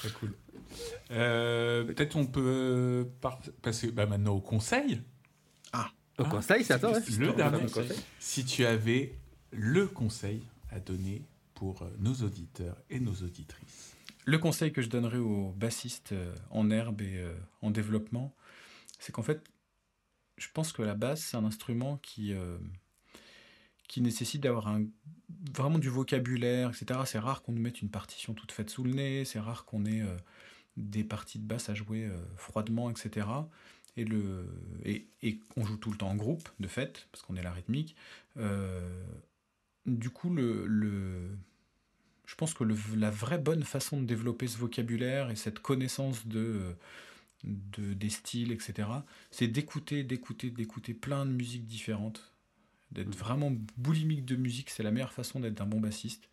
Très 0.00 0.10
cool. 0.10 0.34
Euh, 1.10 1.84
Peut-être 1.84 2.16
on 2.16 2.26
peut 2.26 3.08
par- 3.20 3.40
passer 3.62 3.90
bah, 3.90 4.06
maintenant 4.06 4.34
au 4.34 4.40
conseil. 4.40 5.00
Au 6.18 6.24
Ah, 6.24 6.30
conseil, 6.30 6.64
c'est 6.64 6.74
à 6.74 6.78
toi. 6.78 6.98
Le 6.98 7.32
dernier. 7.32 7.62
Conseil. 7.62 7.90
Si 8.18 8.44
tu 8.44 8.64
avais 8.64 9.14
le 9.52 9.86
conseil 9.86 10.42
à 10.70 10.80
donner 10.80 11.22
pour 11.54 11.82
euh, 11.82 11.90
nos 11.98 12.14
auditeurs 12.14 12.76
et 12.90 13.00
nos 13.00 13.14
auditrices. 13.14 13.94
Le 14.26 14.38
conseil 14.38 14.72
que 14.72 14.82
je 14.82 14.88
donnerais 14.88 15.18
aux 15.18 15.52
bassistes 15.52 16.12
euh, 16.12 16.34
en 16.50 16.70
herbe 16.70 17.00
et 17.00 17.18
euh, 17.18 17.32
en 17.62 17.70
développement, 17.70 18.34
c'est 18.98 19.12
qu'en 19.12 19.22
fait, 19.22 19.42
je 20.36 20.48
pense 20.52 20.72
que 20.72 20.82
la 20.82 20.94
basse, 20.94 21.20
c'est 21.22 21.36
un 21.36 21.44
instrument 21.44 21.96
qui, 22.02 22.32
euh, 22.32 22.58
qui 23.88 24.00
nécessite 24.00 24.42
d'avoir 24.42 24.68
un, 24.68 24.84
vraiment 25.54 25.78
du 25.78 25.88
vocabulaire, 25.88 26.70
etc. 26.70 27.00
C'est 27.06 27.18
rare 27.18 27.42
qu'on 27.42 27.52
nous 27.52 27.62
mette 27.62 27.80
une 27.82 27.90
partition 27.90 28.34
toute 28.34 28.52
faite 28.52 28.70
sous 28.70 28.84
le 28.84 28.92
nez, 28.92 29.24
c'est 29.24 29.40
rare 29.40 29.64
qu'on 29.64 29.84
ait 29.86 30.02
euh, 30.02 30.16
des 30.76 31.04
parties 31.04 31.38
de 31.38 31.44
basse 31.46 31.68
à 31.70 31.74
jouer 31.74 32.04
euh, 32.04 32.16
froidement, 32.36 32.90
etc. 32.90 33.26
Et, 33.96 34.04
le, 34.04 34.46
et, 34.84 35.08
et 35.22 35.40
on 35.56 35.64
joue 35.64 35.76
tout 35.76 35.90
le 35.90 35.96
temps 35.96 36.10
en 36.10 36.16
groupe, 36.16 36.48
de 36.60 36.68
fait, 36.68 37.08
parce 37.12 37.22
qu'on 37.24 37.36
est 37.36 37.42
la 37.42 37.52
rythmique. 37.52 37.96
Euh, 38.36 39.04
du 39.86 40.10
coup, 40.10 40.32
le, 40.32 40.66
le, 40.66 41.36
je 42.26 42.34
pense 42.34 42.54
que 42.54 42.64
le- 42.64 42.76
la 42.96 43.10
vraie 43.10 43.38
bonne 43.38 43.64
façon 43.64 44.00
de 44.00 44.06
développer 44.06 44.46
ce 44.48 44.58
vocabulaire 44.58 45.30
et 45.30 45.36
cette 45.36 45.60
connaissance 45.60 46.26
de, 46.26 46.74
de- 47.44 47.94
des 47.94 48.10
styles, 48.10 48.52
etc., 48.52 48.88
c'est 49.30 49.48
d'écouter, 49.48 50.04
d'écouter, 50.04 50.50
d'écouter 50.50 50.94
plein 50.94 51.26
de 51.26 51.32
musiques 51.32 51.66
différentes. 51.66 52.32
D'être 52.92 53.14
vraiment 53.16 53.52
boulimique 53.76 54.24
de 54.24 54.36
musique, 54.36 54.70
c'est 54.70 54.82
la 54.82 54.90
meilleure 54.90 55.12
façon 55.12 55.40
d'être 55.40 55.60
un 55.60 55.66
bon 55.66 55.80
bassiste, 55.80 56.28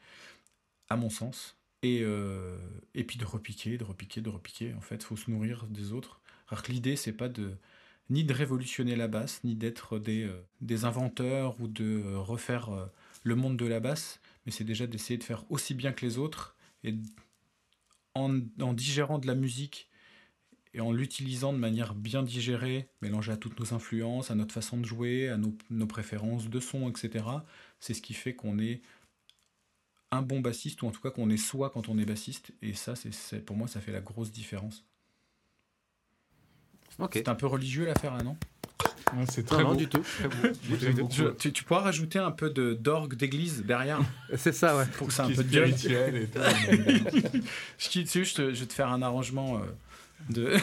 à 0.89 0.95
mon 0.97 1.10
sens. 1.10 1.58
Et, 1.84 2.01
euh, 2.03 2.58
et 2.95 3.03
puis 3.03 3.18
de 3.20 3.26
repiquer, 3.26 3.78
de 3.78 3.84
repiquer, 3.84 4.22
de 4.22 4.30
repiquer. 4.30 4.74
En 4.74 4.82
fait, 4.82 4.95
il 4.95 5.03
faut 5.03 5.18
se 5.18 5.30
nourrir 5.30 5.68
des 5.68 5.91
autres. 5.93 6.22
Alors 6.49 6.63
que 6.63 6.71
l'idée, 6.71 6.95
c'est 6.95 7.13
pas 7.13 7.29
de 7.29 7.55
ni 8.09 8.23
de 8.23 8.33
révolutionner 8.33 8.95
la 8.95 9.07
basse, 9.07 9.43
ni 9.43 9.55
d'être 9.55 9.97
des, 9.99 10.23
euh, 10.25 10.39
des 10.61 10.85
inventeurs 10.85 11.59
ou 11.59 11.67
de 11.67 12.03
euh, 12.05 12.19
refaire 12.19 12.69
euh, 12.69 12.85
le 13.23 13.35
monde 13.35 13.57
de 13.57 13.65
la 13.65 13.79
basse, 13.79 14.19
mais 14.45 14.51
c'est 14.51 14.63
déjà 14.63 14.85
d'essayer 14.87 15.17
de 15.17 15.23
faire 15.23 15.43
aussi 15.51 15.73
bien 15.73 15.91
que 15.91 16.05
les 16.05 16.19
autres 16.19 16.55
et 16.83 16.93
en, 18.13 18.39
en 18.61 18.73
digérant 18.73 19.19
de 19.19 19.27
la 19.27 19.35
musique 19.35 19.89
et 20.73 20.81
en 20.81 20.91
l'utilisant 20.91 21.53
de 21.53 21.57
manière 21.59 21.95
bien 21.95 22.23
digérée, 22.23 22.89
mélangée 23.01 23.31
à 23.33 23.37
toutes 23.37 23.59
nos 23.59 23.73
influences, 23.73 24.31
à 24.31 24.35
notre 24.35 24.53
façon 24.53 24.77
de 24.77 24.85
jouer, 24.85 25.29
à 25.29 25.37
nos, 25.37 25.55
nos 25.71 25.87
préférences 25.87 26.49
de 26.49 26.59
son, 26.61 26.89
etc. 26.89 27.45
C'est 27.79 27.93
ce 27.95 28.01
qui 28.01 28.13
fait 28.13 28.35
qu'on 28.35 28.59
est 28.59 28.81
un 30.09 30.23
bon 30.23 30.39
bassiste, 30.39 30.81
ou 30.81 30.87
en 30.87 30.91
tout 30.91 30.99
cas 30.99 31.11
qu'on 31.11 31.29
est 31.29 31.37
soi 31.37 31.69
quand 31.69 31.89
on 31.89 31.99
est 31.99 32.05
bassiste, 32.05 32.51
et 32.63 32.73
ça, 32.73 32.95
c'est- 32.95 33.45
pour 33.45 33.55
moi, 33.55 33.67
ça 33.67 33.81
fait 33.81 33.91
la 33.91 34.01
grosse 34.01 34.31
différence. 34.31 34.83
Ok. 36.99 37.11
C'est 37.13 37.27
un 37.29 37.35
peu 37.35 37.47
religieux 37.47 37.85
l'affaire 37.85 38.15
là, 38.15 38.23
non? 38.23 38.37
C'est 39.29 39.41
Non, 39.43 39.47
très 39.57 39.63
non, 39.63 39.69
beau. 39.71 39.75
du 39.75 39.87
tout. 39.87 40.01
Très 40.01 40.27
beau. 40.27 41.07
Je- 41.11 41.29
tu, 41.37 41.53
tu 41.53 41.63
pourras 41.63 41.81
rajouter 41.81 42.19
un 42.19 42.31
peu 42.31 42.49
de 42.49 42.73
d'orgue 42.73 43.15
d'église 43.15 43.63
derrière? 43.63 43.99
C'est 44.35 44.51
ça, 44.53 44.75
ouais. 44.77 44.85
pour 44.97 45.07
que 45.07 45.13
ça 45.13 45.23
ait 45.23 45.31
un 45.31 45.35
peu 45.35 45.43
de 45.43 45.49
gueule. 45.51 46.15
et 46.15 46.27
tout. 46.27 46.39
Je 47.77 47.89
quitte 47.89 48.05
dessus, 48.05 48.25
je, 48.25 48.33
te- 48.35 48.41
vais 48.41 48.65
te 48.65 48.73
faire 48.73 48.89
un 48.89 49.01
arrangement 49.01 49.57
euh, 49.57 49.59
de 50.29 50.55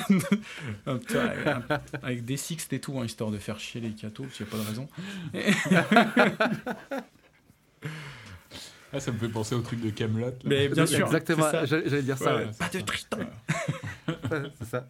un 0.86 0.98
avec, 1.18 1.46
un- 1.46 1.80
avec 2.02 2.24
des 2.24 2.36
sixtes 2.36 2.72
et 2.72 2.80
tout, 2.80 2.98
hein, 2.98 3.04
histoire 3.04 3.30
de 3.30 3.38
faire 3.38 3.60
chier 3.60 3.80
les 3.80 3.90
cathos, 3.90 4.26
s'il 4.32 4.44
n'y 4.46 4.52
a 4.52 4.56
pas 4.56 4.62
de 4.62 4.68
raison. 4.68 4.88
Ah, 8.92 9.00
ça 9.00 9.10
me 9.12 9.18
fait 9.18 9.28
penser 9.28 9.54
au 9.54 9.60
truc 9.62 9.80
de 9.80 9.88
Camelot. 9.90 10.32
Mais 10.44 10.68
bien 10.68 10.84
sûr, 10.84 11.06
Exactement, 11.06 11.46
j'allais 11.64 11.88
j'allais 11.88 12.02
dire 12.02 12.18
ça, 12.18 12.36
Ouais, 12.36 12.44
ouais. 12.44 12.50
Pas 12.58 12.68
de 12.68 12.80
Tristan. 12.80 13.18
c'est 14.58 14.68
ça. 14.68 14.86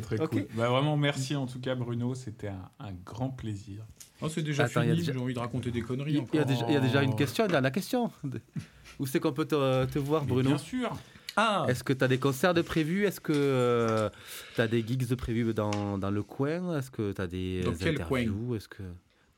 Très 0.00 0.16
très 0.16 0.26
cool. 0.26 0.46
Bah, 0.54 0.68
vraiment 0.68 0.96
merci 0.96 1.36
en 1.36 1.46
tout 1.46 1.60
cas 1.60 1.74
Bruno, 1.74 2.14
c'était 2.14 2.48
un, 2.48 2.70
un 2.80 2.92
grand 3.04 3.30
plaisir. 3.30 3.84
Oh, 4.20 4.28
c'est 4.28 4.42
déjà 4.42 4.64
Attends, 4.64 4.82
il 4.82 4.88
y 4.88 4.90
a 4.90 4.94
fini, 4.94 5.00
déjà- 5.06 5.12
j'ai 5.12 5.18
envie 5.18 5.34
de 5.34 5.38
raconter 5.38 5.70
des 5.70 5.82
conneries 5.82 6.12
Il 6.32 6.36
y, 6.36 6.38
a 6.40 6.44
déjà, 6.44 6.64
il 6.68 6.74
y 6.74 6.76
a 6.76 6.80
déjà 6.80 7.02
une 7.02 7.16
question, 7.16 7.46
dernière 7.46 7.72
question. 7.72 8.10
Où 8.98 9.06
c'est 9.06 9.18
qu'on 9.20 9.32
peut 9.32 9.46
te, 9.46 9.84
te 9.86 9.98
voir, 9.98 10.22
Mais 10.24 10.28
Bruno 10.32 10.50
Bien 10.50 10.58
sûr. 10.58 10.96
Ah 11.34 11.64
Est-ce 11.68 11.82
que 11.82 11.92
tu 11.94 12.04
as 12.04 12.08
des 12.08 12.18
concerts 12.18 12.52
de 12.54 12.60
prévus? 12.62 13.04
Est-ce 13.06 13.20
que 13.20 14.10
tu 14.54 14.60
as 14.60 14.68
des 14.68 14.86
gigs 14.86 15.06
de 15.08 15.14
prévus 15.14 15.52
dans, 15.54 15.96
dans 15.98 16.10
le 16.10 16.22
coin? 16.22 16.78
Est-ce 16.78 16.90
que 16.90 17.12
tu 17.12 17.20
as 17.22 17.26
des 17.26 17.62
Dans 17.64 17.72
quel 17.74 17.94
interviews? 18.00 18.54
Est-ce 18.54 18.68
que 18.68 18.82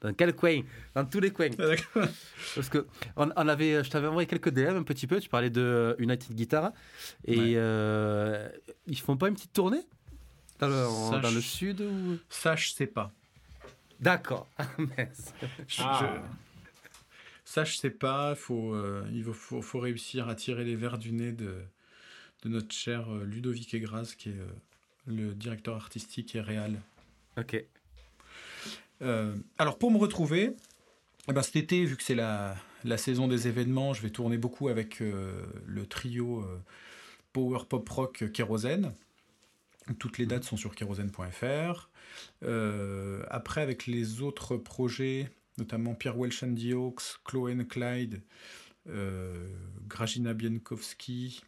dans 0.01 0.13
quel 0.13 0.35
coin? 0.35 0.61
Dans 0.95 1.05
tous 1.07 1.21
les 1.21 1.31
coins. 1.31 1.49
Ah. 1.59 2.03
Parce 2.57 2.69
que 2.69 2.87
on, 3.17 3.31
on 3.37 3.49
avait, 3.49 3.83
je 3.85 3.89
t'avais 3.91 4.09
envoyé 4.09 4.27
quelques 4.27 4.51
DM 4.51 4.77
un 4.77 4.83
petit 4.83 5.07
peu. 5.07 5.19
Tu 5.21 5.29
parlais 5.31 5.51
de 5.51 5.95
United 5.99 6.35
Guitar 6.35 6.73
et 7.25 7.39
Ouais. 7.39 7.53
euh, 7.57 8.49
ils 8.87 8.99
font 8.99 9.17
pas 9.17 9.29
une 9.29 9.35
petite 9.35 9.53
tournée? 9.55 9.81
En- 10.73 11.11
Ça, 11.13 11.19
dans 11.21 11.31
le 11.31 11.41
sud 11.41 11.81
ou... 11.81 12.19
Ça, 12.29 12.57
je 12.57 12.71
sais 12.71 12.87
pas. 12.87 13.11
D'accord. 14.01 14.47
Je- 15.69 15.83
Ah. 15.83 15.99
je- 16.01 16.35
Ça, 17.45 17.65
je 17.65 17.77
sais 17.77 17.91
pas. 17.91 18.35
Faut, 18.35 18.75
euh, 18.75 19.07
il 19.13 19.23
faut, 19.25 19.79
réussir 19.79 20.29
à 20.29 20.35
tirer 20.35 20.65
les 20.65 20.75
verres 20.77 20.99
du 20.99 21.13
nez 21.13 21.33
de, 21.33 21.63
de 22.43 22.49
notre 22.49 22.75
cher 22.75 23.13
euh, 23.13 23.25
Ludovic 23.25 23.73
Egras, 23.75 24.15
qui 24.19 24.31
est 24.31 24.39
euh, 24.39 24.47
le 25.07 25.35
directeur 25.35 25.77
artistique 25.77 26.35
et 26.35 26.41
réal. 26.41 26.81
ok. 27.39 27.65
Euh, 29.03 29.35
alors, 29.59 29.79
pour 29.79 29.91
me 29.91 29.99
retrouver, 29.99 30.53
eh 31.29 31.33
ben, 31.33 31.43
cet 31.43 31.57
été, 31.57 31.85
vu 31.85 31.97
que 31.97 32.03
c'est 32.03 32.15
la, 32.15 32.57
la 32.85 32.97
saison 32.97 33.29
des 33.29 33.49
événements, 33.49 33.93
je 33.95 34.03
vais 34.03 34.11
tourner 34.11 34.39
beaucoup 34.39 34.69
avec 34.69 35.01
le 35.01 35.87
trio 35.87 36.47
Power 37.33 37.61
Pop 37.69 37.89
Rock 37.89 38.25
Kérosène. 38.33 38.95
Toutes 39.99 40.19
les 40.19 40.27
dates 40.27 40.45
sont 40.45 40.57
sur 40.57 40.75
kérosène.fr. 40.75 41.91
Euh, 42.43 43.23
après, 43.29 43.61
avec 43.61 43.87
les 43.87 44.23
autres 44.23 44.57
projets, 44.57 45.31
notamment 45.59 45.95
Pierre 45.95 46.19
Welsh 46.19 46.43
and 46.43 46.55
the 46.55 46.73
Hawks, 46.73 47.21
Chloé 47.25 47.57
Clyde, 47.67 48.23
euh, 48.89 49.49
Grajina 49.87 50.35
Bienkowski, 50.35 51.43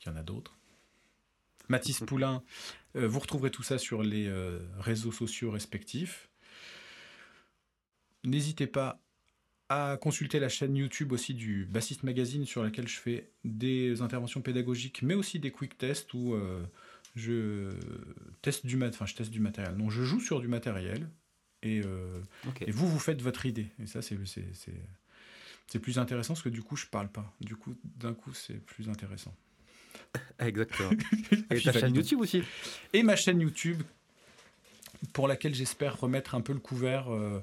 il 0.00 0.08
y 0.08 0.10
en 0.10 0.16
a 0.16 0.22
d'autres. 0.22 0.56
Mathis 1.68 2.00
Poulain, 2.00 2.42
euh, 2.96 3.06
vous 3.06 3.20
retrouverez 3.20 3.50
tout 3.50 3.62
ça 3.62 3.78
sur 3.78 4.02
les 4.02 4.26
euh, 4.26 4.58
réseaux 4.78 5.12
sociaux 5.12 5.50
respectifs. 5.50 6.28
N'hésitez 8.24 8.66
pas 8.66 9.00
à 9.70 9.96
consulter 9.96 10.40
la 10.40 10.48
chaîne 10.48 10.74
YouTube 10.74 11.12
aussi 11.12 11.32
du 11.32 11.64
Bassiste 11.64 12.02
Magazine 12.02 12.44
sur 12.44 12.64
laquelle 12.64 12.88
je 12.88 12.98
fais 12.98 13.30
des 13.44 14.02
interventions 14.02 14.40
pédagogiques, 14.42 15.00
mais 15.02 15.14
aussi 15.14 15.38
des 15.38 15.52
quick 15.52 15.78
tests 15.78 16.12
où 16.12 16.34
euh, 16.34 16.60
je 17.14 17.70
teste 18.42 18.66
du 18.66 18.76
mat, 18.76 18.88
enfin 18.88 19.06
je 19.06 19.14
teste 19.14 19.30
du 19.30 19.38
matériel. 19.38 19.76
Non, 19.76 19.88
je 19.88 20.02
joue 20.02 20.18
sur 20.18 20.40
du 20.40 20.48
matériel 20.48 21.08
et, 21.62 21.82
euh, 21.84 22.20
et 22.66 22.72
vous 22.72 22.88
vous 22.88 22.98
faites 22.98 23.22
votre 23.22 23.46
idée. 23.46 23.68
Et 23.80 23.86
ça 23.86 24.02
c'est 24.02 24.18
c'est 25.68 25.78
plus 25.78 26.00
intéressant 26.00 26.34
parce 26.34 26.42
que 26.42 26.48
du 26.48 26.62
coup 26.62 26.74
je 26.74 26.86
parle 26.86 27.08
pas. 27.08 27.32
Du 27.40 27.54
coup 27.54 27.76
d'un 27.84 28.12
coup 28.12 28.34
c'est 28.34 28.58
plus 28.58 28.88
intéressant. 28.88 29.34
Exactement. 30.40 30.90
Et 31.52 31.60
ta 31.60 31.72
chaîne. 31.72 31.94
YouTube 31.94 32.18
aussi. 32.18 32.42
et 32.92 33.04
ma 33.04 33.14
chaîne 33.14 33.40
YouTube 33.40 33.82
pour 35.12 35.28
laquelle 35.28 35.54
j'espère 35.54 36.00
remettre 36.00 36.34
un 36.34 36.40
peu 36.40 36.52
le 36.52 36.58
couvert 36.58 37.12
euh, 37.14 37.40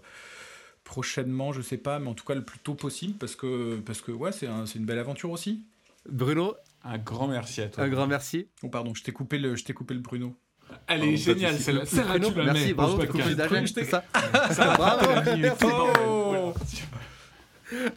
prochainement, 0.88 1.52
je 1.52 1.62
sais 1.62 1.78
pas, 1.78 2.00
mais 2.00 2.08
en 2.08 2.14
tout 2.14 2.24
cas 2.26 2.34
le 2.34 2.44
plus 2.46 2.60
tôt 2.60 2.74
possible 2.74 3.14
parce 3.20 3.36
que 3.36 3.76
parce 3.86 4.00
que 4.02 4.12
ouais, 4.14 4.32
c'est 4.32 4.48
un- 4.48 4.66
c'est 4.66 4.80
une 4.80 4.86
belle 4.86 5.00
aventure 5.00 5.32
aussi. 5.32 5.64
Bruno, 6.10 6.56
Un 6.86 6.98
grand 6.98 7.28
merci 7.28 7.62
à 7.62 7.68
toi. 7.68 7.84
un 7.84 7.90
grand 7.90 8.08
merci. 8.08 8.48
Oh 8.64 8.70
pardon, 8.70 8.94
je 8.96 9.04
t'ai 9.04 9.12
coupé 9.12 9.38
le 9.38 9.56
je 9.58 9.64
t'ai 9.66 9.74
coupé 9.74 9.94
le 9.94 10.00
Bruno. 10.00 10.34
Elle 10.88 11.04
est 11.04 11.18
géniale 11.18 11.58
celle-là. 11.60 11.84
Bruno, 12.08 12.32
tu 12.32 12.38
la 12.38 12.46
merci, 12.54 12.68
mets 12.68 12.74
bravo, 12.74 12.98
t'as 12.98 13.08
coupé 13.08 13.36
d'agent, 13.36 13.66
c'est 13.74 13.84
ça. 13.86 14.04
Bravo. 14.78 15.08
Oh. 16.06 16.54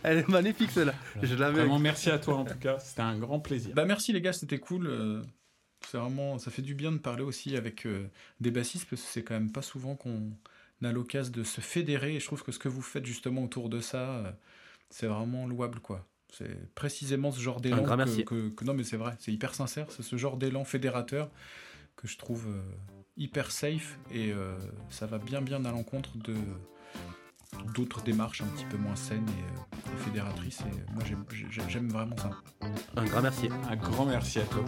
Elle 0.03 0.19
est 0.19 0.29
magnifique 0.29 0.71
celle-là. 0.73 0.95
Je 1.23 1.35
l'avais. 1.37 1.61
Vraiment 1.61 1.79
merci 1.79 2.11
à 2.11 2.19
toi 2.19 2.35
en 2.39 2.45
tout 2.45 2.59
cas, 2.59 2.79
c'était 2.81 3.03
un 3.03 3.17
grand 3.19 3.39
plaisir. 3.39 3.73
Bah 3.75 3.85
merci 3.85 4.13
les 4.13 4.21
gars, 4.21 4.33
c'était 4.33 4.59
cool. 4.59 4.87
euh, 4.89 5.23
C'est 5.89 5.97
vraiment, 5.99 6.39
ça 6.39 6.51
fait 6.51 6.63
du 6.63 6.75
bien 6.75 6.91
de 6.91 6.99
parler 6.99 7.23
aussi 7.23 7.57
avec 7.57 7.87
euh, 7.87 8.09
des 8.41 8.51
bassistes 8.51 8.87
parce 8.91 9.03
que 9.03 9.09
c'est 9.09 9.23
quand 9.23 9.35
même 9.35 9.53
pas 9.53 9.63
souvent 9.63 9.95
qu'on 9.95 10.31
a 10.85 10.93
l'occasion 10.93 11.33
de 11.33 11.45
se 11.45 11.61
fédérer. 11.61 12.17
Et 12.17 12.21
je 12.21 12.27
trouve 12.27 12.43
que 12.43 12.53
ce 12.53 12.59
que 12.59 12.69
vous 12.69 12.83
faites 12.83 13.07
justement 13.07 13.45
autour 13.45 13.69
de 13.69 13.81
ça, 13.81 14.11
euh, 14.11 14.33
c'est 14.91 15.07
vraiment 15.07 15.47
louable, 15.47 15.81
quoi. 15.81 16.07
C'est 16.33 16.73
précisément 16.75 17.33
ce 17.33 17.41
genre 17.41 17.61
d'élan 17.61 17.83
que, 17.83 18.23
que, 18.23 18.49
que, 18.51 18.65
non, 18.65 18.75
mais 18.75 18.85
c'est 18.85 18.97
vrai, 18.97 19.17
c'est 19.19 19.33
hyper 19.33 19.55
sincère. 19.55 19.91
C'est 19.91 20.05
ce 20.05 20.17
genre 20.17 20.37
d'élan 20.37 20.65
fédérateur 20.65 21.29
que 21.97 22.07
je 22.07 22.17
trouve 22.17 22.47
euh, 22.49 22.63
hyper 23.17 23.51
safe 23.51 23.99
et 24.13 24.33
euh, 24.33 24.57
ça 24.91 25.07
va 25.07 25.19
bien 25.19 25.43
bien 25.43 25.65
à 25.65 25.73
l'encontre 25.73 26.17
de 26.19 26.35
d'autres 27.75 28.01
démarches 28.03 28.43
un 28.43 28.47
petit 28.47 28.65
peu 28.65 28.77
moins 28.77 28.97
saines 28.97 29.27
et, 29.29 29.99
fédératrices. 30.05 30.61
Et 30.61 30.93
moi, 30.95 31.03
j'aime 31.69 31.89
vraiment 31.89 32.17
ça. 32.17 32.31
Un 32.97 33.05
grand 33.05 33.23
merci. 33.23 33.49
Un 33.69 33.77
grand 33.77 34.07
merci 34.07 34.39
à 34.39 34.45
toi. 34.45 34.65